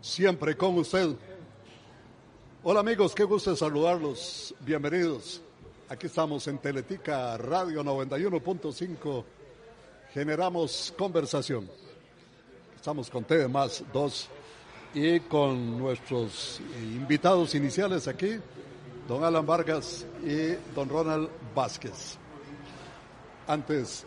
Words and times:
siempre 0.00 0.56
con 0.56 0.78
usted. 0.78 1.10
Hola 2.62 2.80
amigos, 2.80 3.14
qué 3.14 3.24
gusto 3.24 3.54
saludarlos. 3.54 4.54
Bienvenidos. 4.60 5.40
Aquí 5.88 6.06
estamos 6.06 6.46
en 6.46 6.58
Teletica 6.58 7.36
Radio 7.36 7.82
91.5. 7.82 9.24
Generamos 10.12 10.94
conversación. 10.96 11.68
Estamos 12.76 13.10
con 13.10 13.24
TV 13.24 13.48
más 13.48 13.84
dos 13.92 14.28
y 14.94 15.20
con 15.20 15.78
nuestros 15.78 16.60
invitados 16.80 17.54
iniciales 17.54 18.08
aquí, 18.08 18.36
don 19.06 19.22
Alan 19.22 19.46
Vargas 19.46 20.06
y 20.24 20.54
don 20.74 20.88
Ronald 20.88 21.28
Vázquez. 21.54 22.16
Antes, 23.46 24.04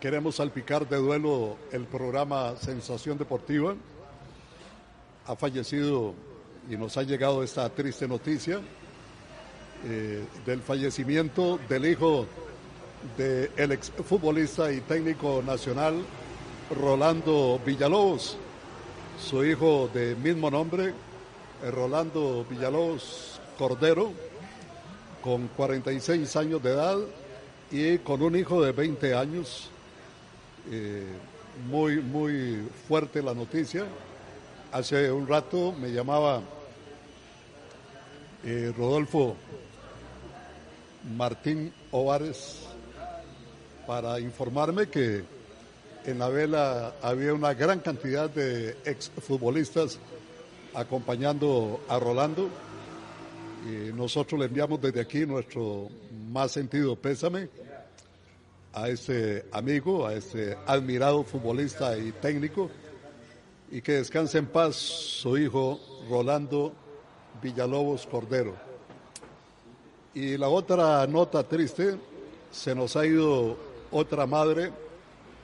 queremos 0.00 0.36
salpicar 0.36 0.88
de 0.88 0.96
duelo 0.96 1.56
el 1.70 1.86
programa 1.86 2.56
Sensación 2.56 3.16
Deportiva. 3.16 3.74
Ha 5.26 5.36
fallecido 5.36 6.14
y 6.70 6.76
nos 6.76 6.96
ha 6.96 7.02
llegado 7.02 7.42
esta 7.42 7.68
triste 7.68 8.06
noticia 8.06 8.60
eh, 9.84 10.24
del 10.44 10.60
fallecimiento 10.62 11.58
del 11.68 11.86
hijo 11.86 12.26
del 13.16 13.72
exfutbolista 13.72 14.72
y 14.72 14.80
técnico 14.80 15.42
nacional 15.46 16.04
Rolando 16.70 17.60
Villalobos, 17.64 18.36
su 19.20 19.44
hijo 19.44 19.88
de 19.94 20.16
mismo 20.16 20.50
nombre, 20.50 20.92
eh, 21.62 21.70
Rolando 21.70 22.44
Villalobos 22.48 23.40
Cordero, 23.56 24.12
con 25.22 25.48
46 25.48 26.34
años 26.36 26.62
de 26.62 26.70
edad 26.70 26.98
y 27.70 27.98
con 27.98 28.22
un 28.22 28.36
hijo 28.36 28.62
de 28.62 28.72
20 28.72 29.14
años. 29.14 29.70
Eh, 30.70 31.04
muy, 31.70 32.00
muy 32.02 32.68
fuerte 32.88 33.22
la 33.22 33.32
noticia. 33.32 33.86
Hace 34.76 35.10
un 35.10 35.26
rato 35.26 35.72
me 35.72 35.88
llamaba 35.88 36.42
eh, 38.44 38.74
Rodolfo 38.76 39.34
Martín 41.16 41.72
Ovares 41.92 42.66
para 43.86 44.20
informarme 44.20 44.88
que 44.88 45.24
en 46.04 46.18
la 46.18 46.28
vela 46.28 46.92
había 47.00 47.32
una 47.32 47.54
gran 47.54 47.80
cantidad 47.80 48.28
de 48.28 48.76
exfutbolistas 48.84 49.98
acompañando 50.74 51.80
a 51.88 51.98
Rolando. 51.98 52.50
Y 53.64 53.94
nosotros 53.94 54.38
le 54.38 54.44
enviamos 54.44 54.78
desde 54.82 55.00
aquí 55.00 55.24
nuestro 55.24 55.88
más 56.30 56.52
sentido 56.52 56.96
pésame 56.96 57.48
a 58.74 58.90
ese 58.90 59.46
amigo, 59.52 60.06
a 60.06 60.12
ese 60.12 60.58
admirado 60.66 61.24
futbolista 61.24 61.96
y 61.96 62.12
técnico, 62.12 62.70
y 63.70 63.82
que 63.82 63.92
descanse 63.92 64.38
en 64.38 64.46
paz 64.46 64.76
su 64.76 65.36
hijo 65.36 65.80
Rolando 66.08 66.72
Villalobos 67.42 68.06
Cordero. 68.06 68.54
Y 70.14 70.36
la 70.36 70.48
otra 70.48 71.06
nota 71.06 71.42
triste, 71.42 71.98
se 72.50 72.74
nos 72.74 72.96
ha 72.96 73.04
ido 73.04 73.56
otra 73.90 74.26
madre 74.26 74.72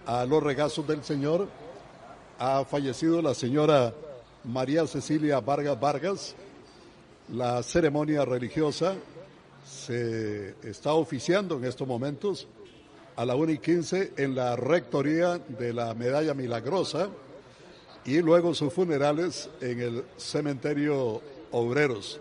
a 0.06 0.24
los 0.24 0.42
regazos 0.42 0.86
del 0.86 1.02
Señor. 1.04 1.48
Ha 2.38 2.64
fallecido 2.64 3.20
la 3.20 3.34
señora 3.34 3.92
María 4.44 4.86
Cecilia 4.86 5.40
Vargas 5.40 5.78
Vargas. 5.78 6.34
La 7.28 7.62
ceremonia 7.62 8.24
religiosa 8.24 8.94
se 9.64 10.54
está 10.62 10.94
oficiando 10.94 11.56
en 11.56 11.64
estos 11.64 11.86
momentos 11.86 12.48
a 13.16 13.24
la 13.24 13.34
1 13.34 13.52
y 13.52 13.58
15 13.58 14.14
en 14.16 14.34
la 14.34 14.56
rectoría 14.56 15.38
de 15.38 15.72
la 15.72 15.94
Medalla 15.94 16.34
Milagrosa 16.34 17.08
y 18.04 18.20
luego 18.20 18.54
sus 18.54 18.72
funerales 18.72 19.48
en 19.60 19.80
el 19.80 20.04
cementerio 20.16 21.20
Obreros. 21.50 22.20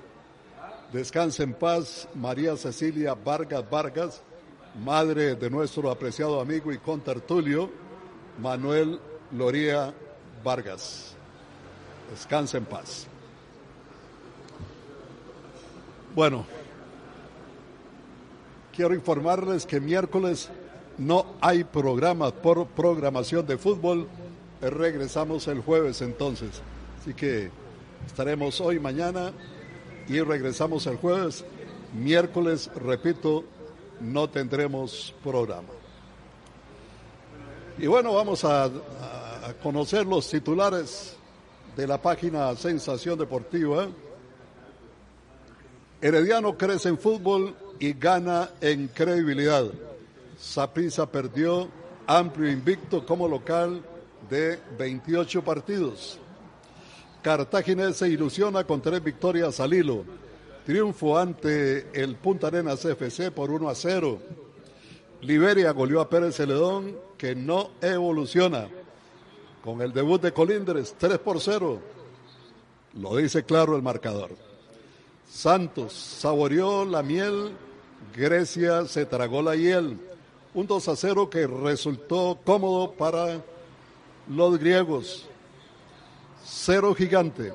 Descanse 0.91 1.43
en 1.43 1.53
paz 1.53 2.07
María 2.15 2.57
Cecilia 2.57 3.13
Vargas 3.15 3.69
Vargas 3.69 4.21
madre 4.75 5.36
de 5.36 5.49
nuestro 5.49 5.89
apreciado 5.89 6.39
amigo 6.39 6.71
y 6.71 6.77
contertulio, 6.77 7.70
Manuel 8.39 8.99
Loría 9.31 9.93
Vargas. 10.43 11.15
Descansa 12.09 12.58
en 12.58 12.65
paz. 12.65 13.08
Bueno, 16.15 16.45
quiero 18.75 18.93
informarles 18.93 19.65
que 19.65 19.80
miércoles 19.80 20.49
no 20.97 21.25
hay 21.39 21.64
programa 21.64 22.31
por 22.31 22.67
programación 22.67 23.45
de 23.45 23.58
fútbol. 23.58 24.08
Regresamos 24.61 25.48
el 25.48 25.61
jueves 25.61 26.02
entonces. 26.02 26.61
Así 26.99 27.14
que 27.14 27.49
estaremos 28.05 28.61
hoy, 28.61 28.80
mañana 28.80 29.33
y 30.08 30.20
regresamos 30.22 30.86
el 30.88 30.98
jueves. 30.98 31.44
Miércoles, 31.94 32.70
repito, 32.76 33.44
no 34.00 34.30
tendremos 34.30 35.14
programa. 35.23 35.70
Y 37.77 37.88
bueno, 37.88 38.14
vamos 38.14 38.44
a, 38.45 38.70
conocer 39.64 40.05
los 40.05 40.30
titulares 40.30 41.16
de 41.76 41.88
la 41.88 42.00
página 42.00 42.55
Sensación 42.55 43.17
Deportiva. 43.17 43.88
Herediano 46.00 46.58
crece 46.58 46.89
en 46.89 46.98
fútbol 46.98 47.55
y 47.80 47.94
gana 47.94 48.52
en 48.61 48.88
credibilidad. 48.88 49.66
Saprissa 50.39 51.05
perdió 51.05 51.67
amplio 52.05 52.52
invicto 52.52 53.04
como 53.05 53.27
local 53.27 53.82
de 54.30 54.59
28 54.77 55.43
partidos. 55.43 56.20
Cartaginés 57.21 57.98
se 57.98 58.09
ilusiona 58.09 58.64
con 58.64 58.82
tres 58.82 59.04
victorias 59.04 59.59
al 59.59 59.73
hilo 59.73 60.04
Triunfo 60.65 61.17
ante 61.17 61.89
el 61.99 62.15
Punta 62.15 62.48
Arenas 62.48 62.86
FC 62.86 63.32
por 63.32 63.49
1 63.49 63.67
a 63.67 63.76
0. 63.76 64.20
Liberia 65.21 65.71
goleó 65.71 66.02
a 66.02 66.09
Pérez 66.09 66.36
Celedón, 66.36 66.95
que 67.17 67.36
no 67.36 67.71
evoluciona. 67.82 68.67
Con 69.64 69.82
el 69.82 69.92
debut 69.92 70.21
de 70.21 70.33
Colindres, 70.33 70.95
3 70.98 71.17
por 71.17 71.39
0. 71.39 71.80
Lo 72.93 73.15
dice 73.15 73.43
claro 73.43 73.76
el 73.76 73.82
marcador. 73.82 74.32
Santos 75.27 75.93
saboreó 75.93 76.86
la 76.86 77.02
miel, 77.02 77.52
Grecia 78.15 78.86
se 78.86 79.05
tragó 79.05 79.42
la 79.42 79.55
hiel. 79.55 79.98
Un 80.53 80.67
2 80.67 80.88
a 80.89 80.95
0 80.95 81.30
que 81.30 81.48
resultó 81.48 82.38
cómodo 82.43 82.92
para 82.92 83.42
los 84.31 84.58
griegos. 84.58 85.25
Cero 86.43 86.95
gigante. 86.95 87.53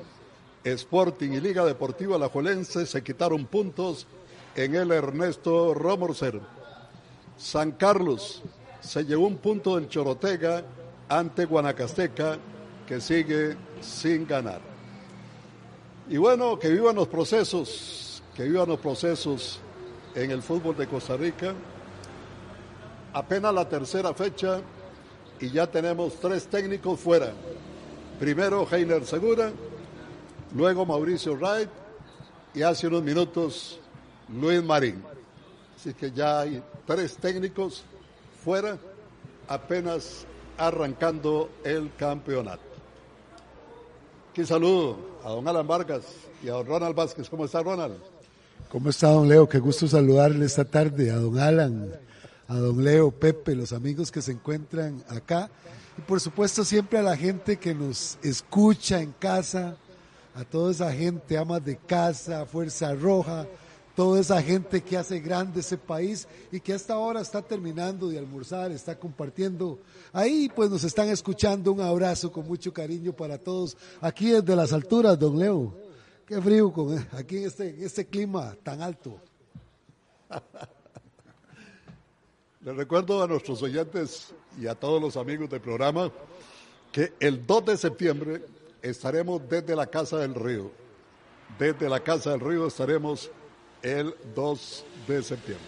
Sporting 0.63 1.31
y 1.31 1.39
Liga 1.39 1.65
Deportiva 1.65 2.15
Alajuelense 2.15 2.85
se 2.85 3.03
quitaron 3.03 3.45
puntos 3.45 4.05
en 4.55 4.75
el 4.75 4.91
Ernesto 4.91 5.73
Romorcer. 5.73 6.39
San 7.37 7.71
Carlos 7.71 8.43
se 8.81 9.05
llevó 9.05 9.27
un 9.27 9.37
punto 9.37 9.75
del 9.75 9.87
Chorotega 9.87 10.63
ante 11.09 11.45
Guanacasteca 11.45 12.37
que 12.85 12.99
sigue 13.01 13.55
sin 13.81 14.27
ganar. 14.27 14.59
Y 16.09 16.17
bueno, 16.17 16.59
que 16.59 16.69
vivan 16.69 16.95
los 16.95 17.07
procesos, 17.07 18.21
que 18.35 18.43
vivan 18.43 18.69
los 18.69 18.79
procesos 18.79 19.59
en 20.15 20.31
el 20.31 20.41
fútbol 20.41 20.75
de 20.75 20.87
Costa 20.87 21.17
Rica. 21.17 21.53
Apenas 23.13 23.53
la 23.53 23.67
tercera 23.67 24.13
fecha 24.13 24.61
y 25.39 25.49
ya 25.49 25.67
tenemos 25.67 26.19
tres 26.19 26.47
técnicos 26.47 26.99
fuera. 26.99 27.31
Primero 28.19 28.67
Heiner 28.69 29.05
Segura, 29.05 29.51
luego 30.55 30.85
Mauricio 30.85 31.35
Wright 31.35 31.69
y 32.53 32.63
hace 32.63 32.87
unos 32.87 33.03
minutos 33.03 33.79
Luis 34.29 34.63
Marín. 34.63 35.03
Así 35.75 35.93
que 35.93 36.11
ya 36.11 36.39
hay 36.41 36.63
tres 36.85 37.17
técnicos 37.17 37.83
fuera, 38.43 38.77
apenas 39.47 40.25
arrancando 40.57 41.49
el 41.63 41.91
campeonato. 41.95 42.63
Aquí 44.31 44.45
saludo 44.45 44.97
a 45.23 45.29
don 45.29 45.47
Alan 45.47 45.67
Vargas 45.67 46.03
y 46.43 46.49
a 46.49 46.53
don 46.53 46.65
Ronald 46.65 46.95
Vázquez. 46.95 47.29
¿Cómo 47.29 47.45
está 47.45 47.61
Ronald? 47.61 47.97
¿Cómo 48.71 48.89
está 48.89 49.09
don 49.09 49.29
Leo? 49.29 49.47
Qué 49.47 49.59
gusto 49.59 49.87
saludarle 49.87 50.45
esta 50.45 50.65
tarde 50.65 51.11
a 51.11 51.15
don 51.17 51.39
Alan, 51.39 51.93
a 52.47 52.55
don 52.55 52.83
Leo, 52.83 53.11
Pepe, 53.11 53.55
los 53.55 53.73
amigos 53.73 54.11
que 54.11 54.21
se 54.21 54.31
encuentran 54.31 55.03
acá 55.09 55.49
y 55.97 56.01
por 56.01 56.19
supuesto 56.19 56.63
siempre 56.63 56.99
a 56.99 57.03
la 57.03 57.17
gente 57.17 57.57
que 57.57 57.73
nos 57.73 58.17
escucha 58.21 59.01
en 59.01 59.11
casa, 59.13 59.77
a 60.35 60.43
toda 60.43 60.71
esa 60.71 60.93
gente, 60.93 61.37
amas 61.37 61.65
de 61.65 61.77
casa, 61.77 62.45
Fuerza 62.45 62.93
Roja, 62.93 63.47
toda 63.95 64.19
esa 64.19 64.39
gente 64.43 64.81
que 64.81 64.95
hace 64.95 65.19
grande 65.19 65.61
ese 65.61 65.75
país 65.75 66.27
y 66.51 66.59
que 66.59 66.73
hasta 66.73 66.93
ahora 66.93 67.21
está 67.21 67.41
terminando 67.41 68.09
de 68.09 68.19
almorzar, 68.19 68.71
está 68.71 68.97
compartiendo. 68.97 69.79
Ahí 70.13 70.51
pues 70.55 70.69
nos 70.69 70.83
están 70.83 71.09
escuchando. 71.09 71.71
Un 71.71 71.81
abrazo 71.81 72.31
con 72.31 72.47
mucho 72.47 72.71
cariño 72.71 73.11
para 73.11 73.39
todos. 73.39 73.75
Aquí 73.99 74.29
desde 74.29 74.55
las 74.55 74.71
alturas, 74.71 75.17
don 75.17 75.39
Leo. 75.39 75.75
Qué 76.27 76.39
frío 76.39 76.71
con, 76.71 76.95
aquí 77.13 77.37
en 77.37 77.45
este, 77.45 77.83
este 77.83 78.05
clima 78.05 78.55
tan 78.61 78.83
alto. 78.83 79.19
Le 82.67 82.73
recuerdo 82.73 83.23
a 83.23 83.27
nuestros 83.27 83.63
oyentes 83.63 84.33
y 84.59 84.67
a 84.67 84.75
todos 84.75 85.01
los 85.01 85.15
amigos 85.15 85.49
del 85.49 85.61
programa 85.61 86.11
que 86.91 87.13
el 87.21 87.47
2 87.47 87.65
de 87.65 87.77
septiembre 87.77 88.41
estaremos 88.81 89.41
desde 89.47 89.73
la 89.73 89.87
Casa 89.87 90.17
del 90.17 90.35
Río. 90.35 90.69
Desde 91.57 91.87
la 91.87 92.01
Casa 92.01 92.31
del 92.31 92.41
Río 92.41 92.67
estaremos 92.67 93.31
el 93.81 94.13
2 94.35 94.85
de 95.07 95.23
septiembre. 95.23 95.65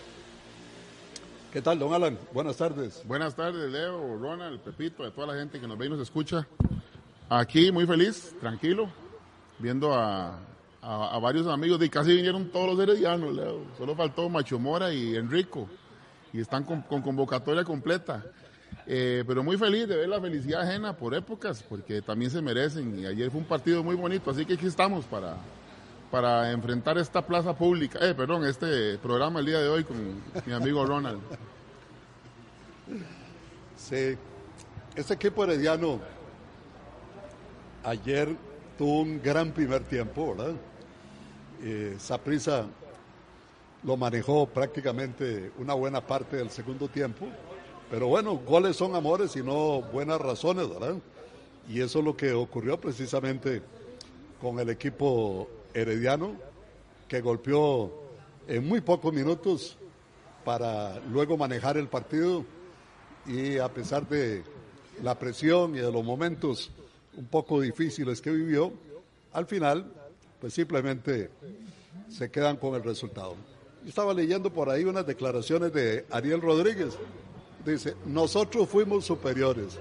¿Qué 1.54 1.62
tal, 1.62 1.80
don 1.80 1.94
Alan? 1.94 2.20
Buenas 2.34 2.58
tardes. 2.58 3.02
Buenas 3.06 3.34
tardes, 3.34 3.72
Leo, 3.72 4.18
Ronald, 4.18 4.60
Pepito, 4.60 5.06
a 5.06 5.12
toda 5.12 5.28
la 5.28 5.36
gente 5.36 5.58
que 5.58 5.68
nos 5.70 5.78
ve 5.78 5.86
y 5.86 5.90
nos 5.92 6.02
escucha. 6.02 6.46
Aquí 7.30 7.72
muy 7.72 7.88
feliz, 7.88 8.36
tranquilo, 8.42 8.90
viendo 9.58 9.94
a, 9.94 10.38
varios 11.22 11.48
amigos 11.48 11.82
y 11.82 11.90
casi 11.90 12.14
vinieron 12.14 12.50
todos 12.50 12.76
los 12.76 12.80
heredianos, 12.82 13.34
Leo. 13.34 13.62
Solo 13.78 13.96
faltó 13.96 14.28
Macho 14.28 14.60
Mora 14.60 14.92
y 14.92 15.16
Enrico 15.16 15.70
y 16.34 16.42
están 16.42 16.64
con, 16.64 16.82
convocatoria 16.82 17.64
completa. 17.64 18.24
Eh, 18.86 19.24
pero 19.28 19.44
muy 19.44 19.58
feliz 19.58 19.88
de 19.88 19.96
ver 19.96 20.10
la 20.10 20.20
felicidad 20.20 20.62
ajena 20.62 20.94
por 20.94 21.14
épocas, 21.14 21.64
porque 21.64 22.02
también 22.02 22.32
se 22.32 22.42
merecen. 22.42 23.00
Y 23.00 23.06
ayer 23.06 23.30
fue 23.30 23.42
un 23.42 23.48
partido 23.48 23.84
muy 23.84 23.96
bonito, 23.96 24.32
así 24.32 24.46
que 24.46 24.54
aquí 24.54 24.66
estamos 24.66 25.06
para, 25.06 25.38
para 26.12 26.52
enfrentar 26.52 26.98
esta 26.98 27.26
plaza 27.26 27.56
pública, 27.56 28.00
eh, 28.02 28.16
perdón, 28.16 28.46
este 28.46 28.98
programa 28.98 29.40
el 29.40 29.46
día 29.46 29.60
de 29.60 29.70
hoy 29.70 29.84
con 29.84 29.98
mi 30.46 30.54
amigo 30.54 30.86
Ronald. 30.86 31.22
Sí, 33.76 34.18
este 34.96 35.14
equipo 35.14 35.44
herediano 35.44 36.00
ayer 37.84 38.36
tuvo 38.78 39.02
un 39.02 39.22
gran 39.22 39.52
primer 39.52 39.84
tiempo, 39.84 40.36
¿verdad? 40.36 40.56
Eh, 41.62 41.96
Saprisa 42.00 42.66
lo 43.84 43.98
manejó 43.98 44.48
prácticamente 44.48 45.52
una 45.58 45.74
buena 45.74 46.06
parte 46.06 46.38
del 46.38 46.50
segundo 46.50 46.88
tiempo, 46.88 47.28
pero 47.90 48.08
bueno, 48.08 48.36
goles 48.36 48.76
son 48.76 48.96
amores 48.96 49.36
y 49.36 49.44
no 49.44 49.82
buenas 49.82 50.20
razones, 50.20 50.70
¿verdad? 50.70 50.96
Y 51.68 51.82
eso 51.82 52.00
es 52.00 52.06
lo 52.06 52.16
que 52.16 52.34
ocurrió 52.34 52.80
precisamente 52.80 53.62
con 54.42 54.60
el 54.60 54.70
equipo 54.70 55.48
herediano, 55.74 56.36
que 57.08 57.22
golpeó 57.22 57.92
en 58.48 58.68
muy 58.68 58.82
pocos 58.82 59.14
minutos 59.14 59.78
para 60.44 61.00
luego 61.00 61.38
manejar 61.38 61.78
el 61.78 61.88
partido 61.88 62.46
y 63.26 63.58
a 63.58 63.70
pesar 63.70 64.08
de 64.08 64.44
la 65.04 65.18
presión 65.18 65.76
y 65.76 65.80
de 65.80 65.92
los 65.92 66.04
momentos 66.04 66.72
un 67.16 67.26
poco 67.26 67.62
difíciles 67.62 68.22
que 68.22 68.32
vivió, 68.32 68.72
al 69.34 69.46
final 69.46 69.92
pues 70.40 70.54
simplemente 70.54 71.30
se 72.10 72.32
quedan 72.32 72.58
con 72.58 72.76
el 72.76 72.84
resultado. 72.84 73.36
Estaba 73.90 74.14
leyendo 74.14 74.54
por 74.54 74.70
ahí 74.70 74.84
unas 74.84 75.04
declaraciones 75.08 75.74
de 75.74 76.06
Ariel 76.12 76.42
Rodríguez. 76.42 76.94
Dice, 77.66 77.96
nosotros 78.06 78.70
fuimos 78.70 79.04
superiores. 79.04 79.80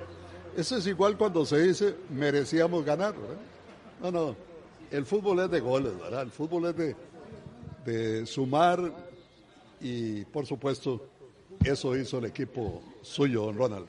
Eso 0.57 0.79
es 0.79 0.87
igual 0.87 1.19
cuando 1.19 1.45
se 1.45 1.61
dice 1.61 1.95
merecíamos 2.09 2.87
ganar. 2.87 3.15
No, 4.03 4.11
no, 4.11 4.37
el 4.91 5.05
fútbol 5.05 5.41
es 5.41 5.51
de 5.51 5.61
goles, 5.61 5.93
¿verdad? 6.01 6.23
El 6.23 6.31
fútbol 6.31 6.65
es 6.71 6.77
de, 6.79 6.97
de 7.85 8.25
sumar 8.25 8.81
y 9.79 10.25
por 10.25 10.47
supuesto 10.47 11.07
eso 11.63 11.95
hizo 11.95 12.17
el 12.17 12.25
equipo 12.25 12.83
suyo, 13.03 13.53
Ronald. 13.53 13.89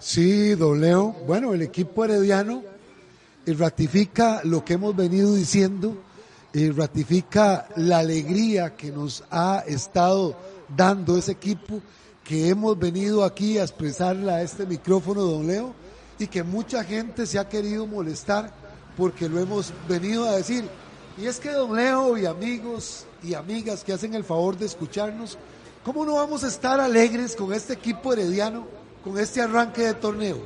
Sí, 0.00 0.56
don 0.56 0.80
Leo. 0.80 1.14
Bueno, 1.24 1.54
el 1.54 1.62
equipo 1.62 2.04
herediano 2.04 2.64
ratifica 3.46 4.40
lo 4.42 4.64
que 4.64 4.74
hemos 4.74 4.96
venido 4.96 5.32
diciendo, 5.36 5.96
y 6.56 6.70
ratifica 6.70 7.68
la 7.76 7.98
alegría 7.98 8.74
que 8.74 8.90
nos 8.90 9.22
ha 9.30 9.62
estado 9.66 10.34
dando 10.74 11.18
ese 11.18 11.32
equipo, 11.32 11.82
que 12.24 12.48
hemos 12.48 12.78
venido 12.78 13.24
aquí 13.24 13.58
a 13.58 13.62
expresarla 13.62 14.36
a 14.36 14.42
este 14.42 14.64
micrófono, 14.64 15.20
don 15.20 15.46
Leo, 15.46 15.74
y 16.18 16.26
que 16.26 16.42
mucha 16.42 16.82
gente 16.82 17.26
se 17.26 17.38
ha 17.38 17.46
querido 17.46 17.86
molestar 17.86 18.50
porque 18.96 19.28
lo 19.28 19.38
hemos 19.38 19.70
venido 19.86 20.24
a 20.24 20.36
decir. 20.36 20.64
Y 21.18 21.26
es 21.26 21.38
que 21.40 21.50
don 21.50 21.76
Leo 21.76 22.16
y 22.16 22.24
amigos 22.24 23.04
y 23.22 23.34
amigas 23.34 23.84
que 23.84 23.92
hacen 23.92 24.14
el 24.14 24.24
favor 24.24 24.56
de 24.56 24.64
escucharnos, 24.64 25.36
¿cómo 25.84 26.06
no 26.06 26.14
vamos 26.14 26.42
a 26.42 26.48
estar 26.48 26.80
alegres 26.80 27.36
con 27.36 27.52
este 27.52 27.74
equipo 27.74 28.14
herediano, 28.14 28.66
con 29.04 29.18
este 29.18 29.42
arranque 29.42 29.82
de 29.82 29.92
torneo? 29.94 30.38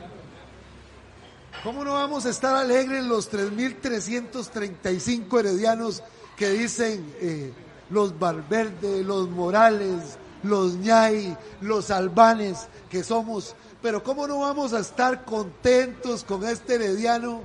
¿Cómo 1.63 1.85
no 1.85 1.95
vamos 1.95 2.25
a 2.25 2.31
estar 2.31 2.57
alegres 2.57 3.05
los 3.05 3.31
3.335 3.31 5.41
heredianos 5.41 6.03
que 6.37 6.49
dicen 6.51 7.15
eh, 7.21 7.53
los 7.91 8.19
Valverde, 8.19 9.05
los 9.05 9.29
Morales, 9.29 10.17
los 10.43 10.77
ñay, 10.77 11.37
los 11.61 11.91
albanes 11.91 12.67
que 12.89 13.05
somos? 13.05 13.55
Pero 13.83 14.03
¿cómo 14.03 14.27
no 14.27 14.41
vamos 14.41 14.73
a 14.73 14.81
estar 14.81 15.27
contentos 15.27 16.25
con 16.25 16.47
este 16.47 16.77
herediano? 16.77 17.43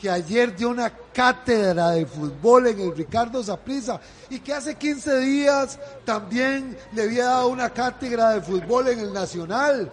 que 0.00 0.10
ayer 0.10 0.54
dio 0.54 0.68
una 0.68 0.90
cátedra 0.90 1.92
de 1.92 2.04
fútbol 2.04 2.66
en 2.66 2.80
el 2.80 2.96
Ricardo 2.96 3.42
Zaprisa 3.42 4.00
y 4.28 4.40
que 4.40 4.52
hace 4.52 4.74
15 4.74 5.20
días 5.20 5.78
también 6.04 6.76
le 6.92 7.04
había 7.04 7.26
dado 7.26 7.48
una 7.48 7.70
cátedra 7.70 8.32
de 8.32 8.42
fútbol 8.42 8.88
en 8.88 8.98
el 8.98 9.12
Nacional. 9.12 9.90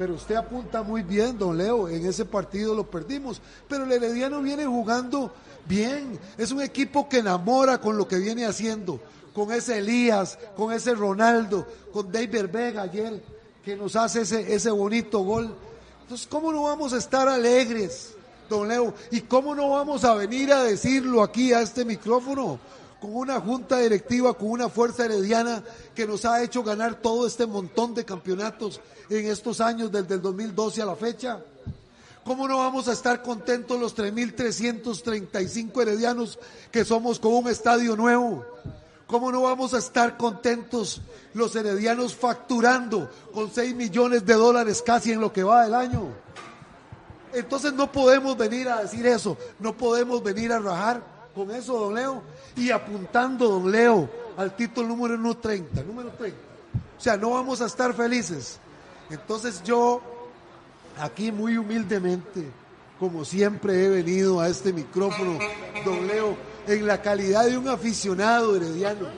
Pero 0.00 0.14
usted 0.14 0.34
apunta 0.34 0.82
muy 0.82 1.02
bien, 1.02 1.36
don 1.36 1.58
Leo, 1.58 1.86
en 1.86 2.06
ese 2.06 2.24
partido 2.24 2.74
lo 2.74 2.90
perdimos. 2.90 3.38
Pero 3.68 3.84
el 3.84 3.92
Herediano 3.92 4.40
viene 4.40 4.64
jugando 4.64 5.30
bien. 5.68 6.18
Es 6.38 6.52
un 6.52 6.62
equipo 6.62 7.06
que 7.06 7.18
enamora 7.18 7.82
con 7.82 7.98
lo 7.98 8.08
que 8.08 8.18
viene 8.18 8.46
haciendo. 8.46 8.98
Con 9.34 9.52
ese 9.52 9.76
Elías, 9.76 10.38
con 10.56 10.72
ese 10.72 10.94
Ronaldo, 10.94 11.66
con 11.92 12.10
David 12.10 12.46
Vega 12.50 12.80
ayer, 12.80 13.22
que 13.62 13.76
nos 13.76 13.94
hace 13.94 14.22
ese, 14.22 14.54
ese 14.54 14.70
bonito 14.70 15.18
gol. 15.18 15.54
Entonces, 16.00 16.26
¿cómo 16.26 16.50
no 16.50 16.62
vamos 16.62 16.94
a 16.94 16.96
estar 16.96 17.28
alegres? 17.28 18.14
don 18.48 18.68
Leo. 18.68 18.94
¿Y 19.10 19.20
cómo 19.20 19.54
no 19.54 19.68
vamos 19.68 20.04
a 20.04 20.14
venir 20.14 20.50
a 20.50 20.62
decirlo 20.62 21.22
aquí 21.22 21.52
a 21.52 21.60
este 21.60 21.84
micrófono? 21.84 22.58
Con 23.00 23.16
una 23.16 23.40
junta 23.40 23.78
directiva, 23.78 24.34
con 24.34 24.50
una 24.50 24.68
fuerza 24.68 25.06
herediana 25.06 25.62
que 25.94 26.06
nos 26.06 26.24
ha 26.24 26.42
hecho 26.42 26.62
ganar 26.62 26.96
todo 26.96 27.26
este 27.26 27.46
montón 27.46 27.94
de 27.94 28.04
campeonatos 28.04 28.80
en 29.08 29.26
estos 29.26 29.60
años 29.60 29.90
desde 29.90 30.14
el 30.14 30.22
2012 30.22 30.82
a 30.82 30.86
la 30.86 30.96
fecha. 30.96 31.42
¿Cómo 32.24 32.46
no 32.46 32.58
vamos 32.58 32.88
a 32.88 32.92
estar 32.92 33.22
contentos 33.22 33.80
los 33.80 33.96
3.335 33.96 35.82
heredianos 35.82 36.38
que 36.70 36.84
somos 36.84 37.18
con 37.18 37.32
un 37.32 37.48
estadio 37.48 37.96
nuevo? 37.96 38.44
¿Cómo 39.06 39.32
no 39.32 39.42
vamos 39.42 39.74
a 39.74 39.78
estar 39.78 40.16
contentos 40.16 41.00
los 41.34 41.56
heredianos 41.56 42.14
facturando 42.14 43.10
con 43.32 43.50
6 43.50 43.74
millones 43.74 44.24
de 44.24 44.34
dólares 44.34 44.82
casi 44.82 45.10
en 45.10 45.20
lo 45.20 45.32
que 45.32 45.42
va 45.42 45.64
del 45.64 45.74
año? 45.74 46.08
Entonces 47.32 47.72
no 47.72 47.90
podemos 47.90 48.36
venir 48.36 48.68
a 48.68 48.82
decir 48.82 49.06
eso, 49.06 49.36
no 49.58 49.76
podemos 49.76 50.22
venir 50.22 50.52
a 50.52 50.58
rajar 50.58 51.02
con 51.34 51.50
eso, 51.50 51.78
don 51.78 51.94
Leo, 51.94 52.22
y 52.56 52.70
apuntando, 52.70 53.48
don 53.48 53.70
Leo, 53.70 54.08
al 54.36 54.54
título 54.56 54.88
número 54.88 55.36
30, 55.36 55.82
número 55.82 56.10
30. 56.10 56.38
O 56.98 57.00
sea, 57.00 57.16
no 57.16 57.30
vamos 57.30 57.60
a 57.60 57.66
estar 57.66 57.94
felices. 57.94 58.58
Entonces 59.10 59.62
yo, 59.62 60.00
aquí 60.98 61.32
muy 61.32 61.56
humildemente, 61.56 62.44
como 62.98 63.24
siempre 63.24 63.84
he 63.84 63.88
venido 63.88 64.40
a 64.40 64.48
este 64.48 64.72
micrófono, 64.72 65.38
don 65.84 66.06
Leo, 66.06 66.36
en 66.66 66.86
la 66.86 67.00
calidad 67.00 67.46
de 67.46 67.56
un 67.56 67.68
aficionado 67.68 68.56
herediano, 68.56 69.08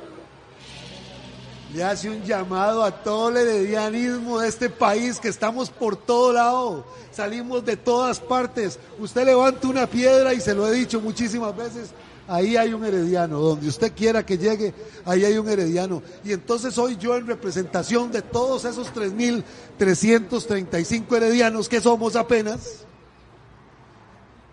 le 1.74 1.82
hace 1.82 2.10
un 2.10 2.22
llamado 2.22 2.84
a 2.84 3.02
todo 3.02 3.30
el 3.30 3.38
heredianismo 3.38 4.40
de 4.40 4.48
este 4.48 4.68
país 4.68 5.18
que 5.18 5.28
estamos 5.28 5.70
por 5.70 5.96
todo 5.96 6.32
lado, 6.32 6.84
salimos 7.10 7.64
de 7.64 7.76
todas 7.76 8.20
partes. 8.20 8.78
Usted 8.98 9.24
levanta 9.24 9.68
una 9.68 9.86
piedra 9.86 10.34
y 10.34 10.40
se 10.40 10.54
lo 10.54 10.68
he 10.68 10.72
dicho 10.72 11.00
muchísimas 11.00 11.56
veces, 11.56 11.90
ahí 12.28 12.56
hay 12.56 12.72
un 12.72 12.84
herediano, 12.84 13.38
donde 13.38 13.68
usted 13.68 13.92
quiera 13.94 14.24
que 14.24 14.38
llegue, 14.38 14.72
ahí 15.04 15.24
hay 15.24 15.36
un 15.38 15.48
herediano. 15.48 16.02
Y 16.24 16.32
entonces 16.32 16.74
soy 16.74 16.96
yo 16.96 17.16
en 17.16 17.26
representación 17.26 18.12
de 18.12 18.22
todos 18.22 18.64
esos 18.64 18.94
3.335 18.94 21.16
heredianos 21.16 21.68
que 21.68 21.80
somos 21.80 22.14
apenas. 22.16 22.84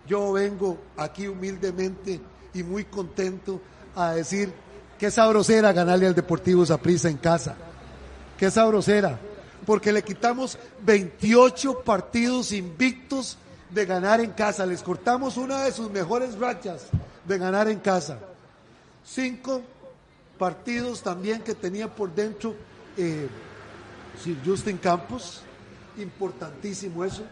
Yo 0.06 0.32
vengo 0.32 0.78
aquí 0.96 1.28
humildemente 1.28 2.20
y 2.52 2.62
muy 2.62 2.84
contento 2.84 3.60
a 3.94 4.12
decir 4.12 4.52
Qué 5.00 5.10
sabrosera 5.10 5.72
ganarle 5.72 6.06
al 6.06 6.14
Deportivo 6.14 6.66
Zaprisa 6.66 7.08
en 7.08 7.16
casa. 7.16 7.56
Qué 8.36 8.50
sabrosera. 8.50 9.18
Porque 9.64 9.92
le 9.92 10.02
quitamos 10.02 10.58
28 10.82 11.80
partidos 11.80 12.52
invictos 12.52 13.38
de 13.70 13.86
ganar 13.86 14.20
en 14.20 14.32
casa. 14.32 14.66
Les 14.66 14.82
cortamos 14.82 15.36
una 15.36 15.64
de 15.64 15.72
sus 15.72 15.90
mejores 15.90 16.38
rachas 16.38 16.86
de 17.26 17.38
ganar 17.38 17.68
en 17.68 17.78
casa. 17.78 18.18
Cinco 19.04 19.62
partidos 20.38 21.02
también 21.02 21.42
que 21.42 21.54
tenía 21.54 21.88
por 21.94 22.14
dentro 22.14 22.54
eh, 22.96 23.28
Justin 24.44 24.78
Campos. 24.78 25.42
Importantísimo 25.98 27.04
eso 27.04 27.22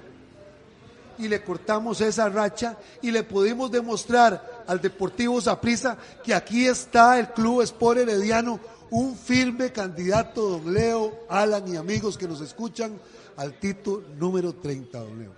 y 1.19 1.29
le 1.29 1.43
cortamos 1.43 2.01
esa 2.01 2.29
racha 2.29 2.77
y 3.03 3.11
le 3.11 3.25
pudimos 3.25 3.71
demostrar 3.71 4.65
al 4.67 4.81
Deportivo 4.81 5.41
Zaprisa 5.41 5.99
que 6.23 6.33
aquí 6.33 6.67
está 6.67 7.19
el 7.19 7.29
Club 7.29 7.63
Sport 7.63 8.01
Herediano, 8.01 8.61
un 8.91 9.17
firme 9.17 9.73
candidato, 9.73 10.49
don 10.49 10.73
Leo, 10.73 11.27
Alan 11.29 11.67
y 11.69 11.77
amigos 11.77 12.17
que 12.17 12.29
nos 12.29 12.41
escuchan, 12.41 12.99
al 13.37 13.59
título 13.59 14.05
número 14.17 14.55
30, 14.55 14.99
don 14.99 15.19
Leo. 15.19 15.38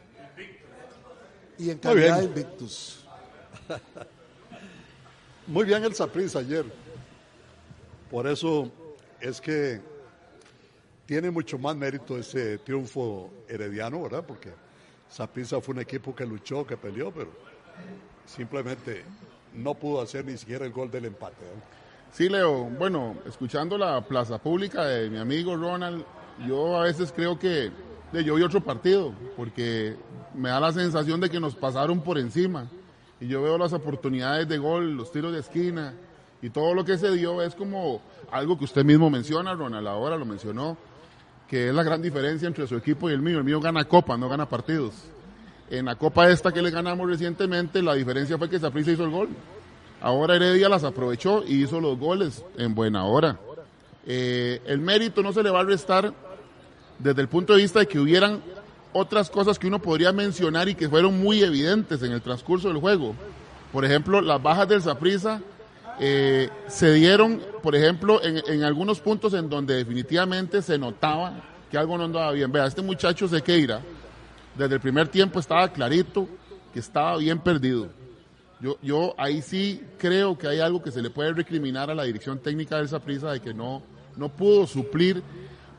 Y 1.61 1.71
en 1.71 1.79
calidad 1.79 2.19
de 2.19 2.25
invictus. 2.25 3.05
Muy 5.47 5.65
bien 5.67 5.85
el 5.85 5.95
Saprissa 5.95 6.39
ayer. 6.39 6.65
Por 8.11 8.27
eso 8.27 8.71
es 9.21 9.41
que 9.41 9.81
tiene 11.07 11.31
mucho 11.31 11.59
más 11.59 11.77
mérito 11.77 12.17
ese 12.17 12.59
triunfo 12.59 13.31
herediano, 13.49 14.03
¿verdad? 14.03 14.25
Porque 14.27 14.51
Saprissa 15.09 15.61
fue 15.61 15.75
un 15.75 15.81
equipo 15.81 16.15
que 16.15 16.25
luchó, 16.25 16.67
que 16.67 16.77
peleó, 16.77 17.13
pero 17.13 17.31
simplemente 18.25 19.05
no 19.55 19.75
pudo 19.75 20.01
hacer 20.01 20.25
ni 20.25 20.39
siquiera 20.39 20.65
el 20.65 20.73
gol 20.73 20.91
del 20.91 21.07
empate. 21.07 21.45
¿eh? 21.45 21.61
Sí, 22.13 22.29
Leo. 22.29 22.65
Bueno, 22.65 23.17
escuchando 23.27 23.77
la 23.77 24.01
plaza 24.01 24.39
pública 24.39 24.85
de 24.85 25.11
mi 25.11 25.19
amigo 25.19 25.57
Ronald, 25.57 26.05
yo 26.47 26.77
a 26.77 26.85
veces 26.85 27.13
creo 27.13 27.39
que 27.39 27.71
yo 28.13 28.35
vi 28.35 28.43
otro 28.43 28.61
partido, 28.63 29.13
porque 29.37 29.97
me 30.35 30.49
da 30.49 30.61
la 30.61 30.73
sensación 30.73 31.21
de 31.21 31.31
que 31.31 31.41
nos 31.41 31.55
pasaron 31.55 32.01
por 32.01 32.19
encima. 32.19 32.67
Y 33.21 33.29
yo 33.29 33.43
veo 33.43 33.59
las 33.59 33.73
oportunidades 33.73 34.49
de 34.49 34.59
gol, 34.59 34.97
los 34.97 35.13
tiros 35.13 35.33
de 35.33 35.41
esquina 35.41 35.95
y 36.43 36.51
todo 36.51 36.75
lo 36.75 36.85
que 36.85 36.97
se 36.97 37.11
dio 37.13 37.43
es 37.43 37.55
como 37.55 38.01
algo 38.33 38.59
que 38.59 38.65
usted 38.65 38.85
mismo 38.85 39.11
menciona, 39.11 39.55
Ronald, 39.55 39.87
ahora 39.87 40.17
lo 40.17 40.25
mencionó, 40.25 40.77
que 41.49 41.69
es 41.69 41.75
la 41.75 41.83
gran 41.83 42.01
diferencia 42.01 42.49
entre 42.49 42.67
su 42.67 42.77
equipo 42.77 43.11
y 43.11 43.13
el 43.13 43.21
mío. 43.21 43.39
El 43.39 43.45
mío 43.45 43.61
gana 43.61 43.85
copa, 43.85 44.17
no 44.17 44.29
gana 44.29 44.49
partidos. 44.49 44.95
En 45.69 45.85
la 45.85 45.97
copa 45.97 46.31
esta 46.31 46.53
que 46.53 46.63
le 46.63 46.71
ganamos 46.71 47.09
recientemente, 47.09 47.83
la 47.83 47.95
diferencia 47.95 48.39
fue 48.39 48.49
que 48.49 48.59
Zaprisa 48.59 48.93
hizo 48.93 49.05
el 49.05 49.11
gol. 49.11 49.29
Ahora 50.01 50.37
Heredia 50.37 50.69
las 50.69 50.85
aprovechó 50.85 51.45
y 51.47 51.63
hizo 51.63 51.81
los 51.81 51.99
goles 51.99 52.45
en 52.57 52.75
buena 52.75 53.05
hora. 53.05 53.39
Eh, 54.07 54.63
el 54.67 54.81
mérito 54.81 55.23
no 55.23 55.33
se 55.33 55.43
le 55.43 55.51
va 55.51 55.61
a 55.61 55.65
restar 55.65 56.13
desde 56.99 57.21
el 57.21 57.29
punto 57.29 57.53
de 57.53 57.63
vista 57.63 57.81
de 57.81 57.87
que 57.87 57.99
hubieran 57.99 58.43
otras 58.93 59.31
cosas 59.31 59.59
que 59.59 59.67
uno 59.67 59.81
podría 59.81 60.13
mencionar 60.13 60.69
y 60.69 60.75
que 60.75 60.89
fueron 60.89 61.21
muy 61.21 61.43
evidentes 61.43 62.03
en 62.03 62.13
el 62.13 62.23
transcurso 62.23 62.69
del 62.69 62.79
juego. 62.79 63.15
Por 63.73 63.85
ejemplo, 63.85 64.21
las 64.21 64.43
bajas 64.43 64.69
del 64.69 64.83
Zaprisa 64.83 65.41
eh, 66.01 66.49
se 66.67 66.93
dieron, 66.95 67.41
por 67.63 67.77
ejemplo, 67.77 68.23
en, 68.23 68.43
en, 68.47 68.65
algunos 68.65 69.01
puntos 69.01 69.35
en 69.35 69.49
donde 69.49 69.77
definitivamente 69.77 70.63
se 70.63 70.79
notaba 70.79 71.35
que 71.71 71.79
algo 71.79 71.97
no 71.97 72.05
andaba 72.05 72.33
bien. 72.33 72.51
Vea, 72.51 72.67
este 72.67 72.83
muchacho 72.83 73.29
Sequeira, 73.29 73.81
desde 74.57 74.75
el 74.75 74.81
primer 74.81 75.09
tiempo 75.09 75.39
estaba 75.39 75.69
clarito 75.73 76.27
que 76.73 76.81
estaba 76.81 77.17
bien 77.19 77.39
perdido. 77.39 77.89
Yo, 78.61 78.77
yo 78.83 79.15
ahí 79.17 79.41
sí 79.41 79.83
creo 79.99 80.37
que 80.37 80.47
hay 80.47 80.61
algo 80.61 80.83
que 80.83 80.91
se 80.91 81.01
le 81.01 81.11
puede 81.11 81.33
recriminar 81.33 81.91
a 81.91 81.95
la 81.95 82.05
dirección 82.05 82.39
técnica 82.39 82.77
del 82.77 82.89
Zaprisa 82.89 83.33
de 83.33 83.41
que 83.41 83.55
no, 83.55 83.83
no 84.17 84.29
pudo 84.29 84.67
suplir 84.67 85.23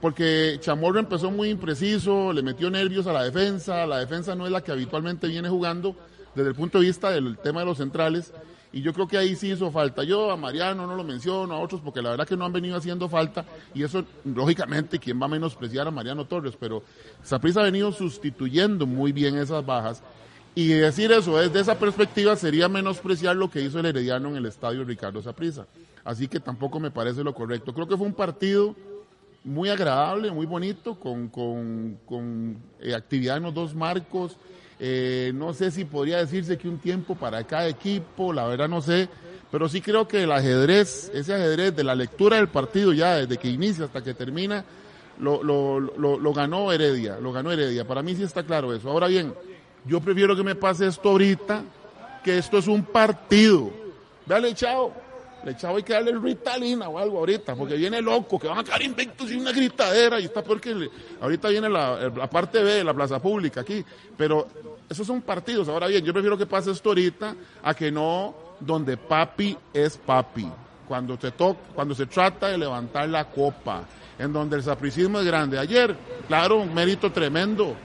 porque 0.02 0.58
Chamorro 0.60 1.00
empezó 1.00 1.30
muy 1.30 1.50
impreciso, 1.50 2.34
le 2.34 2.42
metió 2.42 2.70
nervios 2.72 3.06
a 3.08 3.14
la 3.14 3.24
defensa, 3.24 3.86
la 3.86 4.00
defensa 4.00 4.36
no 4.36 4.46
es 4.46 4.52
la 4.52 4.62
que 4.62 4.72
habitualmente 4.72 5.28
viene 5.28 5.48
jugando 5.48 5.96
desde 6.34 6.50
el 6.50 6.56
punto 6.56 6.80
de 6.80 6.88
vista 6.88 7.12
del 7.12 7.38
tema 7.38 7.60
de 7.60 7.68
los 7.68 7.78
centrales, 7.78 8.34
y 8.74 8.82
yo 8.82 8.94
creo 8.94 9.08
que 9.08 9.18
ahí 9.18 9.36
sí 9.36 9.52
hizo 9.52 9.70
falta. 9.70 10.04
Yo 10.04 10.32
a 10.32 10.38
Mariano 10.38 10.88
no 10.88 10.96
lo 10.96 11.04
menciono, 11.04 11.54
a 11.54 11.60
otros, 11.60 11.82
porque 11.82 12.02
la 12.02 12.12
verdad 12.12 12.26
que 12.26 12.38
no 12.38 12.46
han 12.46 12.54
venido 12.54 12.78
haciendo 12.78 13.08
falta, 13.10 13.46
y 13.76 13.84
eso, 13.84 14.04
lógicamente, 14.24 14.98
¿quién 14.98 15.22
va 15.22 15.26
a 15.26 15.30
menospreciar 15.30 15.88
a 15.88 15.92
Mariano 15.92 16.26
Torres? 16.26 16.56
Pero 16.60 16.82
Saprissa 17.22 17.60
ha 17.60 17.66
venido 17.66 17.92
sustituyendo 17.92 18.88
muy 18.88 19.12
bien 19.12 19.38
esas 19.38 19.64
bajas, 19.66 20.02
y 20.56 20.68
decir 20.68 21.12
eso 21.12 21.38
desde 21.38 21.60
esa 21.60 21.78
perspectiva 21.78 22.36
sería 22.36 22.68
menospreciar 22.68 23.36
lo 23.36 23.50
que 23.50 23.62
hizo 23.62 23.80
el 23.80 23.86
Herediano 23.86 24.30
en 24.30 24.38
el 24.38 24.46
estadio 24.46 24.84
Ricardo 24.84 25.22
Saprissa. 25.22 25.66
Así 26.04 26.28
que 26.28 26.40
tampoco 26.40 26.80
me 26.80 26.92
parece 26.92 27.24
lo 27.24 27.34
correcto. 27.34 27.74
Creo 27.74 27.88
que 27.88 27.96
fue 27.96 28.08
un 28.08 28.14
partido 28.14 28.76
muy 29.44 29.70
agradable, 29.70 30.32
muy 30.32 30.46
bonito, 30.46 30.96
con, 30.96 31.30
con, 31.30 31.98
con 32.06 32.58
eh, 32.80 32.94
actividad 32.94 33.38
en 33.38 33.44
los 33.44 33.54
dos 33.54 33.76
marcos. 33.76 34.38
Eh, 34.80 35.32
no 35.36 35.54
sé 35.54 35.72
si 35.72 35.86
podría 35.86 36.18
decirse 36.18 36.58
que 36.58 36.68
un 36.68 36.80
tiempo 36.80 37.16
para 37.16 37.44
cada 37.44 37.68
equipo, 37.68 38.34
la 38.34 38.48
verdad 38.48 38.68
no 38.68 38.82
sé, 38.82 39.10
pero 39.52 39.70
sí 39.70 39.82
creo 39.82 40.08
que 40.08 40.24
el 40.24 40.32
ajedrez, 40.32 41.12
ese 41.14 41.34
ajedrez 41.36 41.76
de 41.76 41.84
la 41.84 41.94
lectura 41.94 42.38
del 42.38 42.48
partido 42.48 42.94
ya 42.94 43.16
desde 43.18 43.38
que 43.38 43.50
inicia 43.50 43.86
hasta 43.86 44.04
que 44.04 44.14
termina, 44.14 44.66
lo, 45.20 45.44
lo, 45.44 45.80
lo, 45.80 46.18
lo 46.18 46.34
ganó 46.34 46.72
Heredia, 46.72 47.20
lo 47.20 47.32
ganó 47.32 47.52
Heredia. 47.52 47.86
Para 47.86 48.02
mí 48.02 48.16
sí 48.16 48.24
está 48.24 48.44
claro 48.44 48.74
eso. 48.74 48.90
Ahora 48.90 49.08
bien, 49.08 49.34
yo 49.86 50.00
prefiero 50.02 50.36
que 50.36 50.44
me 50.44 50.56
pase 50.56 50.88
esto 50.88 51.10
ahorita, 51.10 51.64
que 52.24 52.38
esto 52.38 52.58
es 52.58 52.68
un 52.68 52.84
partido. 52.84 53.72
Dale, 54.26 54.54
chao. 54.56 54.94
Le 55.44 55.52
echaba 55.52 55.78
hay 55.78 55.84
que 55.84 55.94
darle 55.94 56.18
Ritalina 56.18 56.88
o 56.88 57.00
algo 57.00 57.18
ahorita, 57.20 57.56
porque 57.56 57.76
viene 57.76 58.02
loco, 58.02 58.38
que 58.38 58.48
van 58.48 58.60
a 58.60 58.64
quedar 58.64 58.82
invictos 58.82 59.32
y 59.32 59.36
una 59.36 59.52
gritadera, 59.52 60.20
y 60.20 60.26
está 60.26 60.44
porque 60.44 60.90
ahorita 61.20 61.50
viene 61.50 61.68
la, 61.68 62.30
parte 62.30 62.62
B 62.62 62.76
de 62.76 62.84
la 62.84 62.94
plaza 62.94 63.20
pública 63.20 63.62
aquí, 63.62 63.84
pero 64.16 64.48
esos 64.88 65.08
son 65.08 65.22
partidos. 65.22 65.68
Ahora 65.68 65.88
bien, 65.88 66.04
yo 66.06 66.14
prefiero 66.14 66.38
que 66.38 66.46
pase 66.46 66.72
esto 66.72 66.90
ahorita 66.90 67.36
a 67.64 67.74
que 67.74 67.92
no 67.92 68.36
donde 68.60 68.98
papi 68.98 69.58
es 69.74 69.98
papi. 69.98 70.48
Cuando 70.88 71.18
se, 71.20 71.32
toca, 71.32 71.60
cuando 71.74 71.96
se 71.96 72.06
trata 72.06 72.50
de 72.50 72.58
levantar 72.58 73.10
la 73.10 73.26
copa, 73.26 73.86
en 74.20 74.32
donde 74.34 74.58
el 74.58 74.64
sapricismo 74.64 75.20
es 75.20 75.26
grande. 75.26 75.58
Ayer, 75.58 75.96
claro, 76.28 76.58
un 76.58 76.74
mérito 76.74 77.12
tremendo 77.12 77.76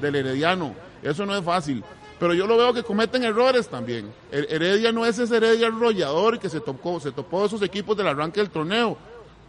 del 0.00 0.14
Herediano, 0.14 0.74
eso 1.02 1.24
no 1.26 1.36
es 1.36 1.42
fácil 1.42 1.82
pero 2.20 2.34
yo 2.34 2.46
lo 2.46 2.58
veo 2.58 2.74
que 2.74 2.82
cometen 2.82 3.24
errores 3.24 3.66
también. 3.66 4.12
Heredia 4.30 4.92
no 4.92 5.06
es 5.06 5.18
ese 5.18 5.38
Heredia 5.38 5.68
arrollador 5.68 6.38
que 6.38 6.50
se 6.50 6.60
tocó, 6.60 7.00
se 7.00 7.12
topó 7.12 7.46
esos 7.46 7.62
equipos 7.62 7.96
del 7.96 8.08
arranque 8.08 8.40
del 8.40 8.50
torneo. 8.50 8.98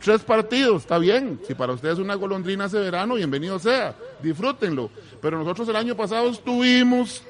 Tres 0.01 0.21
partidos, 0.21 0.83
está 0.83 0.97
bien. 0.97 1.41
Si 1.45 1.53
para 1.53 1.73
ustedes 1.73 1.95
es 1.95 1.99
una 1.99 2.15
golondrina 2.15 2.65
ese 2.65 2.79
verano, 2.79 3.15
bienvenido 3.15 3.59
sea. 3.59 3.93
Disfrútenlo. 4.23 4.89
Pero 5.21 5.37
nosotros 5.37 5.67
el 5.67 5.75
año 5.75 5.97
pasado 5.97 6.29
estuvimos, 6.29 7.21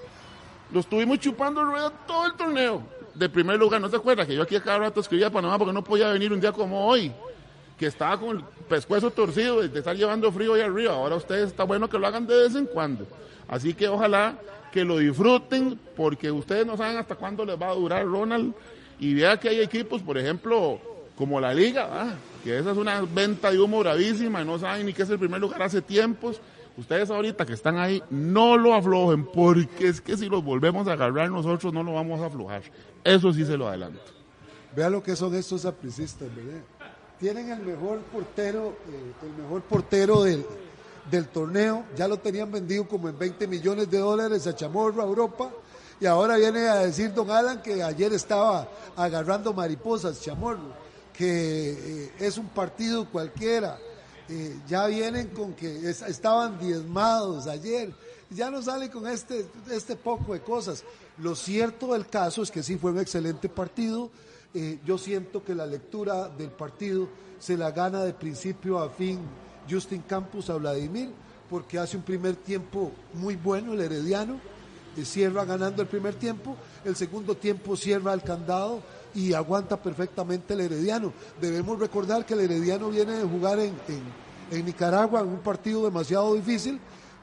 lo 0.72 0.80
estuvimos 0.80 1.18
chupando 1.18 1.66
rueda 1.66 1.92
todo 2.06 2.28
el 2.28 2.34
torneo. 2.34 2.84
De 3.16 3.28
primer 3.28 3.58
lugar, 3.58 3.82
¿no 3.82 3.90
se 3.90 3.96
acuerda 3.96 4.28
que 4.28 4.36
yo 4.36 4.44
aquí 4.44 4.56
a 4.56 4.62
cada 4.62 4.78
rato 4.78 5.02
escribía 5.02 5.32
Panamá 5.32 5.58
porque 5.58 5.74
no 5.74 5.84
podía 5.84 6.10
venir 6.10 6.32
un 6.32 6.40
día 6.40 6.52
como 6.52 6.86
hoy? 6.86 7.12
Que 7.80 7.88
estaba 7.88 8.16
con 8.20 8.38
el 8.38 8.44
pescuezo 8.70 9.10
torcido 9.10 9.68
de 9.68 9.80
estar 9.80 9.96
llevando 9.96 10.32
frío 10.32 10.54
ahí 10.54 10.62
arriba. 10.62 10.94
Ahora 10.94 11.16
ustedes 11.16 11.48
está 11.48 11.64
bueno 11.64 11.90
que 11.90 11.98
lo 11.98 12.06
hagan 12.06 12.28
de 12.28 12.38
vez 12.38 12.54
en 12.54 12.68
cuando. 12.68 13.08
Así 13.48 13.74
que 13.74 13.88
ojalá 13.88 14.38
que 14.72 14.86
lo 14.86 14.98
disfruten, 14.98 15.80
porque 15.96 16.32
ustedes 16.32 16.66
no 16.66 16.78
saben 16.78 16.98
hasta 16.98 17.16
cuándo 17.16 17.46
les 17.46 17.62
va 17.62 17.70
a 17.70 17.76
durar 17.76 18.06
Ronald. 18.06 18.54
Y 19.00 19.14
vea 19.14 19.40
que 19.40 19.50
hay 19.50 19.60
equipos, 19.60 20.02
por 20.02 20.18
ejemplo, 20.18 20.80
como 21.16 21.40
la 21.40 21.54
Liga, 21.54 22.16
que 22.44 22.58
esa 22.58 22.72
es 22.72 22.78
una 22.78 23.02
venta 23.02 23.52
de 23.52 23.60
humo 23.60 23.80
bravísima, 23.80 24.44
no 24.44 24.58
saben 24.58 24.86
ni 24.86 24.94
qué 24.94 25.04
es 25.04 25.10
el 25.10 25.20
primer 25.20 25.40
lugar 25.42 25.62
hace 25.64 25.82
tiempos. 25.82 26.42
Ustedes 26.78 27.10
ahorita 27.10 27.46
que 27.46 27.54
están 27.54 27.78
ahí, 27.78 28.02
no 28.10 28.58
lo 28.58 28.74
aflojen, 28.74 29.26
porque 29.26 29.90
es 29.90 30.02
que 30.02 30.16
si 30.16 30.30
los 30.30 30.44
volvemos 30.44 30.88
a 30.88 30.94
agarrar 30.94 31.30
nosotros 31.30 31.74
no 31.74 31.84
lo 31.84 31.94
vamos 31.94 32.22
a 32.22 32.28
aflojar. 32.28 32.64
Eso 33.04 33.34
sí 33.34 33.46
se 33.46 33.58
lo 33.58 33.68
adelanto. 33.68 34.00
Vea 34.76 34.90
lo 34.90 35.04
que 35.04 35.16
son 35.16 35.36
estos 35.36 35.66
apricistas, 35.66 36.34
¿verdad? 36.34 36.62
Tienen 37.20 37.52
el 37.52 37.60
mejor 37.60 38.00
portero, 38.00 38.76
eh, 38.90 39.12
el 39.24 39.44
mejor 39.44 39.62
portero 39.64 40.24
del, 40.24 40.46
del 41.12 41.28
torneo, 41.28 41.86
ya 41.96 42.08
lo 42.08 42.18
tenían 42.18 42.50
vendido 42.50 42.88
como 42.88 43.10
en 43.10 43.20
20 43.20 43.46
millones 43.46 43.92
de 43.92 44.00
dólares 44.00 44.48
a 44.48 44.56
Chamorro, 44.56 45.02
a 45.02 45.06
Europa, 45.06 45.52
y 46.00 46.06
ahora 46.06 46.38
viene 46.38 46.68
a 46.68 46.78
decir 46.78 47.14
don 47.14 47.30
Alan 47.30 47.62
que 47.62 47.84
ayer 47.84 48.14
estaba 48.14 48.68
agarrando 48.96 49.54
mariposas, 49.54 50.22
Chamorro, 50.22 50.74
que 51.14 52.06
eh, 52.06 52.12
es 52.18 52.38
un 52.38 52.48
partido 52.48 53.08
cualquiera, 53.10 53.78
eh, 54.30 54.58
ya 54.68 54.88
vienen 54.88 55.28
con 55.28 55.54
que 55.54 55.90
estaban 55.90 56.58
diezmados 56.58 57.46
ayer, 57.46 57.94
ya 58.30 58.50
no 58.50 58.62
sale 58.62 58.90
con 58.90 59.06
este, 59.06 59.46
este 59.70 59.98
poco 59.98 60.34
de 60.34 60.40
cosas. 60.40 60.86
Lo 61.18 61.36
cierto 61.36 61.92
del 61.92 62.08
caso 62.08 62.42
es 62.42 62.50
que 62.50 62.64
sí 62.64 62.78
fue 62.78 62.92
un 62.92 63.00
excelente 63.00 63.50
partido, 63.50 64.10
eh, 64.54 64.80
yo 64.86 64.98
siento 64.98 65.44
que 65.44 65.54
la 65.54 65.66
lectura 65.66 66.30
del 66.30 66.52
partido 66.52 67.10
se 67.38 67.58
la 67.58 67.72
gana 67.72 68.04
de 68.04 68.14
principio 68.14 68.80
a 68.80 68.90
fin 68.90 69.20
Justin 69.72 70.04
Campos 70.08 70.50
a 70.50 70.56
Vladimir, 70.56 71.10
porque 71.50 71.80
hace 71.80 71.98
un 71.98 72.04
primer 72.04 72.36
tiempo 72.36 72.92
muy 73.14 73.36
bueno 73.36 73.74
el 73.74 73.82
Herediano, 73.82 74.40
eh, 74.98 75.06
cierra 75.06 75.46
ganando 75.46 75.82
el 75.82 75.88
primer 75.88 76.16
tiempo, 76.16 76.58
el 76.84 76.96
segundo 76.96 77.36
tiempo 77.36 77.78
cierra 77.78 78.14
el 78.14 78.22
candado 78.22 78.82
y 79.16 79.34
aguanta 79.34 79.82
perfectamente 79.82 80.54
el 80.54 80.62
Herediano. 80.62 81.14
Debemos 81.40 81.80
recordar 81.80 82.26
que 82.26 82.34
el 82.34 82.42
Herediano 82.42 82.90
viene 82.90 83.14
de 83.14 83.24
jugar 83.24 83.60
en, 83.60 83.74
en, 84.52 84.66
Nicaragua 84.66 85.22
en 85.22 85.28
un 85.28 85.40
partido 85.40 85.86
demasiado 85.86 86.34
difícil, 86.36 86.80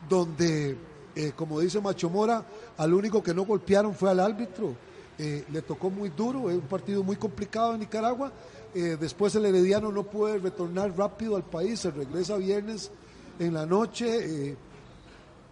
donde, 0.09 0.79
eh, 1.15 1.33
como 1.37 1.61
dice 1.61 1.81
Macho 1.81 2.09
Mora, 2.09 2.45
al 2.79 2.95
único 2.95 3.23
que 3.23 3.35
no 3.35 3.45
golpearon 3.45 3.95
fue 3.95 4.11
al 4.11 4.21
árbitro. 4.21 4.75
Eh, 5.19 5.45
le 5.51 5.63
tocó 5.63 5.91
muy 5.91 6.11
duro, 6.11 6.49
es 6.49 6.57
un 6.57 6.69
partido 6.69 7.03
muy 7.03 7.17
complicado 7.17 7.75
en 7.75 7.81
Nicaragua 7.81 8.31
eh, 8.75 8.97
después 9.01 9.35
el 9.35 9.47
Herediano 9.47 9.91
no 9.93 10.05
puede 10.05 10.39
retornar 10.39 10.97
rápido 10.97 11.37
al 11.37 11.45
país, 11.45 11.81
se 11.81 11.91
regresa 11.91 12.37
viernes 12.37 12.91
en 13.39 13.55
la 13.55 13.67
noche. 13.67 14.51
Eh, 14.51 14.57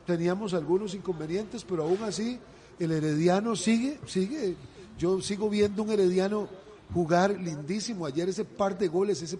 teníamos 0.06 0.54
algunos 0.54 0.94
inconvenientes, 0.94 1.64
pero 1.64 1.84
aún 1.84 2.02
así 2.02 2.38
el 2.78 2.92
Herediano 2.92 3.56
sigue, 3.56 3.98
sigue. 4.06 4.56
Yo 4.98 5.20
sigo 5.20 5.50
viendo 5.50 5.82
un 5.82 5.90
Herediano 5.90 6.48
jugar 6.92 7.30
lindísimo. 7.30 8.06
Ayer 8.06 8.28
ese 8.28 8.44
par 8.44 8.78
de 8.78 8.88
goles, 8.88 9.22
ese 9.22 9.38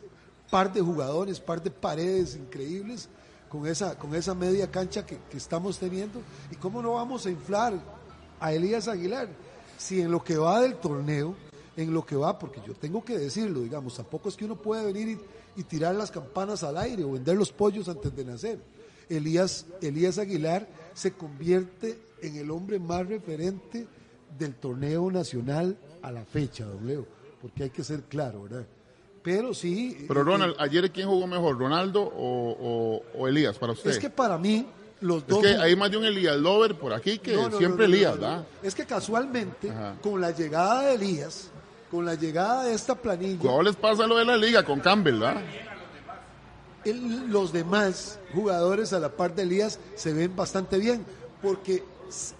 par 0.51 0.73
de 0.73 0.81
jugadores, 0.81 1.41
par 1.41 1.63
de 1.63 1.71
paredes 1.71 2.37
increíbles 2.37 3.09
con 3.49 3.67
esa, 3.67 3.99
con 3.99 4.15
esa 4.15 4.35
media 4.35 4.71
cancha 4.71 5.07
que, 5.07 5.19
que 5.31 5.37
estamos 5.37 5.79
teniendo. 5.79 6.21
¿Y 6.51 6.57
cómo 6.57 6.83
no 6.83 6.95
vamos 6.95 7.27
a 7.27 7.31
inflar 7.31 7.75
a 8.41 8.53
Elías 8.53 8.89
Aguilar. 8.89 9.29
Si 9.79 10.01
en 10.01 10.11
lo 10.11 10.23
que 10.23 10.37
va 10.37 10.61
del 10.61 10.77
torneo, 10.77 11.35
en 11.77 11.93
lo 11.93 12.05
que 12.05 12.17
va, 12.17 12.39
porque 12.39 12.61
yo 12.67 12.75
tengo 12.75 13.05
que 13.05 13.19
decirlo, 13.19 13.61
digamos, 13.61 13.97
tampoco 13.97 14.29
es 14.29 14.37
que 14.37 14.45
uno 14.45 14.57
puede 14.57 14.85
venir 14.93 15.19
y, 15.57 15.63
tirar 15.65 15.95
las 15.95 16.11
campanas 16.11 16.63
al 16.63 16.77
aire 16.77 17.05
o 17.05 17.13
vender 17.13 17.37
los 17.37 17.53
pollos 17.53 17.89
antes 17.89 18.15
de 18.15 18.25
nacer. 18.25 18.59
Elías, 19.09 19.67
Elías 19.81 20.19
Aguilar 20.19 20.67
se 20.95 21.13
convierte 21.13 21.99
en 22.23 22.37
el 22.37 22.51
hombre 22.51 22.79
más 22.79 23.07
referente 23.07 23.87
del 24.39 24.55
torneo 24.55 25.11
nacional 25.11 25.77
a 26.03 26.13
la 26.13 26.25
fecha, 26.25 26.65
don 26.65 26.87
Leo, 26.87 27.07
porque 27.41 27.65
hay 27.65 27.71
que 27.71 27.85
ser 27.85 28.03
claro, 28.03 28.45
¿verdad? 28.45 28.67
Pero 29.23 29.55
sí. 29.55 30.05
Pero 30.07 30.23
Ronald, 30.23 30.55
ayer 30.59 30.91
quién 30.93 31.09
jugó 31.09 31.27
mejor, 31.27 31.59
Ronaldo 31.59 32.01
o, 32.17 33.27
Elías 33.27 33.59
para 33.59 33.73
usted? 33.73 33.91
Es 33.91 33.99
que 33.99 34.11
para 34.11 34.39
mí 34.39 34.67
los 35.01 35.27
dos. 35.27 35.45
Es 35.45 35.57
que 35.57 35.63
hay 35.63 35.75
más 35.75 35.91
de 35.91 35.97
un 35.97 36.05
Elías 36.05 36.37
Lover 36.37 36.77
por 36.77 36.93
aquí 36.93 37.19
que 37.19 37.37
siempre 37.59 37.87
Elías, 37.87 38.15
¿verdad? 38.15 38.47
Es 38.63 38.75
que 38.75 38.87
casualmente, 38.87 39.73
con 40.03 40.21
la 40.21 40.31
llegada 40.31 40.83
de 40.83 40.95
Elías, 40.95 41.51
con 41.91 42.05
la 42.05 42.15
llegada 42.15 42.65
de 42.65 42.75
esta 42.75 42.95
planilla. 42.95 43.41
¿Cómo 43.41 43.63
les 43.63 43.77
pasa 43.77 44.07
lo 44.07 44.17
de 44.17 44.25
la 44.25 44.37
liga 44.37 44.65
con 44.65 44.81
Campbell, 44.81 45.21
verdad? 45.21 45.43
los 47.29 47.53
demás 47.53 48.21
jugadores 48.33 48.93
a 48.93 49.01
la 49.01 49.09
par 49.09 49.35
de 49.35 49.43
Elías 49.43 49.81
se 49.97 50.13
ven 50.13 50.37
bastante 50.37 50.79
bien, 50.79 51.05
porque 51.43 51.83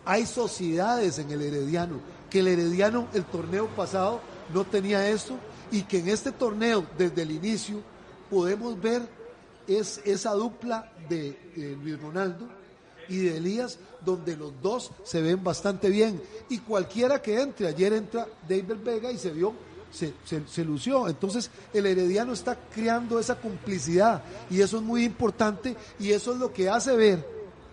hay 0.05 0.25
sociedades 0.25 1.19
en 1.19 1.33
el 1.33 1.43
Herediano, 1.43 1.99
que 2.31 2.39
el 2.39 2.47
Herediano 2.49 3.09
el 3.13 3.25
torneo 3.25 3.67
pasado 3.69 4.21
no 4.55 4.65
tenía 4.65 5.09
esto 5.09 5.37
y 5.73 5.83
que 5.83 5.99
en 5.99 6.09
este 6.09 6.31
torneo 6.31 6.87
desde 6.97 7.23
el 7.23 7.33
inicio 7.33 7.81
podemos 8.31 8.81
ver 8.81 9.03
es 9.67 10.01
esa 10.05 10.33
dupla 10.33 10.93
de 11.09 11.77
Luis 11.83 12.01
Ronaldo 12.01 12.47
y 13.09 13.19
de 13.19 13.37
Elías 13.37 13.79
donde 14.05 14.37
los 14.37 14.53
dos 14.63 14.91
se 15.05 15.21
ven 15.21 15.43
bastante 15.43 15.91
bien 15.91 16.21
y 16.49 16.59
cualquiera 16.59 17.21
que 17.21 17.41
entre, 17.41 17.69
ayer 17.69 17.93
entra 17.93 18.27
David 18.49 18.77
Vega 18.85 19.11
y 19.11 19.19
se 19.19 19.31
vio 19.31 19.55
se, 19.91 20.13
se, 20.47 20.65
lució. 20.65 21.09
Entonces 21.09 21.51
el 21.73 21.87
Herediano 21.87 22.33
está 22.33 22.57
creando 22.75 23.19
esa 23.19 23.41
complicidad 23.41 24.23
y 24.51 24.61
eso 24.61 24.77
es 24.77 24.83
muy 24.83 25.05
importante 25.05 25.77
y 25.99 26.13
eso 26.13 26.33
es 26.33 26.39
lo 26.39 26.53
que 26.53 26.69
hace 26.69 26.95
ver, 26.95 27.27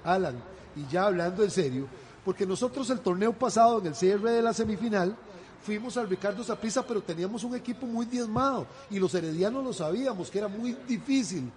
Alan, 0.03 0.35
y 0.75 0.91
ya 0.91 1.05
hablando 1.05 1.43
en 1.43 1.51
serio, 1.51 1.87
porque 2.23 2.45
nosotros 2.45 2.89
el 2.89 2.99
torneo 2.99 3.33
pasado 3.33 3.79
en 3.79 3.87
el 3.87 3.95
cierre 3.95 4.31
de 4.31 4.41
la 4.41 4.53
semifinal 4.53 5.15
fuimos 5.63 5.97
al 5.97 6.09
Ricardo 6.09 6.43
Zaprisa, 6.43 6.85
pero 6.85 7.01
teníamos 7.01 7.43
un 7.43 7.55
equipo 7.55 7.85
muy 7.85 8.05
diezmado 8.05 8.67
y 8.89 8.99
los 8.99 9.13
heredianos 9.15 9.63
lo 9.63 9.73
sabíamos, 9.73 10.29
que 10.29 10.39
era 10.39 10.47
muy 10.47 10.77
difícil 10.87 11.51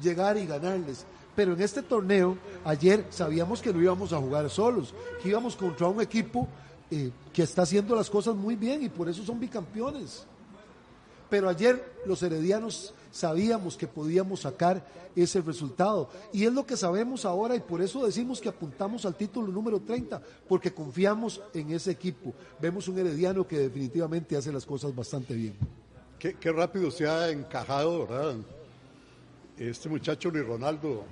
llegar 0.00 0.36
y 0.36 0.46
ganarles. 0.46 1.04
Pero 1.34 1.54
en 1.54 1.60
este 1.60 1.82
torneo, 1.82 2.36
ayer 2.64 3.06
sabíamos 3.10 3.62
que 3.62 3.72
no 3.72 3.80
íbamos 3.80 4.12
a 4.12 4.18
jugar 4.18 4.48
solos, 4.50 4.94
que 5.22 5.28
íbamos 5.28 5.56
contra 5.56 5.88
un 5.88 6.00
equipo 6.00 6.48
eh, 6.90 7.10
que 7.32 7.42
está 7.42 7.62
haciendo 7.62 7.94
las 7.94 8.10
cosas 8.10 8.34
muy 8.34 8.56
bien 8.56 8.82
y 8.82 8.88
por 8.88 9.08
eso 9.08 9.24
son 9.24 9.38
bicampeones. 9.38 10.26
Pero 11.28 11.48
ayer 11.48 11.94
los 12.04 12.22
heredianos 12.22 12.92
sabíamos 13.12 13.76
que 13.76 13.86
podíamos 13.86 14.40
sacar 14.40 14.84
ese 15.14 15.40
resultado. 15.40 16.08
Y 16.32 16.44
es 16.44 16.52
lo 16.52 16.66
que 16.66 16.76
sabemos 16.76 17.24
ahora 17.24 17.54
y 17.54 17.60
por 17.60 17.80
eso 17.80 18.04
decimos 18.04 18.40
que 18.40 18.48
apuntamos 18.48 19.04
al 19.06 19.14
título 19.14 19.48
número 19.48 19.80
30, 19.80 20.20
porque 20.48 20.72
confiamos 20.72 21.40
en 21.54 21.70
ese 21.72 21.92
equipo. 21.92 22.34
Vemos 22.60 22.88
un 22.88 22.98
herediano 22.98 23.46
que 23.46 23.58
definitivamente 23.58 24.36
hace 24.36 24.52
las 24.52 24.66
cosas 24.66 24.94
bastante 24.94 25.34
bien. 25.34 25.54
Qué, 26.18 26.52
rápido 26.52 26.90
se 26.90 27.08
ha 27.08 27.30
encajado, 27.30 28.06
¿verdad? 28.06 28.36
Este 29.56 29.88
muchacho 29.88 30.30
Luis 30.30 30.46
Ronaldo 30.46 31.04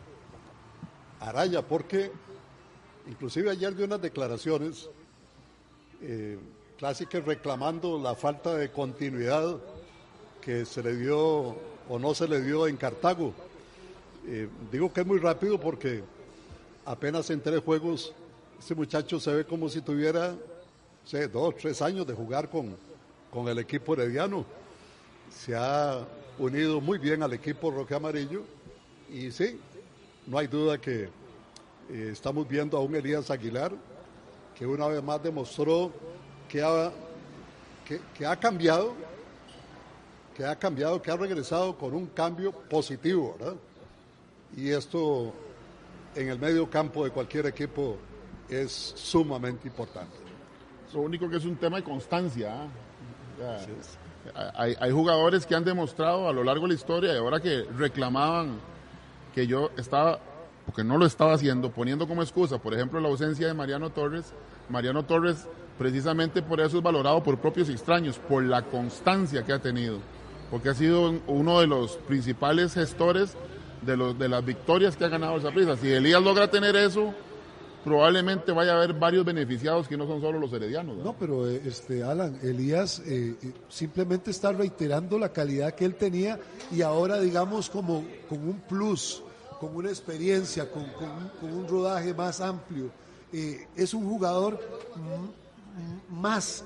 Araya, 1.21 1.63
porque 1.63 2.11
inclusive 3.09 3.51
ayer 3.51 3.75
dio 3.75 3.87
unas 3.87 4.01
declaraciones 4.01 4.89
eh, 6.03 6.39
clásicas 6.79 7.25
reclamando 7.25 7.99
la 7.99 8.15
falta 8.15 8.55
de 8.55 8.71
continuidad 8.71 9.59
que 10.41 10.65
se 10.65 10.83
le 10.83 10.97
dio 10.97 11.57
o 11.89 11.99
no 11.99 12.15
se 12.15 12.29
le 12.29 12.41
dio 12.41 12.67
en 12.67 12.77
Cartago. 12.77 13.33
Eh, 14.27 14.49
digo 14.71 14.93
que 14.93 15.01
es 15.01 15.07
muy 15.07 15.19
rápido 15.19 15.59
porque 15.59 16.03
apenas 16.85 17.31
en 17.31 17.41
tres 17.41 17.61
juegos 17.63 18.15
este 18.59 18.75
muchacho 18.75 19.19
se 19.19 19.33
ve 19.33 19.45
como 19.45 19.69
si 19.69 19.81
tuviera 19.81 20.35
sé, 21.09 21.27
dos, 21.27 21.57
tres 21.57 21.81
años 21.81 22.07
de 22.07 22.13
jugar 22.13 22.51
con, 22.51 22.77
con 23.33 23.49
el 23.49 23.59
equipo 23.59 23.95
herediano. 23.95 24.45
Se 25.35 25.55
ha 25.57 26.07
unido 26.39 26.81
muy 26.81 26.99
bien 26.99 27.23
al 27.23 27.33
equipo 27.33 27.71
Roque 27.71 27.95
Amarillo 27.95 28.43
y 29.11 29.31
sí, 29.31 29.59
no 30.29 30.39
hay 30.39 30.47
duda 30.47 30.79
que 30.79 31.09
eh, 31.91 32.09
estamos 32.13 32.47
viendo 32.47 32.77
a 32.77 32.81
un 32.81 32.95
Elías 32.95 33.31
Aguilar 33.31 33.73
que 34.57 34.67
una 34.67 34.87
vez 34.87 35.03
más 35.03 35.23
demostró 35.23 35.93
que 36.49 36.63
ha, 36.63 36.93
que 38.17 38.27
ha 38.27 38.37
cambiado 38.37 38.95
que 40.39 40.47
ha 40.47 40.55
cambiado, 40.55 41.03
que 41.03 41.11
ha 41.11 41.17
regresado 41.17 41.77
con 41.77 41.93
un 41.95 42.07
cambio 42.07 42.53
positivo, 42.53 43.35
¿verdad? 43.41 43.57
Y 44.57 44.71
esto 44.71 45.33
en 46.15 46.29
el 46.29 46.39
medio 46.39 46.71
campo 46.71 47.03
de 47.03 47.11
cualquier 47.11 47.47
equipo 47.47 47.97
es 48.49 48.71
sumamente 48.95 49.67
importante. 49.67 50.17
Lo 50.95 51.01
único 51.01 51.29
que 51.29 51.39
es 51.39 51.45
un 51.45 51.57
tema 51.57 51.79
de 51.79 51.83
constancia. 51.83 52.55
¿ah? 53.43 53.59
hay, 54.55 54.77
hay, 54.79 54.93
jugadores 54.93 55.45
que 55.45 55.57
han 55.57 55.65
demostrado 55.65 56.29
a 56.29 56.33
lo 56.33 56.45
largo 56.45 56.63
de 56.63 56.69
la 56.69 56.75
historia 56.75 57.15
y 57.15 57.17
ahora 57.17 57.41
que 57.41 57.65
reclamaban 57.77 58.61
yo 59.47 59.71
estaba, 59.77 60.19
porque 60.67 60.85
no 60.85 60.99
lo 60.99 61.07
estaba 61.07 61.35
haciendo, 61.35 61.71
poniendo 61.71 62.09
como 62.09 62.23
excusa, 62.23 62.59
por 62.59 62.75
ejemplo, 62.75 63.01
la 63.01 63.09
ausencia 63.09 63.47
de 63.47 63.55
Mariano 63.55 63.91
Torres. 63.91 64.33
Mariano 64.69 65.05
Torres 65.05 65.47
precisamente 65.79 66.43
por 66.43 66.61
eso 66.61 66.79
es 66.79 66.83
valorado 66.83 67.23
por 67.23 67.39
propios 67.39 67.69
extraños, 67.69 68.19
por 68.19 68.43
la 68.43 68.63
constancia 68.63 69.45
que 69.45 69.53
ha 69.53 69.61
tenido 69.61 70.01
porque 70.51 70.71
ha 70.71 70.75
sido 70.75 71.21
uno 71.27 71.61
de 71.61 71.67
los 71.67 71.97
principales 71.97 72.75
gestores 72.75 73.35
de, 73.83 73.97
los, 73.97 74.19
de 74.19 74.29
las 74.29 74.45
victorias 74.45 74.97
que 74.97 75.05
ha 75.05 75.09
ganado 75.09 75.37
el 75.37 75.43
Zaprisa. 75.43 75.77
Si 75.77 75.91
Elías 75.91 76.23
logra 76.23 76.51
tener 76.51 76.75
eso, 76.77 77.15
probablemente 77.85 78.53
vaya 78.53 78.73
a 78.73 78.77
haber 78.77 78.95
varios 78.95 79.25
beneficiados 79.25 79.89
que 79.89 79.97
no 79.97 80.07
son 80.07 80.21
solo 80.21 80.39
los 80.39 80.53
heredianos. 80.53 80.97
No, 80.99 81.15
pero 81.19 81.49
eh, 81.49 81.63
este 81.65 82.03
Alan, 82.03 82.39
Elías 82.43 83.01
eh, 83.01 83.37
eh, 83.43 83.53
simplemente 83.69 84.31
está 84.31 84.53
reiterando 84.53 85.19
la 85.19 85.33
calidad 85.33 85.75
que 85.75 85.85
él 85.85 85.95
tenía 85.95 86.39
y 86.71 86.83
ahora 86.83 87.21
digamos 87.21 87.69
como 87.69 88.05
con 88.29 88.41
un 88.49 88.61
plus, 88.61 89.23
con 89.61 89.75
una 89.75 89.89
experiencia, 89.89 90.71
con, 90.71 90.85
un, 91.43 91.69
rodaje 91.69 92.15
más 92.15 92.41
amplio. 92.41 92.91
es 93.33 93.95
un 93.95 94.09
jugador 94.09 94.61
más, 96.09 96.65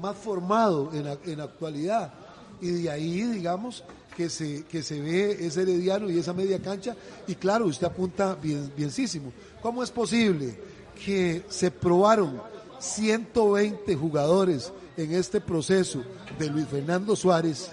más 0.00 0.16
formado 0.16 0.90
en 0.92 1.04
la, 1.04 1.18
en 1.24 1.38
la 1.38 1.44
actualidad 1.44 2.12
y 2.60 2.82
de 2.82 2.90
ahí, 2.90 3.22
digamos, 3.22 3.84
que 4.16 4.28
se, 4.28 4.64
que 4.64 4.82
se 4.82 5.00
ve 5.00 5.46
ese 5.46 5.62
herediano 5.62 6.10
y 6.10 6.18
esa 6.18 6.32
media 6.32 6.60
cancha. 6.60 6.94
Y 7.26 7.34
claro, 7.34 7.66
usted 7.66 7.86
apunta 7.86 8.34
bien, 8.34 8.70
bienísimo. 8.76 9.32
¿Cómo 9.62 9.82
es 9.82 9.90
posible 9.90 10.58
que 11.04 11.44
se 11.48 11.70
probaron 11.70 12.40
120 12.78 13.96
jugadores 13.96 14.72
en 14.96 15.14
este 15.14 15.40
proceso 15.40 16.02
de 16.38 16.50
Luis 16.50 16.66
Fernando 16.68 17.16
Suárez 17.16 17.70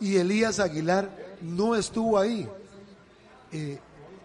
y 0.00 0.16
Elías 0.16 0.60
Aguilar 0.60 1.10
no 1.40 1.74
estuvo 1.74 2.18
ahí? 2.18 2.48
Eh, 3.52 3.78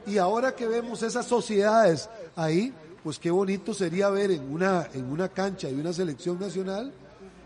y 0.06 0.18
ahora 0.18 0.56
que 0.56 0.68
vemos 0.68 1.02
esas 1.04 1.26
sociedades 1.26 2.10
ahí, 2.36 2.74
pues 3.04 3.20
qué 3.20 3.32
bonito 3.32 3.74
sería 3.74 4.10
ver 4.10 4.32
en 4.32 4.52
una, 4.52 4.88
en 4.94 5.06
una 5.06 5.30
cancha 5.30 5.68
de 5.68 5.76
una 5.76 5.94
selección 5.94 6.40
nacional 6.40 6.94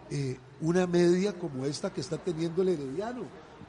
eh, 0.09 0.37
una 0.61 0.87
media 0.87 1.33
como 1.33 1.65
esta 1.65 1.91
que 1.91 2.01
está 2.01 2.17
teniendo 2.17 2.61
el 2.61 2.69
Herediano, 2.69 3.23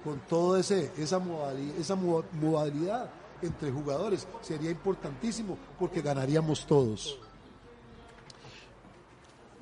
con 0.05 0.21
toda 0.21 0.61
esa, 0.61 1.18
modalidad, 1.18 1.77
esa 1.79 1.97
modalidad 1.97 3.11
entre 3.42 3.71
jugadores. 3.71 4.27
Sería 4.40 4.71
importantísimo 4.71 5.59
porque 5.79 6.01
ganaríamos 6.01 6.64
todos. 6.66 7.18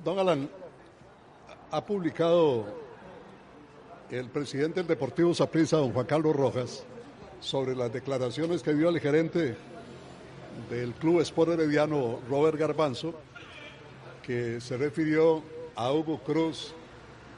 Don 0.04 0.18
Alan, 0.18 0.48
ha 1.70 1.84
publicado 1.84 2.64
el 4.10 4.28
presidente 4.28 4.80
del 4.80 4.86
Deportivo 4.86 5.34
Saprissa, 5.34 5.78
don 5.78 5.92
Juan 5.92 6.06
Carlos 6.06 6.36
Rojas, 6.36 6.84
sobre 7.46 7.76
las 7.76 7.92
declaraciones 7.92 8.60
que 8.60 8.74
dio 8.74 8.88
el 8.88 8.98
gerente 8.98 9.56
del 10.68 10.94
Club 10.94 11.20
Sport 11.20 11.52
Herediano, 11.52 12.18
Robert 12.28 12.58
Garbanzo, 12.58 13.14
que 14.20 14.60
se 14.60 14.76
refirió 14.76 15.44
a 15.76 15.92
Hugo 15.92 16.18
Cruz 16.24 16.74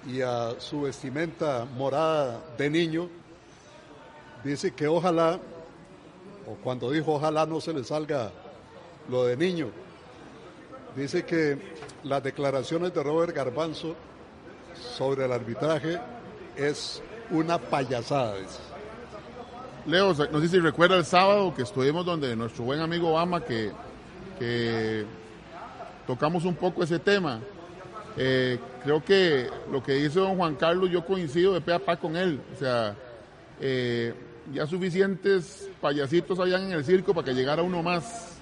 y 0.07 0.23
a 0.23 0.55
su 0.61 0.83
vestimenta 0.83 1.67
morada 1.67 2.43
de 2.57 2.71
niño, 2.71 3.11
dice 4.43 4.73
que 4.73 4.89
ojalá, 4.89 5.39
o 6.47 6.55
cuando 6.65 6.91
dijo 6.91 7.13
ojalá 7.13 7.45
no 7.45 7.61
se 7.61 7.75
le 7.75 7.85
salga 7.85 8.33
lo 9.11 9.27
de 9.27 9.37
niño, 9.37 9.69
dice 10.97 11.27
que 11.27 11.59
las 12.05 12.23
declaraciones 12.23 12.95
de 12.95 13.03
Robert 13.03 13.37
Garbanzo 13.37 13.95
sobre 14.97 15.27
el 15.27 15.33
arbitraje 15.33 16.01
es 16.57 17.03
una 17.31 17.59
payasada. 17.59 18.37
Leo, 19.89 20.13
no 20.13 20.41
sé 20.43 20.49
si 20.49 20.59
recuerda 20.59 20.97
el 20.97 21.05
sábado 21.07 21.55
que 21.55 21.63
estuvimos 21.63 22.05
donde 22.05 22.37
nuestro 22.37 22.65
buen 22.65 22.79
amigo 22.81 23.09
Obama 23.09 23.43
que, 23.43 23.73
tocamos 26.07 26.45
un 26.45 26.55
poco 26.55 26.85
ese 26.85 26.99
tema. 26.99 27.41
Eh, 28.19 28.59
creo 28.85 29.03
que 29.03 29.49
lo 29.73 29.83
que 29.83 29.93
dice 29.93 30.21
don 30.21 30.37
Juan 30.37 30.57
Carlos, 30.57 30.91
yo 30.91 31.07
coincido 31.07 31.55
de 31.55 31.63
pe 31.63 31.73
a 31.73 31.79
pa 31.79 31.97
con 31.97 32.19
él. 32.19 32.39
O 32.55 32.59
sea, 32.59 32.95
eh, 33.63 34.13
ya 34.53 34.67
suficientes 34.67 35.71
payasitos 35.81 36.39
habían 36.39 36.65
en 36.65 36.73
el 36.73 36.85
circo 36.85 37.15
para 37.15 37.25
que 37.25 37.33
llegara 37.33 37.63
uno 37.63 37.83
más. 37.83 38.39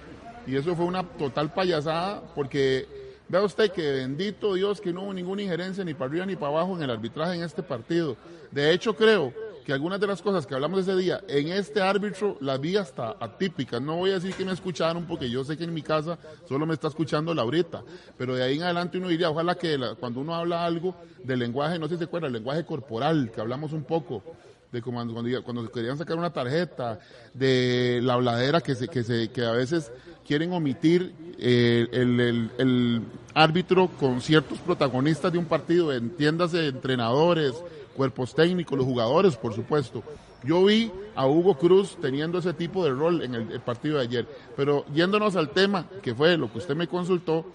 Y 0.49 0.57
eso 0.57 0.75
fue 0.75 0.85
una 0.85 1.05
total 1.05 1.53
payasada 1.53 2.23
porque 2.35 2.89
vea 3.29 3.43
usted 3.43 3.71
que 3.71 3.93
bendito 3.93 4.55
Dios 4.55 4.81
que 4.81 4.93
no 4.93 5.03
hubo 5.03 5.15
ninguna 5.15 5.43
injerencia 5.43 5.85
ni 5.85 5.95
para 5.95 6.11
arriba 6.11 6.27
ni 6.27 6.35
para 6.35 6.49
abajo 6.49 6.77
en 6.77 6.83
el 6.83 6.91
arbitraje 6.91 7.37
en 7.37 7.45
este 7.45 7.63
partido. 7.63 8.17
De 8.51 8.73
hecho 8.73 8.97
creo 8.97 9.46
que 9.67 9.73
algunas 9.73 9.99
de 9.99 10.07
las 10.07 10.23
cosas 10.23 10.47
que 10.47 10.55
hablamos 10.55 10.79
ese 10.79 10.95
día 10.95 11.21
en 11.27 11.49
este 11.49 11.83
árbitro 11.83 12.37
las 12.41 12.61
vi 12.61 12.77
hasta 12.77 13.17
atípicas. 13.19 13.83
No 13.83 13.97
voy 13.97 14.11
a 14.13 14.15
decir 14.15 14.33
que 14.33 14.45
me 14.45 14.53
escucharon 14.53 15.07
porque 15.07 15.29
yo 15.29 15.43
sé 15.43 15.57
que 15.57 15.65
en 15.65 15.75
mi 15.75 15.83
casa 15.83 16.17
solo 16.49 16.67
me 16.67 16.75
está 16.75 16.87
escuchando 16.87 17.35
Laurita, 17.35 17.83
pero 18.17 18.37
de 18.37 18.45
ahí 18.45 18.59
en 18.59 18.63
adelante 18.63 18.99
uno 18.99 19.09
diría, 19.09 19.29
ojalá 19.29 19.57
que 19.57 19.77
cuando 19.99 20.21
uno 20.21 20.37
habla 20.37 20.65
algo 20.65 20.95
del 21.25 21.41
lenguaje, 21.41 21.81
no 21.81 21.89
sé 21.89 21.95
si 21.95 21.99
se 21.99 22.05
acuerda, 22.05 22.29
el 22.29 22.35
lenguaje 22.35 22.65
corporal, 22.65 23.33
que 23.35 23.41
hablamos 23.41 23.73
un 23.73 23.83
poco, 23.83 24.23
de 24.71 24.81
cuando, 24.83 25.15
cuando, 25.43 25.73
querían 25.73 25.99
sacar 25.99 26.17
una 26.17 26.33
tarjeta, 26.33 27.01
de 27.35 27.99
la 28.05 28.15
habladera 28.15 28.61
que, 28.61 28.77
se, 28.77 28.87
que, 28.87 29.03
se, 29.03 29.33
que 29.33 29.45
a 29.45 29.51
veces 29.51 29.91
quieren 30.25 30.53
omitir 30.53 31.13
eh, 31.41 31.89
el, 31.91 32.51
el, 32.57 33.03
árbitro 33.35 33.89
con 33.89 34.21
ciertos 34.21 34.59
protagonistas 34.61 35.33
de 35.33 35.39
un 35.39 35.45
partido, 35.45 35.93
entiéndase 35.93 36.69
entrenadores, 36.69 37.53
cuerpos 37.97 38.35
técnicos, 38.35 38.77
los 38.79 38.87
jugadores, 38.87 39.37
por 39.37 39.55
supuesto. 39.55 40.03
Yo 40.45 40.65
vi 40.65 40.93
a 41.15 41.27
Hugo 41.27 41.59
Cruz 41.59 41.97
teniendo 42.01 42.39
ese 42.39 42.53
tipo 42.53 42.85
de 42.85 42.91
rol 42.91 43.23
en 43.23 43.35
el, 43.35 43.61
partido 43.61 43.97
de 43.97 44.03
ayer. 44.03 44.29
Pero 44.55 44.85
yéndonos 44.95 45.35
al 45.35 45.51
tema, 45.51 45.87
que 46.03 46.15
fue 46.15 46.37
lo 46.37 46.53
que 46.53 46.59
usted 46.59 46.77
me 46.77 46.87
consultó, 46.87 47.47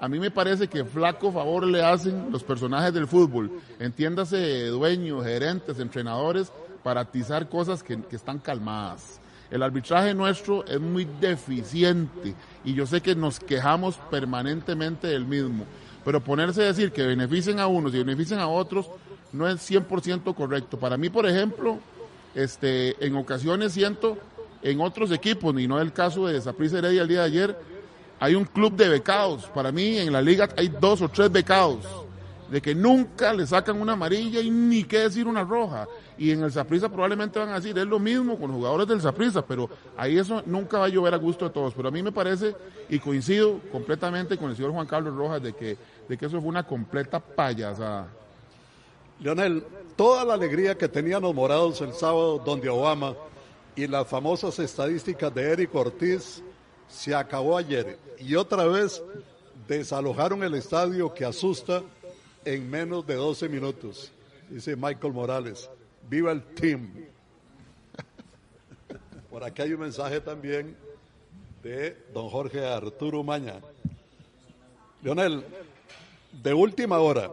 a 0.00 0.08
mí 0.08 0.18
me 0.18 0.32
parece 0.32 0.66
que 0.66 0.84
flaco 0.84 1.30
favor 1.30 1.64
le 1.64 1.84
hacen 1.84 2.32
los 2.32 2.42
personajes 2.42 2.92
del 2.92 3.06
fútbol, 3.06 3.52
entiéndase 3.78 4.66
dueños, 4.66 5.24
gerentes, 5.24 5.78
entrenadores, 5.78 6.50
para 6.82 7.02
atizar 7.02 7.48
cosas 7.48 7.84
que, 7.84 8.02
que 8.02 8.16
están 8.16 8.40
calmadas. 8.40 9.20
El 9.52 9.62
arbitraje 9.62 10.14
nuestro 10.14 10.64
es 10.64 10.80
muy 10.80 11.06
deficiente 11.20 12.34
y 12.64 12.74
yo 12.74 12.86
sé 12.86 13.00
que 13.02 13.14
nos 13.14 13.38
quejamos 13.38 13.96
permanentemente 14.10 15.06
del 15.06 15.26
mismo, 15.26 15.66
pero 16.04 16.24
ponerse 16.24 16.62
a 16.62 16.66
decir 16.66 16.90
que 16.90 17.06
beneficien 17.06 17.60
a 17.60 17.66
unos 17.66 17.94
y 17.94 17.98
beneficien 17.98 18.40
a 18.40 18.48
otros 18.48 18.90
no 19.32 19.48
es 19.48 19.70
100% 19.70 20.34
correcto. 20.34 20.78
Para 20.78 20.96
mí, 20.96 21.08
por 21.08 21.26
ejemplo, 21.26 21.78
este, 22.34 23.04
en 23.04 23.16
ocasiones 23.16 23.72
siento 23.72 24.18
en 24.62 24.80
otros 24.80 25.10
equipos, 25.10 25.58
y 25.58 25.66
no 25.66 25.78
es 25.78 25.82
el 25.82 25.92
caso 25.92 26.26
de 26.26 26.40
Saprissa 26.40 26.78
Heredia 26.78 27.02
el 27.02 27.08
día 27.08 27.20
de 27.20 27.26
ayer, 27.26 27.58
hay 28.20 28.34
un 28.34 28.44
club 28.44 28.76
de 28.76 28.88
becados. 28.88 29.46
Para 29.46 29.72
mí 29.72 29.98
en 29.98 30.12
la 30.12 30.22
liga 30.22 30.48
hay 30.56 30.68
dos 30.68 31.02
o 31.02 31.08
tres 31.08 31.30
becados, 31.30 31.84
de 32.48 32.62
que 32.62 32.74
nunca 32.74 33.32
le 33.32 33.46
sacan 33.46 33.80
una 33.80 33.94
amarilla 33.94 34.40
y 34.40 34.50
ni 34.50 34.84
qué 34.84 35.00
decir 35.00 35.26
una 35.26 35.42
roja. 35.42 35.88
Y 36.16 36.30
en 36.30 36.44
el 36.44 36.52
Saprissa 36.52 36.88
probablemente 36.88 37.38
van 37.38 37.48
a 37.48 37.54
decir, 37.54 37.76
es 37.76 37.86
lo 37.86 37.98
mismo 37.98 38.38
con 38.38 38.48
los 38.48 38.58
jugadores 38.58 38.86
del 38.86 39.00
Saprissa, 39.00 39.44
pero 39.44 39.68
ahí 39.96 40.18
eso 40.18 40.42
nunca 40.46 40.78
va 40.78 40.84
a 40.84 40.88
llover 40.88 41.14
a 41.14 41.16
gusto 41.16 41.46
de 41.46 41.50
todos. 41.50 41.74
Pero 41.74 41.88
a 41.88 41.90
mí 41.90 42.02
me 42.02 42.12
parece, 42.12 42.54
y 42.88 43.00
coincido 43.00 43.58
completamente 43.72 44.36
con 44.36 44.50
el 44.50 44.56
señor 44.56 44.70
Juan 44.70 44.86
Carlos 44.86 45.16
Rojas, 45.16 45.42
de 45.42 45.54
que, 45.54 45.76
de 46.08 46.16
que 46.16 46.26
eso 46.26 46.40
fue 46.40 46.48
una 46.48 46.64
completa 46.64 47.18
payasada. 47.18 48.06
Leonel, 49.22 49.64
toda 49.94 50.24
la 50.24 50.34
alegría 50.34 50.76
que 50.76 50.88
tenían 50.88 51.22
los 51.22 51.32
morados 51.32 51.80
el 51.80 51.92
sábado 51.92 52.42
donde 52.44 52.68
Obama 52.68 53.14
y 53.76 53.86
las 53.86 54.08
famosas 54.08 54.58
estadísticas 54.58 55.32
de 55.32 55.52
Eric 55.52 55.72
Ortiz 55.76 56.42
se 56.88 57.14
acabó 57.14 57.56
ayer 57.56 58.00
y 58.18 58.34
otra 58.34 58.66
vez 58.66 59.00
desalojaron 59.68 60.42
el 60.42 60.54
estadio 60.54 61.14
que 61.14 61.24
asusta 61.24 61.84
en 62.44 62.68
menos 62.68 63.06
de 63.06 63.14
12 63.14 63.48
minutos. 63.48 64.10
Dice 64.50 64.74
Michael 64.74 65.12
Morales, 65.12 65.70
viva 66.10 66.32
el 66.32 66.42
team. 66.42 66.92
Por 69.30 69.44
aquí 69.44 69.62
hay 69.62 69.72
un 69.72 69.82
mensaje 69.82 70.20
también 70.20 70.76
de 71.62 71.96
don 72.12 72.28
Jorge 72.28 72.66
Arturo 72.66 73.22
Maña. 73.22 73.60
Leonel, 75.00 75.44
de 76.42 76.54
última 76.54 76.98
hora, 76.98 77.30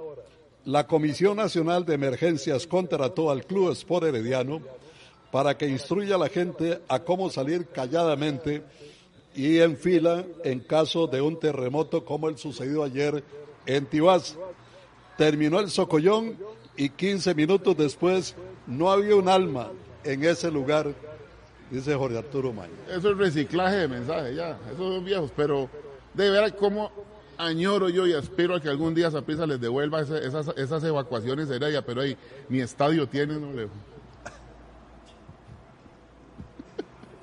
la 0.69 0.86
Comisión 0.86 1.38
Nacional 1.38 1.84
de 1.84 1.95
Emergencias 1.95 2.67
contrató 2.67 3.32
al 3.32 3.43
Club 3.43 3.71
Sport 3.71 4.05
Herediano 4.05 4.62
para 5.32 5.58
que 5.58 5.67
instruya 5.67 6.13
a 6.13 6.19
la 6.19 6.29
gente 6.29 6.79
a 6.88 6.99
cómo 6.99 7.32
salir 7.32 7.65
calladamente 7.65 8.62
y 9.34 9.58
en 9.58 9.75
fila 9.77 10.23
en 10.43 10.60
caso 10.60 11.08
de 11.08 11.21
un 11.21 11.39
terremoto 11.39 12.05
como 12.05 12.29
el 12.29 12.38
sucedido 12.38 12.84
ayer 12.84 13.23
en 13.65 13.88
Tibás. 13.88 14.38
Terminó 15.17 15.60
el 15.60 15.71
socollón 15.71 16.38
y 16.77 16.89
15 16.89 17.34
minutos 17.34 17.75
después 17.75 18.36
no 18.67 18.91
había 18.91 19.15
un 19.15 19.27
alma 19.27 19.71
en 20.03 20.23
ese 20.23 20.51
lugar, 20.51 20.93
dice 21.71 21.95
Jorge 21.95 22.19
Arturo 22.19 22.53
Mayo. 22.53 22.73
Eso 22.88 23.10
es 23.10 23.17
reciclaje 23.17 23.75
de 23.75 23.88
mensajes, 23.88 24.36
ya, 24.36 24.60
esos 24.67 24.77
son 24.77 25.03
viejos, 25.03 25.32
pero 25.36 25.67
de 26.13 26.29
ver 26.29 26.55
cómo 26.55 26.91
añoro 27.39 27.89
yo 27.89 28.06
y 28.06 28.13
espero 28.13 28.56
a 28.56 28.62
que 28.62 28.69
algún 28.69 28.93
día 28.93 29.10
Zaprisa 29.10 29.47
les 29.47 29.60
devuelva 29.60 30.02
esas, 30.02 30.49
esas, 30.58 30.84
evacuaciones 30.84 31.47
de 31.47 31.56
Heredia, 31.56 31.84
pero 31.84 32.02
ahí 32.02 32.15
mi 32.49 32.60
estadio 32.60 33.08
tiene, 33.08 33.39
no 33.39 33.47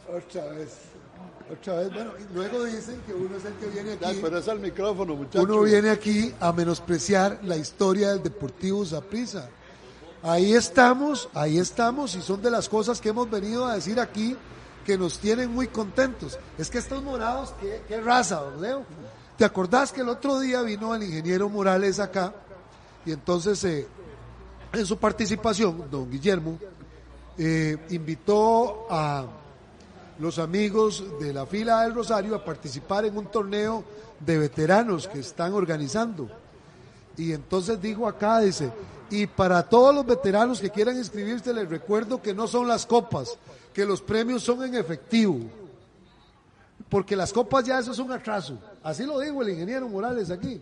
Otra 0.08 0.46
vez. 0.48 0.78
Otra 1.52 1.74
vez, 1.76 1.92
bueno, 1.92 2.10
luego 2.34 2.64
dicen 2.64 3.00
que 3.06 3.14
uno 3.14 3.36
es 3.36 3.44
el 3.44 3.52
que 3.54 3.66
viene 3.66 3.92
aquí. 3.92 4.18
pero 4.20 4.38
es 4.38 4.48
el 4.48 4.58
micrófono, 4.58 5.14
muchachos. 5.14 5.44
Uno 5.44 5.62
viene 5.62 5.90
aquí 5.90 6.34
a 6.40 6.52
menospreciar 6.52 7.38
la 7.44 7.56
historia 7.56 8.08
del 8.08 8.22
Deportivo 8.22 8.84
Zaprisa. 8.84 9.48
Ahí 10.22 10.54
estamos, 10.54 11.28
ahí 11.34 11.58
estamos, 11.58 12.16
y 12.16 12.22
son 12.22 12.42
de 12.42 12.50
las 12.50 12.68
cosas 12.68 13.00
que 13.00 13.10
hemos 13.10 13.30
venido 13.30 13.66
a 13.66 13.76
decir 13.76 14.00
aquí 14.00 14.36
que 14.84 14.98
nos 14.98 15.20
tienen 15.20 15.52
muy 15.52 15.68
contentos. 15.68 16.36
Es 16.58 16.68
que 16.68 16.78
estos 16.78 17.02
morados, 17.02 17.54
qué, 17.60 17.82
qué 17.86 18.00
raza, 18.00 18.42
Leo 18.58 18.84
¿Te 19.36 19.44
acordás 19.44 19.92
que 19.92 20.00
el 20.00 20.08
otro 20.08 20.40
día 20.40 20.62
vino 20.62 20.94
el 20.94 21.02
ingeniero 21.02 21.50
Morales 21.50 22.00
acá? 22.00 22.32
Y 23.04 23.12
entonces, 23.12 23.62
eh, 23.64 23.86
en 24.72 24.86
su 24.86 24.96
participación, 24.96 25.90
don 25.90 26.10
Guillermo 26.10 26.58
eh, 27.36 27.76
invitó 27.90 28.86
a 28.88 29.26
los 30.18 30.38
amigos 30.38 31.04
de 31.20 31.34
la 31.34 31.44
fila 31.44 31.82
del 31.82 31.94
Rosario 31.94 32.34
a 32.34 32.42
participar 32.42 33.04
en 33.04 33.18
un 33.18 33.26
torneo 33.26 33.84
de 34.20 34.38
veteranos 34.38 35.06
que 35.06 35.18
están 35.18 35.52
organizando. 35.52 36.30
Y 37.18 37.32
entonces 37.32 37.78
dijo 37.80 38.08
acá, 38.08 38.40
dice, 38.40 38.72
y 39.10 39.26
para 39.26 39.68
todos 39.68 39.94
los 39.94 40.06
veteranos 40.06 40.60
que 40.60 40.70
quieran 40.70 40.96
inscribirse, 40.96 41.52
les 41.52 41.68
recuerdo 41.68 42.22
que 42.22 42.32
no 42.32 42.46
son 42.46 42.68
las 42.68 42.86
copas, 42.86 43.36
que 43.74 43.84
los 43.84 44.00
premios 44.00 44.42
son 44.42 44.64
en 44.64 44.76
efectivo 44.76 45.40
porque 46.88 47.16
las 47.16 47.32
copas 47.32 47.64
ya 47.64 47.78
eso 47.78 47.92
es 47.92 47.98
un 47.98 48.12
atraso. 48.12 48.58
Así 48.82 49.04
lo 49.04 49.18
dijo 49.20 49.42
el 49.42 49.50
ingeniero 49.50 49.88
Morales 49.88 50.30
aquí. 50.30 50.60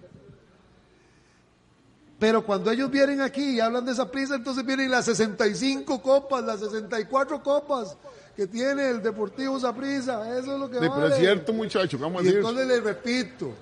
Pero 2.18 2.44
cuando 2.44 2.70
ellos 2.70 2.90
vienen 2.90 3.20
aquí 3.20 3.56
y 3.56 3.60
hablan 3.60 3.84
de 3.84 3.92
esa 3.92 4.10
prisa, 4.10 4.36
entonces 4.36 4.64
vienen 4.64 4.90
las 4.90 5.04
65 5.04 6.00
copas, 6.00 6.44
las 6.44 6.60
64 6.60 7.42
copas 7.42 7.96
que 8.36 8.46
tiene 8.46 8.88
el 8.90 9.02
Deportivo 9.02 9.58
Zaprisa. 9.60 10.38
Eso 10.38 10.54
es 10.54 10.60
lo 10.60 10.70
que 10.70 10.78
sí, 10.78 10.86
Pero 10.88 11.06
es 11.08 11.16
cierto, 11.16 11.52
muchacho, 11.52 11.98
vamos 11.98 12.22
a 12.22 12.24
y 12.24 12.28
entonces 12.28 12.66
les 12.66 12.82
repito, 12.82 13.52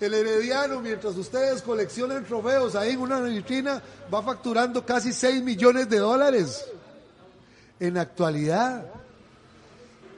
el 0.00 0.14
Herediano, 0.14 0.80
mientras 0.80 1.16
ustedes 1.16 1.62
coleccionan 1.62 2.24
trofeos 2.24 2.74
ahí 2.74 2.92
en 2.92 3.00
una 3.00 3.20
vitrina, 3.20 3.82
va 4.12 4.22
facturando 4.22 4.84
casi 4.84 5.12
6 5.12 5.42
millones 5.42 5.88
de 5.88 5.98
dólares 5.98 6.66
en 7.80 7.98
actualidad. 7.98 8.84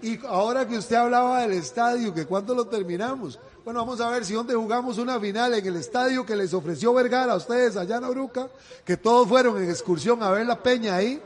Y 0.03 0.25
ahora 0.27 0.67
que 0.67 0.79
usted 0.79 0.97
hablaba 0.97 1.41
del 1.41 1.53
estadio, 1.53 2.13
que 2.13 2.27
cuándo 2.27 2.55
lo 2.55 2.67
terminamos. 2.67 3.39
Bueno, 3.65 3.81
vamos 3.81 4.01
a 4.01 4.11
ver 4.11 4.25
si 4.25 4.35
donde 4.35 4.55
jugamos 4.55 4.99
una 4.99 5.19
final 5.19 5.55
en 5.55 5.67
el 5.67 5.77
estadio 5.77 6.25
que 6.25 6.37
les 6.37 6.55
ofreció 6.55 6.95
Vergara 6.95 7.33
a 7.33 7.37
ustedes 7.37 7.77
allá 7.77 7.97
en 7.97 8.05
Oruca, 8.05 8.49
que 8.85 8.97
todos 8.97 9.27
fueron 9.27 9.61
en 9.63 9.69
excursión 9.69 10.23
a 10.23 10.31
ver 10.31 10.47
la 10.47 10.63
peña 10.63 10.95
ahí, 10.95 11.21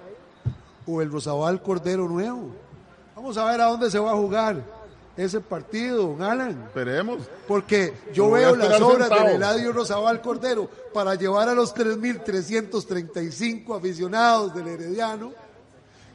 o 0.87 1.03
el 1.03 1.11
Rosabal 1.11 1.63
Cordero 1.63 2.09
Nuevo. 2.09 2.49
Vamos 3.15 3.37
a 3.37 3.45
ver 3.45 3.61
a 3.61 3.67
dónde 3.67 3.91
se 3.91 3.99
va 3.99 4.13
a 4.13 4.17
jugar 4.17 4.65
ese 5.17 5.41
partido, 5.41 6.07
don 6.07 6.23
Alan. 6.23 6.63
Esperemos. 6.69 7.19
Porque 7.47 7.93
yo 8.15 8.31
veo 8.31 8.57
las 8.57 8.81
obras 8.81 9.11
del 9.11 9.35
Eladio 9.35 9.73
Rosabal 9.73 10.23
Cordero 10.23 10.71
para 10.95 11.17
llevar 11.17 11.51
a 11.51 11.55
los 11.55 11.75
3.335 11.75 13.77
aficionados 13.77 14.55
del 14.55 14.69
Herediano, 14.69 15.33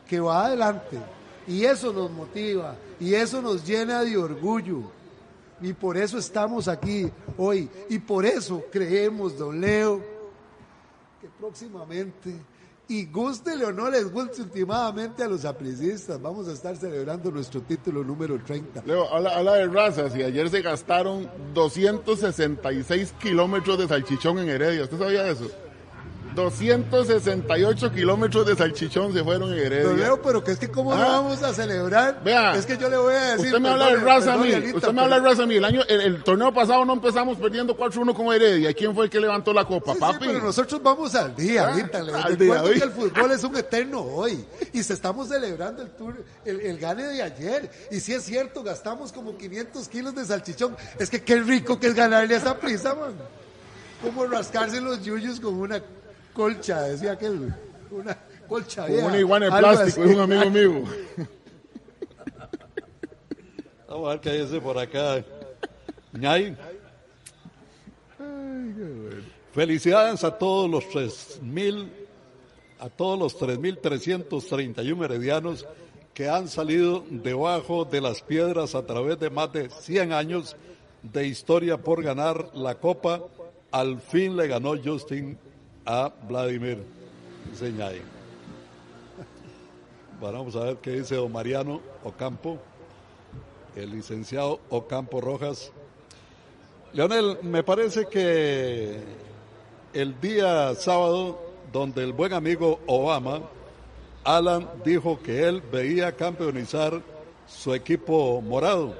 que 0.07 0.19
va 0.19 0.47
adelante. 0.47 0.97
Y 1.47 1.63
eso 1.63 1.93
nos 1.93 2.11
motiva 2.11 2.75
y 2.99 3.13
eso 3.13 3.41
nos 3.41 3.65
llena 3.65 4.03
de 4.03 4.17
orgullo. 4.17 4.83
Y 5.61 5.73
por 5.73 5.97
eso 5.97 6.17
estamos 6.17 6.67
aquí 6.67 7.09
hoy. 7.37 7.69
Y 7.89 7.99
por 7.99 8.25
eso 8.25 8.63
creemos, 8.71 9.37
don 9.37 9.61
Leo, 9.61 10.01
que 11.21 11.27
próximamente 11.39 12.35
y 12.87 13.05
gústele 13.05 13.65
o 13.65 13.71
no 13.71 13.89
les 13.89 14.11
guste 14.11 14.43
últimamente 14.43 15.23
a 15.23 15.27
los 15.27 15.43
apricistas. 15.45 16.21
Vamos 16.21 16.47
a 16.47 16.53
estar 16.53 16.75
celebrando 16.75 17.31
nuestro 17.31 17.61
título 17.61 18.03
número 18.03 18.39
30. 18.39 18.83
Leo, 18.85 19.11
habla, 19.11 19.35
habla 19.35 19.53
de 19.55 19.67
razas 19.67 20.15
y 20.15 20.23
ayer 20.23 20.49
se 20.49 20.61
gastaron 20.61 21.29
266 21.53 23.13
kilómetros 23.19 23.79
de 23.79 23.87
salchichón 23.87 24.39
en 24.39 24.49
Heredia. 24.49 24.83
¿Usted 24.83 24.99
sabía 24.99 25.27
eso? 25.27 25.49
268 26.35 27.91
kilómetros 27.91 28.45
de 28.45 28.55
salchichón 28.55 29.13
se 29.13 29.23
fueron 29.23 29.51
en 29.53 29.59
Heredia. 29.59 29.83
Don 29.89 29.99
Leo, 29.99 30.21
pero 30.21 30.43
que 30.43 30.51
es 30.51 30.59
que 30.59 30.69
cómo 30.69 30.93
no 30.93 31.01
Ah. 31.01 31.07
vamos 31.07 31.41
a 31.41 31.53
celebrar. 31.53 32.21
Vea, 32.23 32.55
es 32.55 32.65
que 32.65 32.77
yo 32.77 32.89
le 32.89 32.97
voy 32.97 33.13
a 33.15 33.21
decir. 33.33 33.47
Usted 33.47 33.59
me 33.59 33.69
habla 33.69 33.87
de 33.87 33.95
raza 33.97 34.33
a 34.33 34.37
mí. 34.37 34.51
Usted 34.73 34.91
me 34.91 35.01
habla 35.01 35.19
de 35.19 35.27
raza 35.27 35.43
a 35.43 35.45
mí. 35.45 35.55
El, 35.55 35.65
año, 35.65 35.81
el, 35.87 36.01
el 36.01 36.23
torneo 36.23 36.53
pasado 36.53 36.85
no 36.85 36.93
empezamos 36.93 37.37
perdiendo 37.37 37.75
4-1 37.77 38.13
con 38.13 38.33
Heredia. 38.33 38.69
¿Y 38.69 38.73
quién 38.73 38.93
fue 38.93 39.05
el 39.05 39.09
que 39.09 39.19
levantó 39.19 39.53
la 39.53 39.65
copa, 39.65 39.93
Sí, 39.93 39.97
sí, 39.97 40.01
papi? 40.01 40.25
pero 40.27 40.41
nosotros 40.41 40.81
vamos 40.83 41.15
al 41.15 41.35
día, 41.35 41.63
Ah, 41.67 41.71
ahorita. 41.71 41.97
Al 41.99 42.37
día, 42.37 42.53
que 42.61 42.69
hoy. 42.69 42.79
el 42.81 42.91
fútbol 42.91 43.31
es 43.31 43.43
un 43.43 43.55
eterno 43.55 44.01
hoy. 44.01 44.45
Y 44.73 44.83
se 44.83 44.93
estamos 44.93 45.29
celebrando 45.29 45.81
el 45.81 45.89
tour, 45.91 46.15
el, 46.45 46.61
el 46.61 46.77
gane 46.77 47.03
de 47.03 47.21
ayer. 47.21 47.69
Y 47.91 47.99
si 47.99 48.13
es 48.13 48.23
cierto, 48.23 48.63
gastamos 48.63 49.11
como 49.11 49.37
500 49.37 49.87
kilos 49.87 50.15
de 50.15 50.25
salchichón. 50.25 50.75
Es 50.99 51.09
que 51.09 51.21
qué 51.23 51.37
rico 51.41 51.79
que 51.79 51.87
es 51.87 51.95
ganarle 51.95 52.35
a 52.35 52.37
esa 52.37 52.57
prisa, 52.57 52.93
man. 52.95 53.13
Como 54.01 54.25
rascarse 54.25 54.81
los 54.81 55.03
yuyos 55.03 55.39
con 55.39 55.55
una 55.55 55.81
colcha, 56.35 56.83
decía 56.83 57.13
aquel. 57.13 57.51
Una 57.89 58.15
colcha 58.47 58.85
vieja, 58.85 59.07
una 59.07 59.17
iguana 59.17 59.45
de 59.45 59.51
plástico, 59.59 60.03
es 60.03 60.15
un 60.15 60.19
amigo 60.19 60.49
mío. 60.51 60.83
Vamos 63.87 64.07
a 64.07 64.11
ver 64.11 64.19
qué 64.19 64.33
dice 64.43 64.61
por 64.61 64.77
acá. 64.77 65.23
Ñay. 66.13 66.55
Felicidades 69.53 70.23
a 70.25 70.37
todos 70.37 70.69
los 70.69 70.83
3.000, 70.85 71.87
a 72.79 72.89
todos 72.89 73.17
los 73.17 73.39
3.331 73.39 75.05
heredianos 75.05 75.65
que 76.13 76.27
han 76.27 76.49
salido 76.49 77.05
debajo 77.09 77.85
de 77.85 78.01
las 78.01 78.21
piedras 78.21 78.75
a 78.75 78.85
través 78.85 79.17
de 79.19 79.29
más 79.29 79.53
de 79.53 79.69
100 79.69 80.11
años 80.11 80.57
de 81.01 81.27
historia 81.27 81.77
por 81.77 82.03
ganar 82.03 82.49
la 82.53 82.75
copa. 82.75 83.21
Al 83.71 84.01
fin 84.01 84.35
le 84.35 84.47
ganó 84.47 84.75
Justin 84.81 85.37
a 85.85 86.11
Vladimir. 86.27 86.83
Dice 87.49 87.71
Ñay. 87.71 88.01
Bueno, 90.19 90.39
vamos 90.39 90.55
a 90.55 90.63
ver 90.63 90.77
qué 90.77 90.91
dice 90.91 91.15
don 91.15 91.31
Mariano 91.31 91.81
Ocampo 92.03 92.57
el 93.75 93.91
licenciado 93.91 94.59
Ocampo 94.69 95.21
Rojas. 95.21 95.71
Leonel, 96.93 97.37
me 97.41 97.63
parece 97.63 98.05
que 98.05 98.99
el 99.93 100.19
día 100.21 100.73
sábado, 100.75 101.39
donde 101.71 102.03
el 102.03 102.13
buen 102.13 102.33
amigo 102.33 102.79
Obama, 102.87 103.41
Alan, 104.23 104.67
dijo 104.83 105.19
que 105.21 105.43
él 105.43 105.61
veía 105.61 106.15
campeonizar 106.15 107.01
su 107.47 107.73
equipo 107.73 108.41
morado, 108.41 108.95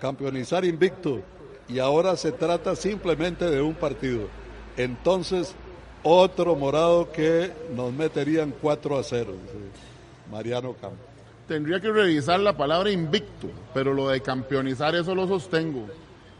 campeonizar 0.00 0.64
invicto, 0.64 1.20
y 1.68 1.78
ahora 1.78 2.16
se 2.16 2.32
trata 2.32 2.76
simplemente 2.76 3.50
de 3.50 3.60
un 3.60 3.74
partido. 3.74 4.28
Entonces, 4.76 5.54
otro 6.02 6.56
morado 6.56 7.10
que 7.12 7.52
nos 7.74 7.92
meterían 7.92 8.52
4 8.60 8.98
a 8.98 9.02
0, 9.02 9.32
dice 9.32 9.58
Mariano 10.30 10.70
Ocampo. 10.70 10.96
Tendría 11.46 11.80
que 11.80 11.90
revisar 11.90 12.40
la 12.40 12.56
palabra 12.56 12.90
invicto, 12.90 13.48
pero 13.74 13.92
lo 13.92 14.08
de 14.08 14.20
campeonizar 14.20 14.94
eso 14.94 15.14
lo 15.14 15.26
sostengo. 15.26 15.86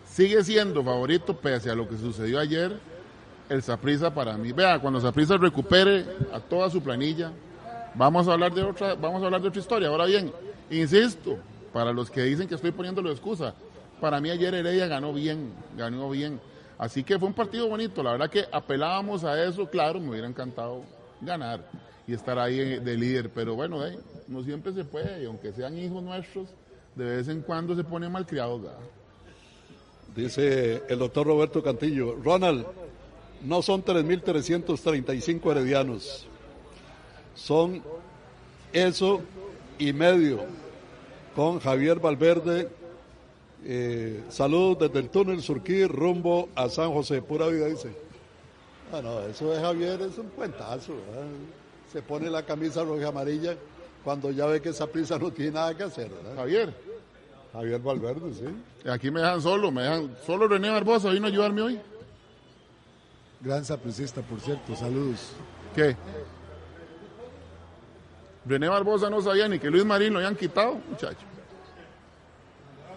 Sigue 0.06 0.42
siendo 0.44 0.82
favorito 0.82 1.36
pese 1.36 1.70
a 1.70 1.74
lo 1.74 1.88
que 1.88 1.96
sucedió 1.96 2.38
ayer 2.38 2.72
el 3.48 3.62
Saprisa 3.62 4.12
para 4.12 4.36
mí. 4.36 4.52
Vea, 4.52 4.78
cuando 4.78 5.00
Saprisa 5.00 5.36
recupere 5.36 6.04
a 6.32 6.40
toda 6.40 6.70
su 6.70 6.82
planilla, 6.82 7.32
vamos 7.94 8.28
a 8.28 8.32
hablar 8.32 8.54
de 8.54 8.62
otra, 8.62 8.94
vamos 8.94 9.22
a 9.22 9.26
hablar 9.26 9.42
de 9.42 9.48
otra 9.48 9.60
historia. 9.60 9.88
Ahora 9.88 10.06
bien, 10.06 10.32
insisto, 10.70 11.38
para 11.72 11.92
los 11.92 12.10
que 12.10 12.22
dicen 12.22 12.48
que 12.48 12.54
estoy 12.54 12.72
poniéndolo 12.72 13.08
de 13.08 13.14
excusa, 13.14 13.54
para 14.00 14.20
mí 14.20 14.30
ayer 14.30 14.54
Heredia 14.54 14.86
ganó 14.86 15.12
bien, 15.12 15.52
ganó 15.76 16.10
bien. 16.10 16.40
Así 16.78 17.04
que 17.04 17.18
fue 17.18 17.28
un 17.28 17.34
partido 17.34 17.68
bonito. 17.68 18.02
La 18.02 18.12
verdad 18.12 18.30
que 18.30 18.44
apelábamos 18.50 19.24
a 19.24 19.42
eso, 19.44 19.68
claro, 19.68 20.00
me 20.00 20.10
hubiera 20.10 20.26
encantado 20.26 20.82
ganar 21.20 21.64
y 22.06 22.14
estar 22.14 22.38
ahí 22.38 22.80
de 22.80 22.96
líder, 22.96 23.30
pero 23.30 23.54
bueno, 23.54 23.80
ahí, 23.80 23.96
no 24.26 24.42
siempre 24.42 24.72
se 24.72 24.84
puede, 24.84 25.22
y 25.22 25.26
aunque 25.26 25.52
sean 25.52 25.78
hijos 25.78 26.02
nuestros, 26.02 26.48
de 26.94 27.04
vez 27.04 27.28
en 27.28 27.42
cuando 27.42 27.76
se 27.76 27.84
ponen 27.84 28.10
malcriados. 28.10 28.62
¿verdad? 28.62 28.78
Dice 30.14 30.82
el 30.88 30.98
doctor 30.98 31.26
Roberto 31.26 31.62
Cantillo, 31.62 32.16
Ronald, 32.16 32.66
no 33.44 33.62
son 33.62 33.84
3.335 33.84 35.50
heredianos, 35.50 36.26
son 37.34 37.82
eso 38.72 39.20
y 39.78 39.92
medio 39.92 40.44
con 41.34 41.60
Javier 41.60 41.98
Valverde. 41.98 42.68
Eh, 43.64 44.24
saludos 44.28 44.78
desde 44.80 44.98
el 44.98 45.10
túnel 45.10 45.40
Surquí 45.40 45.84
rumbo 45.86 46.48
a 46.54 46.68
San 46.68 46.92
José, 46.92 47.22
pura 47.22 47.46
vida 47.46 47.66
dice. 47.66 47.94
Ah, 48.92 49.00
no, 49.00 49.20
eso 49.20 49.50
de 49.50 49.60
Javier 49.60 50.00
es 50.02 50.18
un 50.18 50.28
cuentazo. 50.28 50.94
¿verdad? 50.94 51.28
Se 51.92 52.02
pone 52.02 52.28
la 52.28 52.42
camisa 52.44 52.82
roja 52.82 53.02
y 53.02 53.04
amarilla 53.04 53.56
cuando 54.04 54.30
ya 54.30 54.46
ve 54.46 54.60
que 54.60 54.70
esa 54.70 54.86
prisa 54.86 55.18
no 55.18 55.30
tiene 55.30 55.52
nada 55.52 55.76
que 55.76 55.84
hacer. 55.84 56.10
¿verdad? 56.10 56.36
Javier, 56.36 56.74
Javier 57.52 57.80
Valverde, 57.80 58.34
sí. 58.34 58.88
aquí 58.88 59.10
me 59.10 59.20
dejan 59.20 59.40
solo, 59.40 59.70
me 59.70 59.82
dejan 59.82 60.16
solo 60.26 60.48
René 60.48 60.70
Barbosa 60.70 61.10
vino 61.10 61.26
a 61.26 61.30
ayudarme 61.30 61.62
hoy. 61.62 61.80
Gran 63.40 63.64
sapricista, 63.64 64.22
por 64.22 64.40
cierto. 64.40 64.74
Saludos. 64.74 65.32
¿Qué? 65.74 65.96
René 68.44 68.68
Barbosa 68.68 69.08
no 69.08 69.20
sabía 69.22 69.48
ni 69.48 69.58
que 69.58 69.70
Luis 69.70 69.84
Marín 69.84 70.12
lo 70.12 70.18
habían 70.18 70.36
quitado, 70.36 70.74
muchacho. 70.90 71.31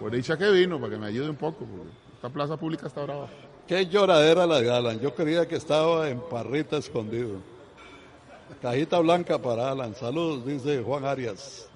Por 0.00 0.10
dicha 0.10 0.36
que 0.36 0.50
vino, 0.50 0.78
para 0.78 0.92
que 0.92 0.98
me 0.98 1.06
ayude 1.06 1.30
un 1.30 1.36
poco, 1.36 1.64
porque 1.64 1.90
esta 2.14 2.28
plaza 2.28 2.56
pública 2.56 2.86
está 2.86 3.02
brava. 3.02 3.28
Qué 3.66 3.86
lloradera 3.86 4.46
la 4.46 4.60
de 4.60 4.70
Alan. 4.70 5.00
Yo 5.00 5.14
creía 5.14 5.48
que 5.48 5.56
estaba 5.56 6.08
en 6.08 6.20
Parrita 6.20 6.76
escondido. 6.76 7.40
Cajita 8.62 8.98
blanca 9.00 9.38
para 9.38 9.70
Alan. 9.70 9.94
Saludos, 9.94 10.46
dice 10.46 10.82
Juan 10.82 11.04
Arias. 11.04 11.68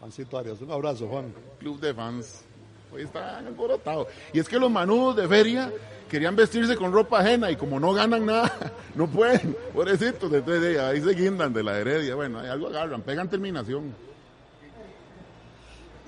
Juancito 0.00 0.36
Arias. 0.36 0.60
Un 0.60 0.70
abrazo, 0.70 1.08
Juan. 1.08 1.32
Club 1.58 1.80
de 1.80 1.94
fans. 1.94 2.44
Hoy 2.92 3.02
están 3.02 3.46
alborotados. 3.46 4.08
Y 4.32 4.40
es 4.40 4.48
que 4.48 4.58
los 4.58 4.70
manudos 4.70 5.16
de 5.16 5.28
feria 5.28 5.72
querían 6.10 6.34
vestirse 6.34 6.76
con 6.76 6.92
ropa 6.92 7.20
ajena 7.20 7.50
y 7.50 7.56
como 7.56 7.78
no 7.78 7.94
ganan 7.94 8.26
nada, 8.26 8.52
no 8.94 9.06
pueden. 9.06 9.56
Pobrecitos. 9.72 10.30
Entonces 10.32 10.78
ahí 10.78 11.00
se 11.00 11.14
guindan 11.14 11.54
de 11.54 11.62
la 11.62 11.78
heredia. 11.78 12.14
Bueno, 12.16 12.40
ahí 12.40 12.48
algo 12.48 12.66
agarran, 12.66 13.00
pegan 13.00 13.30
terminación. 13.30 13.94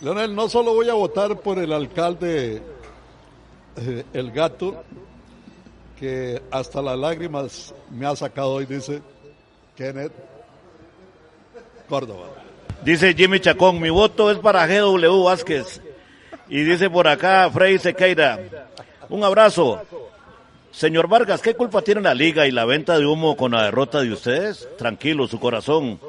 Leonel, 0.02 0.34
no 0.34 0.48
solo 0.48 0.74
voy 0.74 0.88
a 0.88 0.94
votar 0.94 1.38
por 1.38 1.60
el 1.60 1.72
alcalde 1.72 2.60
eh, 3.76 4.04
El 4.12 4.32
Gato, 4.32 4.82
que 5.96 6.42
hasta 6.50 6.82
las 6.82 6.98
lágrimas 6.98 7.72
me 7.88 8.04
ha 8.04 8.16
sacado 8.16 8.54
hoy, 8.54 8.66
dice 8.66 9.00
Kenneth 9.76 10.12
Córdoba. 11.88 12.30
Dice 12.84 13.14
Jimmy 13.14 13.38
Chacón, 13.38 13.80
mi 13.80 13.90
voto 13.90 14.32
es 14.32 14.38
para 14.38 14.66
GW 14.66 15.22
Vázquez. 15.22 15.80
Y 16.48 16.64
dice 16.64 16.90
por 16.90 17.06
acá 17.06 17.48
Freddy 17.52 17.78
Sequeira, 17.78 18.40
un 19.08 19.22
abrazo. 19.22 19.82
Señor 20.72 21.06
Vargas, 21.06 21.40
¿qué 21.42 21.54
culpa 21.54 21.80
tiene 21.82 22.00
la 22.00 22.14
liga 22.14 22.48
y 22.48 22.50
la 22.50 22.64
venta 22.64 22.98
de 22.98 23.06
humo 23.06 23.36
con 23.36 23.52
la 23.52 23.66
derrota 23.66 24.00
de 24.00 24.12
ustedes? 24.12 24.68
Tranquilo, 24.76 25.28
su 25.28 25.38
corazón. 25.38 26.00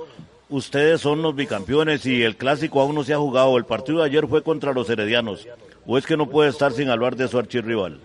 Ustedes 0.49 1.01
son 1.01 1.21
los 1.21 1.35
bicampeones 1.35 2.05
y 2.05 2.21
el 2.21 2.35
clásico 2.35 2.81
aún 2.81 2.95
no 2.95 3.03
se 3.03 3.13
ha 3.13 3.17
jugado. 3.17 3.57
El 3.57 3.65
partido 3.65 3.99
de 3.99 4.05
ayer 4.05 4.27
fue 4.27 4.43
contra 4.43 4.73
los 4.73 4.89
heredianos. 4.89 5.47
¿O 5.85 5.97
es 5.97 6.05
que 6.05 6.17
no 6.17 6.29
puede 6.29 6.49
estar 6.49 6.71
sin 6.71 6.89
hablar 6.89 7.15
de 7.15 7.27
su 7.27 7.39
archirrival? 7.39 7.99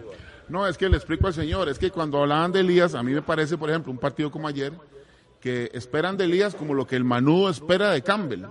No, 0.49 0.67
es 0.67 0.79
que 0.79 0.89
le 0.89 0.97
explico 0.97 1.27
al 1.27 1.35
señor, 1.35 1.69
es 1.69 1.79
que 1.79 1.91
cuando 1.91 2.23
hablaban 2.23 2.53
de 2.53 2.61
Elías, 2.61 2.95
a 2.95 3.03
mí 3.03 3.13
me 3.13 3.21
parece, 3.21 3.59
por 3.59 3.69
ejemplo, 3.69 3.93
un 3.93 3.99
partido 3.99 4.31
como 4.31 4.49
ayer, 4.49 4.73
que 5.41 5.71
esperan 5.75 6.17
de 6.17 6.25
Elías 6.25 6.55
como 6.55 6.73
lo 6.73 6.87
que 6.87 6.97
el 6.97 7.05
Manudo 7.05 7.51
espera 7.51 7.91
de 7.91 8.03
Campbell. 8.03 8.47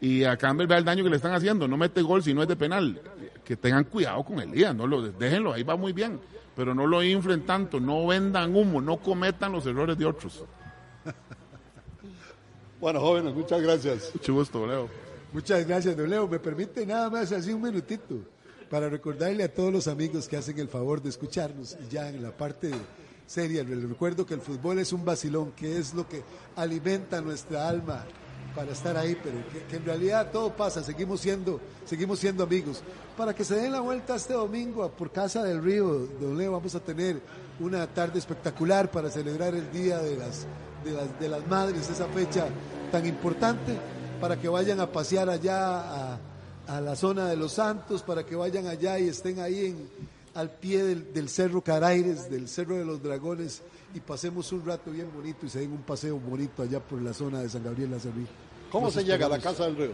Y 0.00 0.24
a 0.24 0.36
Campbell 0.36 0.66
vea 0.66 0.78
el 0.78 0.84
daño 0.84 1.02
que 1.02 1.10
le 1.10 1.16
están 1.16 1.32
haciendo, 1.32 1.66
no 1.66 1.78
mete 1.78 2.02
gol 2.02 2.22
si 2.22 2.34
no 2.34 2.42
es 2.42 2.48
de 2.48 2.56
penal. 2.56 3.00
Que 3.42 3.56
tengan 3.56 3.84
cuidado 3.84 4.22
con 4.22 4.38
Elías, 4.38 4.74
no 4.74 4.86
lo 4.86 5.00
déjenlo, 5.02 5.54
ahí 5.54 5.62
va 5.62 5.76
muy 5.76 5.92
bien, 5.92 6.20
pero 6.54 6.74
no 6.74 6.86
lo 6.86 7.02
inflen 7.02 7.46
tanto, 7.46 7.80
no 7.80 8.06
vendan 8.06 8.54
humo, 8.54 8.82
no 8.82 8.98
cometan 8.98 9.52
los 9.52 9.64
errores 9.66 9.96
de 9.96 10.04
otros. 10.04 10.44
Bueno, 12.80 13.00
jóvenes, 13.00 13.34
muchas 13.34 13.62
gracias. 13.62 14.10
Mucho 14.14 14.34
gusto, 14.34 14.66
Leo. 14.66 14.88
Muchas 15.32 15.66
gracias, 15.66 15.96
don 15.96 16.08
Leo. 16.08 16.28
Me 16.28 16.38
permite 16.38 16.84
nada 16.86 17.10
más 17.10 17.32
así 17.32 17.52
un 17.52 17.62
minutito 17.62 18.16
para 18.70 18.88
recordarle 18.88 19.44
a 19.44 19.52
todos 19.52 19.72
los 19.72 19.88
amigos 19.88 20.28
que 20.28 20.36
hacen 20.36 20.58
el 20.58 20.68
favor 20.68 21.02
de 21.02 21.08
escucharnos 21.08 21.76
y 21.84 21.92
ya 21.92 22.08
en 22.08 22.22
la 22.22 22.36
parte 22.36 22.70
seria, 23.26 23.62
les 23.62 23.88
recuerdo 23.88 24.26
que 24.26 24.34
el 24.34 24.40
fútbol 24.40 24.78
es 24.78 24.92
un 24.92 25.04
vacilón, 25.04 25.52
que 25.52 25.78
es 25.78 25.94
lo 25.94 26.08
que 26.08 26.22
alimenta 26.56 27.20
nuestra 27.20 27.68
alma 27.68 28.04
para 28.54 28.72
estar 28.72 28.96
ahí, 28.96 29.16
pero 29.22 29.36
que, 29.52 29.64
que 29.64 29.76
en 29.76 29.84
realidad 29.84 30.30
todo 30.30 30.54
pasa, 30.54 30.82
seguimos 30.82 31.20
siendo, 31.20 31.60
seguimos 31.84 32.18
siendo 32.18 32.44
amigos. 32.44 32.82
Para 33.16 33.34
que 33.34 33.44
se 33.44 33.56
den 33.56 33.72
la 33.72 33.80
vuelta 33.80 34.14
este 34.14 34.34
domingo 34.34 34.88
por 34.90 35.10
Casa 35.10 35.42
del 35.42 35.62
Río, 35.62 36.06
don 36.20 36.36
Leo, 36.36 36.52
vamos 36.52 36.74
a 36.74 36.80
tener 36.80 37.20
una 37.58 37.86
tarde 37.86 38.18
espectacular 38.18 38.90
para 38.90 39.10
celebrar 39.10 39.54
el 39.54 39.70
Día 39.72 39.98
de 39.98 40.16
las, 40.16 40.46
de 40.84 40.92
las, 40.92 41.20
de 41.20 41.28
las 41.28 41.46
Madres, 41.46 41.88
esa 41.88 42.06
fecha 42.06 42.46
tan 42.92 43.06
importante, 43.06 43.76
para 44.20 44.40
que 44.40 44.48
vayan 44.48 44.80
a 44.80 44.90
pasear 44.90 45.28
allá 45.28 46.12
a, 46.12 46.18
a 46.66 46.80
la 46.80 46.96
zona 46.96 47.28
de 47.28 47.36
Los 47.36 47.52
Santos, 47.52 48.02
para 48.02 48.24
que 48.24 48.36
vayan 48.36 48.66
allá 48.66 48.98
y 48.98 49.08
estén 49.08 49.40
ahí 49.40 49.66
en, 49.66 49.88
al 50.34 50.50
pie 50.50 50.82
del, 50.82 51.12
del, 51.12 51.28
Cerro 51.28 51.62
Caraires, 51.62 52.30
del 52.30 52.48
Cerro 52.48 52.76
de 52.76 52.84
los 52.84 53.02
Dragones, 53.02 53.62
y 53.94 54.00
pasemos 54.00 54.50
un 54.52 54.64
rato 54.66 54.90
bien 54.90 55.08
bonito 55.14 55.46
y 55.46 55.48
se 55.48 55.60
den 55.60 55.72
un 55.72 55.82
paseo 55.82 56.18
bonito 56.18 56.62
allá 56.62 56.80
por 56.80 57.00
la 57.00 57.14
zona 57.14 57.40
de 57.40 57.48
San 57.48 57.62
Gabriel 57.62 57.92
la 57.92 57.98
Cerví. 57.98 58.26
¿Cómo 58.70 58.90
se 58.90 59.04
llega 59.04 59.26
a 59.26 59.28
la 59.28 59.38
Casa 59.38 59.64
del 59.64 59.76
Río? 59.76 59.90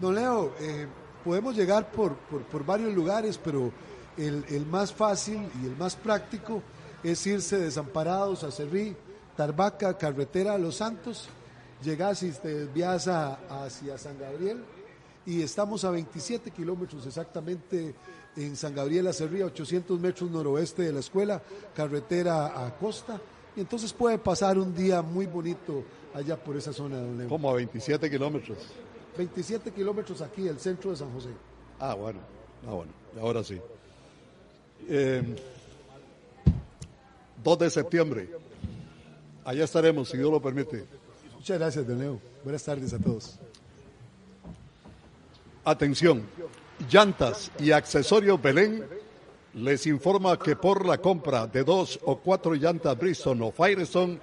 Don 0.00 0.14
Leo, 0.14 0.54
eh, 0.60 0.86
podemos 1.24 1.56
llegar 1.56 1.90
por, 1.90 2.16
por, 2.16 2.42
por, 2.42 2.64
varios 2.64 2.92
lugares, 2.92 3.38
pero 3.42 3.70
el, 4.16 4.44
el, 4.48 4.66
más 4.66 4.92
fácil 4.92 5.48
y 5.62 5.66
el 5.66 5.76
más 5.76 5.94
práctico 5.94 6.62
es 7.02 7.24
irse 7.26 7.58
desamparados 7.58 8.42
a 8.42 8.50
Cerrí, 8.50 8.96
Tarbaca, 9.38 9.96
carretera 9.96 10.54
a 10.54 10.58
Los 10.58 10.74
Santos, 10.74 11.28
llegás 11.84 12.24
y 12.24 12.32
te 12.32 12.52
desvías 12.52 13.06
a, 13.06 13.34
hacia 13.64 13.96
San 13.96 14.18
Gabriel 14.18 14.64
y 15.24 15.42
estamos 15.42 15.84
a 15.84 15.92
27 15.92 16.50
kilómetros 16.50 17.06
exactamente 17.06 17.94
en 18.34 18.56
San 18.56 18.74
Gabriel 18.74 19.06
a 19.06 19.12
Cerrí, 19.12 19.40
800 19.42 20.00
metros 20.00 20.28
noroeste 20.28 20.82
de 20.82 20.92
la 20.92 20.98
escuela, 20.98 21.40
carretera 21.72 22.66
a 22.66 22.76
Costa. 22.76 23.20
Y 23.54 23.60
entonces 23.60 23.92
puede 23.92 24.18
pasar 24.18 24.58
un 24.58 24.74
día 24.74 25.02
muy 25.02 25.26
bonito 25.26 25.84
allá 26.14 26.36
por 26.36 26.56
esa 26.56 26.72
zona 26.72 26.96
Don. 26.96 27.28
Como 27.28 27.48
a 27.48 27.54
27 27.54 28.10
kilómetros. 28.10 28.58
27 29.16 29.70
kilómetros 29.70 30.20
aquí, 30.20 30.48
el 30.48 30.58
centro 30.58 30.90
de 30.90 30.96
San 30.96 31.12
José. 31.12 31.28
Ah, 31.78 31.94
bueno, 31.94 32.18
ah, 32.66 32.72
bueno, 32.72 32.90
ahora 33.20 33.44
sí. 33.44 33.60
Eh, 34.88 35.22
2 37.44 37.58
de 37.60 37.70
septiembre. 37.70 38.47
Allá 39.44 39.64
estaremos, 39.64 40.08
si 40.08 40.16
Dios 40.16 40.30
lo 40.30 40.40
permite. 40.40 40.84
Muchas 41.34 41.58
gracias, 41.58 41.86
Leo. 41.86 42.20
Buenas 42.44 42.64
tardes 42.64 42.92
a 42.92 42.98
todos. 42.98 43.38
Atención, 45.64 46.22
llantas 46.90 47.50
y 47.58 47.72
accesorios 47.72 48.40
Belén 48.40 48.84
les 49.54 49.86
informa 49.86 50.38
que 50.38 50.56
por 50.56 50.86
la 50.86 50.98
compra 50.98 51.46
de 51.46 51.64
dos 51.64 51.98
o 52.04 52.18
cuatro 52.18 52.54
llantas 52.54 52.96
Bristol 52.98 53.42
o 53.42 53.52
Firestone 53.52 54.20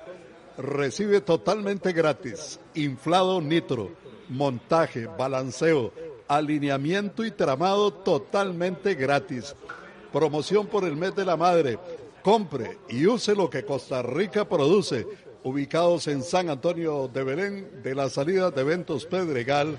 recibe 0.57 1.21
totalmente 1.21 1.91
gratis 1.91 2.59
inflado 2.73 3.41
nitro, 3.41 3.91
montaje, 4.29 5.07
balanceo, 5.07 5.91
alineamiento 6.27 7.23
y 7.23 7.31
tramado 7.31 7.91
totalmente 7.91 8.95
gratis. 8.95 9.55
Promoción 10.11 10.67
por 10.67 10.85
el 10.85 10.95
mes 10.95 11.15
de 11.15 11.25
la 11.25 11.35
madre. 11.35 11.77
Compre 12.25 12.79
y 12.89 13.05
use 13.05 13.35
lo 13.35 13.51
que 13.51 13.63
Costa 13.63 14.01
Rica 14.01 14.49
produce. 14.49 15.05
Ubicados 15.43 16.07
en 16.07 16.23
San 16.23 16.49
Antonio 16.49 17.07
de 17.07 17.23
Belén, 17.23 17.83
de 17.83 17.93
la 17.93 18.09
salida 18.09 18.49
de 18.49 18.61
Eventos 18.61 19.05
Pedregal, 19.05 19.77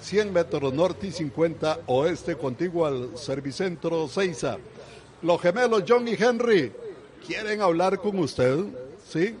100 0.00 0.32
metros 0.32 0.72
norte 0.72 1.08
y 1.08 1.10
50 1.10 1.80
oeste, 1.86 2.36
contiguo 2.36 2.86
al 2.86 3.18
Servicentro 3.18 4.06
Seiza. 4.06 4.58
Los 5.22 5.40
gemelos 5.40 5.82
John 5.88 6.06
y 6.06 6.12
Henry 6.12 6.70
quieren 7.26 7.62
hablar 7.62 7.98
con 7.98 8.16
usted, 8.20 8.60
¿sí? 9.04 9.34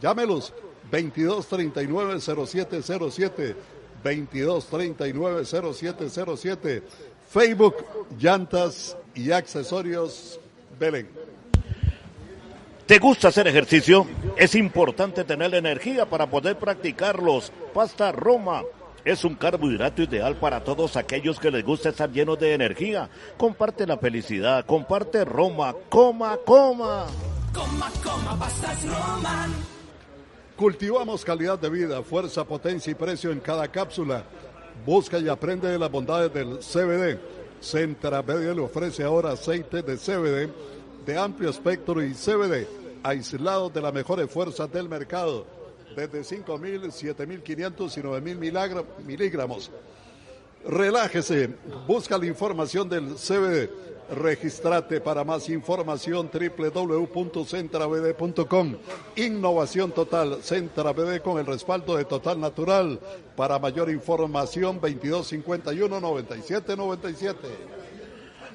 Llámelos 0.00 0.52
2239-0707, 0.90 3.54
2239-0707, 4.02 6.82
Facebook, 7.30 7.76
Llantas 8.18 8.96
y 9.14 9.30
Accesorios 9.30 10.40
Belén. 10.80 11.21
¿Te 12.92 12.98
gusta 12.98 13.28
hacer 13.28 13.48
ejercicio? 13.48 14.06
Es 14.36 14.54
importante 14.54 15.24
tener 15.24 15.54
energía 15.54 16.04
para 16.04 16.28
poder 16.28 16.58
practicarlos. 16.58 17.50
Pasta 17.72 18.12
Roma 18.12 18.64
es 19.02 19.24
un 19.24 19.34
carbohidrato 19.34 20.02
ideal 20.02 20.36
para 20.36 20.62
todos 20.62 20.98
aquellos 20.98 21.40
que 21.40 21.50
les 21.50 21.64
gusta 21.64 21.88
estar 21.88 22.12
llenos 22.12 22.38
de 22.38 22.52
energía. 22.52 23.08
Comparte 23.38 23.86
la 23.86 23.96
felicidad, 23.96 24.66
comparte 24.66 25.24
Roma, 25.24 25.74
coma, 25.88 26.36
coma. 26.44 27.06
Coma, 27.54 27.90
coma, 28.04 28.38
pastas 28.38 28.84
Roma. 28.84 29.48
Cultivamos 30.54 31.24
calidad 31.24 31.58
de 31.58 31.70
vida, 31.70 32.02
fuerza, 32.02 32.44
potencia 32.44 32.90
y 32.90 32.94
precio 32.94 33.32
en 33.32 33.40
cada 33.40 33.68
cápsula. 33.68 34.22
Busca 34.84 35.18
y 35.18 35.30
aprende 35.30 35.70
de 35.70 35.78
las 35.78 35.90
bondades 35.90 36.30
del 36.34 36.58
CBD. 36.58 37.18
Centra 37.58 38.20
Media 38.20 38.52
le 38.52 38.60
ofrece 38.60 39.02
ahora 39.02 39.32
aceite 39.32 39.80
de 39.80 39.96
CBD 39.96 40.52
de 41.06 41.18
amplio 41.18 41.48
espectro 41.48 42.02
y 42.02 42.12
CBD 42.12 42.81
aislado 43.02 43.70
de 43.70 43.80
las 43.80 43.92
mejores 43.92 44.30
fuerzas 44.30 44.70
del 44.72 44.88
mercado 44.88 45.44
desde 45.94 46.22
5.000, 46.22 46.90
7.500 46.90 47.98
y 47.98 48.00
9.000 48.00 48.84
miligramos. 49.04 49.70
Relájese, 50.64 51.50
busca 51.86 52.16
la 52.18 52.26
información 52.26 52.88
del 52.88 53.14
CBD. 53.16 53.70
Registrate 54.10 55.00
para 55.00 55.22
más 55.24 55.48
información 55.48 56.28
www.centravd.com. 56.30 58.76
Innovación 59.16 59.92
total, 59.92 60.38
CentraVD 60.42 61.22
con 61.22 61.38
el 61.38 61.46
respaldo 61.46 61.96
de 61.96 62.04
Total 62.04 62.38
Natural. 62.38 63.00
Para 63.34 63.58
mayor 63.58 63.88
información 63.90 64.78
2251 64.80 66.00
9797. 66.00 67.38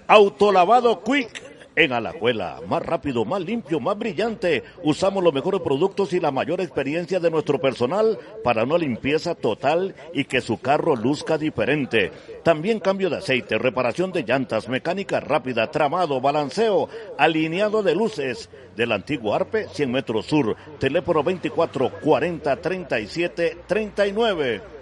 Autolavado 0.08 1.04
Quick 1.04 1.47
en 1.78 1.94
Alajuela. 1.94 2.60
Más 2.68 2.84
rápido, 2.84 3.24
más 3.24 3.42
limpio, 3.42 3.80
más 3.80 3.98
brillante. 3.98 4.64
Usamos 4.84 5.24
los 5.24 5.34
mejores 5.34 5.62
productos 5.62 6.12
y 6.12 6.20
la 6.20 6.32
mayor 6.32 6.60
experiencia 6.60 7.20
de 7.20 7.30
nuestro 7.30 7.62
personal 7.62 8.18
para 8.44 8.64
una 8.64 8.80
limpieza 8.80 9.36
total 9.36 9.96
y 10.12 10.26
que 10.26 10.42
su 10.42 10.60
carro 10.60 10.96
luzca 10.96 11.38
diferente. 11.38 12.12
También 12.44 12.80
cambio 12.80 13.12
de 13.12 13.18
aceite, 13.18 13.60
reparación 13.60 14.12
de 14.12 14.24
llantas, 14.24 14.68
mecánica 14.68 15.20
rápida, 15.20 15.70
tramado, 15.70 16.20
balanceo, 16.20 16.90
alineado 17.18 17.84
de 17.84 17.96
luces. 17.96 18.50
Del 18.76 18.92
antiguo 18.92 19.34
Arpe, 19.34 19.68
100 19.70 19.92
metros 19.92 20.26
sur. 20.26 20.56
Teléfono 20.80 21.24
24 21.24 21.92
40 22.02 22.56
37 22.58 23.58
39. 23.68 24.77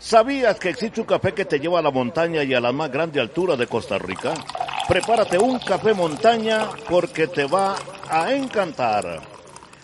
¿Sabías 0.00 0.58
que 0.58 0.70
existe 0.70 1.02
un 1.02 1.06
café 1.06 1.34
que 1.34 1.44
te 1.44 1.60
lleva 1.60 1.78
a 1.78 1.82
la 1.82 1.90
montaña 1.90 2.42
y 2.42 2.54
a 2.54 2.60
la 2.60 2.72
más 2.72 2.90
grande 2.90 3.20
altura 3.20 3.54
de 3.54 3.66
Costa 3.66 3.98
Rica? 3.98 4.32
Prepárate 4.88 5.36
un 5.38 5.58
café 5.58 5.92
montaña 5.92 6.68
porque 6.88 7.26
te 7.26 7.44
va 7.44 7.76
a 8.08 8.32
encantar. 8.32 9.20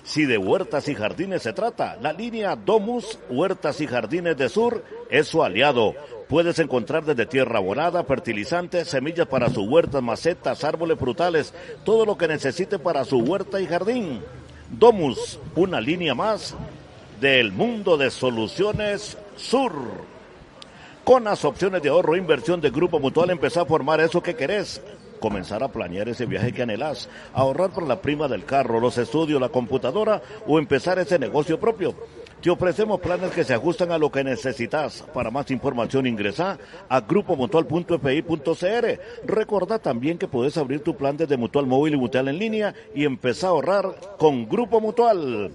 Si 0.04 0.24
de 0.24 0.38
huertas 0.38 0.88
y 0.88 0.94
jardines 0.94 1.42
se 1.42 1.52
trata, 1.52 1.98
la 2.00 2.14
línea 2.14 2.56
Domus 2.56 3.18
Huertas 3.28 3.78
y 3.82 3.86
Jardines 3.86 4.38
de 4.38 4.48
Sur 4.48 4.82
es 5.10 5.28
su 5.28 5.44
aliado. 5.44 5.94
Puedes 6.30 6.58
encontrar 6.60 7.04
desde 7.04 7.26
tierra 7.26 7.58
abonada, 7.58 8.02
fertilizantes, 8.02 8.88
semillas 8.88 9.26
para 9.26 9.50
su 9.50 9.64
huerta, 9.64 10.00
macetas, 10.00 10.64
árboles 10.64 10.98
frutales, 10.98 11.52
todo 11.84 12.06
lo 12.06 12.16
que 12.16 12.26
necesite 12.26 12.78
para 12.78 13.04
su 13.04 13.18
huerta 13.18 13.60
y 13.60 13.66
jardín. 13.66 14.22
Domus, 14.70 15.38
una 15.54 15.78
línea 15.78 16.14
más 16.14 16.56
del 17.20 17.52
mundo 17.52 17.98
de 17.98 18.10
soluciones 18.10 19.18
Sur. 19.36 19.72
Con 21.04 21.24
las 21.24 21.44
opciones 21.44 21.82
de 21.82 21.88
ahorro 21.88 22.16
e 22.16 22.18
inversión 22.18 22.60
de 22.60 22.70
Grupo 22.70 22.98
Mutual, 22.98 23.30
empezar 23.30 23.62
a 23.62 23.66
formar 23.66 24.00
eso 24.00 24.20
que 24.20 24.34
querés. 24.34 24.82
Comenzar 25.20 25.62
a 25.62 25.68
planear 25.68 26.08
ese 26.08 26.26
viaje 26.26 26.52
que 26.52 26.62
anhelás, 26.62 27.08
ahorrar 27.32 27.70
por 27.70 27.86
la 27.86 28.02
prima 28.02 28.26
del 28.28 28.44
carro, 28.44 28.80
los 28.80 28.98
estudios, 28.98 29.40
la 29.40 29.48
computadora 29.48 30.20
o 30.46 30.58
empezar 30.58 30.98
ese 30.98 31.18
negocio 31.18 31.60
propio. 31.60 31.94
Te 32.42 32.50
ofrecemos 32.50 33.00
planes 33.00 33.30
que 33.30 33.44
se 33.44 33.54
ajustan 33.54 33.92
a 33.92 33.98
lo 33.98 34.10
que 34.10 34.22
necesitas. 34.22 35.02
Para 35.14 35.30
más 35.30 35.50
información 35.50 36.06
ingresa 36.06 36.58
a 36.88 37.00
grupomutual.fi.cr. 37.00 39.26
Recordá 39.26 39.78
también 39.78 40.18
que 40.18 40.28
puedes 40.28 40.58
abrir 40.58 40.80
tu 40.80 40.96
plan 40.96 41.16
desde 41.16 41.36
Mutual 41.36 41.66
Móvil 41.66 41.94
y 41.94 41.98
Mutual 41.98 42.28
en 42.28 42.38
línea 42.38 42.74
y 42.94 43.04
empezar 43.04 43.48
a 43.48 43.50
ahorrar 43.52 44.16
con 44.18 44.48
Grupo 44.48 44.80
Mutual. 44.80 45.52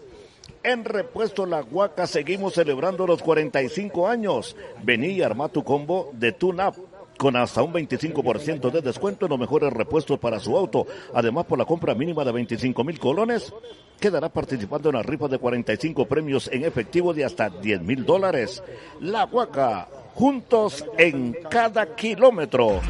En 0.64 0.86
Repuesto 0.86 1.48
La 1.48 1.64
Huaca 1.64 2.06
seguimos 2.06 2.54
celebrando 2.54 3.08
los 3.08 3.24
45 3.24 4.08
años. 4.08 4.56
Vení 4.84 5.08
y 5.08 5.22
arma 5.24 5.50
tu 5.50 5.64
combo 5.64 6.12
de 6.14 6.34
TUNAP 6.34 6.76
con 7.18 7.36
hasta 7.36 7.64
un 7.64 7.74
25% 7.74 8.72
de 8.72 8.82
descuento 8.82 9.26
en 9.26 9.32
los 9.32 9.40
mejores 9.40 9.74
repuestos 9.74 10.20
para 10.20 10.40
su 10.40 10.58
auto. 10.58 10.86
Además, 11.14 11.46
por 11.46 11.58
la 11.58 11.66
compra 11.66 11.96
mínima 11.96 12.24
de 12.24 12.32
25 12.32 12.84
mil 12.84 13.00
colones, 13.00 13.54
quedará 14.00 14.30
participando 14.30 14.90
en 14.90 14.96
la 14.96 15.04
rifa 15.04 15.28
de 15.28 15.38
45 15.38 16.06
premios 16.06 16.50
en 16.52 16.64
efectivo 16.66 17.14
de 17.14 17.26
hasta 17.26 17.50
10 17.50 17.82
mil 17.82 18.06
dólares. 18.06 18.64
La 19.00 19.26
Huaca, 19.26 19.88
juntos 20.14 20.86
en 20.98 21.38
cada 21.50 21.96
kilómetro. 21.96 22.82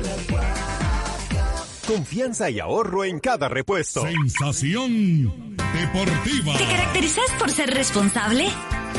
Confianza 1.88 2.50
y 2.50 2.60
ahorro 2.60 3.04
en 3.04 3.20
cada 3.20 3.50
repuesto. 3.50 4.04
Sensación 4.04 5.58
deportiva. 5.58 6.58
¿Te 6.58 6.66
caracterizas 6.66 7.26
por 7.40 7.52
ser 7.52 7.72
responsable? 7.72 8.48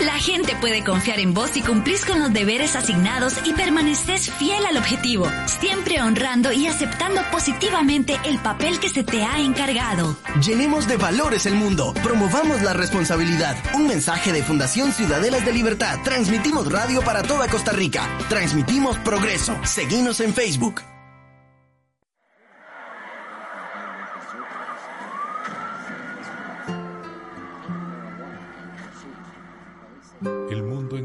La 0.01 0.15
gente 0.15 0.57
puede 0.61 0.83
confiar 0.83 1.21
en 1.21 1.33
vos 1.33 1.51
si 1.51 1.63
cumplís 1.63 2.05
con 2.05 2.19
los 2.19 2.33
deberes 2.33 2.75
asignados 2.75 3.35
y 3.45 3.53
permaneces 3.53 4.31
fiel 4.33 4.65
al 4.67 4.77
objetivo, 4.79 5.29
siempre 5.47 6.03
honrando 6.03 6.51
y 6.51 6.67
aceptando 6.67 7.21
positivamente 7.31 8.19
el 8.25 8.39
papel 8.41 8.81
que 8.81 8.89
se 8.89 9.05
te 9.05 9.23
ha 9.23 9.39
encargado. 9.39 10.17
Llenemos 10.45 10.89
de 10.89 10.97
valores 10.97 11.47
el 11.47 11.55
mundo, 11.55 11.95
promovamos 12.03 12.63
la 12.63 12.73
responsabilidad. 12.73 13.57
Un 13.75 13.87
mensaje 13.87 14.33
de 14.33 14.43
Fundación 14.43 14.93
Ciudadelas 14.93 15.45
de 15.45 15.53
Libertad. 15.53 16.01
Transmitimos 16.03 16.71
radio 16.73 17.01
para 17.03 17.23
toda 17.23 17.47
Costa 17.49 17.73
Rica. 17.73 18.09
Transmitimos 18.29 18.99
progreso. 18.99 19.57
Seguimos 19.65 20.21
en 20.21 20.35
Facebook. 20.35 20.83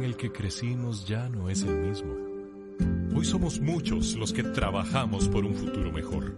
El 0.08 0.16
que 0.16 0.32
crecimos 0.32 1.06
ya 1.06 1.28
no 1.28 1.50
es 1.50 1.64
el 1.64 1.82
mismo. 1.82 2.16
Hoy 3.14 3.26
somos 3.26 3.60
muchos 3.60 4.16
los 4.16 4.32
que 4.32 4.42
trabajamos 4.42 5.28
por 5.28 5.44
un 5.44 5.54
futuro 5.54 5.92
mejor. 5.92 6.38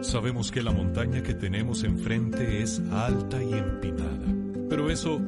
Sabemos 0.00 0.50
que 0.50 0.64
la 0.64 0.72
montaña 0.72 1.22
que 1.22 1.32
tenemos 1.32 1.84
enfrente 1.84 2.60
es 2.60 2.80
alta 2.90 3.40
y 3.40 3.52
empinada. 3.52 4.66
Pero 4.68 4.90
eso, 4.90 5.20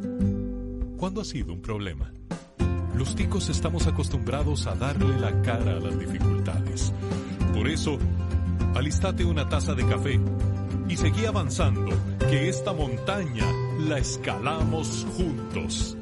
¿cuándo 0.96 1.20
ha 1.20 1.24
sido 1.24 1.52
un 1.52 1.62
problema? 1.62 2.12
Los 2.96 3.14
ticos 3.14 3.50
estamos 3.50 3.86
acostumbrados 3.86 4.66
a 4.66 4.74
darle 4.74 5.20
la 5.20 5.40
cara 5.42 5.76
a 5.76 5.78
las 5.78 5.96
dificultades. 5.96 6.92
Por 7.54 7.68
eso, 7.68 7.98
alistate 8.74 9.24
una 9.24 9.48
taza 9.48 9.76
de 9.76 9.86
café 9.86 10.20
y 10.88 10.96
seguí 10.96 11.24
avanzando, 11.24 11.96
que 12.18 12.48
esta 12.48 12.72
montaña 12.72 13.46
la 13.78 13.98
escalamos 13.98 15.06
juntos. 15.16 15.96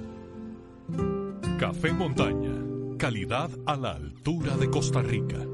Café 1.59 1.93
Montaña, 1.93 2.97
calidad 2.99 3.49
a 3.65 3.77
la 3.77 3.93
altura 3.93 4.57
de 4.57 4.69
Costa 4.69 5.03
Rica. 5.03 5.54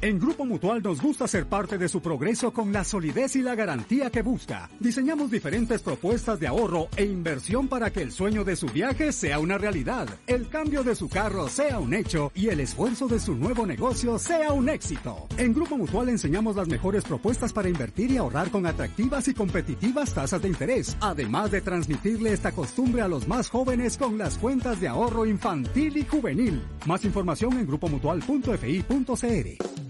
En 0.00 0.20
Grupo 0.20 0.44
Mutual 0.44 0.80
nos 0.80 1.02
gusta 1.02 1.26
ser 1.26 1.46
parte 1.46 1.76
de 1.76 1.88
su 1.88 2.00
progreso 2.00 2.52
con 2.52 2.72
la 2.72 2.84
solidez 2.84 3.34
y 3.34 3.42
la 3.42 3.56
garantía 3.56 4.10
que 4.10 4.22
busca. 4.22 4.70
Diseñamos 4.78 5.28
diferentes 5.28 5.82
propuestas 5.82 6.38
de 6.38 6.46
ahorro 6.46 6.86
e 6.96 7.04
inversión 7.04 7.66
para 7.66 7.90
que 7.90 8.02
el 8.02 8.12
sueño 8.12 8.44
de 8.44 8.54
su 8.54 8.68
viaje 8.68 9.10
sea 9.10 9.40
una 9.40 9.58
realidad, 9.58 10.06
el 10.28 10.48
cambio 10.48 10.84
de 10.84 10.94
su 10.94 11.08
carro 11.08 11.48
sea 11.48 11.80
un 11.80 11.94
hecho 11.94 12.30
y 12.36 12.46
el 12.46 12.60
esfuerzo 12.60 13.08
de 13.08 13.18
su 13.18 13.34
nuevo 13.34 13.66
negocio 13.66 14.20
sea 14.20 14.52
un 14.52 14.68
éxito. 14.68 15.26
En 15.36 15.52
Grupo 15.52 15.76
Mutual 15.76 16.10
enseñamos 16.10 16.54
las 16.54 16.68
mejores 16.68 17.02
propuestas 17.02 17.52
para 17.52 17.68
invertir 17.68 18.12
y 18.12 18.18
ahorrar 18.18 18.52
con 18.52 18.66
atractivas 18.66 19.26
y 19.26 19.34
competitivas 19.34 20.14
tasas 20.14 20.40
de 20.40 20.48
interés, 20.48 20.96
además 21.00 21.50
de 21.50 21.60
transmitirle 21.60 22.32
esta 22.32 22.52
costumbre 22.52 23.02
a 23.02 23.08
los 23.08 23.26
más 23.26 23.48
jóvenes 23.48 23.98
con 23.98 24.16
las 24.16 24.38
cuentas 24.38 24.80
de 24.80 24.86
ahorro 24.86 25.26
infantil 25.26 25.96
y 25.96 26.04
juvenil. 26.04 26.62
Más 26.86 27.04
información 27.04 27.58
en 27.58 27.66
grupomutual.fi.cr. 27.66 29.87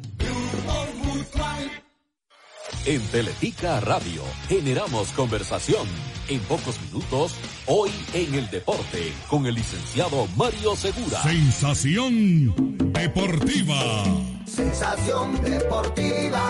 En 2.87 3.03
Teletica 3.09 3.81
Radio 3.81 4.23
generamos 4.49 5.13
conversación. 5.13 5.87
En 6.29 6.41
pocos 6.41 6.81
minutos, 6.83 7.35
hoy 7.67 7.91
en 8.15 8.35
el 8.35 8.49
deporte, 8.51 9.13
con 9.29 9.47
el 9.47 9.55
licenciado 9.55 10.27
Mario 10.37 10.77
Segura. 10.77 11.23
Sensación 11.23 12.93
deportiva. 12.93 14.05
Sensación 14.47 15.43
deportiva. 15.43 16.43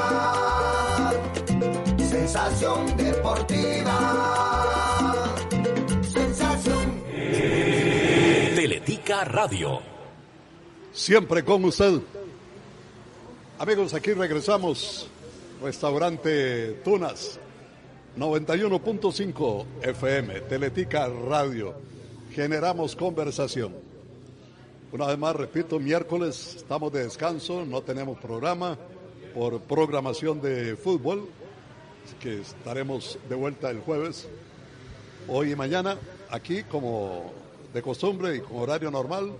Sensación 1.98 2.96
deportiva. 2.96 3.94
Sensación. 6.02 7.02
Teletica 8.54 9.24
Radio. 9.24 9.80
Siempre 10.92 11.44
con 11.44 11.64
usted. 11.64 12.00
Amigos, 13.58 13.94
aquí 13.94 14.12
regresamos. 14.12 15.08
Restaurante 15.62 16.72
Tunas, 16.84 17.40
91.5 18.16 19.66
FM, 19.82 20.40
Teletica 20.42 21.08
Radio. 21.08 21.74
Generamos 22.32 22.94
conversación. 22.94 23.74
Una 24.92 25.06
vez 25.06 25.18
más, 25.18 25.34
repito, 25.34 25.80
miércoles 25.80 26.54
estamos 26.56 26.92
de 26.92 27.02
descanso, 27.02 27.64
no 27.66 27.82
tenemos 27.82 28.18
programa 28.18 28.78
por 29.34 29.60
programación 29.62 30.40
de 30.40 30.76
fútbol, 30.76 31.28
que 32.20 32.40
estaremos 32.40 33.18
de 33.28 33.34
vuelta 33.34 33.68
el 33.70 33.80
jueves, 33.80 34.28
hoy 35.26 35.52
y 35.52 35.56
mañana, 35.56 35.98
aquí 36.30 36.62
como 36.62 37.32
de 37.74 37.82
costumbre 37.82 38.36
y 38.36 38.40
con 38.40 38.58
horario 38.58 38.92
normal. 38.92 39.32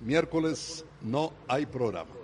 Miércoles 0.00 0.84
no 1.02 1.32
hay 1.46 1.66
programa. 1.66 2.15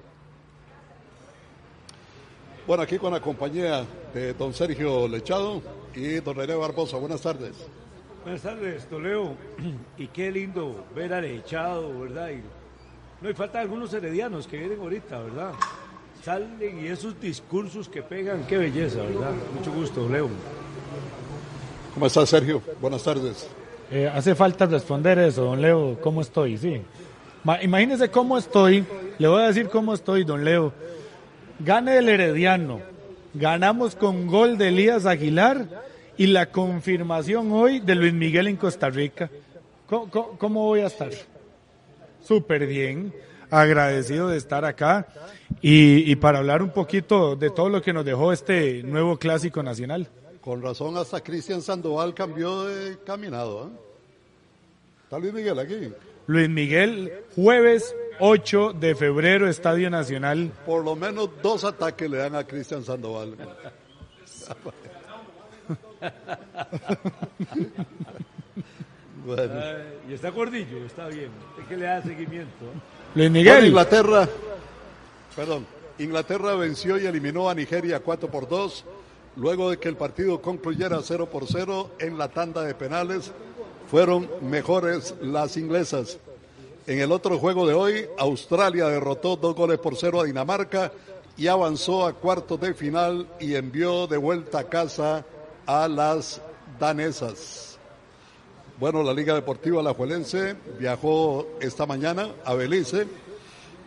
Bueno, 2.66 2.82
aquí 2.82 2.98
con 2.98 3.12
la 3.12 3.20
compañía 3.20 3.84
de 4.14 4.34
don 4.34 4.54
Sergio 4.54 5.08
Lechado 5.08 5.60
y 5.94 6.20
don 6.20 6.36
René 6.36 6.54
Barbosa. 6.54 6.96
Buenas 6.96 7.20
tardes. 7.20 7.52
Buenas 8.22 8.42
tardes, 8.42 8.86
Toledo. 8.86 9.34
Y 9.98 10.06
qué 10.08 10.30
lindo 10.30 10.84
ver 10.94 11.12
a 11.14 11.20
Lechado, 11.20 12.00
¿verdad? 12.00 12.30
Y 12.30 12.42
no, 13.22 13.30
y 13.30 13.34
falta 13.34 13.60
algunos 13.60 13.92
heredianos 13.92 14.46
que 14.46 14.58
vienen 14.58 14.80
ahorita, 14.80 15.18
¿verdad? 15.20 15.52
Salen 16.24 16.84
y 16.84 16.88
esos 16.88 17.20
discursos 17.20 17.88
que 17.88 18.02
pegan, 18.02 18.44
qué 18.46 18.58
belleza, 18.58 18.98
¿verdad? 18.98 19.32
Mucho 19.56 19.72
gusto, 19.72 20.08
Leo. 20.08 20.28
¿Cómo 21.94 22.06
estás, 22.06 22.28
Sergio? 22.28 22.62
Buenas 22.80 23.02
tardes. 23.02 23.48
Eh, 23.90 24.08
hace 24.12 24.34
falta 24.34 24.66
responder 24.66 25.18
eso, 25.18 25.44
don 25.44 25.60
Leo, 25.60 25.98
¿cómo 26.00 26.20
estoy? 26.22 26.56
Sí. 26.58 26.80
Ma- 27.44 27.62
imagínese 27.62 28.08
cómo 28.10 28.38
estoy, 28.38 28.84
le 29.18 29.28
voy 29.28 29.42
a 29.42 29.46
decir 29.48 29.68
cómo 29.68 29.92
estoy, 29.94 30.24
don 30.24 30.44
Leo. 30.44 30.72
Gane 31.64 31.98
el 31.98 32.08
Herediano, 32.08 32.80
ganamos 33.34 33.94
con 33.94 34.26
gol 34.26 34.58
de 34.58 34.68
Elías 34.68 35.06
Aguilar 35.06 35.66
y 36.16 36.26
la 36.26 36.46
confirmación 36.50 37.52
hoy 37.52 37.78
de 37.80 37.94
Luis 37.94 38.12
Miguel 38.12 38.48
en 38.48 38.56
Costa 38.56 38.90
Rica. 38.90 39.30
¿Cómo, 39.86 40.10
cómo- 40.10 40.38
cómo 40.38 40.62
voy 40.64 40.80
a 40.80 40.86
estar? 40.86 41.10
Súper 42.24 42.66
bien, 42.66 43.12
agradecido 43.50 44.28
de 44.28 44.38
estar 44.38 44.64
acá 44.64 45.06
y, 45.60 46.10
y 46.10 46.16
para 46.16 46.38
hablar 46.38 46.62
un 46.62 46.70
poquito 46.70 47.36
de 47.36 47.50
todo 47.50 47.68
lo 47.68 47.82
que 47.82 47.92
nos 47.92 48.04
dejó 48.04 48.32
este 48.32 48.82
nuevo 48.82 49.16
clásico 49.18 49.62
nacional. 49.62 50.08
Con 50.40 50.62
razón, 50.62 50.96
hasta 50.96 51.20
Cristian 51.20 51.62
Sandoval 51.62 52.14
cambió 52.14 52.64
de 52.64 52.96
caminado. 53.04 53.66
¿eh? 53.68 53.70
¿Está 55.04 55.18
Luis 55.18 55.32
Miguel 55.32 55.58
aquí? 55.58 55.92
Luis 56.26 56.48
Miguel, 56.48 57.12
jueves 57.36 57.94
8 58.18 58.74
de 58.74 58.94
febrero, 58.94 59.48
Estadio 59.48 59.90
Nacional. 59.90 60.52
Por 60.64 60.84
lo 60.84 60.94
menos 60.96 61.30
dos 61.42 61.64
ataques 61.64 62.08
le 62.10 62.18
dan 62.18 62.34
a 62.36 62.44
Cristian 62.44 62.84
Sandoval. 62.84 63.36
bueno. 69.24 69.54
Y 70.08 70.14
está 70.14 70.30
gordillo, 70.30 70.84
está 70.84 71.08
bien. 71.08 71.30
Es 71.60 71.66
que 71.66 71.76
le 71.76 71.86
da 71.86 72.02
seguimiento. 72.02 72.64
Luis 73.14 73.30
Bueno, 73.30 73.32
Miguel. 73.32 73.66
Inglaterra, 73.66 74.28
perdón, 75.36 75.66
Inglaterra 75.98 76.54
venció 76.54 76.98
y 76.98 77.06
eliminó 77.06 77.50
a 77.50 77.54
Nigeria 77.54 78.00
4 78.00 78.30
por 78.30 78.48
2, 78.48 78.84
luego 79.36 79.70
de 79.70 79.78
que 79.78 79.88
el 79.88 79.96
partido 79.96 80.40
concluyera 80.40 81.00
0 81.02 81.26
por 81.30 81.46
0 81.46 81.90
en 81.98 82.18
la 82.18 82.28
tanda 82.28 82.62
de 82.62 82.74
penales. 82.74 83.32
Fueron 83.90 84.28
mejores 84.42 85.14
las 85.20 85.56
inglesas. 85.56 86.18
En 86.84 86.98
el 86.98 87.12
otro 87.12 87.38
juego 87.38 87.64
de 87.64 87.74
hoy, 87.74 88.08
Australia 88.18 88.88
derrotó 88.88 89.36
dos 89.36 89.54
goles 89.54 89.78
por 89.78 89.94
cero 89.94 90.20
a 90.20 90.24
Dinamarca 90.24 90.90
y 91.36 91.46
avanzó 91.46 92.04
a 92.04 92.12
cuartos 92.12 92.58
de 92.58 92.74
final 92.74 93.28
y 93.38 93.54
envió 93.54 94.08
de 94.08 94.16
vuelta 94.16 94.58
a 94.58 94.64
casa 94.64 95.24
a 95.64 95.86
las 95.86 96.40
danesas. 96.80 97.78
Bueno, 98.80 99.04
la 99.04 99.14
Liga 99.14 99.32
Deportiva 99.32 99.78
Alajuelense 99.78 100.56
viajó 100.80 101.46
esta 101.60 101.86
mañana 101.86 102.30
a 102.44 102.54
Belice. 102.54 103.06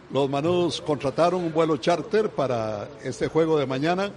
Los 0.10 0.30
Manudos 0.30 0.80
contrataron 0.80 1.44
un 1.44 1.52
vuelo 1.52 1.76
charter 1.76 2.30
para 2.30 2.88
este 3.04 3.28
juego 3.28 3.60
de 3.60 3.66
mañana 3.66 4.10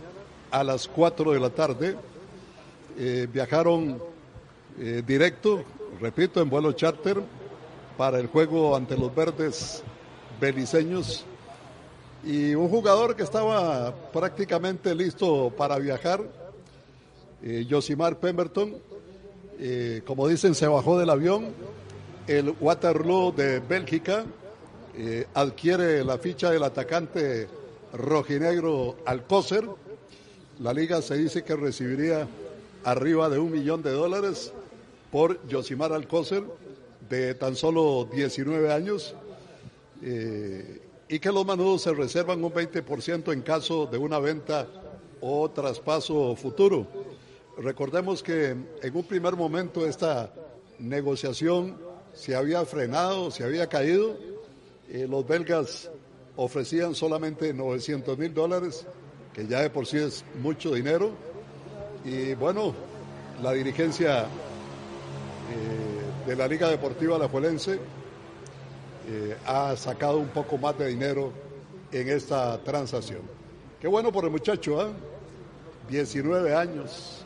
a 0.52 0.62
las 0.62 0.86
4 0.86 1.32
de 1.32 1.40
la 1.40 1.50
tarde. 1.50 1.96
Eh, 2.96 3.26
viajaron 3.32 4.00
eh, 4.78 5.02
directo, 5.04 5.64
repito, 6.00 6.40
en 6.40 6.48
vuelo 6.48 6.70
charter 6.74 7.20
para 7.98 8.20
el 8.20 8.28
juego 8.28 8.76
ante 8.76 8.96
los 8.96 9.12
verdes 9.12 9.82
beliceños. 10.40 11.24
Y 12.24 12.54
un 12.54 12.68
jugador 12.68 13.16
que 13.16 13.24
estaba 13.24 13.92
prácticamente 14.12 14.94
listo 14.94 15.52
para 15.56 15.78
viajar, 15.78 16.22
eh, 17.42 17.66
Josimar 17.68 18.18
Pemberton, 18.18 18.76
eh, 19.58 20.02
como 20.06 20.28
dicen, 20.28 20.54
se 20.54 20.68
bajó 20.68 20.96
del 20.98 21.10
avión. 21.10 21.48
El 22.28 22.54
Waterloo 22.60 23.32
de 23.32 23.58
Bélgica 23.58 24.24
eh, 24.96 25.26
adquiere 25.34 26.04
la 26.04 26.18
ficha 26.18 26.50
del 26.50 26.62
atacante 26.62 27.48
rojinegro 27.92 28.96
Alcócer. 29.06 29.68
La 30.60 30.72
liga 30.72 31.02
se 31.02 31.16
dice 31.16 31.42
que 31.42 31.56
recibiría 31.56 32.28
arriba 32.84 33.28
de 33.28 33.40
un 33.40 33.50
millón 33.50 33.82
de 33.82 33.90
dólares 33.90 34.52
por 35.10 35.44
Yosimar 35.48 35.92
Alcócer, 35.92 36.44
de 37.08 37.34
tan 37.34 37.56
solo 37.56 38.08
19 38.12 38.72
años, 38.72 39.14
eh, 40.02 40.82
y 41.08 41.18
que 41.18 41.32
los 41.32 41.46
manudos 41.46 41.82
se 41.82 41.92
reservan 41.92 42.44
un 42.44 42.52
20% 42.52 43.32
en 43.32 43.42
caso 43.42 43.86
de 43.86 43.98
una 43.98 44.18
venta 44.18 44.66
o 45.20 45.50
traspaso 45.50 46.36
futuro. 46.36 46.86
Recordemos 47.56 48.22
que 48.22 48.50
en 48.50 48.96
un 48.96 49.04
primer 49.04 49.34
momento 49.34 49.86
esta 49.86 50.32
negociación 50.78 51.76
se 52.12 52.36
había 52.36 52.64
frenado, 52.64 53.30
se 53.30 53.44
había 53.44 53.68
caído. 53.68 54.16
Eh, 54.90 55.06
los 55.08 55.26
belgas 55.26 55.90
ofrecían 56.36 56.94
solamente 56.94 57.52
900 57.52 58.16
mil 58.16 58.32
dólares, 58.32 58.86
que 59.32 59.46
ya 59.46 59.60
de 59.60 59.70
por 59.70 59.86
sí 59.86 59.96
es 59.98 60.24
mucho 60.40 60.72
dinero. 60.72 61.10
Y 62.04 62.34
bueno, 62.34 62.74
la 63.42 63.52
dirigencia 63.52 64.22
eh, 64.22 65.97
de 66.28 66.36
la 66.36 66.46
Liga 66.46 66.68
Deportiva 66.68 67.16
Alajuelense 67.16 67.78
eh, 69.08 69.34
ha 69.46 69.74
sacado 69.76 70.18
un 70.18 70.28
poco 70.28 70.58
más 70.58 70.76
de 70.76 70.88
dinero 70.88 71.32
en 71.90 72.06
esta 72.10 72.62
transacción. 72.62 73.22
Qué 73.80 73.88
bueno 73.88 74.12
por 74.12 74.24
el 74.26 74.30
muchacho, 74.30 74.78
¿ah? 74.78 74.90
19 75.88 76.54
años 76.54 77.24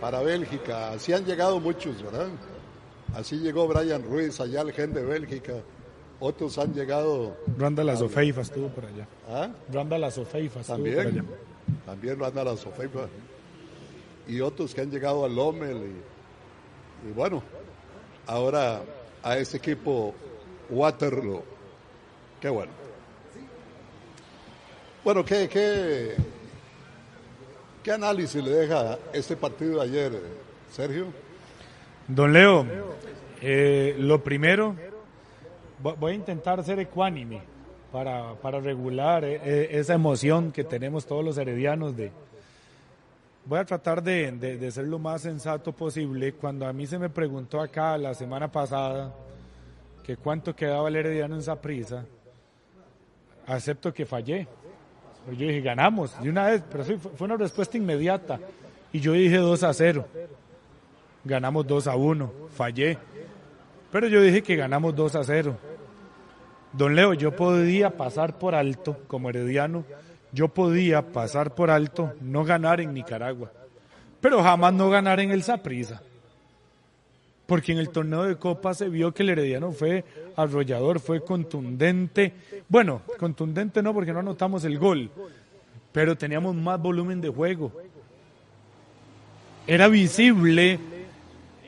para 0.00 0.20
Bélgica. 0.22 0.90
Así 0.90 1.12
han 1.12 1.24
llegado 1.24 1.60
muchos, 1.60 2.02
¿verdad? 2.02 2.26
Así 3.14 3.36
llegó 3.36 3.68
Brian 3.68 4.02
Ruiz, 4.02 4.40
allá 4.40 4.62
el 4.62 4.72
gen 4.72 4.92
de 4.92 5.04
Bélgica. 5.04 5.52
Otros 6.18 6.58
han 6.58 6.74
llegado. 6.74 7.36
Randa 7.56 7.84
la 7.84 7.96
Sofeifa 7.96 8.40
estuvo 8.40 8.66
por 8.66 8.84
allá. 8.86 9.06
¿Ah? 9.28 9.50
Randa 9.72 9.96
la 9.96 10.10
Sofeifa 10.10 10.58
estuvo 10.58 10.74
También. 10.78 10.96
por 10.96 11.06
allá. 11.06 11.24
También 11.86 12.18
Randa 12.18 12.42
la 12.42 12.56
Sofeifa. 12.56 13.06
Y 14.26 14.40
otros 14.40 14.74
que 14.74 14.80
han 14.80 14.90
llegado 14.90 15.24
al 15.24 15.36
Lommel. 15.36 15.76
Y, 15.76 17.08
y 17.10 17.12
bueno, 17.12 17.40
ahora 18.26 18.82
a 19.22 19.38
ese 19.38 19.56
equipo 19.56 20.14
Waterloo. 20.70 21.42
Qué 22.40 22.48
bueno. 22.48 22.72
Bueno, 25.02 25.24
¿qué, 25.24 25.48
qué, 25.48 26.14
qué 27.82 27.92
análisis 27.92 28.42
le 28.42 28.50
deja 28.50 28.98
este 29.12 29.36
partido 29.36 29.80
de 29.80 29.82
ayer, 29.82 30.12
Sergio? 30.70 31.06
Don 32.08 32.32
Leo, 32.32 32.66
eh, 33.42 33.94
lo 33.98 34.22
primero, 34.22 34.74
vo- 35.82 35.96
voy 35.98 36.12
a 36.12 36.14
intentar 36.16 36.62
ser 36.64 36.78
ecuánime 36.80 37.42
para, 37.92 38.34
para 38.34 38.60
regular 38.60 39.24
eh, 39.24 39.40
eh, 39.44 39.68
esa 39.72 39.94
emoción 39.94 40.52
que 40.52 40.64
tenemos 40.64 41.06
todos 41.06 41.24
los 41.24 41.36
heredianos 41.38 41.94
de... 41.96 42.10
Voy 43.46 43.58
a 43.58 43.64
tratar 43.64 44.02
de, 44.02 44.32
de- 44.32 44.70
ser 44.70 44.86
lo 44.86 44.98
más 44.98 45.22
sensato 45.22 45.72
posible. 45.72 46.32
Cuando 46.32 46.66
a 46.66 46.72
mí 46.72 46.86
se 46.86 46.98
me 46.98 47.10
preguntó 47.10 47.60
acá 47.60 47.98
la 47.98 48.14
semana 48.14 48.50
pasada 48.50 49.12
que 50.02 50.16
cuánto 50.16 50.54
quedaba 50.56 50.88
el 50.88 50.96
herediano 50.96 51.34
en 51.34 51.42
Saprisa, 51.42 52.04
acepto 53.46 53.92
que 53.92 54.06
fallé. 54.06 54.46
Pero 55.26 55.36
Yo 55.36 55.46
dije, 55.48 55.60
ganamos 55.60 56.20
de 56.22 56.30
una 56.30 56.46
vez, 56.46 56.62
pero 56.70 56.84
fue 56.84 57.24
una 57.26 57.36
respuesta 57.36 57.76
inmediata. 57.76 58.38
Y 58.92 59.00
yo 59.00 59.12
dije 59.12 59.36
2 59.36 59.62
a 59.62 59.72
0 59.72 60.06
ganamos 61.26 61.66
2 61.66 61.86
a 61.86 61.96
1, 61.96 62.32
fallé. 62.54 62.98
Pero 63.90 64.08
yo 64.08 64.20
dije 64.20 64.42
que 64.42 64.56
ganamos 64.56 64.94
2 64.94 65.14
a 65.16 65.24
0. 65.24 65.56
Don 66.72 66.94
Leo, 66.94 67.14
yo 67.14 67.34
podía 67.34 67.96
pasar 67.96 68.38
por 68.38 68.54
alto, 68.54 68.98
como 69.06 69.30
herediano, 69.30 69.84
yo 70.34 70.48
podía 70.48 71.00
pasar 71.12 71.54
por 71.54 71.70
alto, 71.70 72.12
no 72.20 72.44
ganar 72.44 72.80
en 72.80 72.92
Nicaragua, 72.92 73.52
pero 74.20 74.42
jamás 74.42 74.74
no 74.74 74.90
ganar 74.90 75.20
en 75.20 75.30
el 75.30 75.42
Saprissa. 75.42 76.02
Porque 77.46 77.72
en 77.72 77.78
el 77.78 77.90
torneo 77.90 78.24
de 78.24 78.36
Copa 78.36 78.72
se 78.72 78.88
vio 78.88 79.12
que 79.12 79.22
el 79.22 79.30
herediano 79.30 79.70
fue 79.72 80.04
arrollador, 80.34 80.98
fue 80.98 81.22
contundente. 81.22 82.32
Bueno, 82.68 83.02
contundente 83.18 83.82
no, 83.82 83.92
porque 83.92 84.14
no 84.14 84.20
anotamos 84.20 84.64
el 84.64 84.78
gol, 84.78 85.10
pero 85.92 86.16
teníamos 86.16 86.54
más 86.54 86.80
volumen 86.80 87.20
de 87.20 87.28
juego. 87.28 87.70
Era 89.66 89.88
visible 89.88 90.80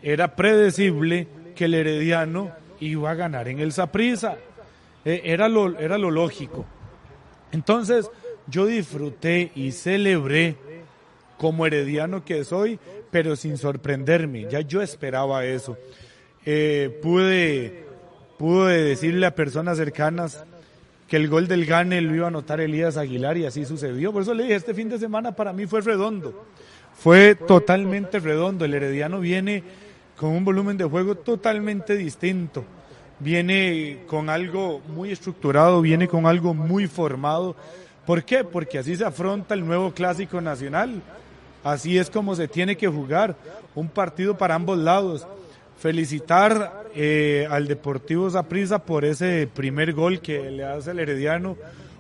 era 0.07 0.37
predecible 0.37 1.27
que 1.57 1.65
el 1.65 1.75
Herediano 1.75 2.53
iba 2.79 3.11
a 3.11 3.15
ganar 3.15 3.49
en 3.49 3.59
el 3.59 3.73
Saprissa. 3.73 4.37
Era 5.05 5.49
lo, 5.49 5.77
era 5.81 5.99
lo 5.99 6.13
lógico. 6.13 6.65
Entonces, 7.51 8.09
yo 8.49 8.67
disfruté 8.67 9.51
y 9.55 9.73
celebré 9.73 10.57
como 11.39 11.67
herediano 11.67 12.25
que 12.25 12.45
soy, 12.45 12.79
pero 13.11 13.37
sin 13.37 13.59
sorprenderme. 13.59 14.47
Ya 14.51 14.61
yo 14.61 14.83
esperaba 14.83 15.45
eso. 15.45 15.77
Eh, 16.45 16.99
pude, 17.03 17.85
pude 18.39 18.83
decirle 18.83 19.27
a 19.27 19.35
personas 19.35 19.77
cercanas 19.77 20.45
que 21.09 21.17
el 21.17 21.29
gol 21.29 21.47
del 21.47 21.67
Gane 21.67 22.01
lo 22.01 22.15
iba 22.15 22.25
a 22.27 22.29
anotar 22.29 22.61
Elías 22.61 22.97
Aguilar 22.97 23.37
y 23.37 23.47
así 23.47 23.65
sucedió. 23.65 24.13
Por 24.13 24.23
eso 24.23 24.35
le 24.35 24.45
dije, 24.45 24.57
este 24.57 24.75
fin 24.75 24.89
de 24.89 24.99
semana 24.99 25.37
para 25.37 25.53
mí 25.53 25.67
fue 25.67 25.81
redondo. 25.81 26.45
Fue 26.95 27.35
totalmente 27.35 28.19
redondo. 28.19 28.65
El 28.65 28.75
Herediano 28.75 29.21
viene 29.21 29.63
con 30.17 30.31
un 30.31 30.45
volumen 30.45 30.77
de 30.77 30.85
juego 30.85 31.15
totalmente 31.15 31.97
distinto. 31.97 32.65
Viene 33.19 34.01
con 34.07 34.29
algo 34.29 34.81
muy 34.89 35.11
estructurado, 35.11 35.81
viene 35.81 36.09
con 36.09 36.27
algo 36.27 36.55
muy 36.55 36.87
formado. 36.87 37.57
¿Por 38.07 38.23
qué? 38.23 38.45
Porque 38.45 38.79
así 38.79 38.95
se 38.97 39.05
afronta 39.05 39.55
el 39.55 39.67
nuevo 39.67 39.93
clásico 39.93 40.41
nacional. 40.41 41.03
Así 41.65 41.99
es 41.99 42.09
como 42.09 42.37
se 42.37 42.47
tiene 42.47 42.77
que 42.77 42.87
jugar. 42.87 43.37
Un 43.75 43.89
partido 43.89 44.39
para 44.39 44.55
ambos 44.55 44.79
lados. 44.79 45.27
Felicitar 45.79 46.85
eh, 46.95 47.49
al 47.51 47.67
Deportivo 47.67 48.31
Zaprisa 48.31 48.79
por 48.79 49.05
ese 49.05 49.49
primer 49.53 49.93
gol 49.93 50.21
que 50.21 50.51
le 50.51 50.65
hace 50.65 50.93
el 50.93 51.01
Herediano. 51.01 51.57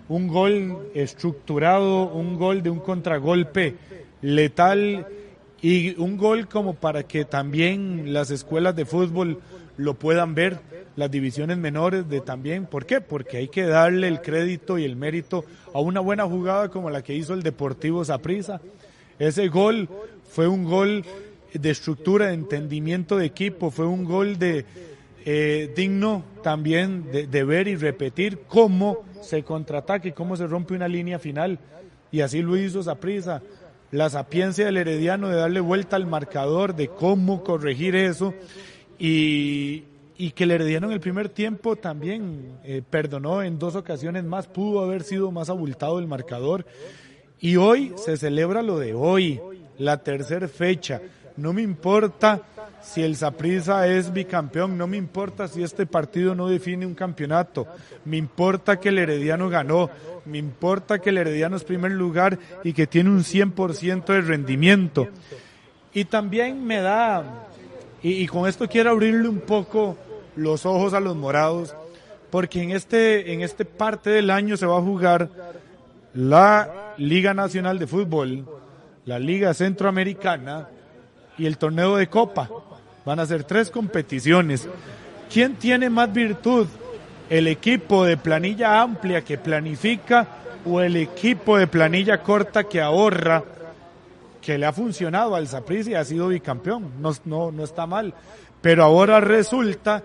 Un 0.09 0.28
gol 0.28 0.90
estructurado, 0.94 2.04
un 2.09 2.36
gol 2.36 2.62
de 2.62 2.70
un 2.70 2.78
contragolpe 2.78 3.74
letal 4.22 5.07
y 5.61 6.00
un 6.00 6.16
gol 6.16 6.46
como 6.46 6.74
para 6.74 7.02
que 7.02 7.24
también 7.24 8.12
las 8.12 8.30
escuelas 8.30 8.76
de 8.76 8.84
fútbol 8.84 9.40
lo 9.76 9.94
puedan 9.94 10.34
ver, 10.34 10.61
las 10.97 11.11
divisiones 11.11 11.59
menores 11.59 12.09
de 12.09 12.20
también. 12.20 12.66
¿Por 12.66 12.86
qué? 12.86 13.01
Porque 13.01 13.36
hay 13.36 13.49
que 13.49 13.64
darle 13.64 14.09
el 14.09 14.20
crédito 14.20 14.78
y 14.78 14.84
el 14.84 14.97
mérito 14.97 15.44
a 15.72 15.80
una 15.80 16.01
buena 16.01 16.24
jugada 16.24 16.70
como 16.70 16.90
la 16.90 17.03
que 17.03 17.14
hizo 17.14 17.34
el 17.34 17.42
Deportivo 17.42 18.05
Saprissa. 18.05 18.61
Ese 19.18 19.49
gol 19.49 19.88
fue 20.28 20.49
un 20.49 20.64
gol 20.64 21.05
de 21.53 21.70
estructura, 21.70 22.28
de 22.28 22.34
entendimiento 22.34 23.16
de 23.16 23.26
equipo, 23.26 23.70
fue 23.70 23.86
un 23.86 24.05
gol 24.05 24.38
de 24.38 24.64
eh, 25.24 25.72
digno 25.74 26.24
también 26.42 27.11
de, 27.11 27.44
ver 27.44 27.68
y 27.68 27.76
repetir 27.76 28.40
cómo 28.47 29.05
se 29.22 29.42
contraataca 29.42 30.09
y 30.09 30.12
cómo 30.12 30.36
se 30.36 30.47
rompe 30.47 30.74
una 30.74 30.88
línea 30.88 31.18
final. 31.18 31.59
Y 32.12 32.20
así 32.20 32.42
lo 32.42 32.57
hizo 32.57 32.82
Saprissa 32.82 33.42
la 33.90 34.11
sapiencia 34.11 34.66
del 34.66 34.76
Herediano 34.76 35.28
de 35.28 35.36
darle 35.36 35.61
vuelta 35.61 35.97
al 35.97 36.07
marcador, 36.07 36.74
de 36.74 36.88
cómo 36.88 37.42
corregir 37.44 37.94
eso 37.94 38.34
y, 38.99 39.84
y 40.18 40.30
que 40.30 40.44
Herediano 40.44 40.86
en 40.86 40.92
el 40.94 41.00
primer 41.00 41.28
tiempo 41.28 41.76
también 41.76 42.58
eh, 42.64 42.82
perdonó 42.88 43.42
en 43.42 43.58
dos 43.58 43.76
ocasiones 43.76 44.24
más, 44.24 44.46
pudo 44.46 44.82
haber 44.82 45.02
sido 45.02 45.30
más 45.30 45.50
abultado 45.50 45.98
el 45.98 46.06
marcador 46.06 46.66
y 47.40 47.56
hoy 47.56 47.92
se 47.96 48.16
celebra 48.16 48.62
lo 48.62 48.78
de 48.78 48.94
hoy, 48.94 49.40
la 49.78 49.98
tercera 49.98 50.48
fecha. 50.48 51.02
No 51.36 51.52
me 51.52 51.60
importa 51.60 52.40
si 52.80 53.02
el 53.02 53.14
Saprissa 53.16 53.86
es 53.86 54.10
bicampeón, 54.10 54.78
no 54.78 54.86
me 54.86 54.96
importa 54.96 55.48
si 55.48 55.62
este 55.62 55.84
partido 55.84 56.34
no 56.34 56.48
define 56.48 56.86
un 56.86 56.94
campeonato, 56.94 57.66
me 58.06 58.16
importa 58.16 58.80
que 58.80 58.88
el 58.88 58.98
Herediano 58.98 59.50
ganó, 59.50 59.90
me 60.24 60.38
importa 60.38 60.98
que 60.98 61.10
el 61.10 61.18
Herediano 61.18 61.56
es 61.56 61.64
primer 61.64 61.92
lugar 61.92 62.38
y 62.64 62.72
que 62.72 62.86
tiene 62.86 63.10
un 63.10 63.20
100% 63.20 64.06
de 64.06 64.20
rendimiento. 64.22 65.08
Y 65.92 66.06
también 66.06 66.64
me 66.64 66.80
da, 66.80 67.48
y 68.02 68.26
con 68.26 68.48
esto 68.48 68.66
quiero 68.66 68.90
abrirle 68.90 69.28
un 69.28 69.40
poco 69.40 69.96
los 70.37 70.66
ojos 70.66 70.95
a 70.95 71.01
los 71.01 71.16
morados, 71.16 71.74
porque 72.30 72.62
en 72.62 72.70
este, 72.70 73.32
en 73.32 73.41
este 73.41 73.64
parte 73.64 74.11
del 74.11 74.30
año 74.30 74.57
se 74.57 74.66
va 74.66 74.78
a 74.78 74.82
jugar 74.82 75.30
la 76.14 76.95
Liga 76.99 77.34
Nacional 77.34 77.78
de 77.78 77.87
Fútbol, 77.87 78.47
la 79.05 79.18
Liga 79.18 79.55
Centroamericana 79.55 80.68
y 81.39 81.47
el 81.47 81.59
torneo 81.59 81.97
de 81.97 82.09
Copa. 82.09 82.49
Van 83.05 83.20
a 83.20 83.26
ser 83.26 83.45
tres 83.45 83.70
competiciones. 83.70 84.68
¿Quién 85.32 85.57
tiene 85.57 85.91
más 85.91 86.12
virtud? 86.12 86.66
¿El 87.28 87.49
equipo 87.49 88.05
de 88.05 88.16
planilla 88.16 88.80
amplia 88.80 89.22
que 89.22 89.39
planifica 89.39 90.26
o 90.64 90.80
el 90.80 90.97
equipo 90.97 91.59
de 91.59 91.66
planilla 91.66 92.22
corta 92.22 92.64
que 92.64 92.80
ahorra? 92.80 93.45
Que 94.41 94.59
le 94.59 94.66
ha 94.66 94.72
funcionado 94.72 95.34
al 95.34 95.49
Saprissa 95.49 95.91
y 95.91 95.95
ha 95.95 96.05
sido 96.05 96.28
bicampeón. 96.28 97.01
No, 97.01 97.12
no, 97.24 97.53
no 97.53 97.64
está 97.64 97.87
mal. 97.87 98.14
Pero 98.61 98.84
ahora 98.84 99.20
resulta 99.20 100.03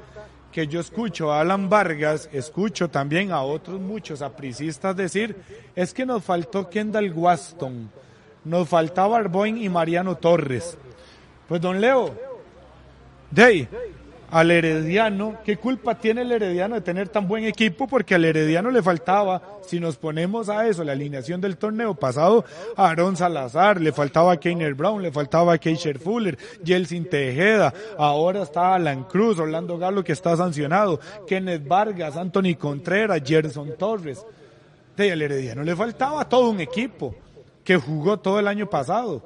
que 0.51 0.67
yo 0.67 0.79
escucho 0.79 1.31
a 1.31 1.41
Alan 1.41 1.69
Vargas, 1.69 2.29
escucho 2.33 2.89
también 2.89 3.31
a 3.31 3.41
otros 3.41 3.79
muchos 3.79 4.21
apricistas 4.21 4.95
decir, 4.95 5.35
es 5.75 5.93
que 5.93 6.05
nos 6.05 6.23
faltó 6.23 6.69
Kendall 6.69 7.11
Waston, 7.13 7.89
nos 8.43 8.67
faltaba 8.67 9.17
Arboin 9.17 9.57
y 9.57 9.69
Mariano 9.69 10.15
Torres. 10.15 10.77
Pues 11.47 11.61
don 11.61 11.79
Leo, 11.79 12.13
ahí, 13.37 13.67
al 14.31 14.49
Herediano, 14.49 15.35
¿qué 15.43 15.57
culpa 15.57 15.95
tiene 15.95 16.21
el 16.21 16.31
Herediano 16.31 16.75
de 16.75 16.81
tener 16.81 17.09
tan 17.09 17.27
buen 17.27 17.43
equipo? 17.43 17.85
Porque 17.85 18.15
al 18.15 18.23
Herediano 18.23 18.71
le 18.71 18.81
faltaba, 18.81 19.41
si 19.61 19.79
nos 19.79 19.97
ponemos 19.97 20.47
a 20.47 20.67
eso, 20.67 20.85
la 20.85 20.93
alineación 20.93 21.41
del 21.41 21.57
torneo 21.57 21.93
pasado, 21.93 22.45
a 22.77 22.89
Aaron 22.89 23.17
Salazar, 23.17 23.81
le 23.81 23.91
faltaba 23.91 24.31
a 24.31 24.37
Keiner 24.37 24.73
Brown, 24.73 25.03
le 25.03 25.11
faltaba 25.11 25.53
a 25.53 25.57
Keisher 25.57 25.99
Fuller, 25.99 26.37
Jelsin 26.63 27.09
Tejeda, 27.09 27.73
ahora 27.97 28.43
está 28.43 28.73
Alan 28.73 29.03
Cruz, 29.03 29.37
Orlando 29.37 29.77
Galo 29.77 30.01
que 30.01 30.13
está 30.13 30.37
sancionado, 30.37 31.01
Kenneth 31.27 31.67
Vargas, 31.67 32.15
Anthony 32.15 32.55
Contreras, 32.57 33.21
Gerson 33.25 33.75
Torres. 33.77 34.25
De 34.95 35.11
al 35.11 35.21
Herediano 35.21 35.63
le 35.63 35.75
faltaba 35.75 36.27
todo 36.27 36.49
un 36.49 36.61
equipo 36.61 37.15
que 37.63 37.75
jugó 37.75 38.17
todo 38.17 38.39
el 38.39 38.47
año 38.47 38.69
pasado. 38.69 39.21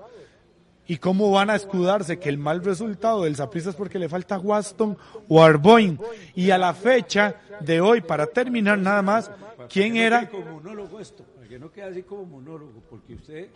¿Y 0.88 0.97
cómo 0.97 1.31
van 1.31 1.49
a 1.49 1.55
escudarse 1.55 2.19
que 2.19 2.29
el 2.29 2.38
mal 2.38 2.63
resultado 2.63 3.23
del 3.23 3.36
Saprissa 3.36 3.71
es 3.71 3.75
porque 3.75 3.97
le 3.97 4.07
falta 4.07 4.38
Waston 4.38 4.95
o 5.27 5.43
Arboin? 5.43 5.99
Y 6.36 6.51
a 6.51 6.57
la 6.59 6.73
fecha 6.75 7.36
de 7.59 7.81
hoy, 7.81 8.01
para 8.01 8.27
terminar 8.27 8.77
nada 8.77 9.01
más, 9.01 9.31
¿quién 9.69 9.97
era? 9.97 10.29
como 10.29 10.45
monólogo 10.61 10.99
esto, 10.99 11.23
para 11.36 11.47
que 11.47 11.57
no 11.57 11.71
quede 11.71 11.86
así 11.86 12.03
como 12.03 12.25
monólogo, 12.25 12.83
porque 12.89 13.15
usted, 13.15 13.49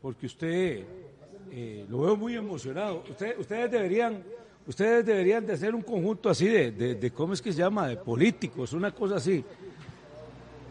porque 0.00 0.26
usted 0.26 0.84
eh, 1.50 1.84
lo 1.88 2.02
veo 2.02 2.16
muy 2.16 2.36
emocionado. 2.36 3.02
Usted- 3.10 3.36
ustedes 3.40 3.68
deberían, 3.70 4.22
ustedes 4.66 5.04
deberían 5.04 5.44
de 5.44 5.54
hacer 5.54 5.74
un 5.74 5.82
conjunto 5.82 6.30
así 6.30 6.46
de, 6.46 6.70
de, 6.70 6.94
de 6.94 7.10
cómo 7.10 7.32
es 7.32 7.42
que 7.42 7.52
se 7.52 7.58
llama, 7.58 7.88
de 7.88 7.96
políticos, 7.96 8.72
una 8.72 8.92
cosa 8.92 9.16
así. 9.16 9.44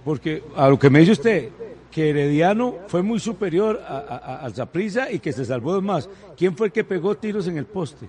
Porque 0.06 0.42
a 0.56 0.70
lo 0.70 0.80
que 0.80 0.90
me 0.90 1.00
dice 1.00 1.12
usted, 1.12 1.50
que 1.92 2.10
Herediano 2.10 2.76
fue 2.88 3.02
muy 3.04 3.20
superior 3.20 3.82
a, 3.88 3.98
a, 3.98 4.18
a- 4.18 4.36
al 4.46 4.56
Saprissa 4.56 5.12
y 5.12 5.20
que 5.20 5.32
se 5.34 5.44
salvó 5.46 5.76
de 5.76 5.82
más. 5.82 6.10
¿Quién 6.38 6.56
fue 6.56 6.68
el 6.68 6.74
que 6.74 6.84
pegó 6.84 7.16
tiros 7.16 7.48
en 7.48 7.58
el 7.58 7.66
poste? 7.66 8.08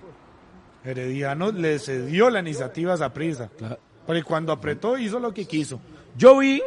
Herediano 0.83 1.51
le 1.51 1.79
cedió 1.79 2.29
la 2.29 2.39
iniciativa 2.39 2.93
a 2.93 2.97
Saprissa. 2.97 3.49
Porque 4.05 4.23
cuando 4.23 4.51
apretó 4.51 4.97
hizo 4.97 5.19
lo 5.19 5.33
que 5.33 5.45
quiso. 5.45 5.79
Yo 6.17 6.37
vi 6.39 6.61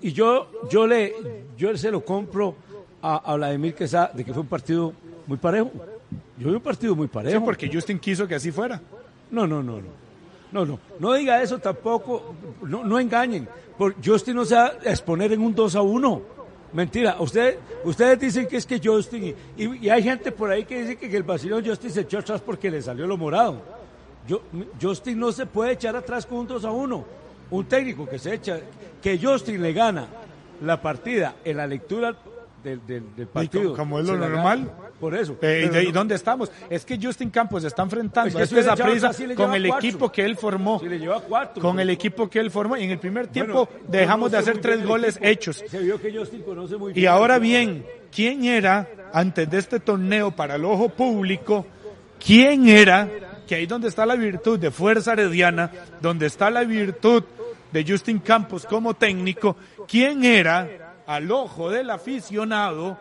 y 0.00 0.12
yo, 0.12 0.50
yo 0.70 0.86
le, 0.86 1.14
yo 1.56 1.76
se 1.76 1.90
lo 1.90 2.04
compro 2.04 2.54
a, 3.00 3.16
a 3.32 3.36
Vladimir 3.36 3.74
Quesada 3.74 4.10
de 4.14 4.24
que 4.24 4.32
fue 4.32 4.42
un 4.42 4.48
partido 4.48 4.92
muy 5.26 5.38
parejo. 5.38 5.70
Yo 6.38 6.48
vi 6.48 6.54
un 6.54 6.60
partido 6.60 6.94
muy 6.94 7.08
parejo. 7.08 7.38
Sí, 7.38 7.44
porque 7.44 7.70
Justin 7.72 7.98
quiso 7.98 8.26
que 8.28 8.34
así 8.34 8.50
fuera. 8.52 8.80
No, 9.30 9.46
no, 9.46 9.62
no, 9.62 9.76
no. 9.80 10.02
No, 10.52 10.66
no. 10.66 10.78
No 10.98 11.14
diga 11.14 11.42
eso 11.42 11.58
tampoco. 11.58 12.34
No, 12.62 12.84
no 12.84 13.00
engañen. 13.00 13.48
Por, 13.78 13.94
Justin 14.04 14.36
no 14.36 14.44
se 14.44 14.54
va 14.54 14.66
a 14.66 14.90
exponer 14.90 15.32
en 15.32 15.40
un 15.40 15.54
2 15.54 15.76
a 15.76 15.80
1. 15.82 16.22
Mentira. 16.72 17.16
Usted, 17.18 17.58
ustedes 17.84 18.18
dicen 18.18 18.46
que 18.46 18.56
es 18.56 18.66
que 18.66 18.80
Justin. 18.82 19.34
Y, 19.56 19.86
y- 19.86 19.90
hay 19.90 20.02
gente 20.02 20.32
por 20.32 20.50
ahí 20.50 20.64
que 20.64 20.80
dice 20.80 20.96
que, 20.96 21.10
que 21.10 21.16
el 21.16 21.22
vacilón 21.22 21.64
Justin 21.64 21.90
se 21.90 22.00
echó 22.02 22.18
atrás 22.18 22.40
porque 22.40 22.70
le 22.70 22.80
salió 22.80 23.06
lo 23.06 23.16
morado. 23.16 23.60
Yo, 24.26 24.40
Justin 24.80 25.18
no 25.18 25.32
se 25.32 25.46
puede 25.46 25.72
echar 25.72 25.96
atrás 25.96 26.24
con 26.26 26.38
un 26.38 26.46
2 26.46 26.64
a 26.64 26.70
1. 26.70 27.04
Un 27.50 27.64
técnico 27.66 28.08
que 28.08 28.18
se 28.18 28.34
echa. 28.34 28.58
Que 29.02 29.18
Justin 29.18 29.60
le 29.60 29.72
gana 29.72 30.06
la 30.62 30.80
partida 30.80 31.36
en 31.44 31.56
la 31.58 31.66
lectura 31.66 32.14
del, 32.62 32.86
del- 32.86 33.14
del 33.16 33.26
partido. 33.26 33.70
co- 33.70 33.76
como 33.76 33.98
es 33.98 34.06
lo 34.06 34.16
normal. 34.16 34.70
Por 35.02 35.16
eso. 35.16 35.32
Eh, 35.42 35.64
¿y 35.64 35.68
Pero 35.68 35.72
de- 35.74 35.82
¿Y 35.82 35.86
no- 35.88 35.92
dónde 35.94 36.14
estamos? 36.14 36.48
Es 36.70 36.84
que 36.84 36.96
Justin 37.02 37.28
Campos 37.30 37.62
se 37.62 37.68
está 37.68 37.82
enfrentando 37.82 38.28
Es 38.28 38.34
que 38.36 38.40
a 38.40 38.44
usted 38.44 38.56
le 38.58 38.62
lleva- 38.62 38.76
Saprissa 38.76 39.06
casi 39.08 39.26
le 39.26 39.34
con 39.34 39.52
el 39.52 39.66
cuatro. 39.66 39.88
equipo 39.88 40.12
que 40.12 40.24
él 40.24 40.36
formó. 40.36 40.78
Sí, 40.78 40.88
le 40.88 40.98
lleva 41.00 41.20
cuatro. 41.20 41.60
Con 41.60 41.80
el 41.80 41.90
equipo 41.90 42.30
que 42.30 42.38
él 42.38 42.52
formó. 42.52 42.76
Y 42.76 42.84
en 42.84 42.90
el 42.92 43.00
primer 43.00 43.26
tiempo 43.26 43.66
Bueno, 43.66 43.82
dejamos 43.90 44.30
de 44.30 44.38
hacer 44.38 44.58
tres 44.60 44.86
goles 44.86 45.16
equipo. 45.16 45.28
hechos. 45.28 45.64
Se 45.68 45.78
vio 45.80 46.00
que 46.00 46.16
Justin 46.16 46.42
conoce 46.42 46.76
muy 46.76 46.92
Y 46.94 47.06
ahora 47.06 47.40
bien, 47.40 47.84
¿quién 48.14 48.44
era, 48.44 48.88
antes 49.12 49.50
de 49.50 49.58
este 49.58 49.80
torneo 49.80 50.30
para 50.30 50.54
el 50.54 50.64
ojo 50.64 50.88
público, 50.88 51.66
quién 52.24 52.68
era, 52.68 53.08
que 53.48 53.56
ahí 53.56 53.66
donde 53.66 53.88
está 53.88 54.06
la 54.06 54.14
virtud 54.14 54.56
de 54.60 54.70
Fuerza 54.70 55.14
Herediana, 55.14 55.68
donde 56.00 56.26
está 56.26 56.48
la 56.48 56.62
virtud 56.62 57.24
de 57.72 57.84
Justin 57.84 58.20
Campos 58.20 58.66
como 58.66 58.94
técnico, 58.94 59.56
quién 59.88 60.22
era, 60.24 60.94
al 61.08 61.28
ojo 61.32 61.70
del 61.70 61.90
aficionado, 61.90 62.98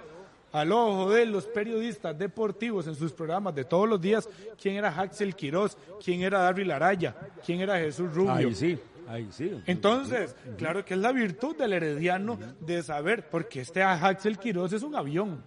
al 0.51 0.71
ojo 0.71 1.11
de 1.11 1.25
los 1.25 1.45
periodistas 1.45 2.17
deportivos 2.17 2.87
en 2.87 2.95
sus 2.95 3.11
programas 3.11 3.55
de 3.55 3.63
todos 3.63 3.87
los 3.87 4.01
días, 4.01 4.27
quién 4.61 4.75
era 4.75 4.89
Axel 4.89 5.35
Quiroz, 5.35 5.77
quién 6.03 6.21
era 6.21 6.39
Darryl 6.39 6.71
Araya, 6.71 7.15
quién 7.45 7.61
era 7.61 7.77
Jesús 7.79 8.13
Rubio. 8.13 8.33
Ahí 8.33 8.55
sí, 8.55 8.79
ahí 9.07 9.27
sí. 9.31 9.61
Entonces, 9.65 10.35
claro 10.57 10.83
que 10.83 10.93
es 10.93 10.99
la 10.99 11.11
virtud 11.11 11.55
del 11.55 11.73
herediano 11.73 12.37
de 12.59 12.83
saber, 12.83 13.29
porque 13.29 13.61
este 13.61 13.81
Axel 13.83 14.37
Quiroz 14.37 14.73
es 14.73 14.83
un 14.83 14.95
avión. 14.95 15.43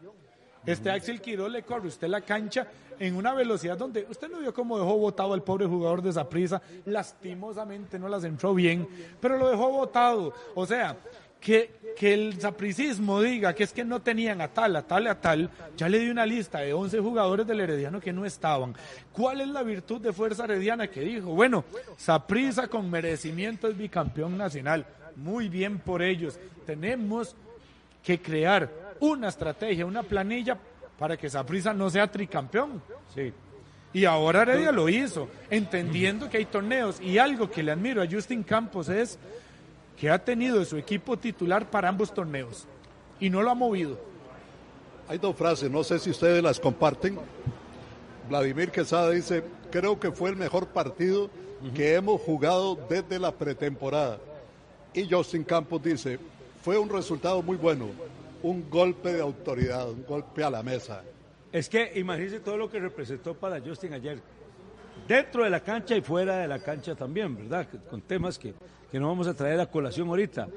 Este 0.66 0.90
Axel 0.90 1.20
Quiroz 1.20 1.50
le 1.50 1.62
corre 1.62 1.88
usted 1.88 2.08
la 2.08 2.22
cancha 2.22 2.66
en 2.98 3.16
una 3.16 3.34
velocidad 3.34 3.76
donde 3.76 4.06
usted 4.08 4.30
no 4.30 4.38
vio 4.38 4.54
cómo 4.54 4.78
dejó 4.78 4.96
botado 4.96 5.34
al 5.34 5.42
pobre 5.42 5.66
jugador 5.66 6.00
de 6.00 6.12
Saprissa, 6.12 6.62
lastimosamente 6.86 7.98
no 7.98 8.08
las 8.08 8.24
entró 8.24 8.54
bien, 8.54 8.86
pero 9.20 9.36
lo 9.36 9.50
dejó 9.50 9.70
botado. 9.70 10.32
O 10.54 10.64
sea, 10.64 10.96
que, 11.44 11.94
que 11.94 12.14
el 12.14 12.40
sapricismo 12.40 13.20
diga 13.20 13.52
que 13.52 13.64
es 13.64 13.72
que 13.74 13.84
no 13.84 14.00
tenían 14.00 14.40
a 14.40 14.48
tal, 14.48 14.74
a 14.76 14.82
tal, 14.82 15.06
a 15.06 15.20
tal, 15.20 15.50
ya 15.76 15.90
le 15.90 15.98
di 15.98 16.08
una 16.08 16.24
lista 16.24 16.60
de 16.60 16.72
11 16.72 16.98
jugadores 17.00 17.46
del 17.46 17.60
Herediano 17.60 18.00
que 18.00 18.14
no 18.14 18.24
estaban. 18.24 18.74
¿Cuál 19.12 19.42
es 19.42 19.48
la 19.48 19.62
virtud 19.62 20.00
de 20.00 20.14
Fuerza 20.14 20.44
Herediana 20.44 20.88
que 20.88 21.02
dijo? 21.02 21.34
Bueno, 21.34 21.62
Saprissa 21.98 22.66
con 22.66 22.90
merecimiento 22.90 23.68
es 23.68 23.76
bicampeón 23.76 24.38
nacional. 24.38 24.86
Muy 25.16 25.50
bien 25.50 25.78
por 25.78 26.02
ellos. 26.02 26.40
Tenemos 26.64 27.36
que 28.02 28.18
crear 28.18 28.70
una 29.00 29.28
estrategia, 29.28 29.84
una 29.84 30.02
planilla 30.02 30.58
para 30.98 31.18
que 31.18 31.28
Saprissa 31.28 31.74
no 31.74 31.90
sea 31.90 32.10
tricampeón. 32.10 32.82
Sí. 33.14 33.34
Y 33.92 34.06
ahora 34.06 34.42
Heredia 34.42 34.72
lo 34.72 34.88
hizo, 34.88 35.28
entendiendo 35.50 36.30
que 36.30 36.38
hay 36.38 36.46
torneos. 36.46 37.00
Y 37.02 37.18
algo 37.18 37.50
que 37.50 37.62
le 37.62 37.72
admiro 37.72 38.02
a 38.02 38.08
Justin 38.10 38.42
Campos 38.42 38.88
es 38.88 39.18
que 39.98 40.10
ha 40.10 40.22
tenido 40.22 40.64
su 40.64 40.76
equipo 40.76 41.16
titular 41.16 41.70
para 41.70 41.88
ambos 41.88 42.12
torneos 42.12 42.66
y 43.20 43.30
no 43.30 43.42
lo 43.42 43.50
ha 43.50 43.54
movido. 43.54 43.98
Hay 45.08 45.18
dos 45.18 45.36
frases, 45.36 45.70
no 45.70 45.84
sé 45.84 45.98
si 45.98 46.10
ustedes 46.10 46.42
las 46.42 46.58
comparten. 46.58 47.18
Vladimir 48.28 48.70
Quesada 48.70 49.10
dice, 49.10 49.44
creo 49.70 50.00
que 50.00 50.10
fue 50.10 50.30
el 50.30 50.36
mejor 50.36 50.68
partido 50.68 51.30
que 51.74 51.94
hemos 51.94 52.20
jugado 52.20 52.76
desde 52.88 53.18
la 53.18 53.32
pretemporada. 53.32 54.18
Y 54.92 55.08
Justin 55.08 55.44
Campos 55.44 55.82
dice, 55.82 56.18
fue 56.62 56.78
un 56.78 56.88
resultado 56.88 57.42
muy 57.42 57.56
bueno, 57.56 57.88
un 58.42 58.68
golpe 58.70 59.12
de 59.12 59.20
autoridad, 59.20 59.90
un 59.90 60.04
golpe 60.04 60.42
a 60.42 60.50
la 60.50 60.62
mesa. 60.62 61.02
Es 61.52 61.68
que 61.68 61.92
imagínense 61.96 62.40
todo 62.40 62.56
lo 62.56 62.70
que 62.70 62.80
representó 62.80 63.34
para 63.34 63.60
Justin 63.60 63.92
ayer. 63.92 64.20
Dentro 65.06 65.44
de 65.44 65.50
la 65.50 65.60
cancha 65.60 65.96
y 65.96 66.00
fuera 66.00 66.38
de 66.38 66.48
la 66.48 66.58
cancha 66.58 66.94
también, 66.94 67.36
¿verdad? 67.36 67.66
Con 67.90 68.00
temas 68.00 68.38
que, 68.38 68.54
que 68.90 68.98
no 68.98 69.08
vamos 69.08 69.26
a 69.26 69.34
traer 69.34 69.60
a 69.60 69.66
colación 69.66 70.08
ahorita. 70.08 70.48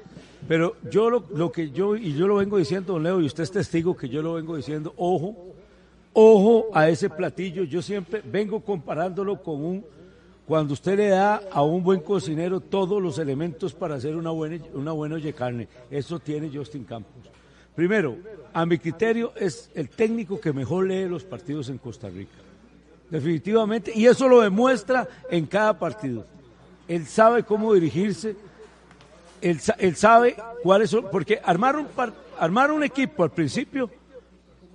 Pero 0.46 0.76
yo 0.90 1.10
lo, 1.10 1.52
que 1.52 1.70
yo, 1.70 1.96
y 1.96 2.14
yo 2.14 2.26
lo 2.26 2.36
vengo 2.36 2.56
diciendo, 2.56 2.94
don 2.94 3.02
Leo, 3.02 3.20
y 3.20 3.26
usted 3.26 3.42
es 3.42 3.50
testigo 3.50 3.96
que 3.96 4.08
yo 4.08 4.22
lo 4.22 4.34
vengo 4.34 4.56
diciendo, 4.56 4.94
ojo, 4.96 5.54
ojo 6.12 6.68
a 6.72 6.88
ese 6.88 7.10
platillo. 7.10 7.64
Yo 7.64 7.82
siempre 7.82 8.22
vengo 8.24 8.60
comparándolo 8.60 9.42
con 9.42 9.62
un, 9.62 9.84
cuando 10.46 10.72
usted 10.72 10.96
le 10.96 11.08
da 11.08 11.42
a 11.50 11.62
un 11.62 11.82
buen 11.82 12.00
cocinero 12.00 12.60
todos 12.60 13.02
los 13.02 13.18
elementos 13.18 13.74
para 13.74 13.96
hacer 13.96 14.16
una 14.16 14.30
buena, 14.30 14.64
una 14.72 14.92
buena 14.92 15.16
olla 15.16 15.32
carne. 15.32 15.68
Eso 15.90 16.18
tiene 16.18 16.50
Justin 16.52 16.84
Campos. 16.84 17.12
Primero, 17.74 18.16
a 18.52 18.64
mi 18.64 18.78
criterio 18.78 19.32
es 19.36 19.70
el 19.74 19.90
técnico 19.90 20.40
que 20.40 20.52
mejor 20.52 20.86
lee 20.86 21.06
los 21.06 21.24
partidos 21.24 21.68
en 21.68 21.78
Costa 21.78 22.08
Rica. 22.08 22.47
Definitivamente. 23.10 23.92
Y 23.94 24.06
eso 24.06 24.28
lo 24.28 24.40
demuestra 24.40 25.08
en 25.30 25.46
cada 25.46 25.78
partido. 25.78 26.26
Él 26.86 27.06
sabe 27.06 27.42
cómo 27.42 27.72
dirigirse. 27.74 28.36
Él, 29.40 29.60
sa- 29.60 29.76
él 29.78 29.96
sabe 29.96 30.36
cuáles 30.62 30.90
son. 30.90 31.06
Porque 31.10 31.40
armar 31.44 31.76
un, 31.76 31.86
armar 32.38 32.70
un 32.72 32.82
equipo 32.84 33.22
al 33.22 33.30
principio 33.30 33.90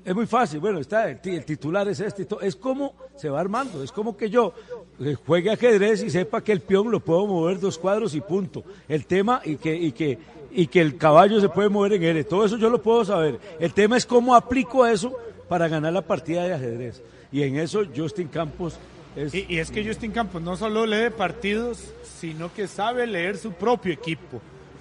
es 0.05 0.15
muy 0.15 0.25
fácil. 0.25 0.59
Bueno, 0.59 0.79
está 0.79 1.09
el, 1.09 1.19
ti- 1.21 1.35
el 1.35 1.45
titular 1.45 1.87
es 1.87 1.99
este. 1.99 2.27
Es 2.41 2.55
como 2.55 2.93
se 3.15 3.29
va 3.29 3.39
armando. 3.39 3.83
Es 3.83 3.91
como 3.91 4.15
que 4.17 4.29
yo 4.29 4.53
eh, 4.99 5.15
juegue 5.25 5.51
ajedrez 5.51 6.03
y 6.03 6.09
sepa 6.09 6.41
que 6.43 6.51
el 6.51 6.61
peón 6.61 6.89
lo 6.91 6.99
puedo 6.99 7.25
mover 7.27 7.59
dos 7.59 7.77
cuadros 7.77 8.15
y 8.15 8.21
punto. 8.21 8.63
El 8.87 9.05
tema 9.05 9.41
y 9.43 9.57
que, 9.57 9.75
y 9.75 9.91
que, 9.91 10.17
y 10.51 10.67
que 10.67 10.81
el 10.81 10.97
caballo 10.97 11.39
se 11.41 11.49
puede 11.49 11.69
mover 11.69 11.93
en 11.93 12.03
L. 12.03 12.23
Todo 12.23 12.45
eso 12.45 12.57
yo 12.57 12.69
lo 12.69 12.81
puedo 12.81 13.03
saber. 13.05 13.39
El 13.59 13.73
tema 13.73 13.97
es 13.97 14.05
cómo 14.05 14.35
aplico 14.35 14.85
eso 14.87 15.13
para 15.49 15.67
ganar 15.67 15.93
la 15.93 16.01
partida 16.01 16.43
de 16.45 16.53
ajedrez. 16.53 17.01
Y 17.33 17.43
en 17.43 17.57
eso 17.57 17.83
Justin 17.95 18.27
Campos 18.29 18.77
es... 19.15 19.33
Y, 19.33 19.45
y 19.49 19.57
es 19.57 19.71
que 19.71 19.83
Justin 19.85 20.11
Campos 20.11 20.41
no 20.41 20.55
solo 20.55 20.85
lee 20.85 21.09
partidos, 21.09 21.91
sino 22.19 22.53
que 22.53 22.67
sabe 22.67 23.07
leer 23.07 23.37
su 23.37 23.51
propio 23.53 23.91
equipo. 23.91 24.39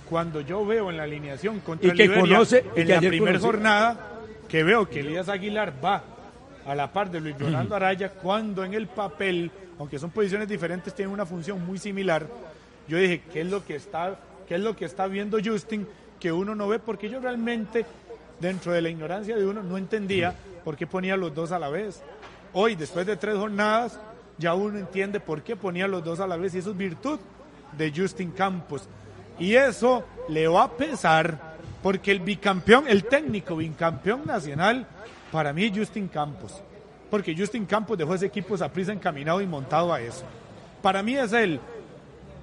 Cuando 0.09 0.43
yo 0.43 0.65
veo 0.67 0.91
en 0.91 0.99
la 0.99 1.05
alineación 1.05 1.61
contra 1.61 1.89
Y 1.89 1.91
el 1.93 1.97
que 1.97 2.03
Liberia, 2.05 2.23
conoce- 2.39 2.65
en 2.77 2.87
que 2.87 2.93
la 2.93 3.01
primera 3.01 3.39
jornada, 3.39 4.11
que 4.49 4.63
veo 4.63 4.87
que 4.89 5.01
Elías 5.01 5.29
Aguilar 5.31 5.73
va 5.83 6.05
a 6.67 6.75
la 6.75 6.93
par 6.93 7.11
de 7.11 7.21
Luis 7.21 7.35
Fernando 7.37 7.75
Araya, 7.75 8.11
cuando 8.11 8.63
en 8.63 8.75
el 8.75 8.87
papel, 8.87 9.51
aunque 9.79 9.99
son 9.99 10.11
posiciones 10.11 10.47
diferentes, 10.49 10.95
tienen 10.95 11.13
una 11.15 11.25
función 11.25 11.65
muy 11.65 11.79
similar. 11.79 12.27
Yo 12.87 12.99
dije, 12.99 13.23
¿qué 13.33 13.41
es 13.41 13.47
lo 13.47 13.65
que 13.65 13.77
está, 13.77 14.17
qué 14.47 14.57
es 14.57 14.61
lo 14.61 14.77
que 14.77 14.85
está 14.85 15.07
viendo 15.07 15.39
Justin 15.43 15.87
que 16.21 16.31
uno 16.31 16.55
no 16.55 16.69
ve? 16.69 16.79
Porque 16.79 17.09
yo 17.09 17.19
realmente, 17.19 17.87
dentro 18.39 18.73
de 18.73 18.83
la 18.83 18.91
ignorancia 18.91 19.35
de 19.37 19.47
uno, 19.47 19.63
no 19.63 19.79
entendía 19.79 20.35
por 20.63 20.77
qué 20.77 20.87
ponía 20.87 21.17
los 21.17 21.35
dos 21.35 21.51
a 21.53 21.59
la 21.59 21.71
vez. 21.71 22.03
Hoy, 22.55 22.75
después 22.75 23.07
de 23.07 23.17
tres 23.17 23.37
jornadas, 23.37 23.99
ya 24.39 24.55
uno 24.55 24.79
entiende 24.79 25.21
por 25.21 25.43
qué 25.43 25.57
ponía 25.57 25.89
los 25.89 26.05
dos 26.05 26.21
a 26.21 26.27
la 26.27 26.37
vez 26.37 26.55
y 26.55 26.59
eso 26.59 26.71
es 26.71 26.77
virtud 26.77 27.19
de 27.77 27.93
Justin 27.95 28.31
Campos. 28.33 28.89
Y 29.39 29.55
eso 29.55 30.05
le 30.29 30.47
va 30.49 30.65
a 30.65 30.71
pesar 30.71 31.53
porque 31.83 32.13
el 32.13 32.21
bicampeón, 32.21 32.85
el 32.87 33.05
técnico 33.05 33.57
bicampeón 33.57 34.23
nacional, 34.27 34.87
para 35.31 35.53
mí 35.53 35.73
Justin 35.75 36.09
Campos. 36.09 36.63
Porque 37.11 37.35
Justin 37.37 37.67
Campos 37.67 37.99
dejó 37.99 38.15
ese 38.15 38.27
equipo 38.27 38.57
prisa 38.73 38.93
encaminado 38.93 39.41
y 39.41 39.47
montado 39.47 39.93
a 39.93 40.01
eso. 40.01 40.25
Para 40.81 41.03
mí 41.03 41.17
es 41.17 41.33
él. 41.33 41.61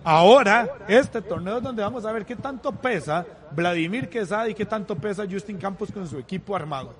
Ahora, 0.03 0.67
este 0.87 1.21
torneo 1.21 1.57
es 1.57 1.63
donde 1.63 1.83
vamos 1.83 2.05
a 2.05 2.11
ver 2.11 2.25
qué 2.25 2.35
tanto 2.35 2.71
pesa 2.71 3.25
Vladimir 3.51 4.09
Quesada 4.09 4.49
y 4.49 4.53
qué 4.53 4.65
tanto 4.65 4.95
pesa 4.95 5.25
Justin 5.29 5.57
Campos 5.57 5.91
con 5.91 6.07
su 6.07 6.17
equipo 6.17 6.55
armado. 6.55 6.93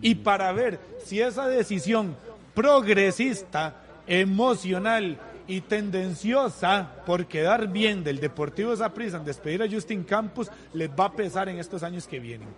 Y 0.00 0.14
para 0.14 0.52
ver 0.52 0.78
si 1.04 1.20
esa 1.20 1.46
decisión 1.46 2.14
progresista, 2.54 3.74
emocional 4.06 5.18
y 5.46 5.60
tendenciosa 5.60 6.88
por 7.04 7.26
quedar 7.26 7.68
bien 7.68 8.02
del 8.02 8.20
Deportivo 8.20 8.74
Saprissa 8.74 9.18
en 9.18 9.24
despedir 9.24 9.62
a 9.62 9.70
Justin 9.70 10.04
Campos 10.04 10.50
les 10.72 10.88
va 10.88 11.06
a 11.06 11.12
pesar 11.12 11.48
en 11.48 11.58
estos 11.58 11.82
años 11.82 12.06
que 12.06 12.18
vienen. 12.18 12.48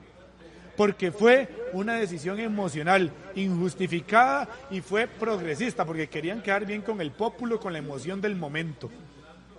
Porque 0.76 1.10
fue 1.10 1.48
una 1.72 1.94
decisión 1.94 2.38
emocional, 2.38 3.10
injustificada 3.34 4.46
y 4.70 4.82
fue 4.82 5.06
progresista, 5.06 5.86
porque 5.86 6.08
querían 6.08 6.42
quedar 6.42 6.66
bien 6.66 6.82
con 6.82 7.00
el 7.00 7.12
pueblo, 7.12 7.58
con 7.58 7.72
la 7.72 7.78
emoción 7.78 8.20
del 8.20 8.36
momento. 8.36 8.90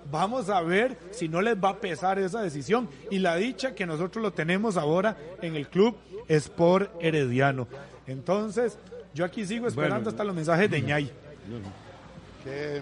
Vamos 0.09 0.49
a 0.49 0.61
ver 0.61 0.97
si 1.11 1.27
no 1.27 1.41
les 1.41 1.57
va 1.57 1.69
a 1.69 1.79
pesar 1.79 2.17
esa 2.19 2.41
decisión 2.41 2.87
y 3.09 3.19
la 3.19 3.35
dicha 3.35 3.73
que 3.73 3.85
nosotros 3.85 4.23
lo 4.23 4.31
tenemos 4.31 4.77
ahora 4.77 5.17
en 5.41 5.55
el 5.55 5.67
club 5.67 5.97
Sport 6.29 6.91
Herediano. 7.01 7.67
Entonces, 8.05 8.77
yo 9.17 9.25
aquí 9.25 9.43
sigo 9.47 9.67
esperando 9.67 10.11
hasta 10.11 10.23
los 10.23 10.35
mensajes 10.35 10.69
de 10.69 10.79
ñay. 10.79 11.11
Qué, 12.43 12.81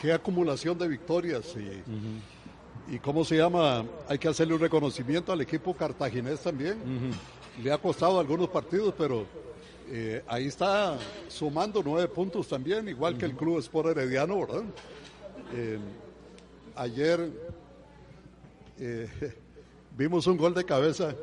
qué 0.00 0.12
acumulación 0.14 0.78
de 0.78 0.88
victorias 0.88 1.54
y, 1.54 2.94
y 2.94 2.98
cómo 3.00 3.26
se 3.26 3.36
llama, 3.36 3.84
hay 4.08 4.18
que 4.18 4.28
hacerle 4.28 4.54
un 4.54 4.60
reconocimiento 4.60 5.30
al 5.30 5.42
equipo 5.42 5.74
cartaginés 5.76 6.40
también. 6.40 6.78
Le 7.62 7.70
ha 7.70 7.76
costado 7.76 8.18
algunos 8.18 8.48
partidos, 8.48 8.94
pero 8.96 9.26
eh, 9.90 10.24
ahí 10.26 10.46
está 10.46 10.96
sumando 11.28 11.82
nueve 11.84 12.08
puntos 12.08 12.48
también, 12.48 12.88
igual 12.88 13.18
que 13.18 13.26
el 13.26 13.36
Club 13.36 13.58
Sport 13.58 13.90
Herediano, 13.90 14.40
¿verdad? 14.40 14.62
Eh, 15.54 15.78
ayer 16.76 17.30
eh, 18.78 19.34
vimos 19.98 20.26
un 20.26 20.38
gol 20.38 20.54
de 20.54 20.64
cabeza, 20.64 21.14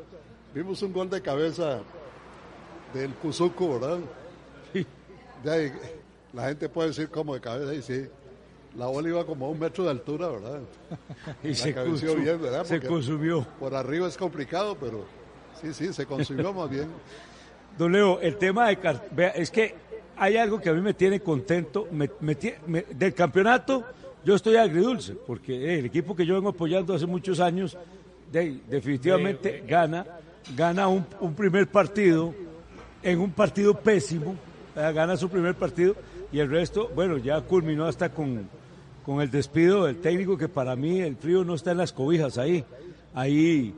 vimos 0.54 0.80
un 0.82 0.92
gol 0.92 1.10
de 1.10 1.20
cabeza 1.20 1.82
del 3.00 3.10
Cuzuco, 3.14 3.78
¿verdad? 3.78 3.98
De 5.44 5.50
ahí, 5.50 5.72
la 6.32 6.48
gente 6.48 6.68
puede 6.68 6.88
decir 6.88 7.08
como 7.08 7.34
de 7.34 7.40
cabeza 7.40 7.74
y 7.74 7.82
sí. 7.82 8.06
La 8.76 8.86
bola 8.86 9.08
iba 9.08 9.24
como 9.24 9.46
a 9.46 9.48
un 9.48 9.58
metro 9.58 9.84
de 9.84 9.90
altura, 9.90 10.28
¿verdad? 10.28 10.60
Y 11.42 11.48
La 11.48 11.54
se, 11.54 11.72
cabeció 11.74 12.14
consu- 12.14 12.22
bien, 12.22 12.42
¿verdad? 12.42 12.64
se 12.64 12.80
consumió. 12.80 13.46
Por 13.58 13.74
arriba 13.74 14.06
es 14.06 14.16
complicado, 14.18 14.76
pero 14.78 15.04
sí, 15.62 15.72
sí, 15.72 15.92
se 15.94 16.04
consumió 16.04 16.52
más 16.52 16.68
bien. 16.68 16.88
Don 17.78 17.90
Leo, 17.92 18.20
el 18.20 18.36
tema 18.36 18.68
de 18.68 18.78
vea, 19.12 19.28
es 19.30 19.50
que 19.50 19.74
hay 20.18 20.36
algo 20.36 20.60
que 20.60 20.68
a 20.68 20.72
mí 20.74 20.80
me 20.82 20.92
tiene 20.94 21.20
contento 21.20 21.88
me- 21.90 22.10
me 22.20 22.38
tie- 22.38 22.56
me- 22.66 22.82
del 22.82 23.14
campeonato. 23.14 23.84
Yo 24.24 24.34
estoy 24.34 24.56
agridulce 24.56 25.14
porque 25.14 25.54
eh, 25.54 25.78
el 25.78 25.86
equipo 25.86 26.14
que 26.16 26.26
yo 26.26 26.34
vengo 26.34 26.48
apoyando 26.50 26.94
hace 26.94 27.06
muchos 27.06 27.40
años, 27.40 27.78
de- 28.30 28.60
definitivamente 28.68 29.62
gana, 29.66 30.04
gana 30.54 30.88
un, 30.88 31.06
un 31.20 31.34
primer 31.34 31.66
partido 31.68 32.34
en 33.06 33.20
un 33.20 33.30
partido 33.30 33.72
pésimo, 33.78 34.34
eh, 34.74 34.92
gana 34.92 35.16
su 35.16 35.28
primer 35.28 35.54
partido 35.54 35.94
y 36.32 36.40
el 36.40 36.50
resto, 36.50 36.90
bueno, 36.92 37.18
ya 37.18 37.40
culminó 37.40 37.84
hasta 37.86 38.08
con, 38.08 38.48
con 39.04 39.20
el 39.20 39.30
despido 39.30 39.84
del 39.84 39.98
técnico 39.98 40.36
que 40.36 40.48
para 40.48 40.74
mí 40.74 40.98
el 40.98 41.14
frío 41.14 41.44
no 41.44 41.54
está 41.54 41.70
en 41.70 41.78
las 41.78 41.92
cobijas 41.92 42.36
ahí. 42.36 42.64
Ahí 43.14 43.72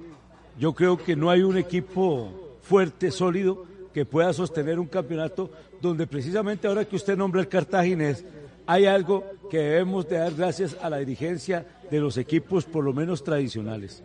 yo 0.58 0.72
creo 0.72 0.96
que 0.96 1.14
no 1.14 1.28
hay 1.28 1.42
un 1.42 1.58
equipo 1.58 2.58
fuerte, 2.62 3.10
sólido, 3.10 3.66
que 3.92 4.06
pueda 4.06 4.32
sostener 4.32 4.78
un 4.78 4.86
campeonato 4.86 5.50
donde 5.82 6.06
precisamente 6.06 6.66
ahora 6.66 6.86
que 6.86 6.96
usted 6.96 7.14
nombra 7.14 7.42
el 7.42 7.48
cartaginés, 7.48 8.24
hay 8.66 8.86
algo 8.86 9.24
que 9.50 9.58
debemos 9.58 10.08
de 10.08 10.18
dar 10.18 10.34
gracias 10.34 10.74
a 10.80 10.88
la 10.88 10.98
dirigencia 10.98 11.66
de 11.90 12.00
los 12.00 12.16
equipos 12.16 12.64
por 12.64 12.82
lo 12.82 12.94
menos 12.94 13.22
tradicionales, 13.22 14.02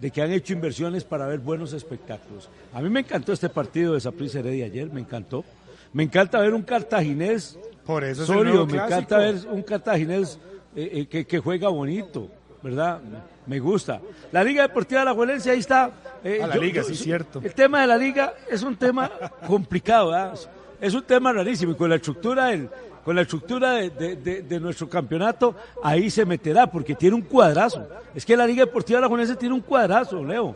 de 0.00 0.10
que 0.10 0.22
han 0.22 0.32
hecho 0.32 0.52
inversiones 0.52 1.04
para 1.04 1.26
ver 1.26 1.40
buenos 1.40 1.72
espectáculos. 1.72 2.48
A 2.72 2.80
mí 2.80 2.88
me 2.88 3.00
encantó 3.00 3.32
este 3.32 3.48
partido 3.48 3.94
de 3.94 4.00
Saprissa 4.00 4.38
Heredia 4.38 4.66
ayer, 4.66 4.90
me 4.90 5.00
encantó. 5.00 5.44
Me 5.92 6.04
encanta 6.04 6.38
ver 6.38 6.54
un 6.54 6.62
cartaginés 6.62 7.58
Por 7.84 8.04
eso 8.04 8.24
sólido, 8.24 8.66
me 8.66 8.74
encanta 8.74 9.18
ver 9.18 9.36
un 9.50 9.62
cartaginés 9.62 10.38
eh, 10.74 10.90
eh, 10.92 11.06
que, 11.06 11.26
que 11.26 11.38
juega 11.40 11.68
bonito, 11.68 12.28
¿verdad? 12.62 13.00
Me 13.46 13.58
gusta. 13.58 14.00
La 14.30 14.44
Liga 14.44 14.62
Deportiva 14.62 15.00
de 15.00 15.06
la 15.06 15.14
Juelense, 15.14 15.50
ahí 15.50 15.58
está. 15.58 15.90
Eh, 16.22 16.40
A 16.42 16.46
la 16.46 16.56
liga, 16.56 16.82
sí, 16.84 16.94
cierto. 16.94 17.40
El 17.42 17.54
tema 17.54 17.80
de 17.80 17.86
la 17.88 17.96
liga 17.96 18.34
es 18.48 18.62
un 18.62 18.76
tema 18.76 19.10
complicado, 19.46 20.10
¿verdad? 20.10 20.38
Es 20.80 20.94
un 20.94 21.02
tema 21.02 21.32
rarísimo 21.32 21.72
y 21.72 21.74
con 21.74 21.90
la 21.90 21.96
estructura 21.96 22.46
del, 22.46 22.70
con 23.10 23.16
la 23.16 23.22
estructura 23.22 23.72
de, 23.72 24.60
nuestro 24.60 24.88
campeonato, 24.88 25.56
ahí 25.82 26.08
se 26.10 26.24
meterá, 26.24 26.70
porque 26.70 26.94
tiene 26.94 27.16
un 27.16 27.22
cuadrazo. 27.22 27.84
Es 28.14 28.24
que 28.24 28.36
la 28.36 28.46
Liga 28.46 28.64
Deportiva 28.64 29.04
Juelense 29.08 29.34
tiene 29.34 29.52
un 29.52 29.62
cuadrazo, 29.62 30.24
Leo. 30.24 30.54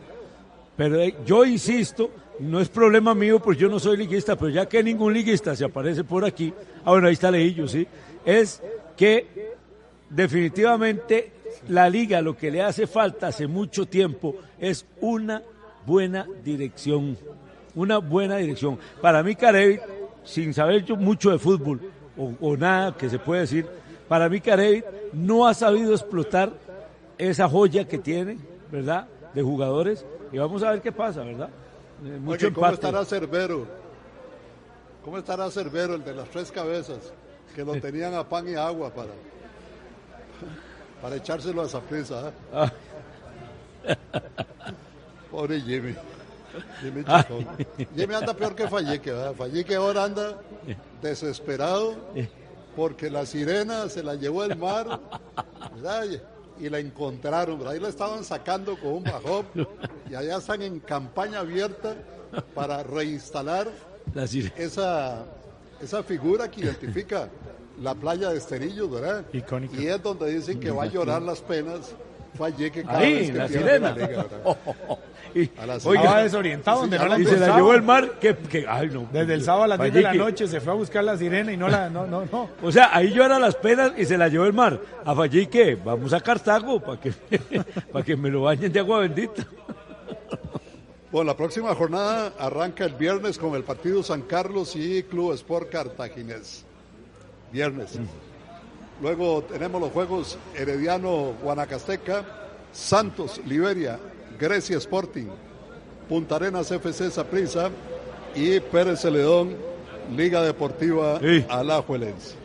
Pero 0.77 1.01
eh, 1.01 1.17
yo 1.25 1.43
insisto, 1.43 2.09
no 2.39 2.61
es 2.61 2.69
problema 2.69 3.13
mío, 3.13 3.41
porque 3.41 3.59
yo 3.59 3.67
no 3.67 3.77
soy 3.77 3.97
liguista, 3.97 4.37
pero 4.37 4.51
ya 4.51 4.69
que 4.69 4.81
ningún 4.81 5.13
liguista 5.13 5.53
se 5.53 5.65
aparece 5.65 6.05
por 6.05 6.23
aquí, 6.23 6.53
ah, 6.85 6.91
bueno, 6.91 7.07
ahí 7.07 7.13
está 7.15 7.29
Leillo, 7.29 7.67
sí, 7.67 7.85
es 8.23 8.63
que 8.95 9.57
definitivamente 10.09 11.33
la 11.67 11.89
liga 11.89 12.21
lo 12.21 12.37
que 12.37 12.51
le 12.51 12.61
hace 12.61 12.87
falta 12.87 13.27
hace 13.27 13.47
mucho 13.47 13.85
tiempo 13.85 14.33
es 14.57 14.85
una 15.01 15.43
buena 15.85 16.25
dirección, 16.41 17.17
una 17.75 17.97
buena 17.97 18.37
dirección. 18.37 18.79
Para 19.01 19.23
mí, 19.23 19.35
Carevi, 19.35 19.77
sin 20.23 20.53
saber 20.53 20.85
yo 20.85 20.95
mucho 20.95 21.31
de 21.31 21.37
fútbol 21.37 21.81
o, 22.17 22.33
o 22.39 22.57
nada 22.57 22.95
que 22.95 23.09
se 23.09 23.19
puede 23.19 23.41
decir, 23.41 23.67
para 24.07 24.29
mí 24.29 24.39
Carevi 24.41 24.83
no 25.13 25.47
ha 25.47 25.53
sabido 25.53 25.93
explotar 25.93 26.51
esa 27.17 27.47
joya 27.47 27.87
que 27.87 27.97
tiene, 27.97 28.37
¿verdad? 28.71 29.07
De 29.33 29.41
jugadores 29.41 30.05
y 30.31 30.37
vamos 30.37 30.63
a 30.63 30.71
ver 30.71 30.81
qué 30.81 30.91
pasa, 30.91 31.23
¿verdad? 31.23 31.49
Eh, 32.03 32.17
mucho 32.19 32.47
Oye, 32.47 32.53
¿cómo 32.53 32.67
empate. 32.67 32.87
estará 32.87 33.05
Cerbero? 33.05 33.65
¿Cómo 35.03 35.17
estará 35.17 35.49
Cerbero, 35.49 35.95
el 35.95 36.03
de 36.03 36.13
las 36.13 36.29
tres 36.29 36.51
cabezas? 36.51 37.13
Que 37.55 37.63
lo 37.63 37.73
tenían 37.81 38.13
a 38.15 38.27
pan 38.27 38.47
y 38.49 38.55
agua 38.55 38.89
para, 38.93 39.11
para 41.01 41.15
echárselo 41.15 41.61
a 41.61 41.65
esa 41.65 41.79
prisa. 41.79 42.31
Ah. 42.53 42.71
Pobre 45.31 45.61
Jimmy. 45.61 45.95
Jimmy. 46.81 47.03
Chacón. 47.03 47.47
Jimmy 47.95 48.13
anda 48.15 48.33
peor 48.33 48.55
que 48.55 48.67
Fallique, 48.67 49.11
¿verdad? 49.11 49.33
Fallique 49.35 49.75
ahora 49.75 50.03
anda 50.05 50.39
desesperado 51.01 51.95
porque 52.75 53.09
la 53.09 53.25
sirena 53.25 53.87
se 53.89 54.03
la 54.03 54.15
llevó 54.15 54.43
el 54.43 54.57
mar 54.57 54.99
¿verdad? 55.75 56.05
y 56.59 56.69
la 56.69 56.79
encontraron. 56.79 57.57
¿verdad? 57.57 57.73
Ahí 57.73 57.79
la 57.79 57.89
estaban 57.89 58.23
sacando 58.23 58.77
con 58.79 58.93
un 58.93 59.03
bajón 59.03 59.45
y 60.09 60.15
allá 60.15 60.37
están 60.37 60.61
en 60.61 60.79
campaña 60.79 61.39
abierta 61.39 61.95
para 62.53 62.83
reinstalar 62.83 63.69
La 64.13 64.25
esa, 64.57 65.25
esa 65.81 66.03
figura 66.03 66.49
que 66.51 66.61
identifica 66.61 67.29
la 67.81 67.93
playa 67.93 68.29
de 68.29 68.37
Esterillos, 68.37 68.89
¿verdad? 68.89 69.25
Icónica. 69.33 69.75
Y 69.81 69.87
es 69.87 70.01
donde 70.01 70.33
dicen 70.33 70.59
que 70.59 70.71
va 70.71 70.83
a 70.83 70.87
llorar 70.87 71.21
las 71.21 71.41
penas 71.41 71.93
Fallique 72.37 72.83
cada 72.83 72.99
Ahí, 72.99 73.13
vez 73.13 73.31
que 73.31 73.37
la 73.37 73.47
sirena. 73.47 73.91
la 73.91 74.07
liga, 74.07 74.23
¿verdad? 74.23 74.57
Y- 75.35 75.51
A 75.59 75.65
oiga. 75.83 76.01
Estaba 76.03 76.23
desorientado, 76.23 76.79
donde 76.81 76.97
no 76.97 77.07
la 77.07 77.19
y 77.19 77.25
se 77.25 77.37
la 77.37 77.55
llevó 77.57 77.73
el 77.73 77.81
mar, 77.83 78.11
que, 78.21 78.35
que- 78.37 78.65
ay 78.67 78.89
no. 78.89 79.07
Desde 79.11 79.33
el 79.33 79.43
sábado 79.43 79.63
a 79.65 79.67
las 79.67 79.79
10 79.81 79.93
de 79.93 80.01
la 80.01 80.13
noche 80.13 80.47
se 80.47 80.61
fue 80.61 80.71
a 80.71 80.75
buscar 80.77 81.03
la 81.03 81.17
sirena 81.17 81.51
y 81.51 81.57
no 81.57 81.67
la, 81.67 81.89
no, 81.89 82.07
no, 82.07 82.23
no. 82.31 82.49
O 82.63 82.71
sea, 82.71 82.89
ahí 82.95 83.11
llora 83.13 83.37
las 83.37 83.55
penas 83.55 83.91
y 83.97 84.05
se 84.05 84.17
la 84.17 84.29
llevó 84.29 84.45
el 84.45 84.53
mar. 84.53 84.79
A 85.03 85.13
Fallique, 85.13 85.75
vamos 85.75 86.13
a 86.13 86.21
Cartago 86.21 86.79
para 86.79 87.01
que, 87.01 87.11
para 87.91 88.05
que 88.05 88.15
me 88.15 88.29
lo 88.29 88.43
bañen 88.43 88.71
de 88.71 88.79
agua 88.79 88.99
bendita. 88.99 89.45
Bueno, 91.11 91.31
la 91.31 91.37
próxima 91.37 91.73
jornada 91.75 92.33
arranca 92.39 92.85
el 92.85 92.93
viernes 92.93 93.37
con 93.37 93.55
el 93.55 93.63
partido 93.63 94.03
San 94.03 94.21
Carlos 94.21 94.75
y 94.75 95.03
Club 95.03 95.33
Sport 95.33 95.69
Cartaginés. 95.69 96.63
Viernes. 97.51 97.99
Luego 99.01 99.41
tenemos 99.43 99.81
los 99.81 99.91
juegos 99.91 100.37
Herediano 100.55 101.33
Guanacasteca, 101.43 102.23
Santos 102.71 103.41
Liberia, 103.45 103.99
Grecia 104.39 104.77
Sporting, 104.77 105.27
Punta 106.09 106.35
Arenas 106.35 106.71
FC 106.71 107.09
Saprissa 107.11 107.69
y 108.35 108.59
Pérez 108.59 109.01
Celedón 109.01 109.55
Liga 110.15 110.41
Deportiva 110.41 111.19
Sí. 111.19 111.45
Alajuelense. 111.49 112.35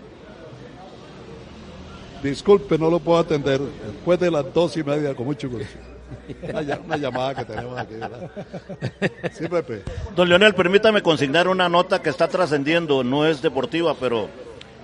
Disculpe, 2.22 2.76
no 2.78 2.90
lo 2.90 2.98
puedo 3.00 3.18
atender. 3.18 3.60
Después 3.60 4.20
de 4.20 4.30
las 4.30 4.52
dos 4.52 4.76
y 4.76 4.82
media, 4.84 5.14
con 5.14 5.26
mucho 5.26 5.48
gusto. 5.48 5.66
Una, 6.42 6.60
una 6.84 6.96
llamada 6.96 7.34
que 7.36 7.44
tenemos 7.44 7.78
aquí, 7.78 7.94
¿verdad? 7.94 8.30
Sí, 9.32 9.46
Pepe. 9.48 9.82
Don 10.16 10.28
Leonel, 10.28 10.54
permítame 10.54 11.02
consignar 11.02 11.46
una 11.46 11.68
nota 11.68 12.02
que 12.02 12.10
está 12.10 12.26
trascendiendo, 12.28 13.04
no 13.04 13.26
es 13.26 13.40
deportiva, 13.40 13.94
pero 13.94 14.28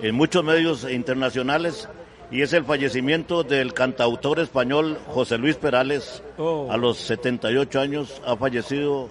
en 0.00 0.14
muchos 0.14 0.44
medios 0.44 0.88
internacionales, 0.88 1.88
y 2.30 2.42
es 2.42 2.52
el 2.52 2.64
fallecimiento 2.64 3.42
del 3.44 3.72
cantautor 3.72 4.40
español 4.40 4.98
José 5.08 5.38
Luis 5.38 5.56
Perales. 5.56 6.22
Oh. 6.38 6.68
A 6.70 6.76
los 6.76 6.98
78 6.98 7.80
años 7.80 8.20
ha 8.26 8.36
fallecido 8.36 9.08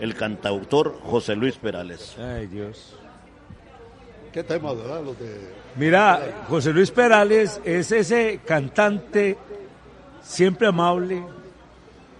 el 0.00 0.14
cantautor 0.14 0.98
José 1.02 1.36
Luis 1.36 1.56
Perales. 1.56 2.16
Ay, 2.18 2.46
Dios. 2.46 2.94
¿Qué 4.32 4.42
temas, 4.42 4.76
verdad? 4.76 5.02
Los 5.04 5.18
de... 5.18 5.34
Mira, 5.76 6.44
José 6.48 6.72
Luis 6.72 6.90
Perales 6.90 7.60
es 7.64 7.90
ese 7.92 8.40
cantante 8.44 9.38
siempre 10.22 10.66
amable. 10.66 11.22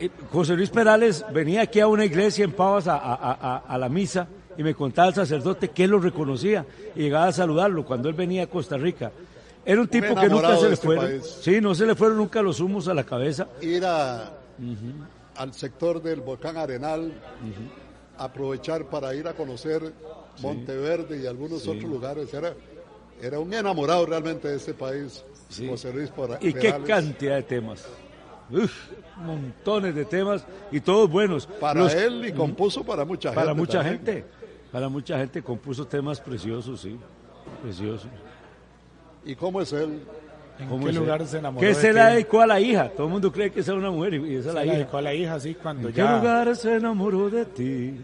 Eh, 0.00 0.09
José 0.30 0.54
Luis 0.57 0.70
Perales 0.70 1.24
venía 1.32 1.62
aquí 1.62 1.80
a 1.80 1.88
una 1.88 2.04
iglesia 2.04 2.44
en 2.44 2.52
Pavas 2.52 2.86
a, 2.88 2.96
a- 2.96 3.14
a- 3.40 3.62
a 3.66 3.78
la 3.78 3.88
misa 3.88 4.28
y 4.57 4.62
me 4.62 4.74
contaba 4.74 5.09
el 5.09 5.14
sacerdote 5.14 5.68
que 5.68 5.84
él 5.84 5.90
lo 5.90 5.98
reconocía 5.98 6.64
y 6.94 7.00
llegaba 7.02 7.26
a 7.26 7.32
saludarlo 7.32 7.84
cuando 7.84 8.09
él 8.09 8.14
venía 8.14 8.44
a 8.44 8.46
Costa 8.46 8.76
Rica. 8.78 9.11
Era 9.67 9.81
un 9.81 9.89
tipo 9.89 10.14
que 10.14 10.29
nunca 10.29 10.57
se 10.57 10.69
le 10.69 10.75
este 10.75 10.87
fueron. 10.87 11.05
país. 11.07 11.39
Sí, 11.43 11.61
no 11.61 11.75
se 11.75 11.85
le 11.87 11.95
fueron 11.97 12.17
nunca 12.19 12.41
los 12.41 12.61
humos 12.61 12.87
a 12.89 12.95
la 12.95 13.05
cabeza. 13.05 13.49
ir 13.61 13.85
a- 13.85 14.33
al 15.37 15.53
sector 15.53 16.01
del 16.01 16.21
volcán 16.23 16.57
Arenal, 16.57 17.12
aprovechar 18.19 18.87
para 18.87 19.14
ir 19.14 19.27
a 19.29 19.35
conocer 19.35 19.93
Monteverde 20.41 21.23
y 21.23 21.27
algunos 21.27 21.62
Sí. 21.62 21.71
otros 21.71 21.85
lugares. 21.91 22.33
Era, 22.35 22.55
era 23.23 23.39
un 23.39 23.53
enamorado 23.53 24.05
realmente 24.07 24.49
de 24.49 24.57
este 24.57 24.75
país, 24.75 25.25
José 25.69 25.93
Luis 25.93 26.11
Pora- 26.11 26.39
Y 26.43 26.53
qué 26.53 26.75
cantidad 26.87 27.37
de 27.37 27.43
temas. 27.43 27.85
Uf, 28.51 28.73
montones 29.17 29.95
de 29.95 30.05
temas 30.05 30.45
y 30.71 30.81
todos 30.81 31.11
buenos. 31.11 31.47
Para 31.47 31.81
Los- 31.81 31.95
él 31.95 32.25
y 32.27 32.33
compuso 32.33 32.85
para 32.85 33.05
mucha 33.05 33.33
Para 33.33 33.49
gente 33.49 33.61
mucha 33.61 33.79
también. 33.83 33.97
gente. 34.05 34.25
Para 34.71 34.89
mucha 34.89 35.19
gente 35.19 35.43
compuso 35.43 35.87
temas 35.87 36.21
preciosos, 36.21 36.81
sí. 36.83 36.97
Preciosos. 37.62 38.07
¿Y 39.27 39.35
cómo 39.35 39.61
es 39.61 39.72
él? 39.72 40.01
¿En 40.59 40.68
¿Cómo 40.68 40.87
qué 40.87 40.93
lugar 40.93 41.20
él? 41.20 41.27
se 41.29 41.39
enamoró 41.39 41.61
¿Qué 41.61 41.74
de 41.74 41.74
se 41.74 41.93
la 41.93 42.11
dedicó 42.11 42.41
a 42.41 42.47
la 42.47 42.61
hija? 42.61 42.89
Todo 42.91 43.07
el 43.09 43.12
mundo 43.12 43.31
cree 43.33 43.51
que 43.51 43.61
esa 43.61 43.72
es 43.72 43.79
una 43.79 43.91
mujer 43.91 44.14
y 44.14 44.37
esa 44.37 44.39
es 44.39 44.45
Se 44.47 44.53
la 44.55 44.64
hija. 44.64 44.74
dedicó 44.77 44.97
a 44.97 45.03
la 45.03 45.14
hija, 45.14 45.41
sí, 45.41 45.55
cuando 45.61 45.89
¿En 45.89 45.95
ya... 45.95 46.07
qué 46.07 46.16
lugar 46.16 46.57
se 46.57 46.74
enamoró 46.77 47.29
de 47.29 47.45
ti? 47.45 47.95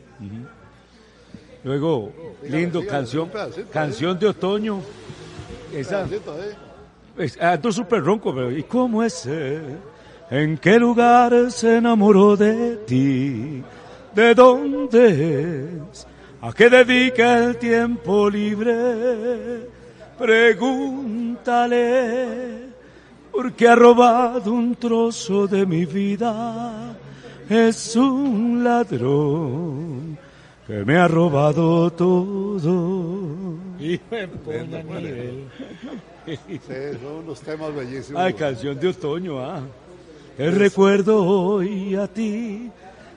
Luego, 1.65 2.13
lindo, 2.49 2.85
canción, 2.87 3.29
pedacito, 3.29 3.71
canción 3.71 4.19
de 4.19 4.27
otoño. 4.27 4.81
Esa, 5.73 6.05
Pedacito, 6.05 6.35
¿eh? 6.43 6.55
es, 7.19 7.41
ando 7.41 7.73
súper 7.73 8.03
ronco, 8.03 8.35
pero 8.35 8.51
¿y 8.51 8.65
cómo 8.65 9.03
es 9.03 9.25
él? 9.27 9.79
¿En 10.31 10.59
qué 10.59 10.79
lugar 10.79 11.51
se 11.53 11.77
enamoró 11.77 12.37
de 12.37 12.77
ti? 12.79 13.63
¿De 14.15 14.35
dónde 14.35 15.65
es? 15.93 16.07
¿A 16.41 16.53
qué 16.53 16.69
dedica 16.69 17.39
el 17.45 17.57
tiempo 17.59 18.29
libre? 18.29 19.69
Pregúntale, 20.23 21.89
porque 23.33 23.67
ha 23.67 23.75
robado 23.75 24.53
un 24.53 24.77
trozo 24.77 25.49
de 25.49 25.67
mi 25.67 25.85
vida. 25.85 26.95
Es 27.49 27.97
un 27.97 28.63
ladrón 28.63 30.17
que 30.65 30.85
me 30.85 30.97
ha 30.97 31.09
robado 31.09 31.91
todo. 31.91 33.57
Hijo 33.81 34.03
de 34.11 34.29
puña, 34.29 34.81
nivel. 34.85 35.49
Sí, 36.25 36.39
son 37.03 37.25
unos 37.25 37.41
temas 37.41 37.75
bellísimos. 37.75 38.23
Ay, 38.23 38.35
canción 38.35 38.79
de 38.79 38.87
otoño, 38.87 39.41
ah. 39.41 39.63
Te 40.37 40.53
recuerdo 40.53 41.21
hoy 41.25 41.97
a 41.97 42.07
ti, 42.07 42.71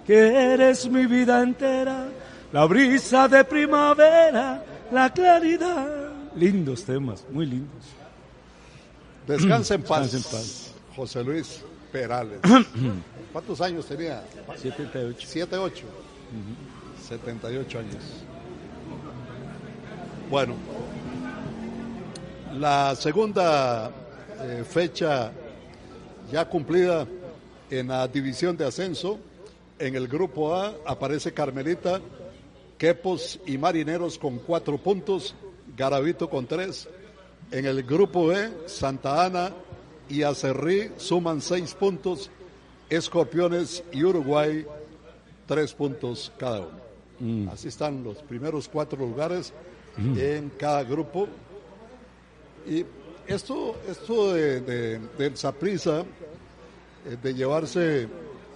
que 0.08 0.53
eres 0.53 0.89
mi 0.89 1.06
vida 1.06 1.43
entera, 1.43 2.08
la 2.51 2.66
brisa 2.66 3.28
de 3.28 3.43
primavera, 3.43 4.64
la 4.91 5.14
claridad. 5.14 6.05
Lindos 6.36 6.83
temas, 6.83 7.25
muy 7.31 7.45
lindos. 7.45 7.83
Descansa 9.27 9.75
en 9.75 9.83
paz. 9.83 10.11
Descansa 10.11 10.38
en 10.38 10.41
paz. 10.41 10.73
José 10.95 11.23
Luis 11.23 11.61
Perales. 11.91 12.39
¿Cuántos 13.31 13.61
años 13.61 13.86
tenía? 13.86 14.23
78. 14.55 15.27
7, 15.27 15.57
8. 15.57 15.86
78 17.07 17.79
años. 17.79 18.03
Bueno, 20.29 20.55
la 22.59 22.95
segunda 22.95 23.91
eh, 24.41 24.63
fecha 24.67 25.31
ya 26.31 26.45
cumplida 26.49 27.07
en 27.69 27.88
la 27.88 28.07
división 28.07 28.57
de 28.57 28.65
ascenso, 28.65 29.19
en 29.77 29.95
el 29.95 30.07
grupo 30.07 30.53
A 30.55 30.73
aparece 30.86 31.33
Carmelita, 31.33 32.01
Quepos 32.77 33.39
y 33.45 33.57
Marineros 33.57 34.17
con 34.17 34.39
cuatro 34.39 34.77
puntos, 34.77 35.36
Garavito 35.76 36.30
con 36.30 36.45
tres. 36.45 36.88
En 37.51 37.65
el 37.65 37.84
grupo 37.84 38.28
B, 38.28 38.49
Santa 38.65 39.26
Ana 39.26 39.53
y 40.09 40.23
Acerrí 40.23 40.91
suman 40.97 41.41
seis 41.41 41.73
puntos, 41.73 42.30
Escorpiones 42.89 43.84
y 43.91 44.03
Uruguay 44.03 44.65
tres 45.47 45.73
puntos 45.73 46.32
cada 46.38 46.67
uno. 47.19 47.51
Así 47.51 47.69
están 47.69 48.03
los 48.03 48.17
primeros 48.17 48.67
cuatro 48.67 48.99
lugares 48.99 49.53
en 49.97 50.51
cada 50.57 50.84
grupo. 50.84 51.28
Y 52.67 52.86
esto, 53.28 53.76
esto 53.88 54.34
de, 54.34 54.61
de, 54.61 54.99
del 55.17 55.38
Saprissa, 55.38 56.01
eh, 56.01 57.17
de 57.21 57.34
llevarse 57.34 58.07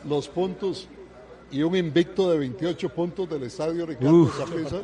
los 0.07 0.27
puntos 0.27 0.87
y 1.51 1.61
un 1.63 1.75
invicto 1.75 2.31
de 2.31 2.39
28 2.39 2.89
puntos 2.89 3.29
del 3.29 3.43
estadio 3.43 3.85
Ricardo 3.85 4.23
Uf. 4.23 4.37
Saprissa, 4.37 4.81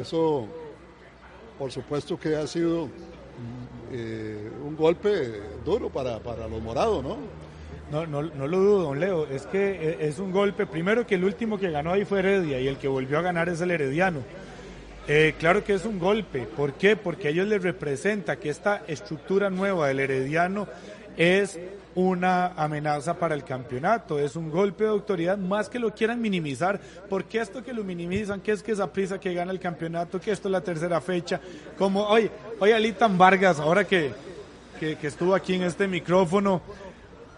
eso 0.00 0.46
por 1.58 1.72
supuesto 1.72 2.18
que 2.18 2.36
ha 2.36 2.46
sido 2.46 2.88
eh, 3.92 4.50
un 4.64 4.76
golpe 4.76 5.10
duro 5.64 5.90
para, 5.90 6.20
para 6.20 6.46
los 6.46 6.62
morados, 6.62 7.02
¿no? 7.02 7.16
No, 7.90 8.06
no, 8.06 8.22
no 8.22 8.46
lo 8.46 8.58
dudo, 8.58 8.82
don 8.82 9.00
Leo. 9.00 9.26
Es 9.26 9.46
que 9.46 9.70
eh, 9.70 9.96
es 10.00 10.18
un 10.18 10.30
golpe. 10.30 10.66
Primero 10.66 11.06
que 11.06 11.14
el 11.14 11.24
último 11.24 11.58
que 11.58 11.70
ganó 11.70 11.92
ahí 11.92 12.04
fue 12.04 12.18
Heredia 12.18 12.60
y 12.60 12.68
el 12.68 12.76
que 12.76 12.86
volvió 12.86 13.18
a 13.18 13.22
ganar 13.22 13.48
es 13.48 13.60
el 13.60 13.70
Herediano. 13.70 14.20
Eh, 15.06 15.34
claro 15.38 15.64
que 15.64 15.72
es 15.72 15.86
un 15.86 15.98
golpe. 15.98 16.42
¿Por 16.42 16.74
qué? 16.74 16.96
Porque 16.96 17.28
a 17.28 17.30
ellos 17.30 17.48
les 17.48 17.62
representa 17.62 18.36
que 18.36 18.50
esta 18.50 18.82
estructura 18.86 19.48
nueva 19.48 19.88
del 19.88 20.00
Herediano 20.00 20.68
es 21.16 21.58
una 22.00 22.52
amenaza 22.54 23.14
para 23.18 23.34
el 23.34 23.42
campeonato, 23.42 24.20
es 24.20 24.36
un 24.36 24.50
golpe 24.50 24.84
de 24.84 24.90
autoridad, 24.90 25.36
más 25.36 25.68
que 25.68 25.80
lo 25.80 25.92
quieran 25.92 26.20
minimizar, 26.20 26.78
porque 27.10 27.40
esto 27.40 27.60
que 27.64 27.72
lo 27.72 27.82
minimizan, 27.82 28.40
que 28.40 28.52
es 28.52 28.62
que 28.62 28.70
esa 28.70 28.92
prisa 28.92 29.18
que 29.18 29.34
gana 29.34 29.50
el 29.50 29.58
campeonato, 29.58 30.20
que 30.20 30.30
esto 30.30 30.46
es 30.46 30.52
la 30.52 30.60
tercera 30.60 31.00
fecha, 31.00 31.40
como, 31.76 32.04
oye, 32.06 32.30
oye, 32.60 32.72
Alitan 32.72 33.18
Vargas, 33.18 33.58
ahora 33.58 33.82
que, 33.84 34.12
que, 34.78 34.94
que 34.94 35.06
estuvo 35.08 35.34
aquí 35.34 35.54
en 35.54 35.64
este 35.64 35.88
micrófono, 35.88 36.62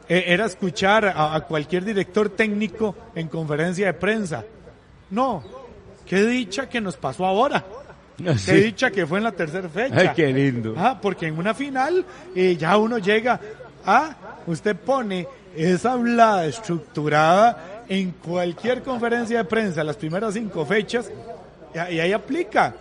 eh, 0.06 0.24
era 0.26 0.44
escuchar 0.44 1.06
a, 1.06 1.34
a 1.34 1.40
cualquier 1.46 1.82
director 1.82 2.28
técnico 2.28 2.94
en 3.14 3.28
conferencia 3.28 3.86
de 3.86 3.94
prensa. 3.94 4.44
No, 5.08 5.42
qué 6.04 6.22
dicha 6.24 6.68
que 6.68 6.82
nos 6.82 6.98
pasó 6.98 7.24
ahora. 7.24 7.64
Qué 8.18 8.36
Sí. 8.36 8.52
dicha 8.52 8.90
que 8.90 9.06
fue 9.06 9.16
en 9.16 9.24
la 9.24 9.32
tercera 9.32 9.66
fecha. 9.70 9.96
Ay, 9.98 10.10
qué 10.14 10.30
lindo. 10.30 10.74
Ah, 10.76 10.98
porque 11.00 11.28
en 11.28 11.38
una 11.38 11.54
final 11.54 12.04
eh, 12.36 12.54
ya 12.58 12.76
uno 12.76 12.98
llega 12.98 13.40
a, 13.84 14.16
usted 14.46 14.76
pone 14.76 15.26
esa 15.56 15.92
hablada 15.92 16.46
estructurada 16.46 17.84
en 17.88 18.12
cualquier 18.12 18.82
conferencia 18.82 19.38
de 19.38 19.44
prensa, 19.44 19.82
las 19.82 19.96
primeras 19.96 20.34
cinco 20.34 20.64
fechas, 20.64 21.10
y, 21.74 21.78
ahí 21.78 22.12
aplica. 22.12 22.74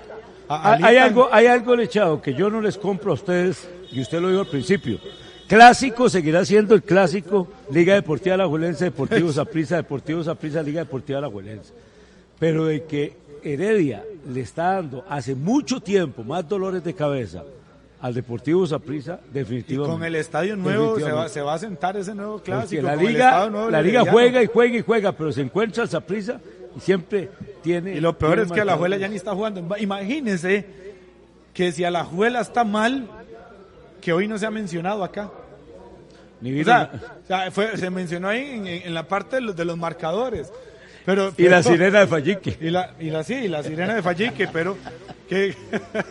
Hay, 0.47 0.97
algo, 0.97 1.29
hay 1.31 1.47
algo 1.47 1.75
lechado 1.75 2.21
que 2.21 2.33
yo 2.33 2.49
no 2.49 2.61
les 2.61 2.77
compro 2.77 3.11
a 3.11 3.13
ustedes, 3.15 3.67
y 3.91 4.01
usted 4.01 4.19
lo 4.19 4.29
dijo 4.29 4.41
al 4.41 4.47
principio. 4.47 4.99
Clásico 5.47 6.09
seguirá 6.09 6.45
siendo 6.45 6.75
el 6.75 6.83
clásico 6.83 7.47
Liga 7.71 7.95
Deportiva 7.95 8.35
Alajuelense, 8.35 8.85
Deportivo 8.85 9.31
Saprissa, 9.31 9.75
Deportivo 9.77 10.23
Saprissa, 10.23 10.61
Liga 10.61 10.81
Deportiva 10.81 11.17
Alajuelense. 11.19 11.73
Pero 12.37 12.65
de 12.65 12.83
que 12.83 13.17
Heredia 13.43 14.03
le 14.31 14.41
está 14.41 14.75
dando 14.75 15.05
hace 15.09 15.33
mucho 15.33 15.81
tiempo 15.81 16.23
más 16.23 16.47
dolores 16.47 16.83
de 16.83 16.93
cabeza 16.93 17.43
al 18.01 18.13
Deportivo 18.13 18.65
Saprissa, 18.65 19.19
Y 19.29 19.33
definitivamente. 19.33 19.91
con 19.93 20.03
el 20.05 20.15
estadio 20.15 20.55
nuevo 20.55 20.97
se 20.99 21.11
va, 21.11 21.27
se 21.29 21.41
va 21.41 21.53
a 21.55 21.59
sentar 21.59 21.97
ese 21.97 22.15
nuevo 22.15 22.33
Porque 22.37 22.51
clásico. 22.51 22.81
la 22.83 22.95
con 22.95 23.05
el 23.05 23.11
liga, 23.13 23.49
nuevo 23.49 23.69
la 23.69 23.81
liga 23.81 24.05
juega 24.09 24.41
y 24.41 24.45
juega 24.47 24.77
y 24.77 24.81
juega, 24.81 25.11
pero 25.11 25.31
se 25.31 25.41
encuentra 25.41 25.83
el 25.83 25.89
Saprissa 25.89 26.39
y 26.75 26.79
siempre 26.79 27.29
tiene. 27.61 27.93
Y 27.95 27.99
lo 27.99 28.17
peor 28.17 28.39
es 28.39 28.51
que 28.51 28.61
Alajuela 28.61 28.95
marcadores. 28.95 29.01
ya 29.01 29.07
ni 29.09 29.15
está 29.17 29.33
jugando. 29.33 29.75
Imagínense 29.77 30.65
que 31.53 31.71
si 31.73 31.83
Alajuela 31.83 32.39
está 32.41 32.63
mal, 32.63 33.05
que 34.01 34.13
hoy 34.13 34.27
no 34.29 34.37
se 34.37 34.45
ha 34.45 34.51
mencionado 34.51 35.03
acá. 35.03 35.29
Ni 36.39 36.51
O 36.51 36.53
vino- 36.53 36.65
sea, 36.65 36.91
o 37.23 37.27
sea, 37.27 37.51
fue- 37.51 37.75
se 37.75 37.89
mencionó 37.89 38.29
ahí 38.29 38.49
en, 38.53 38.65
en 38.67 38.93
la 38.93 39.09
parte 39.09 39.35
de 39.35 39.41
los, 39.41 39.55
de 39.57 39.65
los 39.65 39.77
marcadores. 39.77 40.53
Pero, 41.05 41.33
y 41.37 41.49
la 41.49 41.61
sirena 41.63 41.99
de 42.01 42.07
Fallique. 42.07 42.57
Y 42.61 42.69
la, 42.69 42.93
y 42.99 43.09
la, 43.09 43.23
sí, 43.23 43.33
y 43.33 43.47
la 43.49 43.61
sirena 43.63 43.95
de 43.95 44.01
Fallique, 44.01 44.47
pero, 44.47 44.77
que, 45.29 45.55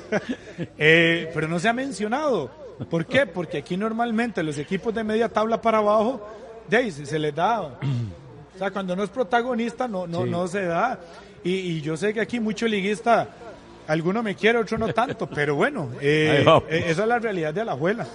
eh, 0.78 1.30
pero 1.34 1.48
no 1.48 1.58
se 1.58 1.68
ha 1.68 1.72
mencionado. 1.72 2.50
¿Por 2.88 3.04
qué? 3.04 3.26
Porque 3.26 3.58
aquí 3.58 3.76
normalmente 3.76 4.42
los 4.42 4.56
equipos 4.56 4.94
de 4.94 5.02
media 5.02 5.28
tabla 5.28 5.60
para 5.60 5.78
abajo 5.78 6.24
Daisy, 6.70 7.04
se 7.06 7.18
les 7.18 7.34
da. 7.34 7.62
o 7.62 7.78
sea, 8.58 8.70
cuando 8.70 8.94
no 8.94 9.02
es 9.02 9.10
protagonista, 9.10 9.88
no, 9.88 10.06
no, 10.06 10.24
Sí. 10.24 10.30
no 10.30 10.46
se 10.48 10.62
da. 10.64 11.00
Y, 11.42 11.52
y 11.52 11.80
yo 11.80 11.96
sé 11.96 12.14
que 12.14 12.20
aquí 12.20 12.38
mucho 12.40 12.66
liguista, 12.66 13.28
alguno 13.86 14.22
me 14.22 14.34
quiere, 14.36 14.58
otro 14.58 14.78
no 14.78 14.92
tanto, 14.92 15.28
pero 15.28 15.54
bueno, 15.56 15.90
eh, 16.00 16.44
eh, 16.68 16.84
esa 16.88 17.02
es 17.02 17.08
la 17.08 17.18
realidad 17.18 17.52
de 17.54 17.62
Alajuela. 17.62 18.06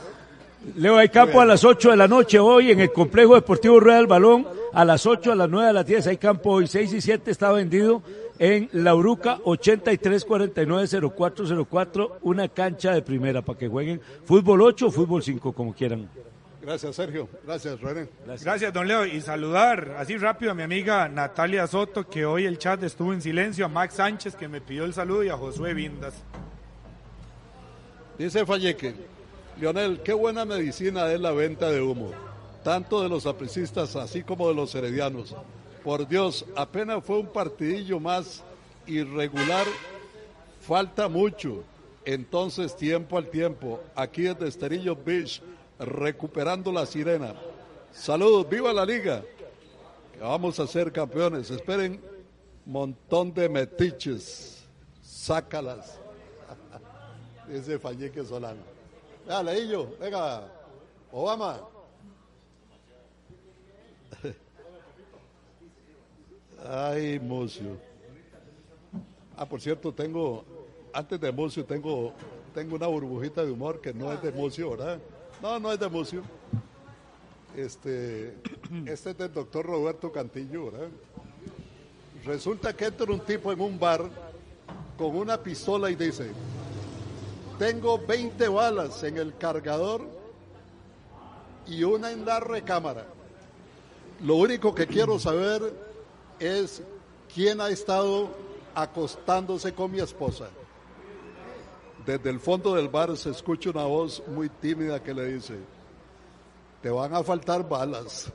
Leo, 0.78 0.98
hay 0.98 1.10
campo 1.10 1.42
a 1.42 1.46
las 1.46 1.66
8 1.66 1.90
de 1.92 1.98
la 1.98 2.08
noche 2.08 2.40
hoy 2.40 2.72
en 2.72 2.80
el 2.80 2.94
Complejo 2.94 3.36
Deportivo 3.36 3.82
Rueda 3.82 3.98
del 3.98 4.08
Balón. 4.08 4.48
A 4.72 4.86
las 4.86 5.06
8, 5.06 5.34
a 5.34 5.36
las 5.36 5.50
9, 5.50 5.70
a 5.70 5.74
las 5.74 5.86
10 5.86 6.08
hay 6.08 6.18
campo 6.18 6.52
hoy. 6.52 6.68
6 6.68 6.94
y 6.94 7.02
7 7.02 7.30
está 7.30 7.52
vendido 7.52 8.02
en 8.40 8.70
La 8.72 8.96
Uruca 8.96 9.40
83490404. 9.44 12.20
Una 12.22 12.48
cancha 12.48 12.94
de 12.94 13.02
primera 13.02 13.42
para 13.42 13.60
que 13.60 13.68
jueguen 13.68 14.00
fútbol 14.26 14.62
8 14.62 14.88
o 14.88 14.92
fútbol 14.92 15.22
5, 15.24 15.52
como 15.54 15.74
quieran. 15.74 16.08
Gracias, 16.62 16.96
Sergio. 16.96 17.28
Gracias, 17.46 17.82
René. 17.82 18.08
Gracias, 18.42 18.72
don 18.72 18.88
Leo. 18.88 19.06
Y 19.06 19.20
saludar 19.20 19.96
así 19.98 20.16
rápido 20.18 20.52
a 20.52 20.56
mi 20.56 20.64
amiga 20.64 21.10
Natalia 21.10 21.68
Soto, 21.68 22.08
que 22.08 22.26
hoy 22.26 22.46
el 22.46 22.58
chat 22.58 22.82
estuvo 22.84 23.12
en 23.12 23.22
silencio, 23.22 23.66
a 23.66 23.68
Max 23.68 23.96
Sánchez, 23.96 24.34
que 24.36 24.48
me 24.48 24.62
pidió 24.62 24.86
el 24.86 24.94
saludo, 24.94 25.26
y 25.26 25.30
a 25.30 25.36
Josué 25.36 25.74
Vindas. 25.74 26.24
Dice 28.18 28.46
Falleque, 28.46 28.96
Lionel, 29.60 30.00
qué 30.04 30.14
buena 30.14 30.46
medicina 30.46 31.12
es 31.12 31.20
la 31.20 31.32
venta 31.32 31.70
de 31.70 31.82
humo, 31.82 32.12
tanto 32.64 33.02
de 33.02 33.10
los 33.10 33.26
aprecistas 33.26 33.98
así 33.98 34.24
como 34.24 34.48
de 34.48 34.56
los 34.56 34.74
heredianos. 34.74 35.36
Por 35.84 36.08
Dios, 36.08 36.46
apenas 36.56 37.04
fue 37.04 37.20
un 37.20 37.28
partidillo 37.28 38.00
más 38.00 38.42
irregular, 38.88 39.68
falta 40.62 41.10
mucho. 41.10 41.64
Entonces, 42.06 42.76
tiempo 42.76 43.18
al 43.18 43.30
tiempo, 43.30 43.82
aquí 43.96 44.24
desde 44.24 44.48
Esterillo 44.48 44.96
Beach, 44.96 45.42
recuperando 45.80 46.72
la 46.72 46.86
sirena. 46.86 47.34
Saludos, 47.92 48.50
viva 48.50 48.72
la 48.72 48.86
liga. 48.86 49.24
Vamos 50.20 50.60
a 50.60 50.68
ser 50.68 50.92
campeones. 50.92 51.52
Esperen, 51.52 52.02
montón 52.66 53.34
de 53.34 53.50
metiches. 53.50 54.64
Sácalas. 55.02 56.00
Dice 57.48 57.78
Falleque 57.78 58.24
Solano. 58.24 58.62
Vea, 59.26 59.44
Leillo, 59.44 59.96
venga, 60.00 60.48
Obama. 61.12 61.62
Ay, 66.70 67.20
Mucio. 67.20 67.78
Ah, 69.36 69.46
por 69.46 69.60
cierto, 69.60 69.94
tengo, 69.94 70.46
antes 70.94 71.20
de 71.20 71.32
Mucio, 71.32 71.66
tengo, 71.66 72.14
tengo 72.54 72.76
una 72.76 72.88
burbujita 72.88 73.44
de 73.44 73.52
humor 73.52 73.82
que 73.82 73.94
no 73.94 74.14
es 74.14 74.22
de 74.22 74.32
Mucio, 74.32 74.72
¿verdad? 74.72 75.00
No, 75.42 75.60
no 75.60 75.74
es 75.74 75.80
de 75.80 75.90
Mucio. 75.90 76.22
Este, 77.56 78.38
este 78.86 79.10
es 79.12 79.18
del 79.18 79.34
doctor 79.34 79.66
Roberto 79.66 80.12
Cantillo, 80.12 80.72
¿verdad? 80.72 80.88
Resulta 82.24 82.74
que 82.74 82.86
entra 82.86 83.12
un 83.12 83.20
tipo 83.20 83.52
en 83.52 83.60
un 83.60 83.78
bar 83.78 84.10
con 84.98 85.18
una 85.18 85.38
pistola 85.38 85.92
y 85.92 85.96
dice, 85.96 86.32
tengo 87.60 88.00
20 88.00 88.48
balas 88.48 89.04
en 89.04 89.18
el 89.18 89.36
cargador 89.36 90.08
y 91.68 91.84
una 91.84 92.12
en 92.12 92.24
la 92.24 92.40
recámara. 92.40 93.06
Lo 94.22 94.36
único 94.36 94.74
que 94.74 94.88
quiero 94.88 95.20
saber 95.20 95.93
es 96.40 96.82
quién 97.34 97.62
ha 97.62 97.70
estado 97.70 98.30
acostándose 98.76 99.74
con 99.74 99.92
mi 99.92 100.00
esposa. 100.00 100.50
Desde 102.06 102.30
el 102.30 102.40
fondo 102.40 102.76
del 102.76 102.90
bar 102.90 103.16
se 103.16 103.30
escucha 103.30 103.70
una 103.70 103.86
voz 103.86 104.22
muy 104.28 104.50
tímida 104.50 105.02
que 105.02 105.14
le 105.14 105.34
dice, 105.34 105.56
te 106.82 106.90
van 106.90 107.14
a 107.14 107.24
faltar 107.24 107.68
balas. 107.68 108.32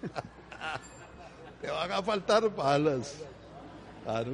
te 1.60 1.70
van 1.70 1.92
a 1.92 2.02
faltar 2.02 2.54
balas. 2.54 3.16
Claro. 4.04 4.32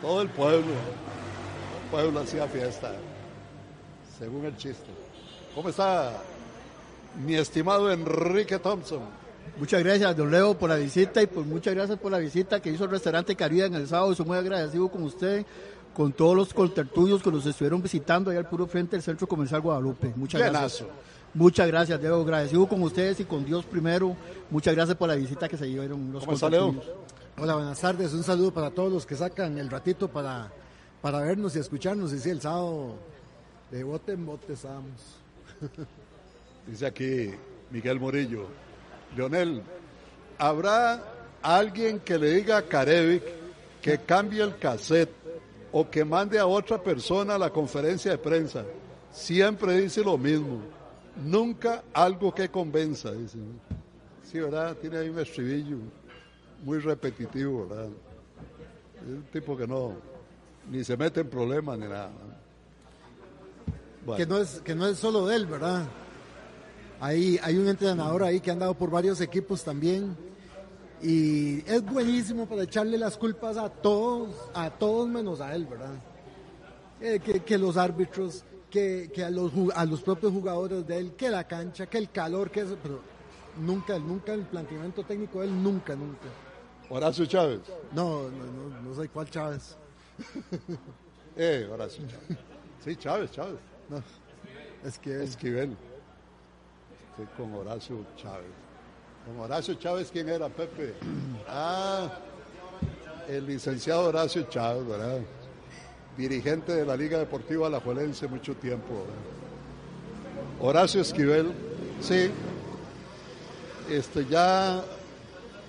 Todo 0.00 0.22
el 0.22 0.28
pueblo, 0.30 0.72
el 0.72 1.90
pueblo 1.90 2.20
hacía 2.20 2.46
fiesta, 2.48 2.92
según 4.18 4.44
el 4.46 4.56
chiste. 4.56 4.88
¿Cómo 5.54 5.68
está 5.68 6.12
mi 7.24 7.34
estimado 7.34 7.92
Enrique 7.92 8.58
Thompson? 8.58 9.23
Muchas 9.58 9.84
gracias, 9.84 10.16
don 10.16 10.30
Leo, 10.30 10.58
por 10.58 10.68
la 10.68 10.76
visita 10.76 11.22
y 11.22 11.26
pues 11.26 11.46
muchas 11.46 11.74
gracias 11.74 11.98
por 11.98 12.10
la 12.10 12.18
visita 12.18 12.60
que 12.60 12.70
hizo 12.70 12.84
el 12.84 12.90
restaurante 12.90 13.36
Caribe 13.36 13.66
en 13.66 13.74
el 13.74 13.86
sábado. 13.86 14.14
Soy 14.14 14.26
muy 14.26 14.36
agradecido 14.36 14.88
con 14.88 15.04
usted, 15.04 15.46
con 15.94 16.12
todos 16.12 16.36
los 16.36 16.52
contertulios 16.52 17.22
que 17.22 17.30
nos 17.30 17.46
estuvieron 17.46 17.80
visitando 17.80 18.30
allá 18.30 18.40
al 18.40 18.48
puro 18.48 18.66
frente 18.66 18.96
del 18.96 19.02
Centro 19.02 19.28
Comercial 19.28 19.60
Guadalupe. 19.60 20.12
Muchas 20.16 20.40
gracias. 20.40 20.88
Muchas 21.34 21.66
gracias, 21.68 22.00
Leo. 22.00 22.22
Agradecido 22.22 22.66
con 22.66 22.82
ustedes 22.82 23.20
y 23.20 23.24
con 23.24 23.44
Dios 23.44 23.64
primero. 23.64 24.16
Muchas 24.50 24.74
gracias 24.74 24.96
por 24.96 25.08
la 25.08 25.14
visita 25.14 25.48
que 25.48 25.56
se 25.56 25.68
llevaron 25.68 26.12
los 26.12 26.24
¿Cómo 26.24 26.34
está, 26.34 26.50
Leo? 26.50 26.74
Hola, 27.38 27.54
buenas 27.54 27.80
tardes. 27.80 28.12
Un 28.12 28.22
saludo 28.22 28.52
para 28.52 28.70
todos 28.70 28.92
los 28.92 29.06
que 29.06 29.16
sacan 29.16 29.58
el 29.58 29.68
ratito 29.68 30.08
para, 30.08 30.52
para 31.00 31.20
vernos 31.20 31.54
y 31.56 31.58
escucharnos. 31.58 32.12
Y 32.12 32.18
sí, 32.18 32.30
el 32.30 32.40
sábado 32.40 32.94
de 33.70 33.82
bote 33.82 34.12
en 34.12 34.26
bote 34.26 34.52
estábamos. 34.52 35.00
Dice 36.66 36.86
aquí 36.86 37.30
Miguel 37.70 37.98
Murillo. 37.98 38.46
Leonel, 39.16 39.62
¿habrá 40.38 41.02
alguien 41.42 42.00
que 42.00 42.18
le 42.18 42.34
diga 42.34 42.58
a 42.58 42.62
Carevic 42.62 43.22
que 43.80 43.98
cambie 43.98 44.42
el 44.42 44.56
cassette 44.58 45.12
o 45.72 45.88
que 45.88 46.04
mande 46.04 46.38
a 46.38 46.46
otra 46.46 46.82
persona 46.82 47.34
a 47.34 47.38
la 47.38 47.50
conferencia 47.50 48.10
de 48.10 48.18
prensa? 48.18 48.64
Siempre 49.12 49.80
dice 49.80 50.02
lo 50.02 50.18
mismo. 50.18 50.60
Nunca 51.24 51.84
algo 51.92 52.34
que 52.34 52.48
convenza, 52.48 53.12
dice. 53.12 53.38
Sí, 54.24 54.40
¿verdad? 54.40 54.76
Tiene 54.76 54.98
ahí 54.98 55.08
un 55.08 55.18
estribillo 55.20 55.76
muy 56.64 56.78
repetitivo, 56.78 57.68
¿verdad? 57.68 57.90
Es 58.96 59.08
un 59.08 59.22
tipo 59.32 59.56
que 59.56 59.66
no, 59.66 59.92
ni 60.70 60.82
se 60.82 60.96
mete 60.96 61.20
en 61.20 61.28
problemas 61.28 61.78
ni 61.78 61.86
nada. 61.86 62.10
Bueno. 64.04 64.16
Que, 64.16 64.26
no 64.26 64.38
es, 64.38 64.60
que 64.60 64.74
no 64.74 64.86
es 64.86 64.98
solo 64.98 65.26
de 65.26 65.36
él, 65.36 65.46
¿verdad? 65.46 65.86
Hay, 67.04 67.38
hay 67.42 67.58
un 67.58 67.68
entrenador 67.68 68.22
ahí 68.22 68.40
que 68.40 68.48
ha 68.48 68.54
andado 68.54 68.72
por 68.72 68.90
varios 68.90 69.20
equipos 69.20 69.62
también. 69.62 70.16
Y 71.02 71.58
es 71.70 71.84
buenísimo 71.84 72.46
para 72.46 72.62
echarle 72.62 72.96
las 72.96 73.18
culpas 73.18 73.58
a 73.58 73.68
todos, 73.68 74.34
a 74.54 74.70
todos 74.70 75.06
menos 75.06 75.38
a 75.42 75.54
él, 75.54 75.66
¿verdad? 75.66 75.92
Eh, 77.02 77.20
que, 77.22 77.40
que 77.40 77.58
los 77.58 77.76
árbitros, 77.76 78.42
que, 78.70 79.10
que 79.14 79.22
a, 79.22 79.28
los, 79.28 79.52
a 79.74 79.84
los 79.84 80.00
propios 80.00 80.32
jugadores 80.32 80.86
de 80.86 80.96
él, 80.96 81.12
que 81.12 81.28
la 81.28 81.46
cancha, 81.46 81.84
que 81.84 81.98
el 81.98 82.10
calor, 82.10 82.50
que 82.50 82.60
eso, 82.60 82.78
pero 82.82 83.02
nunca, 83.60 83.98
nunca 83.98 84.32
el 84.32 84.46
planteamiento 84.46 85.02
técnico 85.04 85.40
de 85.40 85.48
él, 85.48 85.62
nunca, 85.62 85.94
nunca. 85.94 86.28
Horacio 86.88 87.26
Chávez. 87.26 87.60
No, 87.92 88.30
no, 88.30 88.44
no, 88.46 88.80
no 88.82 88.94
sé 88.94 89.10
cuál 89.10 89.28
Chávez. 89.28 89.76
Eh, 91.36 91.68
Horacio 91.70 92.06
Chávez. 92.06 92.38
Sí, 92.82 92.96
Chávez, 92.96 93.30
Chávez. 93.32 93.58
No, 93.90 94.02
es 94.88 94.98
que 95.00 95.22
Esquivel. 95.22 95.76
Estoy 97.16 97.26
con 97.36 97.54
Horacio 97.54 98.04
Chávez. 98.16 98.50
Con 99.24 99.38
Horacio 99.38 99.74
Chávez, 99.74 100.10
¿quién 100.10 100.28
era, 100.28 100.48
Pepe? 100.48 100.94
Ah, 101.48 102.10
el 103.28 103.46
licenciado 103.46 104.08
Horacio 104.08 104.42
Chávez, 104.44 104.84
¿verdad? 104.84 105.20
Dirigente 106.16 106.72
de 106.72 106.84
la 106.84 106.96
Liga 106.96 107.18
Deportiva 107.18 107.68
Alajuelense 107.68 108.26
mucho 108.26 108.56
tiempo. 108.56 108.94
¿verdad? 108.94 109.14
Horacio 110.60 111.02
Esquivel, 111.02 111.52
sí. 112.00 112.32
Este, 113.88 114.26
ya 114.26 114.82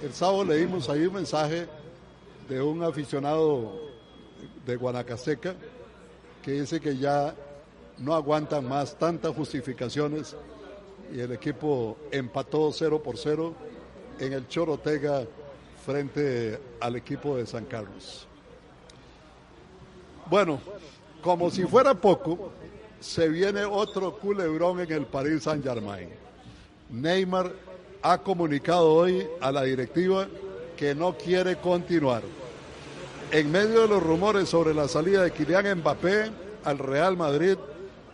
el 0.02 0.14
sábado 0.14 0.46
leímos 0.46 0.90
ahí 0.90 1.06
un 1.06 1.14
mensaje 1.14 1.68
de 2.50 2.60
un 2.60 2.82
aficionado 2.82 3.72
de 4.66 4.76
Guanacaseca 4.78 5.54
que 6.42 6.54
dice 6.54 6.80
que 6.80 6.98
ya 6.98 7.36
no 8.00 8.16
aguantan 8.16 8.68
más 8.68 8.98
tantas 8.98 9.36
justificaciones 9.36 10.36
y 11.14 11.20
el 11.20 11.32
equipo 11.32 11.98
empató 12.12 12.72
0 12.72 13.02
por 13.02 13.18
0 13.18 13.54
en 14.20 14.34
el 14.34 14.48
Chorotega 14.48 15.26
frente 15.86 16.60
al 16.80 16.96
equipo 16.96 17.38
de 17.38 17.46
San 17.46 17.66
Carlos. 17.66 18.28
Bueno, 20.28 20.60
como 21.22 21.52
si 21.52 21.64
fuera 21.66 21.94
poco, 21.94 22.52
se 23.00 23.30
viene 23.30 23.64
otro 23.64 24.18
culebrón 24.18 24.80
en 24.80 24.92
el 24.92 25.06
Paris 25.06 25.44
Saint 25.44 25.64
Germain. 25.64 26.10
Neymar 26.90 27.52
ha 28.02 28.18
comunicado 28.20 28.94
hoy 28.94 29.28
a 29.42 29.52
la 29.52 29.64
directiva 29.64 30.28
que 30.76 30.96
no 30.96 31.18
quiere 31.18 31.58
continuar. 31.58 32.24
En 33.32 33.52
medio 33.52 33.82
de 33.82 33.88
los 33.88 34.04
rumores 34.04 34.50
sobre 34.50 34.74
la 34.74 34.88
salida 34.88 35.24
de 35.24 35.32
Kylian 35.32 35.80
Mbappé 35.80 36.32
al 36.64 36.78
Real 36.78 37.18
Madrid, 37.18 37.58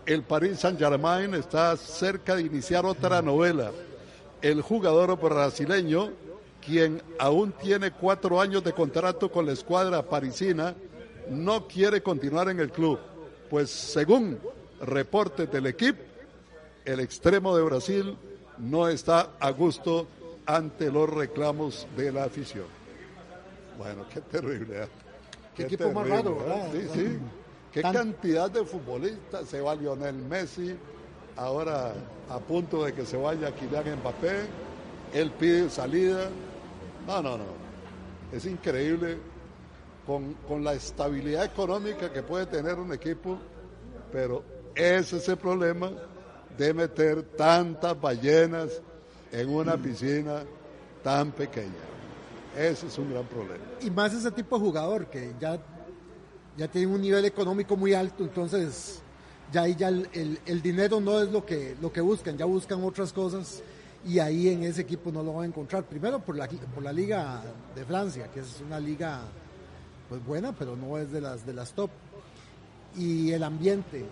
el 0.06 0.24
Paris 0.24 0.60
Saint-Germain 0.60 1.34
está 1.36 1.76
cerca 1.78 2.36
de 2.36 2.44
iniciar 2.44 2.86
otra 2.86 3.22
novela. 3.22 3.72
El 4.42 4.62
jugador 4.62 5.20
brasileño, 5.20 6.12
quien 6.66 7.02
aún 7.20 7.52
tiene 7.52 7.92
cuatro 7.92 8.42
años 8.42 8.64
de 8.64 8.74
contrato 8.74 9.32
con 9.32 9.46
la 9.46 9.52
escuadra 9.54 10.02
parisina, 10.04 10.76
no 11.30 11.68
quiere 11.68 12.02
continuar 12.02 12.50
en 12.50 12.60
el 12.60 12.72
club, 12.72 13.00
pues 13.50 13.70
según 13.70 14.40
reportes 14.82 15.52
del 15.52 15.68
equipo, 15.68 16.02
el 16.86 17.00
extremo 17.00 17.56
de 17.56 17.64
Brasil 17.64 18.18
no 18.58 18.88
está 18.88 19.30
a 19.40 19.52
gusto 19.52 20.08
ante 20.46 20.92
los 20.92 21.10
reclamos 21.10 21.88
de 21.96 22.12
la 22.12 22.24
afición. 22.26 22.66
Bueno, 23.78 24.06
qué 24.12 24.22
terrible. 24.22 24.84
¿eh? 24.84 24.88
Qué 25.56 25.64
equipo 25.64 25.92
más 25.92 26.08
raro, 26.08 26.38
¿verdad? 26.38 26.70
Sí, 26.72 26.88
sí. 26.94 27.20
Qué 27.72 27.82
Tan- 27.82 27.94
cantidad 27.94 28.50
de 28.52 28.66
futbolistas. 28.66 29.48
Se 29.48 29.62
va 29.62 29.76
Lionel 29.76 30.16
Messi, 30.16 30.76
ahora 31.38 31.94
a 32.30 32.40
punto 32.40 32.84
de 32.84 32.94
que 32.94 33.06
se 33.06 33.18
vaya 33.18 33.54
Kylian 33.54 34.00
Mbappé. 34.00 34.42
Él 35.14 35.32
pide 35.32 35.70
salida. 35.70 36.30
No, 37.08 37.22
no, 37.22 37.38
no. 37.38 37.44
Es 38.32 38.46
increíble 38.46 39.18
con, 40.06 40.34
con 40.48 40.64
la 40.64 40.74
estabilidad 40.74 41.46
económica 41.46 42.12
que 42.12 42.24
puede 42.24 42.46
tener 42.46 42.76
un 42.80 42.94
equipo, 42.94 43.38
pero 44.12 44.44
ese 44.76 45.18
es 45.18 45.28
el 45.30 45.38
problema 45.38 45.92
de 46.58 46.74
meter 46.74 47.24
tantas 47.24 48.00
ballenas 48.00 48.82
en 49.32 49.50
una 49.54 49.78
piscina 49.78 50.44
tan 51.04 51.32
pequeña. 51.32 51.72
Ese 52.58 52.88
es 52.88 52.98
un 52.98 53.12
gran 53.12 53.26
problema. 53.26 53.64
Y 53.82 53.90
más 53.90 54.14
ese 54.14 54.32
tipo 54.32 54.58
de 54.58 54.66
jugador 54.66 55.08
que 55.08 55.34
ya, 55.40 55.58
ya 56.62 56.68
tiene 56.68 56.94
un 56.94 57.02
nivel 57.02 57.26
económico 57.26 57.76
muy 57.76 57.96
alto, 57.96 58.24
entonces 58.24 59.00
ya 59.52 59.64
ahí 59.64 59.76
ya 59.76 59.88
el, 59.88 60.08
el- 60.46 60.62
dinero 60.62 61.00
no 61.02 61.20
es 61.20 61.32
lo 61.32 61.44
que, 61.44 61.76
lo 61.82 61.92
que 61.92 62.02
buscan, 62.02 62.38
ya 62.38 62.46
buscan 62.46 62.84
otras 62.84 63.12
cosas 63.12 63.64
y 64.06 64.20
ahí 64.20 64.48
en 64.50 64.62
ese 64.62 64.82
equipo 64.82 65.12
no 65.12 65.24
lo 65.24 65.34
van 65.34 65.46
a 65.46 65.48
encontrar. 65.48 65.84
Primero 65.86 66.20
por 66.20 66.38
la, 66.38 66.48
por 66.48 66.84
la 66.84 66.94
liga 66.94 67.42
de 67.74 67.84
Francia, 67.84 68.30
que 68.32 68.42
es 68.42 68.62
una 68.64 68.80
liga 68.80 69.22
pues 70.08 70.24
buena, 70.24 70.52
pero 70.56 70.76
no 70.76 71.00
es 71.00 71.12
de 71.12 71.20
las, 71.20 71.44
de 71.48 71.54
las 71.54 71.72
top. 71.74 71.90
Y 72.96 73.32
el 73.32 73.42
ambiente, 73.42 74.06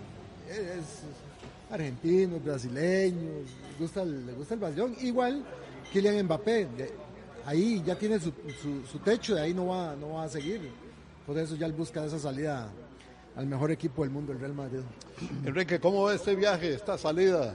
es 0.50 1.02
argentinos, 1.70 2.42
brasileños, 2.42 3.44
les 3.68 3.78
gusta 3.78 4.02
el, 4.02 4.26
les 4.26 4.36
gusta 4.36 4.54
el. 4.54 4.96
Igual 5.06 5.44
Kylian 5.92 6.24
Mbappé, 6.24 6.66
ahí 7.46 7.80
ya 7.86 7.94
tiene 7.96 8.18
su, 8.18 8.32
su, 8.60 8.84
su 8.90 8.98
techo, 8.98 9.36
de 9.36 9.42
ahí 9.42 9.54
no 9.54 9.68
va, 9.68 9.94
no 9.94 10.14
va 10.14 10.24
a 10.24 10.28
seguir. 10.28 10.89
Por 11.30 11.38
eso 11.38 11.54
ya 11.54 11.66
él 11.66 11.72
busca 11.72 12.04
esa 12.04 12.18
salida 12.18 12.68
al 13.36 13.46
mejor 13.46 13.70
equipo 13.70 14.02
del 14.02 14.10
mundo, 14.10 14.32
el 14.32 14.40
Real 14.40 14.52
Madrid. 14.52 14.80
Enrique, 15.46 15.78
¿cómo 15.78 16.02
va 16.02 16.14
este 16.14 16.34
viaje, 16.34 16.74
esta 16.74 16.98
salida 16.98 17.54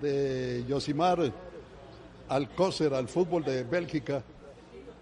de 0.00 0.64
Yosimar 0.66 1.30
al 2.30 2.54
Kosser, 2.54 2.94
al 2.94 3.06
fútbol 3.06 3.44
de 3.44 3.62
Bélgica? 3.62 4.24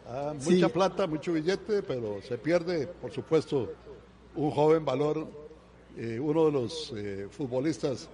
Ah, 0.09 0.35
Sí. 0.37 0.55
mucha 0.55 0.69
plata, 0.69 1.07
mucho 1.07 1.33
billete, 1.33 1.85
pero 1.85 2.21
se 2.23 2.37
pierde, 2.39 2.89
por 2.89 3.13
supuesto, 3.13 3.73
un 4.35 4.51
joven 4.51 4.85
valor, 4.85 5.29
eh, 5.97 6.19
uno 6.19 6.47
de 6.47 6.51
los 6.51 6.93
eh, 6.97 7.29
futbolistas 7.31 8.09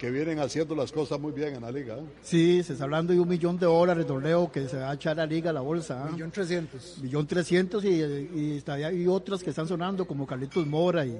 que 0.00 0.10
vienen 0.10 0.38
haciendo 0.38 0.74
las 0.74 0.90
cosas 0.92 1.20
muy 1.20 1.30
bien 1.30 1.54
en 1.56 1.60
la 1.60 1.70
liga. 1.70 1.94
¿eh? 1.98 2.02
Sí, 2.22 2.62
se 2.62 2.72
está 2.72 2.84
hablando 2.84 3.12
de 3.12 3.20
un 3.20 3.28
millón 3.28 3.58
de 3.58 3.66
dólares, 3.66 4.06
don 4.06 4.22
Leo, 4.22 4.50
que 4.50 4.66
se 4.66 4.78
va 4.78 4.90
a 4.90 4.94
echar 4.94 5.12
a 5.12 5.26
la 5.26 5.26
liga 5.26 5.50
a 5.50 5.52
la 5.52 5.60
bolsa. 5.60 6.04
¿ah? 6.06 6.10
Millón 6.10 6.30
trescientos. 6.30 6.96
Millón 7.02 7.26
trescientos 7.26 7.84
y, 7.84 7.90
y, 7.90 8.56
está- 8.56 8.90
y 8.90 9.06
otras 9.06 9.42
que 9.42 9.50
están 9.50 9.68
sonando 9.68 10.06
como 10.06 10.26
Carlitos 10.26 10.66
Mora 10.66 11.04
y, 11.04 11.14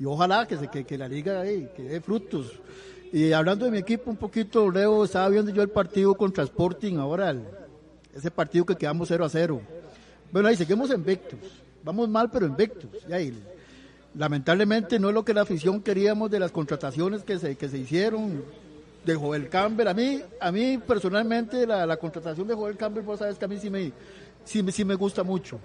y 0.00 0.04
ojalá 0.06 0.48
que, 0.48 0.56
se, 0.56 0.68
que, 0.68 0.84
que 0.84 0.96
la 0.96 1.06
liga 1.06 1.38
ahí, 1.42 1.68
que 1.76 1.82
dé 1.82 2.00
frutos. 2.00 2.50
Y 3.12 3.32
hablando 3.32 3.66
de 3.66 3.70
mi 3.72 3.78
equipo 3.78 4.10
un 4.10 4.16
poquito, 4.16 4.70
Leo, 4.70 5.04
estaba 5.04 5.28
viendo 5.28 5.50
yo 5.50 5.60
el 5.60 5.68
partido 5.68 6.14
contra 6.14 6.44
Sporting 6.44 6.96
ahora, 6.96 7.28
el- 7.30 7.44
ese 8.14 8.30
partido 8.30 8.64
que 8.64 8.74
quedamos 8.74 9.08
0 9.08 9.26
a 9.26 9.28
0. 9.28 9.60
Bueno, 10.32 10.48
ahí 10.48 10.56
seguimos 10.56 10.90
invictos. 10.90 11.38
Vamos 11.84 12.08
mal, 12.08 12.30
pero 12.30 12.46
invictos. 12.46 12.90
Y 13.06 13.12
ahí, 13.12 13.38
lamentablemente 14.14 14.98
no 14.98 15.08
es 15.08 15.14
lo 15.14 15.24
que 15.24 15.34
la 15.34 15.42
afición 15.42 15.82
queríamos 15.82 16.30
de 16.30 16.40
las 16.40 16.50
contrataciones 16.50 17.22
que 17.22 17.38
se, 17.38 17.56
que 17.56 17.68
se 17.68 17.78
hicieron 17.78 18.42
de 19.04 19.14
Joel 19.14 19.48
Campbell. 19.48 19.88
A 19.88 19.94
mí, 19.94 20.20
a 20.40 20.52
mí 20.52 20.78
personalmente 20.78 21.66
la, 21.66 21.86
la 21.86 21.96
contratación 21.96 22.46
de 22.48 22.54
Joel 22.54 22.76
Campbell, 22.76 23.04
vos 23.04 23.18
sabes 23.18 23.38
que 23.38 23.44
a 23.44 23.48
mí 23.48 23.58
sí 23.58 23.70
me, 23.70 23.92
sí, 24.44 24.64
sí 24.72 24.84
me 24.84 24.94
gusta 24.94 25.22
mucho. 25.22 25.58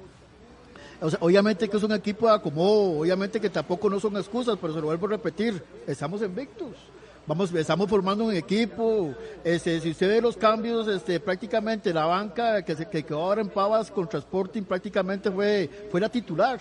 Obviamente 1.19 1.67
que 1.67 1.75
es 1.75 1.83
un 1.83 1.91
equipo 1.91 2.27
de 2.27 2.35
acomodo, 2.35 3.01
obviamente 3.01 3.41
que 3.41 3.49
tampoco 3.49 3.89
no 3.89 3.99
son 3.99 4.15
excusas, 4.15 4.57
pero 4.61 4.73
se 4.73 4.79
lo 4.79 4.85
vuelvo 4.85 5.07
a 5.07 5.09
repetir, 5.09 5.61
estamos 5.85 6.21
invictos. 6.21 6.71
Vamos, 7.25 7.53
estamos 7.53 7.89
formando 7.89 8.25
un 8.25 8.33
equipo, 8.33 9.13
este, 9.43 9.79
si 9.79 9.91
usted 9.91 10.09
ve 10.09 10.21
los 10.21 10.35
cambios, 10.35 10.87
este, 10.89 11.19
prácticamente 11.21 11.93
la 11.93 12.05
banca 12.05 12.61
que 12.63 12.75
que 12.75 13.03
quedó 13.03 13.21
ahora 13.21 13.41
en 13.41 13.49
Pavas 13.49 13.89
contra 13.91 14.19
Sporting 14.19 14.63
prácticamente 14.63 15.31
fue, 15.31 15.69
fue 15.89 16.01
la 16.01 16.09
titular. 16.09 16.59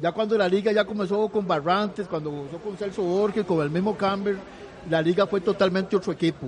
Ya 0.00 0.12
cuando 0.12 0.38
la 0.38 0.48
liga 0.48 0.70
ya 0.70 0.84
comenzó 0.84 1.28
con 1.28 1.46
Barrantes, 1.46 2.06
cuando 2.06 2.30
comenzó 2.30 2.58
con 2.58 2.76
Celso 2.76 3.02
Borges, 3.02 3.44
con 3.44 3.60
el 3.62 3.70
mismo 3.70 3.96
Campbell, 3.96 4.36
la 4.88 5.02
liga 5.02 5.26
fue 5.26 5.40
totalmente 5.40 5.96
otro 5.96 6.12
equipo. 6.12 6.46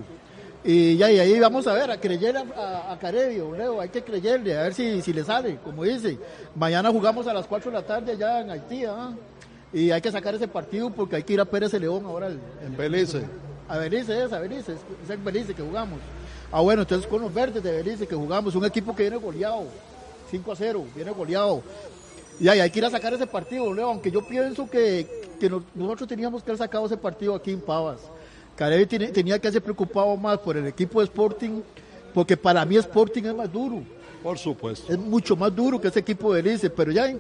Y 0.63 0.97
ya, 0.97 1.11
y 1.11 1.19
ahí 1.19 1.41
vamos 1.41 1.67
a 1.67 1.73
ver, 1.73 1.91
a 1.91 1.99
creer 1.99 2.37
a, 2.37 2.45
a, 2.93 2.93
a 2.93 3.13
Leo, 3.13 3.81
hay 3.81 3.89
que 3.89 4.03
creerle, 4.05 4.57
a 4.57 4.63
ver 4.65 4.75
si, 4.75 5.01
si 5.03 5.13
le 5.13 5.25
sale, 5.25 5.57
como 5.65 5.85
dice. 5.85 6.19
Mañana 6.55 6.91
jugamos 6.91 7.27
a 7.27 7.33
las 7.33 7.47
4 7.47 7.71
de 7.71 7.77
la 7.79 7.83
tarde 7.85 8.13
allá 8.13 8.41
en 8.43 8.51
Haití, 8.51 8.85
¿ah? 8.85 9.13
y 9.73 9.91
hay 9.91 10.01
que 10.01 10.13
sacar 10.13 10.35
ese 10.35 10.47
partido 10.47 10.91
porque 10.91 11.17
hay 11.17 11.23
que 11.23 11.33
ir 11.33 11.41
a 11.41 11.45
Pérez 11.45 11.73
León 11.73 12.05
ahora. 12.05 12.27
el- 12.29 12.39
En 12.65 12.77
Belice. 12.77 13.23
a 13.69 13.79
Belice 13.79 14.25
es, 14.25 14.33
a 14.33 14.39
Belice, 14.39 14.73
es, 14.75 14.79
es 15.05 15.11
en 15.11 15.25
Belice 15.25 15.55
que 15.55 15.63
jugamos. 15.63 15.99
Ah, 16.53 16.61
bueno, 16.61 16.83
entonces 16.83 17.07
con 17.09 17.23
los 17.23 17.33
verdes 17.33 17.63
de 17.63 17.73
Belice 17.73 18.07
que 18.07 18.15
jugamos, 18.15 18.55
un 18.55 18.65
equipo 18.67 18.95
que 18.95 19.05
viene 19.05 19.17
goleado, 19.17 19.65
5 20.31 20.53
a 20.53 20.57
0, 20.57 20.85
viene 20.95 21.11
goleado. 21.13 21.63
Y 22.41 22.49
ahí 22.49 22.61
hay 22.61 22.71
que 22.71 22.79
ir 22.79 22.85
a 22.87 22.91
sacar 22.91 23.13
ese 23.13 23.27
partido, 23.27 23.73
Leo, 23.73 23.89
aunque 23.89 24.11
yo 24.11 24.27
pienso 24.27 24.69
que, 24.69 25.07
que 25.39 25.51
no- 25.51 25.63
nosotros 25.75 26.09
teníamos 26.09 26.43
que 26.43 26.51
haber 26.51 26.59
sacado 26.59 26.87
ese 26.87 26.97
partido 26.97 27.35
aquí 27.35 27.53
en 27.53 27.61
Pavas. 27.61 28.01
Carevi 28.57 28.87
tenía 28.87 29.39
que 29.39 29.47
haberse 29.49 29.61
preocupado 29.61 30.17
más 30.17 30.39
por 30.39 30.57
el 30.57 30.67
equipo 30.67 31.01
de 31.01 31.05
Sporting, 31.05 31.61
porque 32.15 32.37
para 32.37 32.65
mí 32.65 32.77
Sporting 32.77 33.25
es 33.25 33.35
más 33.35 33.53
duro. 33.53 33.83
Por 34.23 34.39
supuesto. 34.39 34.93
Es 34.93 34.99
mucho 34.99 35.37
más 35.37 35.55
duro 35.55 35.81
que 35.81 35.89
ese 35.89 36.01
equipo 36.01 36.33
de 36.33 36.43
Belice, 36.43 36.69
pero 36.71 36.91
ya 36.93 37.15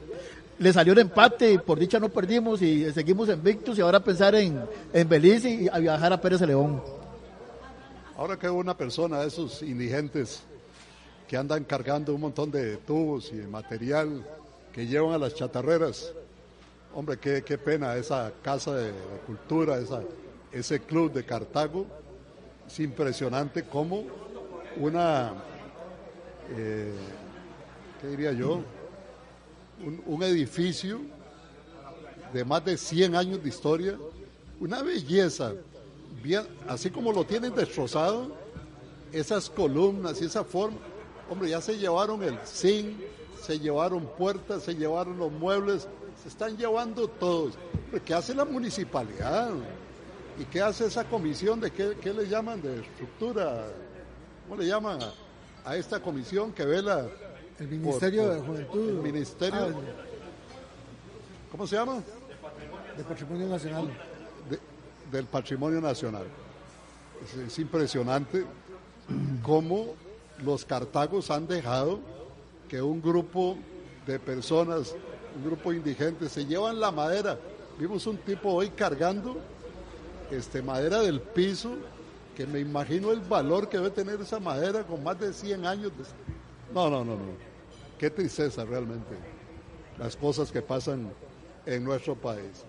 le 0.59 0.73
salió 0.73 0.93
el 0.95 0.99
empate, 1.01 1.59
por 1.59 1.79
dicha 1.79 1.99
no 1.99 2.09
perdimos 2.11 2.61
y 2.61 2.91
seguimos 2.93 3.29
invictos 3.31 3.79
y 3.79 3.81
ahora 3.81 4.01
pensar 4.01 4.35
en, 4.35 4.61
en 4.93 5.09
Belice 5.09 5.51
y 5.51 5.69
a 5.69 5.79
viajar 5.79 6.13
a 6.13 6.21
Pérez 6.21 6.41
León. 6.43 6.83
Ahora 8.17 8.39
que 8.39 8.51
una 8.51 8.77
persona 8.77 9.21
de 9.21 9.29
esos 9.29 9.63
indigentes 9.63 10.43
que 11.27 11.37
andan 11.39 11.65
cargando 11.65 12.15
un 12.15 12.21
montón 12.21 12.51
de 12.51 12.77
tubos 12.79 13.31
y 13.33 13.37
de 13.37 13.47
material 13.47 14.23
que 14.73 14.87
llevan 14.87 15.13
a 15.15 15.19
las 15.19 15.35
chatarreras, 15.35 16.13
hombre, 16.95 17.19
qué, 17.19 17.43
qué 17.43 17.59
pena 17.59 17.97
esa 17.97 18.33
casa 18.43 18.75
de, 18.75 18.87
de 18.87 19.19
cultura, 19.27 19.79
esa, 19.79 20.03
ese 20.53 20.81
club 20.81 21.13
de 21.13 21.25
Cartago. 21.25 21.87
Es 22.67 22.79
impresionante 22.81 23.65
cómo 23.65 24.05
una, 24.77 25.33
eh, 26.57 26.93
¿qué 28.01 28.07
diría 28.09 28.33
yo? 28.33 28.63
Un, 29.85 30.03
un 30.07 30.23
edificio 30.23 31.01
de 32.33 32.45
más 32.45 32.65
de 32.65 32.77
100 32.77 33.17
años 33.17 33.43
de 33.43 33.49
historia, 33.49 33.99
una 34.61 34.83
belleza, 34.83 35.53
así 36.69 36.91
como 36.91 37.13
lo 37.13 37.25
tienen 37.25 37.55
destrozado, 37.55 38.31
esas 39.13 39.51
columnas 39.51 40.21
y 40.21 40.27
esa 40.27 40.45
forma, 40.45 40.77
hombre, 41.29 41.49
ya 41.49 41.61
se 41.61 41.77
llevaron 41.77 42.23
el 42.23 42.39
zinc, 42.47 42.97
se 43.43 43.59
llevaron 43.59 44.07
puertas, 44.19 44.63
se 44.63 44.75
llevaron 44.75 45.19
los 45.19 45.33
muebles, 45.33 45.89
se 46.23 46.29
están 46.29 46.57
llevando 46.57 47.09
todos. 47.09 47.55
Hombre, 47.87 48.01
¿Qué 48.05 48.15
hace 48.15 48.35
la 48.35 48.45
municipalidad? 48.45 49.51
¿Y 50.39 50.45
qué 50.45 50.61
hace 50.63 50.87
esa 50.87 51.05
comisión 51.05 51.61
de 51.61 51.71
qué, 51.71 51.97
qué 52.01 52.13
le 52.15 52.27
llaman 52.29 52.63
de 52.63 52.81
estructura? 52.81 53.67
¿Cómo 54.49 54.61
le 54.61 54.67
llaman 54.69 54.99
a, 55.03 55.13
a 55.71 55.77
esta 55.77 56.01
comisión 56.01 56.53
que 56.53 56.65
vela? 56.65 57.07
El 57.59 57.69
Ministerio 57.69 58.25
por- 58.27 58.35
de 58.35 58.41
Juventud. 58.41 58.89
El 58.89 58.95
Ministerio. 59.03 59.61
Ah, 59.61 59.69
¿Cómo 61.51 61.67
se 61.67 61.77
llama? 61.77 62.03
de 62.97 63.05
Patrimonio 63.05 63.47
Nacional. 63.49 63.89
de- 64.49 64.61
del 65.11 65.27
patrimonio 65.27 65.81
nacional. 65.81 66.25
Es, 67.25 67.35
es 67.35 67.59
impresionante 67.59 68.45
cómo 69.43 69.95
los 70.45 70.65
cartagos 70.65 71.31
han 71.31 71.47
dejado 71.49 71.99
que 72.71 72.81
un 72.81 73.03
grupo 73.03 73.57
de 74.07 74.19
personas, 74.21 74.95
un 75.37 75.45
grupo 75.45 75.73
indigente, 75.73 76.29
se 76.29 76.47
llevan 76.47 76.79
la 76.81 76.91
madera. 76.93 77.37
Vimos 77.79 78.07
un 78.07 78.17
tipo 78.19 78.51
hoy 78.53 78.71
cargando 78.71 79.37
este, 80.31 80.63
madera 80.63 81.01
del 81.01 81.21
piso, 81.21 81.73
que 82.37 82.47
me 82.47 82.61
imagino 82.61 83.11
el 83.11 83.21
valor 83.21 83.69
que 83.69 83.77
debe 83.79 83.91
tener 83.91 84.21
esa 84.21 84.39
madera 84.39 84.85
con 84.87 85.03
más 85.03 85.19
de 85.19 85.33
100 85.33 85.67
años. 85.67 85.91
de- 85.99 86.05
No, 86.73 86.89
no, 86.89 87.05
no, 87.05 87.17
no. 87.17 87.51
Qué 87.99 88.09
tristeza 88.09 88.65
realmente 88.65 89.17
las 89.99 90.17
cosas 90.17 90.51
que 90.53 90.63
pasan 90.63 91.11
en 91.67 91.85
nuestro 91.85 92.15
país. 92.15 92.65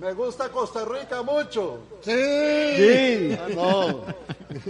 Me 0.00 0.12
gusta 0.12 0.48
Costa 0.50 0.84
Rica 0.84 1.22
mucho. 1.22 1.78
Sí. 2.00 2.12
Sí. 2.12 3.38
Ah, 3.40 3.48
no. 3.54 4.04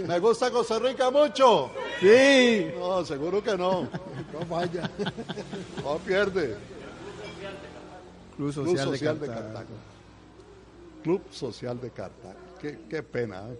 Me 0.07 0.19
gusta 0.19 0.51
Costa 0.51 0.79
Rica 0.79 1.09
mucho. 1.11 1.71
Sí. 1.99 2.71
No, 2.77 3.03
seguro 3.05 3.43
que 3.43 3.57
no. 3.57 3.81
No 4.33 4.45
vaya. 4.47 4.89
No 5.83 5.97
pierde. 5.97 6.55
Club 8.35 8.53
Club 8.53 8.67
Social, 8.67 8.87
Social 8.89 9.19
de 9.19 9.27
de 9.27 9.33
Cartago. 9.33 9.53
Cartago. 9.53 9.75
Club 11.03 11.21
Social 11.31 11.81
de 11.81 11.89
Cartago. 11.91 12.39
Qué, 12.59 12.79
qué 12.89 13.03
pena. 13.03 13.43
¿eh? 13.49 13.59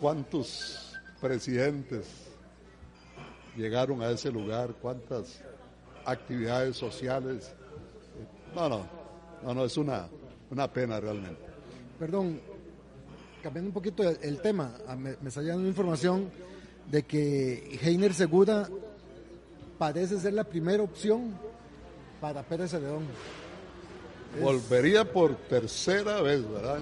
cuántos 0.00 0.94
presidentes 1.20 2.06
llegaron 3.56 4.02
a 4.02 4.10
ese 4.10 4.30
lugar, 4.30 4.74
cuántas 4.80 5.40
actividades 6.04 6.76
sociales. 6.76 7.52
No, 8.54 8.68
no, 8.68 8.86
no, 9.44 9.54
no, 9.54 9.64
es 9.64 9.76
una, 9.76 10.08
una 10.50 10.72
pena 10.72 10.98
realmente. 11.00 11.40
Perdón, 11.98 12.40
cambiando 13.42 13.68
un 13.70 13.74
poquito 13.74 14.02
el, 14.08 14.18
el 14.22 14.40
tema, 14.40 14.72
ah, 14.88 14.96
me, 14.96 15.16
me 15.20 15.28
está 15.28 15.40
llegando 15.42 15.66
información 15.68 16.30
de 16.90 17.02
que 17.04 17.78
Heiner 17.82 18.12
Segura 18.14 18.68
parece 19.78 20.18
ser 20.20 20.32
la 20.34 20.44
primera 20.44 20.82
opción 20.82 21.34
para 22.20 22.42
Pérez 22.42 22.70
Celedón. 22.70 23.02
Es- 24.36 24.42
Volvería 24.42 25.04
por 25.10 25.34
tercera 25.36 26.20
vez, 26.22 26.48
¿verdad? 26.50 26.78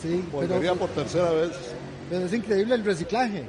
Sí, 0.00 0.24
Volvería 0.30 0.58
pero, 0.72 0.76
por 0.76 0.88
tercera 0.90 1.30
vez. 1.30 1.50
pero 2.10 2.26
es 2.26 2.32
increíble 2.32 2.74
el 2.74 2.84
reciclaje. 2.84 3.48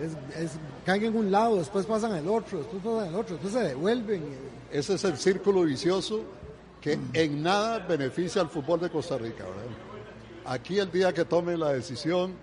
Es, 0.00 0.42
es- 0.42 0.52
caen 0.86 1.04
en 1.04 1.16
un 1.16 1.30
lado, 1.30 1.56
después 1.56 1.84
pasan 1.86 2.12
al 2.12 2.26
otro, 2.28 2.58
después 2.58 2.82
pasan 2.82 3.08
al 3.08 3.14
otro, 3.14 3.34
después 3.36 3.52
se 3.52 3.60
devuelven. 3.68 4.22
Ese 4.70 4.94
es 4.94 5.04
el 5.04 5.16
círculo 5.16 5.62
vicioso 5.62 6.22
que 6.80 6.98
en 7.12 7.42
nada 7.42 7.80
beneficia 7.80 8.40
al 8.40 8.48
fútbol 8.48 8.80
de 8.80 8.90
Costa 8.90 9.18
Rica. 9.18 9.44
Aquí 10.44 10.78
el 10.78 10.90
día 10.90 11.12
que 11.12 11.24
tome 11.24 11.56
la 11.56 11.72
decisión 11.72 12.34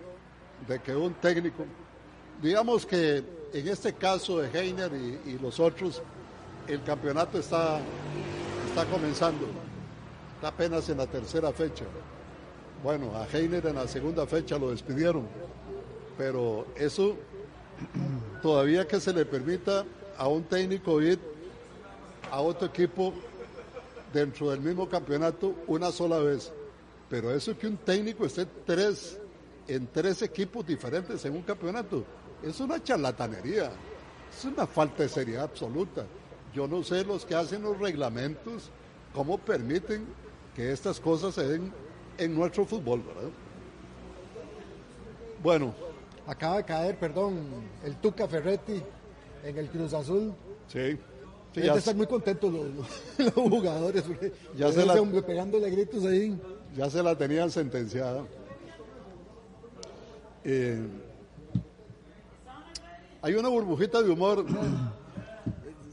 de 0.67 0.79
que 0.79 0.95
un 0.95 1.13
técnico, 1.15 1.65
digamos 2.41 2.85
que 2.85 3.23
en 3.53 3.67
este 3.67 3.93
caso 3.93 4.39
de 4.39 4.49
Heiner 4.49 4.91
y, 4.93 5.31
y 5.31 5.39
los 5.39 5.59
otros, 5.59 6.01
el 6.67 6.83
campeonato 6.83 7.39
está, 7.39 7.79
está 8.67 8.85
comenzando, 8.85 9.45
está 10.35 10.49
apenas 10.49 10.89
en 10.89 10.97
la 10.97 11.07
tercera 11.07 11.51
fecha. 11.53 11.85
Bueno, 12.83 13.13
a 13.15 13.25
Heiner 13.25 13.65
en 13.65 13.75
la 13.75 13.87
segunda 13.87 14.27
fecha 14.27 14.59
lo 14.59 14.71
despidieron, 14.71 15.25
pero 16.17 16.67
eso 16.75 17.15
todavía 18.41 18.85
que 18.85 18.99
se 18.99 19.13
le 19.13 19.25
permita 19.25 19.85
a 20.17 20.27
un 20.27 20.43
técnico 20.43 21.01
ir 21.01 21.36
a 22.31 22.41
otro 22.41 22.67
equipo 22.67 23.13
dentro 24.13 24.49
del 24.51 24.61
mismo 24.61 24.87
campeonato 24.87 25.55
una 25.67 25.91
sola 25.91 26.19
vez. 26.19 26.51
Pero 27.09 27.31
eso 27.31 27.51
es 27.51 27.57
que 27.57 27.67
un 27.67 27.77
técnico 27.77 28.25
esté 28.25 28.45
tres, 28.65 29.19
en 29.67 29.87
tres 29.87 30.21
equipos 30.21 30.65
diferentes 30.65 31.23
en 31.25 31.35
un 31.35 31.41
campeonato, 31.41 32.03
es 32.43 32.59
una 32.59 32.83
charlatanería, 32.83 33.71
es 34.31 34.45
una 34.45 34.67
falta 34.67 35.03
de 35.03 35.09
seriedad 35.09 35.45
absoluta. 35.45 36.05
Yo 36.53 36.67
no 36.67 36.83
sé 36.83 37.03
los 37.03 37.25
que 37.25 37.35
hacen 37.35 37.61
los 37.61 37.79
reglamentos, 37.79 38.69
cómo 39.13 39.37
permiten 39.37 40.05
que 40.55 40.71
estas 40.71 40.99
cosas 40.99 41.35
se 41.35 41.47
den 41.47 41.71
en 42.17 42.35
nuestro 42.35 42.65
fútbol, 42.65 43.01
¿verdad? 43.03 43.29
Bueno. 45.41 45.87
Acaba 46.27 46.57
de 46.57 46.65
caer, 46.65 46.99
perdón, 46.99 47.39
el 47.85 47.95
Tuca 48.01 48.27
Ferretti 48.27 48.83
en 49.45 49.57
el 49.57 49.69
Cruz 49.69 49.93
Azul. 49.93 50.33
Sí. 50.67 50.99
Ya 51.65 51.79
se- 51.81 51.93
muy 51.93 52.07
contentos 52.07 52.53
los, 52.53 52.65
los 53.17 53.33
jugadores. 53.33 54.01
porque 54.03 54.31
Ya 54.57 54.71
se 54.71 54.85
la- 54.85 55.01
hombre 55.01 55.21
pegándole 55.21 55.69
gritos 55.69 56.05
ahí. 56.05 56.39
Ya 56.75 56.89
se 56.89 57.01
la 57.01 57.15
tenían 57.17 57.49
sentenciada. 57.49 58.23
Eh, 60.43 60.79
hay 63.21 63.33
una 63.33 63.49
burbujita 63.49 64.01
de 64.01 64.09
humor. 64.09 64.45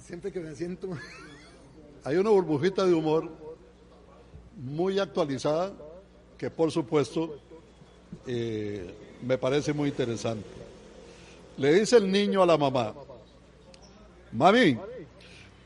Siempre 0.05 0.31
que 0.31 0.41
me 0.41 0.55
siento. 0.55 0.89
Hay 2.05 2.17
una 2.17 2.31
burbujita 2.31 2.85
de 2.85 2.93
humor 2.95 3.31
muy 4.57 4.99
actualizada 4.99 5.73
que 6.39 6.51
por 6.51 6.71
supuesto 6.71 7.37
eh, 8.27 8.95
me 9.27 9.39
parece 9.39 9.73
muy 9.73 9.89
interesante. 9.89 10.47
Le 11.57 11.73
dice 11.75 11.97
el 11.97 12.11
niño 12.13 12.43
a 12.43 12.47
la 12.47 12.59
mamá, 12.59 12.93
mami, 14.33 14.77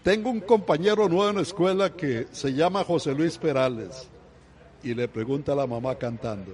tengo 0.09 0.30
un 0.30 0.40
compañero 0.40 1.06
nuevo 1.06 1.28
en 1.28 1.36
la 1.36 1.43
escuela 1.43 1.90
que 1.90 2.28
se 2.32 2.55
llama 2.55 2.82
José 2.82 3.12
Luis 3.14 3.36
Perales. 3.36 4.09
Y 4.82 4.94
le 4.94 5.06
pregunta 5.06 5.52
a 5.52 5.55
la 5.55 5.66
mamá 5.66 5.97
cantando, 5.97 6.51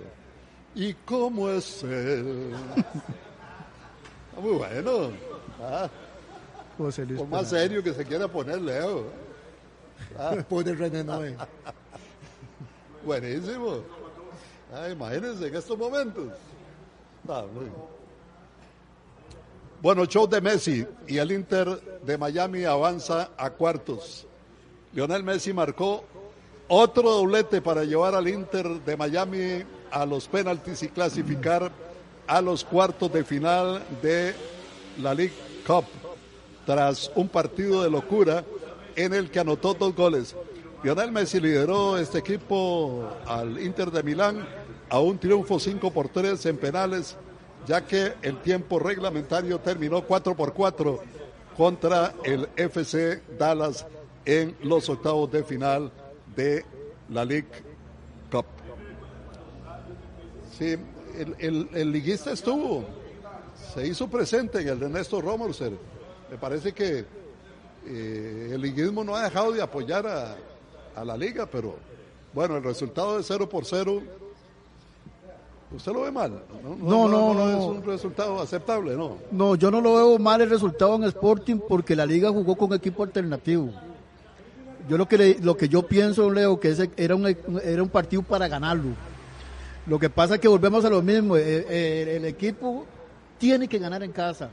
¿y 0.74 0.92
cómo 0.92 1.48
es 1.48 1.84
él? 1.84 2.50
Muy 4.42 4.54
bueno. 4.54 5.12
Ah, 5.62 5.88
José 6.76 7.06
Luis 7.06 7.20
por 7.20 7.28
más 7.28 7.44
Perales. 7.48 7.62
serio 7.62 7.84
que 7.84 7.92
se 7.94 8.04
quiera 8.04 8.26
poner 8.26 8.60
Leo. 8.60 9.04
Ah. 10.18 10.34
Pobre 10.48 10.74
René 10.74 11.04
Noé. 11.04 11.36
Buenísimo. 13.06 13.84
Ah, 14.74 14.88
imagínense 14.88 15.46
en 15.46 15.54
estos 15.54 15.78
momentos. 15.78 16.32
Ah, 17.28 17.44
muy. 17.54 17.70
Bueno, 19.84 20.06
show 20.06 20.26
de 20.26 20.40
Messi 20.40 20.86
y 21.06 21.18
el 21.18 21.30
Inter 21.30 21.68
de 22.06 22.16
Miami 22.16 22.64
avanza 22.64 23.32
a 23.36 23.50
cuartos. 23.50 24.26
Lionel 24.94 25.22
Messi 25.22 25.52
marcó 25.52 26.04
otro 26.68 27.10
doblete 27.10 27.60
para 27.60 27.84
llevar 27.84 28.14
al 28.14 28.26
Inter 28.26 28.82
de 28.82 28.96
Miami 28.96 29.62
a 29.90 30.06
los 30.06 30.26
penaltis 30.26 30.84
y 30.84 30.88
clasificar 30.88 31.70
a 32.26 32.40
los 32.40 32.64
cuartos 32.64 33.12
de 33.12 33.24
final 33.24 33.82
de 34.00 34.34
la 35.02 35.12
League 35.12 35.34
Cup 35.66 35.84
tras 36.64 37.12
un 37.14 37.28
partido 37.28 37.82
de 37.82 37.90
locura 37.90 38.42
en 38.96 39.12
el 39.12 39.30
que 39.30 39.40
anotó 39.40 39.74
dos 39.74 39.94
goles. 39.94 40.34
Lionel 40.82 41.12
Messi 41.12 41.40
lideró 41.40 41.98
este 41.98 42.20
equipo 42.20 43.06
al 43.26 43.60
Inter 43.60 43.90
de 43.90 44.02
Milán 44.02 44.48
a 44.88 44.98
un 45.00 45.18
triunfo 45.18 45.60
5 45.60 45.92
por 45.92 46.08
3 46.08 46.46
en 46.46 46.56
penales, 46.56 47.18
ya 47.66 47.86
que 47.86 48.14
el 48.22 48.40
tiempo 48.40 48.78
reglamentario 48.78 49.58
terminó 49.60 50.02
4 50.02 50.34
por 50.34 50.52
4 50.52 51.00
contra 51.56 52.14
el 52.24 52.48
FC 52.56 53.22
Dallas 53.38 53.86
en 54.24 54.56
los 54.62 54.88
octavos 54.88 55.30
de 55.30 55.44
final 55.44 55.90
de 56.34 56.64
la 57.10 57.24
League 57.24 57.48
Cup. 58.30 58.46
Sí, 60.58 60.76
el, 61.38 61.92
liguista 61.92 62.32
estuvo, 62.32 62.84
se 63.74 63.86
hizo 63.86 64.08
presente 64.08 64.60
en 64.60 64.68
el 64.68 64.80
de 64.80 64.88
Néstor 64.88 65.24
Romorser. 65.24 65.72
Me 66.30 66.38
parece 66.38 66.72
que 66.72 67.04
eh, 67.86 68.50
el 68.52 68.60
liguismo 68.60 69.04
no 69.04 69.14
ha 69.14 69.24
dejado 69.24 69.52
de 69.52 69.62
apoyar 69.62 70.06
a, 70.06 70.36
a 70.96 71.04
la 71.04 71.16
liga, 71.16 71.46
pero 71.46 71.76
bueno, 72.32 72.56
el 72.56 72.64
resultado 72.64 73.16
de 73.16 73.22
0 73.22 73.48
por 73.48 73.64
0, 73.64 74.02
¿usted 75.72 75.92
lo 75.92 76.02
ve 76.02 76.10
mal? 76.12 76.42
No, 76.80 77.08
no, 77.08 77.34
no. 77.34 77.50
Es 77.50 77.64
un 77.64 77.82
resultado 77.84 78.40
aceptable, 78.40 78.96
¿no? 78.96 79.18
No, 79.30 79.54
yo 79.56 79.70
no 79.70 79.80
lo 79.80 79.94
veo 79.94 80.18
mal 80.18 80.40
el 80.40 80.50
resultado 80.50 80.94
en 80.96 81.04
Sporting 81.04 81.58
porque 81.68 81.94
la 81.96 82.06
liga 82.06 82.30
jugó 82.30 82.56
con 82.56 82.72
equipo 82.72 83.02
alternativo. 83.02 83.70
Yo 84.88 84.98
lo 84.98 85.08
que 85.08 85.16
le- 85.18 85.38
lo 85.40 85.56
que 85.56 85.68
yo 85.68 85.82
pienso, 85.84 86.30
Leo, 86.30 86.60
que 86.60 86.68
ese 86.68 86.90
era 86.96 87.14
un 87.16 87.26
era 87.64 87.82
un 87.82 87.88
partido 87.88 88.22
para 88.22 88.48
ganarlo. 88.48 88.90
Lo 89.86 89.98
que 89.98 90.10
pasa 90.10 90.34
es 90.34 90.40
que 90.40 90.48
volvemos 90.48 90.84
a 90.84 90.90
lo 90.90 91.00
mismo. 91.02 91.36
eh, 91.36 91.66
eh, 91.68 92.16
el 92.16 92.24
equipo 92.26 92.84
tiene 93.38 93.66
que 93.68 93.78
ganar 93.78 94.02
en 94.02 94.12
casa. 94.12 94.50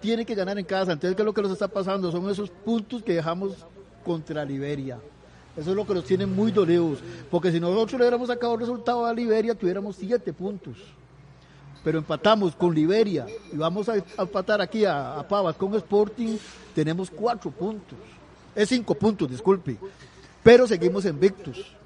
Tiene 0.00 0.24
que 0.26 0.34
ganar 0.34 0.58
en 0.58 0.64
casa. 0.66 0.92
Entonces, 0.92 1.16
¿qué 1.16 1.22
es 1.22 1.26
lo 1.26 1.32
que 1.32 1.42
nos 1.42 1.52
está 1.52 1.66
pasando? 1.68 2.10
Son 2.12 2.28
esos 2.30 2.50
puntos 2.50 3.02
que 3.02 3.14
dejamos 3.14 3.52
contra 4.04 4.44
Liberia. 4.44 4.98
Eso 5.56 5.70
es 5.70 5.76
lo 5.76 5.86
que 5.86 5.94
nos 5.94 6.04
tiene 6.04 6.26
muy 6.26 6.50
dolidos. 6.50 6.98
Porque 7.30 7.52
si 7.52 7.60
nosotros 7.60 7.92
le 7.92 7.98
hubiéramos 7.98 8.28
sacado 8.28 8.56
resultado 8.56 9.06
a 9.06 9.12
Liberia, 9.12 9.54
tuviéramos 9.54 9.96
siete 9.96 10.32
puntos 10.32 10.76
pero 11.84 11.98
empatamos 11.98 12.56
con 12.56 12.74
Liberia 12.74 13.26
y 13.52 13.56
vamos 13.56 13.88
a, 13.90 13.96
empatar 13.96 14.60
aquí 14.62 14.86
a, 14.86 15.24
Pavas 15.28 15.54
con 15.54 15.74
Sporting, 15.74 16.38
tenemos 16.74 17.10
cuatro 17.10 17.50
puntos. 17.50 17.98
Es 18.56 18.70
cinco 18.70 18.94
puntos, 18.94 19.30
disculpe. 19.30 19.76
Pero 20.42 20.66
seguimos 20.66 21.04
invictos. 21.04 21.76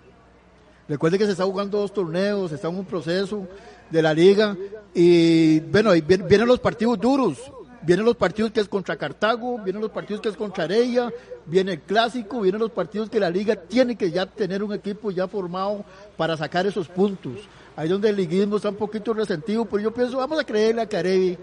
Recuerde 0.88 1.18
que 1.18 1.26
se 1.26 1.32
está 1.32 1.44
jugando 1.44 1.78
dos 1.78 1.92
torneos, 1.92 2.52
está 2.52 2.68
en 2.68 2.76
un 2.76 2.84
proceso 2.84 3.46
de 3.90 4.00
la 4.00 4.14
liga 4.14 4.56
y 4.94 5.60
bueno, 5.60 5.90
vienen 5.92 6.46
los 6.46 6.60
partidos 6.60 6.98
duros. 6.98 7.38
Vienen 7.80 8.04
los 8.04 8.16
partidos 8.16 8.50
que 8.50 8.60
es 8.60 8.68
contra 8.68 8.96
Cartago, 8.96 9.58
vienen 9.62 9.80
los 9.80 9.90
partidos 9.90 10.20
que 10.20 10.28
es 10.28 10.36
contra 10.36 10.64
Arella, 10.64 11.10
viene 11.48 11.72
el 11.72 11.80
clásico, 11.80 12.40
vienen 12.40 12.60
los 12.60 12.70
partidos 12.70 13.08
que 13.08 13.18
la 13.18 13.30
liga 13.30 13.56
tiene 13.56 13.96
que 13.96 14.10
ya 14.10 14.26
tener 14.26 14.62
un 14.62 14.72
equipo 14.72 15.10
ya 15.10 15.26
formado 15.26 15.84
para 16.16 16.36
sacar 16.36 16.66
esos 16.66 16.88
puntos. 16.88 17.48
Ahí 17.74 17.88
donde 17.88 18.10
el 18.10 18.16
liguismo 18.16 18.56
está 18.56 18.68
un 18.68 18.76
poquito 18.76 19.14
resentido, 19.14 19.64
pero 19.64 19.82
yo 19.82 19.94
pienso, 19.94 20.18
vamos 20.18 20.38
a 20.38 20.44
creerle 20.44 20.82
a 20.82 20.88
Carevi, 20.88 21.38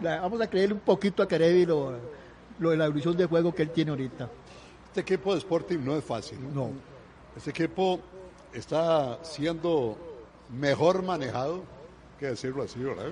vamos 0.00 0.40
a 0.40 0.46
creerle 0.46 0.74
un 0.74 0.80
poquito 0.80 1.22
a 1.22 1.28
Carevi 1.28 1.66
lo, 1.66 1.94
lo 2.58 2.70
de 2.70 2.76
la 2.76 2.86
evolución 2.86 3.16
de 3.16 3.26
juego 3.26 3.54
que 3.54 3.62
él 3.62 3.70
tiene 3.70 3.90
ahorita. 3.90 4.28
Este 4.88 5.00
equipo 5.00 5.32
de 5.32 5.38
Sporting 5.38 5.78
no 5.78 5.96
es 5.96 6.04
fácil. 6.04 6.38
No. 6.54 6.70
Este 7.36 7.50
equipo 7.50 7.98
está 8.52 9.18
siendo 9.24 9.96
mejor 10.50 11.02
manejado, 11.02 11.62
que 12.20 12.26
decirlo 12.26 12.62
así, 12.62 12.78
¿verdad? 12.78 13.06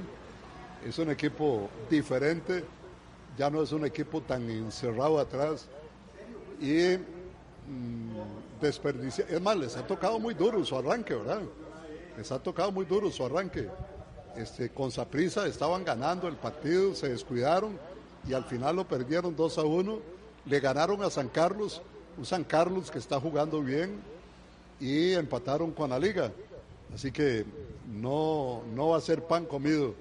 Es 0.86 0.98
un 0.98 1.11
equipo 1.11 1.69
diferente, 1.89 2.65
ya 3.36 3.51
no 3.51 3.62
es 3.62 3.73
un 3.73 3.85
equipo 3.85 4.20
tan 4.20 4.48
encerrado 4.51 5.19
atrás 5.19 5.69
y 6.61 6.97
mm, 6.97 8.61
desperdicia. 8.61 9.24
Es 9.28 9.41
más, 9.41 9.57
les 9.57 9.77
ha 9.77 9.87
tocado 9.87 10.19
muy 10.19 10.35
duro 10.35 10.65
su 10.65 10.77
arranque, 10.77 11.15
¿verdad? 11.15 11.41
Les 12.16 12.31
ha 12.31 12.39
tocado 12.39 12.70
muy 12.70 12.85
duro 12.85 13.11
su 13.11 13.24
arranque. 13.24 13.69
este, 14.37 14.70
con 14.70 14.91
Saprisa 14.91 15.47
estaban 15.47 15.85
ganando 15.85 16.28
el 16.28 16.37
partido, 16.37 16.95
se 16.95 17.09
descuidaron 17.09 17.78
y 18.28 18.32
al 18.35 18.45
final 18.45 18.77
lo 18.77 18.87
perdieron 18.87 19.35
2 19.35 19.59
a 19.59 19.62
1. 19.62 19.99
Le 20.47 20.61
ganaron 20.61 21.03
a 21.03 21.11
San 21.11 21.28
Carlos, 21.28 21.82
un 22.16 22.27
San 22.27 22.45
Carlos 22.45 22.91
que 22.91 22.99
está 22.99 23.19
jugando 23.19 23.61
bien 23.61 24.01
y 24.78 25.12
empataron 25.12 25.73
con 25.73 25.91
la 25.91 25.99
liga. 25.99 26.31
Así 26.95 27.11
que 27.11 27.45
no, 27.89 28.62
no 28.74 28.89
va 28.89 28.99
a 28.99 29.01
ser 29.01 29.23
pan 29.23 29.47
comido 29.47 29.95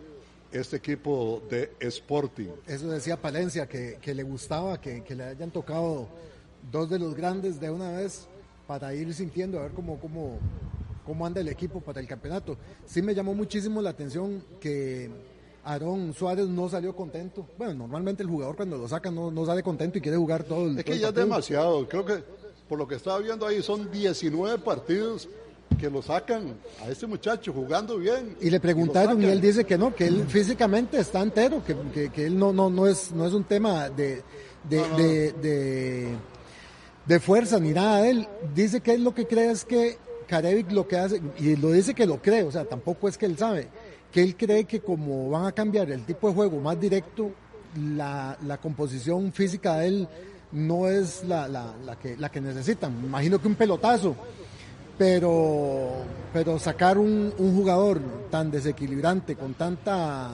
este 0.51 0.77
equipo 0.77 1.41
de 1.49 1.71
Sporting. 1.79 2.49
Eso 2.65 2.89
decía 2.89 3.21
Palencia, 3.21 3.67
que, 3.67 3.99
le 4.03 4.23
gustaba 4.23 4.81
que 4.81 5.03
le 5.15 5.23
hayan 5.23 5.51
tocado 5.51 6.07
dos 6.71 6.89
de 6.89 6.99
los 6.99 7.15
grandes 7.15 7.59
de 7.59 7.69
una 7.69 7.91
vez 7.91 8.27
para 8.67 8.93
ir 8.93 9.13
sintiendo 9.13 9.59
a 9.59 9.63
ver 9.63 9.71
cómo, 9.71 9.99
cómo, 9.99 10.37
cómo 11.05 11.25
anda 11.25 11.41
el 11.41 11.47
equipo 11.47 11.81
para 11.81 11.99
el 11.99 12.07
campeonato. 12.07 12.57
Sí 12.85 13.01
me 13.01 13.15
llamó 13.15 13.33
muchísimo 13.33 13.81
la 13.81 13.89
atención 13.91 14.43
que 14.59 15.09
Aarón 15.63 16.13
Suárez 16.13 16.47
no 16.47 16.69
salió 16.69 16.95
contento. 16.95 17.45
Bueno, 17.57 17.73
normalmente 17.73 18.23
el 18.23 18.29
jugador 18.29 18.55
cuando 18.55 18.77
lo 18.77 18.87
saca 18.87 19.09
no, 19.11 19.31
no 19.31 19.45
sale 19.45 19.63
contento 19.63 19.97
y 19.97 20.01
quiere 20.01 20.17
jugar 20.17 20.43
todo 20.43 20.65
el 20.65 20.77
Es 20.77 20.85
todo 20.85 20.85
que 20.85 20.93
el 20.93 20.99
ya 20.99 21.09
es 21.09 21.15
demasiado. 21.15 21.87
Creo 21.87 22.05
que 22.05 22.23
por 22.67 22.77
lo 22.77 22.87
que 22.87 22.95
estaba 22.95 23.17
viendo 23.19 23.45
ahí 23.47 23.61
son 23.63 23.91
19 23.91 24.59
partidos 24.59 25.27
que 25.79 25.89
lo 25.89 26.01
sacan 26.01 26.55
a 26.83 26.89
este 26.89 27.07
muchacho 27.07 27.53
jugando 27.53 27.97
bien. 27.97 28.35
Y 28.41 28.49
le 28.49 28.59
preguntaron 28.59 29.21
y 29.21 29.25
él 29.25 29.39
dice 29.41 29.63
que 29.65 29.77
no, 29.77 29.95
que 29.95 30.07
él 30.07 30.25
físicamente 30.27 30.99
está 30.99 31.21
entero, 31.21 31.63
que, 31.63 31.75
que, 31.93 32.09
que 32.11 32.25
él 32.25 32.37
no, 32.37 32.51
no, 32.53 32.69
no, 32.69 32.85
es, 32.85 33.11
no 33.11 33.25
es 33.25 33.33
un 33.33 33.43
tema 33.45 33.89
de, 33.89 34.21
de, 34.69 34.77
No, 34.77 34.87
no, 34.89 34.97
de, 34.97 35.31
de- 35.33 36.15
de 37.09 37.19
fuerza 37.19 37.59
ni 37.59 37.71
nada 37.71 38.03
de 38.03 38.09
él. 38.11 38.27
Dice 38.55 38.79
que 38.79 38.93
él 38.93 39.03
lo 39.03 39.13
que 39.13 39.25
cree 39.27 39.51
es 39.51 39.65
que 39.65 39.97
Karevic 40.27 40.71
lo 40.71 40.87
que 40.87 40.95
hace, 40.97 41.21
y 41.39 41.55
lo 41.55 41.71
dice 41.71 41.93
que 41.93 42.05
lo 42.05 42.21
cree, 42.21 42.43
o 42.43 42.51
sea, 42.51 42.63
tampoco 42.65 43.07
es 43.09 43.17
que 43.17 43.25
él 43.25 43.35
sabe, 43.37 43.67
que 44.11 44.21
él 44.21 44.35
cree 44.37 44.63
que 44.65 44.79
como 44.79 45.29
van 45.31 45.45
a 45.47 45.51
cambiar 45.51 45.89
el 45.91 46.05
tipo 46.05 46.27
de 46.29 46.35
juego 46.35 46.59
más 46.59 46.79
directo, 46.79 47.31
la, 47.95 48.37
la 48.45 48.57
composición 48.57 49.31
física 49.33 49.77
de 49.77 49.87
él 49.87 50.07
no 50.51 50.87
es 50.87 51.23
la, 51.25 51.47
la, 51.47 51.73
que, 52.01 52.15
la 52.17 52.29
que 52.29 52.41
necesitan. 52.41 52.95
Me 53.01 53.07
imagino 53.07 53.39
que 53.41 53.47
un 53.47 53.55
pelotazo 53.55 54.15
pero 54.97 56.03
pero 56.33 56.59
sacar 56.59 56.97
un, 56.97 57.33
un 57.37 57.55
jugador 57.55 58.01
tan 58.29 58.51
desequilibrante 58.51 59.35
con 59.35 59.53
tanta 59.53 60.29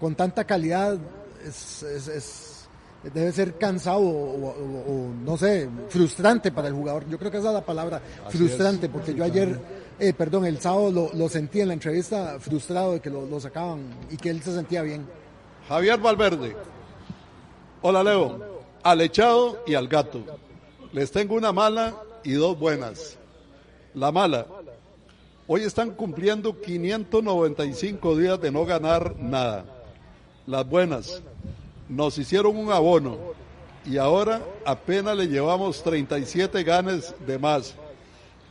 con 0.00 0.14
tanta 0.16 0.44
calidad 0.44 0.98
es, 1.46 1.82
es- 1.82 2.08
es- 2.08 2.43
debe 3.12 3.32
ser 3.32 3.54
cansado 3.58 3.98
o, 3.98 4.48
o- 4.48 4.84
o, 4.86 5.08
no 5.24 5.36
sé 5.36 5.68
frustrante 5.88 6.50
para 6.52 6.68
el 6.68 6.74
jugador 6.74 7.06
yo 7.08 7.18
creo 7.18 7.30
que 7.30 7.38
esa 7.38 7.48
es 7.48 7.54
la 7.54 7.64
palabra 7.64 8.00
Así 8.26 8.38
frustrante 8.38 8.86
es. 8.86 8.92
porque 8.92 9.14
yo 9.14 9.24
ayer 9.24 9.58
eh, 9.98 10.12
perdón 10.14 10.46
el 10.46 10.58
sábado 10.60 10.90
lo, 10.90 11.10
lo 11.12 11.28
sentí 11.28 11.60
en 11.60 11.68
la 11.68 11.74
entrevista 11.74 12.38
frustrado 12.40 12.92
de 12.94 13.00
que 13.00 13.10
lo, 13.10 13.26
lo 13.26 13.38
sacaban 13.40 13.80
y 14.10 14.16
que 14.16 14.30
él 14.30 14.40
se 14.42 14.54
sentía 14.54 14.82
bien 14.82 15.06
Javier 15.68 15.98
Valverde. 15.98 16.54
Hola 17.82 18.02
Leo. 18.02 18.38
Al 18.82 19.00
echado 19.00 19.62
y 19.66 19.74
al 19.74 19.88
gato. 19.88 20.20
Les 20.92 21.10
tengo 21.10 21.34
una 21.34 21.52
mala 21.52 21.94
y 22.22 22.32
dos 22.32 22.58
buenas. 22.58 23.16
La 23.94 24.12
mala. 24.12 24.46
Hoy 25.46 25.62
están 25.62 25.90
cumpliendo 25.92 26.60
595 26.60 28.16
días 28.16 28.40
de 28.40 28.50
no 28.50 28.64
ganar 28.66 29.16
nada. 29.18 29.64
Las 30.46 30.68
buenas. 30.68 31.22
Nos 31.88 32.18
hicieron 32.18 32.56
un 32.56 32.72
abono 32.72 33.18
y 33.84 33.98
ahora 33.98 34.42
apenas 34.64 35.16
le 35.16 35.28
llevamos 35.28 35.82
37 35.82 36.62
ganes 36.64 37.14
de 37.26 37.38
más. 37.38 37.74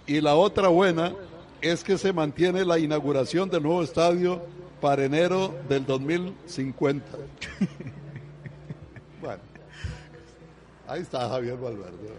Y 0.05 0.21
la 0.21 0.35
otra 0.35 0.67
buena 0.67 1.13
es 1.61 1.83
que 1.83 1.97
se 1.97 2.13
mantiene 2.13 2.65
la 2.65 2.77
inauguración 2.77 3.49
del 3.49 3.63
nuevo 3.63 3.81
estadio 3.83 4.41
para 4.81 5.05
enero 5.05 5.53
del 5.67 5.85
2050. 5.85 7.05
Bueno, 9.21 9.41
ahí 10.85 11.01
está 11.01 11.29
Javier 11.29 11.55
Valverde. 11.55 12.09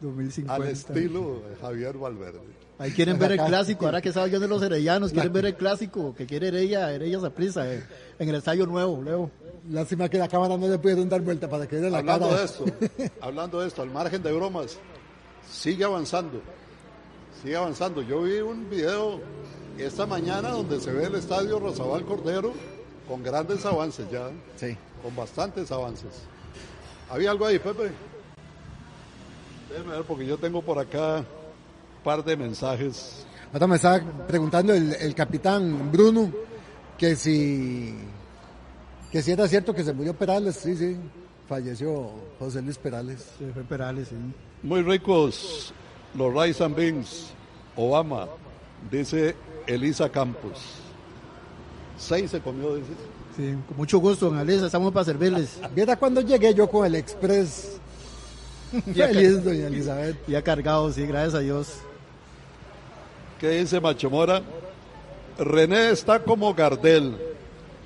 2050. 0.00 0.54
Al 0.54 0.66
estilo 0.66 1.42
de 1.46 1.56
Javier 1.56 1.98
Valverde. 1.98 2.40
Ahí 2.78 2.90
quieren 2.92 3.18
ver 3.18 3.32
el 3.32 3.38
clásico, 3.46 3.84
ahora 3.84 4.00
que 4.00 4.08
estaba 4.08 4.26
de 4.26 4.48
los 4.48 4.62
heredianos, 4.62 5.12
quieren 5.12 5.30
ver 5.30 5.44
el 5.44 5.56
clásico 5.56 6.14
que 6.14 6.24
quiere 6.24 6.48
Heredia, 6.48 6.90
Heredia 6.90 7.20
Saprissa 7.20 7.70
eh, 7.70 7.84
en 8.18 8.28
el 8.30 8.36
estadio 8.36 8.66
nuevo, 8.66 9.02
Leo. 9.02 9.30
Lástima 9.70 10.08
que 10.08 10.18
la 10.18 10.28
cámara 10.28 10.56
no 10.56 10.68
le 10.68 10.78
pudieron 10.78 11.08
dar 11.08 11.20
vuelta 11.20 11.48
para 11.48 11.66
que 11.66 11.76
la 11.76 11.98
Hablando 11.98 12.28
cara 12.28 12.40
de 12.40 12.44
esto, 12.44 12.64
hablando 13.20 13.60
de 13.60 13.68
esto, 13.68 13.82
al 13.82 13.90
margen 13.90 14.22
de 14.22 14.32
bromas, 14.32 14.78
sigue 15.50 15.84
avanzando, 15.84 16.40
sigue 17.42 17.56
avanzando. 17.56 18.02
Yo 18.02 18.22
vi 18.22 18.38
un 18.40 18.68
video 18.68 19.20
esta 19.78 20.06
mañana 20.06 20.50
donde 20.50 20.80
se 20.80 20.92
ve 20.92 21.04
el 21.04 21.14
estadio 21.14 21.58
Rosabal 21.58 22.04
Cordero 22.04 22.52
con 23.08 23.22
grandes 23.22 23.64
avances 23.64 24.10
ya, 24.10 24.30
sí. 24.56 24.76
con 25.02 25.14
bastantes 25.14 25.70
avances. 25.70 26.22
¿Había 27.10 27.30
algo 27.30 27.46
ahí, 27.46 27.58
Pepe? 27.58 27.92
Déjeme 29.70 29.92
ver 29.92 30.04
porque 30.04 30.26
yo 30.26 30.38
tengo 30.38 30.62
por 30.62 30.78
acá 30.78 31.18
un 31.18 32.02
par 32.02 32.24
de 32.24 32.36
mensajes. 32.36 33.26
Ahora 33.52 33.66
me 33.66 33.76
estaba 33.76 34.00
preguntando 34.26 34.74
el, 34.74 34.92
el 34.94 35.14
capitán 35.14 35.90
Bruno 35.92 36.32
que 36.98 37.14
si 37.14 37.94
que 39.10 39.22
si 39.22 39.32
era 39.32 39.46
cierto 39.48 39.74
que 39.74 39.84
se 39.84 39.92
murió 39.92 40.14
Perales, 40.14 40.56
sí, 40.56 40.76
sí, 40.76 40.96
falleció 41.48 42.10
José 42.38 42.62
Luis 42.62 42.78
Perales. 42.78 43.26
Sí, 43.38 43.46
fue 43.52 43.62
Perales, 43.62 44.08
sí. 44.08 44.16
Muy 44.62 44.82
ricos 44.82 45.72
los 46.14 46.32
rice 46.34 46.64
and 46.64 46.74
beans. 46.74 47.32
Obama, 47.76 48.26
dice 48.90 49.36
Elisa 49.66 50.08
Campos. 50.08 50.80
Seis 51.98 52.30
se 52.30 52.40
comió, 52.40 52.74
dices. 52.76 52.96
Sí, 53.36 53.54
con 53.68 53.76
mucho 53.76 53.98
gusto, 53.98 54.30
don 54.30 54.38
Alisa, 54.38 54.66
estamos 54.66 54.92
para 54.92 55.04
servirles. 55.04 55.60
Viera 55.74 55.96
cuando 55.96 56.22
llegué 56.22 56.54
yo 56.54 56.68
con 56.68 56.86
el 56.86 56.94
Express. 56.94 57.78
Ya 58.94 59.06
Feliz, 59.06 59.44
doña 59.44 59.68
Elizabeth. 59.68 60.16
Ya 60.26 60.42
cargado, 60.42 60.92
sí, 60.92 61.06
gracias 61.06 61.34
a 61.34 61.38
Dios. 61.38 61.78
¿Qué 63.38 63.50
dice 63.50 63.80
Machomora? 63.80 64.42
René 65.38 65.90
está 65.90 66.22
como 66.22 66.52
Gardel. 66.52 67.16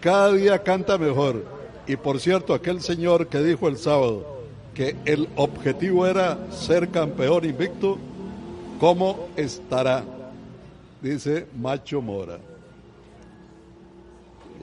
Cada 0.00 0.32
día 0.32 0.62
canta 0.62 0.96
mejor. 0.96 1.44
Y 1.86 1.96
por 1.96 2.20
cierto, 2.20 2.54
aquel 2.54 2.80
señor 2.80 3.28
que 3.28 3.42
dijo 3.42 3.68
el 3.68 3.76
sábado 3.76 4.40
que 4.74 4.96
el 5.04 5.28
objetivo 5.36 6.06
era 6.06 6.50
ser 6.52 6.88
campeón 6.90 7.44
invicto, 7.44 7.98
¿cómo 8.78 9.28
estará? 9.36 10.04
Dice 11.02 11.46
Macho 11.58 12.00
Mora. 12.00 12.38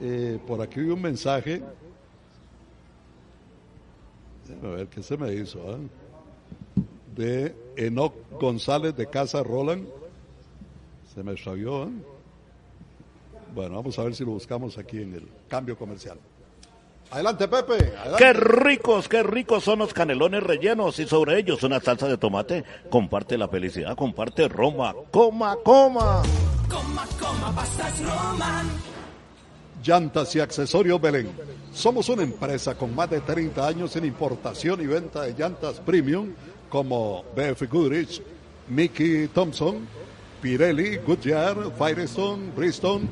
Eh, 0.00 0.38
por 0.46 0.60
aquí 0.60 0.80
vi 0.80 0.90
un 0.90 1.02
mensaje. 1.02 1.62
Déjame 4.48 4.76
ver 4.76 4.86
qué 4.88 5.02
se 5.02 5.16
me 5.16 5.34
hizo. 5.34 5.60
ah? 5.70 5.76
De 7.14 7.54
Enoc 7.76 8.14
González 8.40 8.96
de 8.96 9.06
Casa 9.06 9.42
Roland. 9.42 9.86
Se 11.14 11.22
me 11.22 11.32
extravió. 11.32 11.84
¿eh? 11.84 12.17
Bueno, 13.54 13.76
vamos 13.76 13.98
a 13.98 14.04
ver 14.04 14.14
si 14.14 14.24
lo 14.24 14.32
buscamos 14.32 14.78
aquí 14.78 14.98
en 14.98 15.14
el 15.14 15.28
cambio 15.48 15.76
comercial. 15.76 16.18
Adelante, 17.10 17.48
Pepe. 17.48 17.96
Adelante. 17.96 18.18
Qué 18.18 18.32
ricos, 18.34 19.08
qué 19.08 19.22
ricos 19.22 19.64
son 19.64 19.78
los 19.78 19.94
canelones 19.94 20.42
rellenos 20.42 20.98
y 20.98 21.06
sobre 21.06 21.38
ellos 21.38 21.62
una 21.62 21.80
salsa 21.80 22.06
de 22.06 22.18
tomate. 22.18 22.64
Comparte 22.90 23.38
la 23.38 23.48
felicidad, 23.48 23.96
comparte 23.96 24.46
Roma. 24.48 24.94
Coma, 25.10 25.56
coma. 25.64 26.22
Coma, 26.68 27.06
coma, 27.18 27.54
pastas 27.54 27.98
Roman. 28.00 28.66
Llantas 29.82 30.36
y 30.36 30.40
accesorios 30.40 31.00
Belén. 31.00 31.30
Somos 31.72 32.10
una 32.10 32.24
empresa 32.24 32.76
con 32.76 32.94
más 32.94 33.08
de 33.08 33.20
30 33.20 33.66
años 33.66 33.96
en 33.96 34.04
importación 34.04 34.82
y 34.82 34.86
venta 34.86 35.22
de 35.22 35.32
llantas 35.32 35.80
premium 35.80 36.34
como 36.68 37.24
BF 37.34 37.70
Goodrich, 37.70 38.20
Mickey 38.68 39.28
Thompson, 39.28 39.86
Pirelli, 40.42 40.98
Goodyear, 40.98 41.72
Firestone, 41.78 42.50
Bridgestone, 42.54 43.08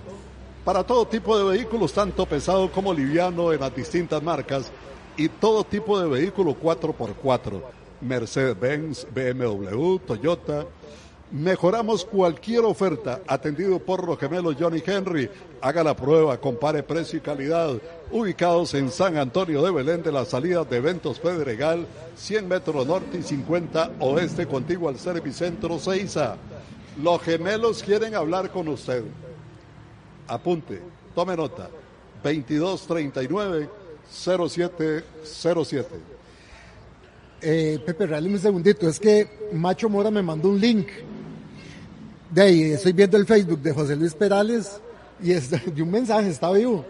para 0.67 0.83
todo 0.83 1.07
tipo 1.07 1.39
de 1.39 1.45
vehículos, 1.45 1.93
tanto 1.93 2.27
pesado 2.27 2.73
como 2.73 2.93
liviano 2.93 3.53
en 3.53 3.61
las 3.61 3.73
distintas 3.73 4.21
marcas 4.21 4.73
y 5.17 5.29
todo 5.29 5.63
tipo 5.63 5.97
de 6.01 6.09
vehículo 6.09 6.57
4x4, 6.61 7.63
Mercedes-Benz, 8.01 9.07
BMW, 9.15 9.99
Toyota, 10.05 10.67
Mejoramos 11.29 12.05
cualquier 12.05 12.65
oferta 12.65 13.21
atendido 13.27 13.81
por 13.81 14.07
los 14.07 14.17
gemelos 14.17 14.55
Johnny 14.61 14.81
Henry. 14.87 15.29
Haga 15.61 15.83
la 15.83 15.97
prueba, 15.97 16.39
compare 16.39 16.85
precio 16.85 17.19
y 17.19 17.21
calidad. 17.21 17.75
Ubicados 18.13 18.75
en 18.75 18.93
San 18.93 19.17
Antonio 19.17 19.61
de 19.65 19.73
Belén 19.73 20.05
de 20.05 20.13
la 20.13 20.25
salida 20.25 20.65
de 20.65 20.77
Eventos 20.77 21.19
Pedregal, 21.19 21.85
100 22.15 22.47
metros 22.47 22.87
norte 22.87 23.19
y 23.19 23.23
50 23.25 23.91
oeste, 23.99 24.47
contigo 24.47 24.89
al 24.89 25.01
Servicentro 25.01 25.81
Seiza. 25.81 26.37
Los 27.03 27.21
gemelos 27.23 27.83
quieren 27.83 28.15
hablar 28.15 28.53
con 28.53 28.69
usted. 28.69 29.03
Apunte, 30.29 30.81
tome 31.15 31.37
nota. 31.37 31.69
2239 32.23 33.69
0707. 34.11 35.87
Eh, 37.43 37.79
Pepe, 37.85 38.07
regáleme 38.07 38.35
un 38.35 38.41
segundito. 38.41 38.89
Es 38.89 38.99
que 38.99 39.49
Macho 39.53 39.89
Mora 39.89 40.11
me 40.11 40.23
mandó 40.23 40.49
un 40.49 40.61
link. 40.61 40.89
De 42.31 42.43
ahí, 42.43 42.63
estoy 42.73 42.93
viendo 42.93 43.17
el 43.17 43.27
Facebook 43.27 43.61
de 43.61 43.73
José 43.73 43.95
Luis 43.97 44.15
Perales 44.15 44.81
y 45.23 45.33
es 45.33 45.51
de 45.75 45.83
un 45.83 45.91
mensaje, 45.91 46.29
está 46.29 46.51
vivo. 46.53 46.85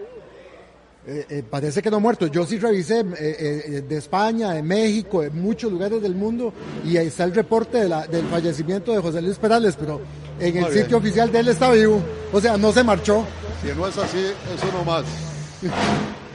Eh, 1.07 1.27
eh, 1.29 1.43
parece 1.49 1.83
que 1.83 1.91
no 1.91 1.99
ha 1.99 2.01
muerto. 2.01 2.27
Yo 2.27 2.45
sí 2.47 2.59
revisé 2.59 3.05
de 3.05 3.97
España, 3.97 4.53
de 4.53 4.63
México, 4.63 5.23
de 5.23 5.31
muchos 5.31 5.71
lugares 5.71 6.03
del 6.03 6.15
mundo 6.15 6.53
y 6.85 6.97
ahí 6.97 7.07
está 7.09 7.25
el 7.25 7.35
reporte 7.35 7.79
del 7.79 8.25
fallecimiento 8.29 8.93
de 8.93 8.99
José 8.99 9.23
Luis 9.23 9.39
Perales, 9.39 9.77
pero 9.79 10.01
en 10.41 10.55
Muy 10.55 10.65
el 10.65 10.71
bien. 10.71 10.85
sitio 10.85 10.97
oficial 10.99 11.31
de 11.33 11.39
él 11.41 11.49
está 11.49 11.71
vivo. 11.71 12.03
O 12.33 12.41
sea, 12.41 12.57
no 12.57 12.73
se 12.73 12.83
marchó. 12.83 13.25
Si 13.63 13.69
no 13.77 13.87
es 13.87 13.97
así, 13.97 14.19
eso 14.55 14.67
no 14.73 14.85
más. 14.85 15.05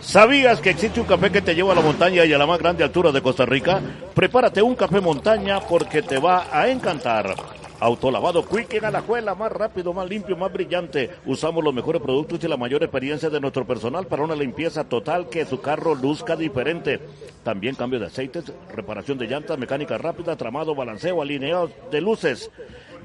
¿Sabías 0.02 0.60
que 0.60 0.72
existe 0.72 1.00
un 1.00 1.06
café 1.06 1.32
que 1.32 1.42
te 1.42 1.54
lleva 1.54 1.74
a 1.74 1.76
la 1.76 1.82
montaña 1.82 2.26
y 2.26 2.34
a 2.34 2.38
la 2.38 2.48
más 2.48 2.60
grande 2.60 2.84
altura 2.84 3.12
de 3.12 3.22
Costa 3.22 3.46
Rica? 3.46 3.80
Prepárate 4.16 4.62
un 4.62 4.76
café 4.76 5.00
montaña 5.00 5.60
porque 5.60 6.02
te 6.02 6.18
va 6.18 6.48
a 6.52 6.68
encantar. 6.70 7.36
Autolavado 7.80 8.46
Quick 8.48 8.76
en 8.76 8.86
Alajuela, 8.86 9.34
más 9.34 9.52
rápido, 9.52 9.92
más 9.92 10.08
limpio, 10.08 10.38
más 10.38 10.54
brillante. 10.54 11.10
Usamos 11.26 11.64
los 11.64 11.74
mejores 11.74 12.00
productos 12.00 12.44
y 12.44 12.48
la 12.48 12.58
mayor 12.58 12.84
experiencia 12.84 13.30
de 13.30 13.40
nuestro 13.40 13.66
personal 13.66 14.06
para 14.06 14.24
una 14.24 14.36
limpieza 14.36 14.84
total 14.84 15.30
que 15.30 15.46
su 15.48 15.62
carro 15.62 15.96
luzca 15.96 16.36
diferente. 16.36 17.00
También 17.44 17.74
cambio 17.74 18.00
de 18.00 18.06
aceites, 18.06 18.52
reparación 18.76 19.18
de 19.18 19.26
llantas, 19.26 19.58
mecánica 19.58 19.98
rápida, 19.98 20.36
tramado, 20.36 20.76
balanceo, 20.76 21.24
alineado 21.24 21.72
de 21.90 22.02
luces. 22.02 22.52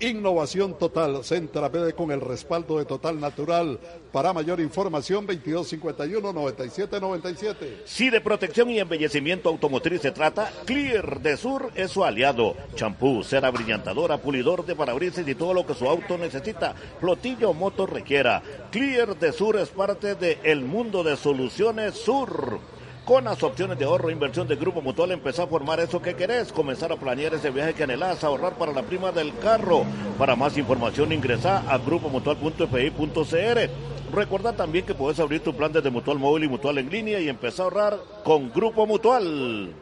Innovación 0.00 0.78
total, 0.78 1.22
Centra 1.22 1.68
BD 1.68 1.94
con 1.94 2.10
el 2.10 2.20
respaldo 2.20 2.78
de 2.78 2.84
Total 2.84 3.20
Natural. 3.20 3.78
Para 4.10 4.32
mayor 4.32 4.60
información, 4.60 5.28
2251-9797. 5.28 7.82
Si 7.84 8.10
de 8.10 8.20
protección 8.20 8.68
y 8.70 8.80
embellecimiento 8.80 9.48
automotriz 9.48 10.02
se 10.02 10.10
trata, 10.10 10.50
Clear 10.64 11.20
de 11.20 11.36
Sur 11.36 11.70
es 11.76 11.92
su 11.92 12.04
aliado. 12.04 12.56
Champú, 12.74 13.22
cera 13.22 13.48
brillantadora, 13.50 14.18
pulidor 14.18 14.66
de 14.66 14.74
parabrisas 14.74 15.28
y 15.28 15.36
todo 15.36 15.54
lo 15.54 15.64
que 15.64 15.74
su 15.74 15.88
auto 15.88 16.18
necesita. 16.18 16.74
Flotillo 16.98 17.50
o 17.50 17.54
moto 17.54 17.86
requiera. 17.86 18.42
Clear 18.70 19.16
de 19.16 19.32
Sur 19.32 19.56
es 19.56 19.68
parte 19.68 20.16
de 20.16 20.40
El 20.42 20.64
Mundo 20.64 21.04
de 21.04 21.16
Soluciones 21.16 21.94
Sur. 21.94 22.58
Con 23.04 23.24
las 23.24 23.42
opciones 23.42 23.76
de 23.80 23.84
ahorro 23.84 24.10
e 24.10 24.12
inversión 24.12 24.46
de 24.46 24.54
Grupo 24.54 24.80
Mutual, 24.80 25.10
empezar 25.10 25.46
a 25.46 25.48
formar 25.48 25.80
eso 25.80 26.00
que 26.00 26.14
querés, 26.14 26.52
comenzar 26.52 26.92
a 26.92 26.96
planear 26.96 27.34
ese 27.34 27.50
viaje 27.50 27.74
que 27.74 27.82
anhelás, 27.82 28.22
ahorrar 28.22 28.54
para 28.54 28.72
la 28.72 28.82
prima 28.82 29.10
del 29.10 29.36
carro. 29.38 29.84
Para 30.16 30.36
más 30.36 30.56
información 30.56 31.10
ingresa 31.10 31.64
a 31.68 31.78
grupomutual.fi.cr. 31.78 34.14
Recuerda 34.14 34.52
también 34.52 34.86
que 34.86 34.94
puedes 34.94 35.18
abrir 35.18 35.42
tu 35.42 35.52
plan 35.52 35.72
desde 35.72 35.90
Mutual 35.90 36.20
Móvil 36.20 36.44
y 36.44 36.48
Mutual 36.48 36.78
en 36.78 36.90
línea 36.90 37.18
y 37.18 37.28
empezar 37.28 37.62
a 37.62 37.64
ahorrar 37.64 37.98
con 38.22 38.52
Grupo 38.52 38.86
Mutual. 38.86 39.72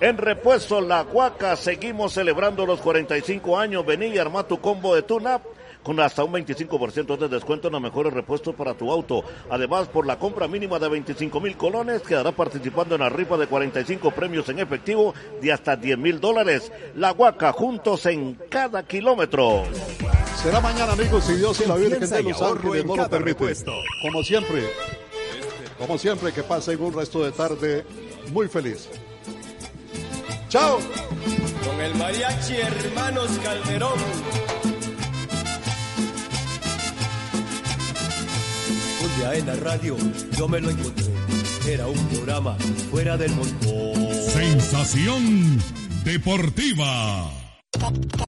En 0.00 0.18
repuesto 0.18 0.80
La 0.80 1.02
Huaca, 1.02 1.54
seguimos 1.54 2.14
celebrando 2.14 2.66
los 2.66 2.80
45 2.80 3.56
años. 3.56 3.86
Vení 3.86 4.06
y 4.06 4.18
arma 4.18 4.42
tu 4.42 4.60
combo 4.60 4.96
de 4.96 5.02
tune-up 5.02 5.42
con 5.82 5.98
hasta 6.00 6.24
un 6.24 6.32
25% 6.32 7.16
de 7.16 7.28
descuento 7.28 7.68
en 7.68 7.72
los 7.72 7.82
mejores 7.82 8.12
repuestos 8.12 8.54
para 8.54 8.74
tu 8.74 8.90
auto. 8.90 9.24
Además, 9.50 9.88
por 9.88 10.06
la 10.06 10.18
compra 10.18 10.48
mínima 10.48 10.78
de 10.78 10.88
25 10.88 11.40
mil 11.40 11.56
colones, 11.56 12.02
quedará 12.02 12.32
participando 12.32 12.94
en 12.94 13.00
la 13.00 13.08
rifa 13.08 13.36
de 13.36 13.46
45 13.46 14.10
premios 14.12 14.48
en 14.48 14.60
efectivo 14.60 15.14
de 15.40 15.52
hasta 15.52 15.76
10 15.76 15.98
mil 15.98 16.20
dólares. 16.20 16.72
La 16.94 17.12
Huaca, 17.12 17.52
juntos 17.52 18.06
en 18.06 18.34
cada 18.48 18.82
kilómetro. 18.84 19.64
Será 20.42 20.60
mañana, 20.60 20.92
amigos, 20.92 21.24
si 21.24 21.34
Dios 21.34 21.60
y 21.60 21.68
la 21.68 21.76
Virgen 21.76 22.00
de 22.00 22.22
los 22.22 22.42
Ángeles 22.42 22.84
no 22.84 22.96
lo 22.96 23.08
permite. 23.08 23.32
repuesto. 23.32 23.72
Como 24.02 24.22
siempre, 24.22 24.62
como 25.78 25.98
siempre, 25.98 26.32
que 26.32 26.42
pasen 26.42 26.80
un 26.82 26.92
resto 26.92 27.24
de 27.24 27.32
tarde 27.32 27.84
muy 28.32 28.48
feliz. 28.48 28.88
¡Chao! 30.48 30.78
Con 31.64 31.80
el 31.80 31.94
mariachi 31.94 32.56
Hermanos 32.56 33.30
Calderón. 33.42 34.71
Un 39.02 39.16
día 39.18 39.34
en 39.34 39.46
la 39.46 39.56
radio 39.56 39.96
yo 40.36 40.48
me 40.48 40.60
lo 40.60 40.70
encontré. 40.70 41.12
Era 41.66 41.86
un 41.88 41.98
programa 42.08 42.56
fuera 42.90 43.16
del 43.16 43.34
montón. 43.34 44.14
Sensación 44.32 45.60
deportiva. 46.04 47.30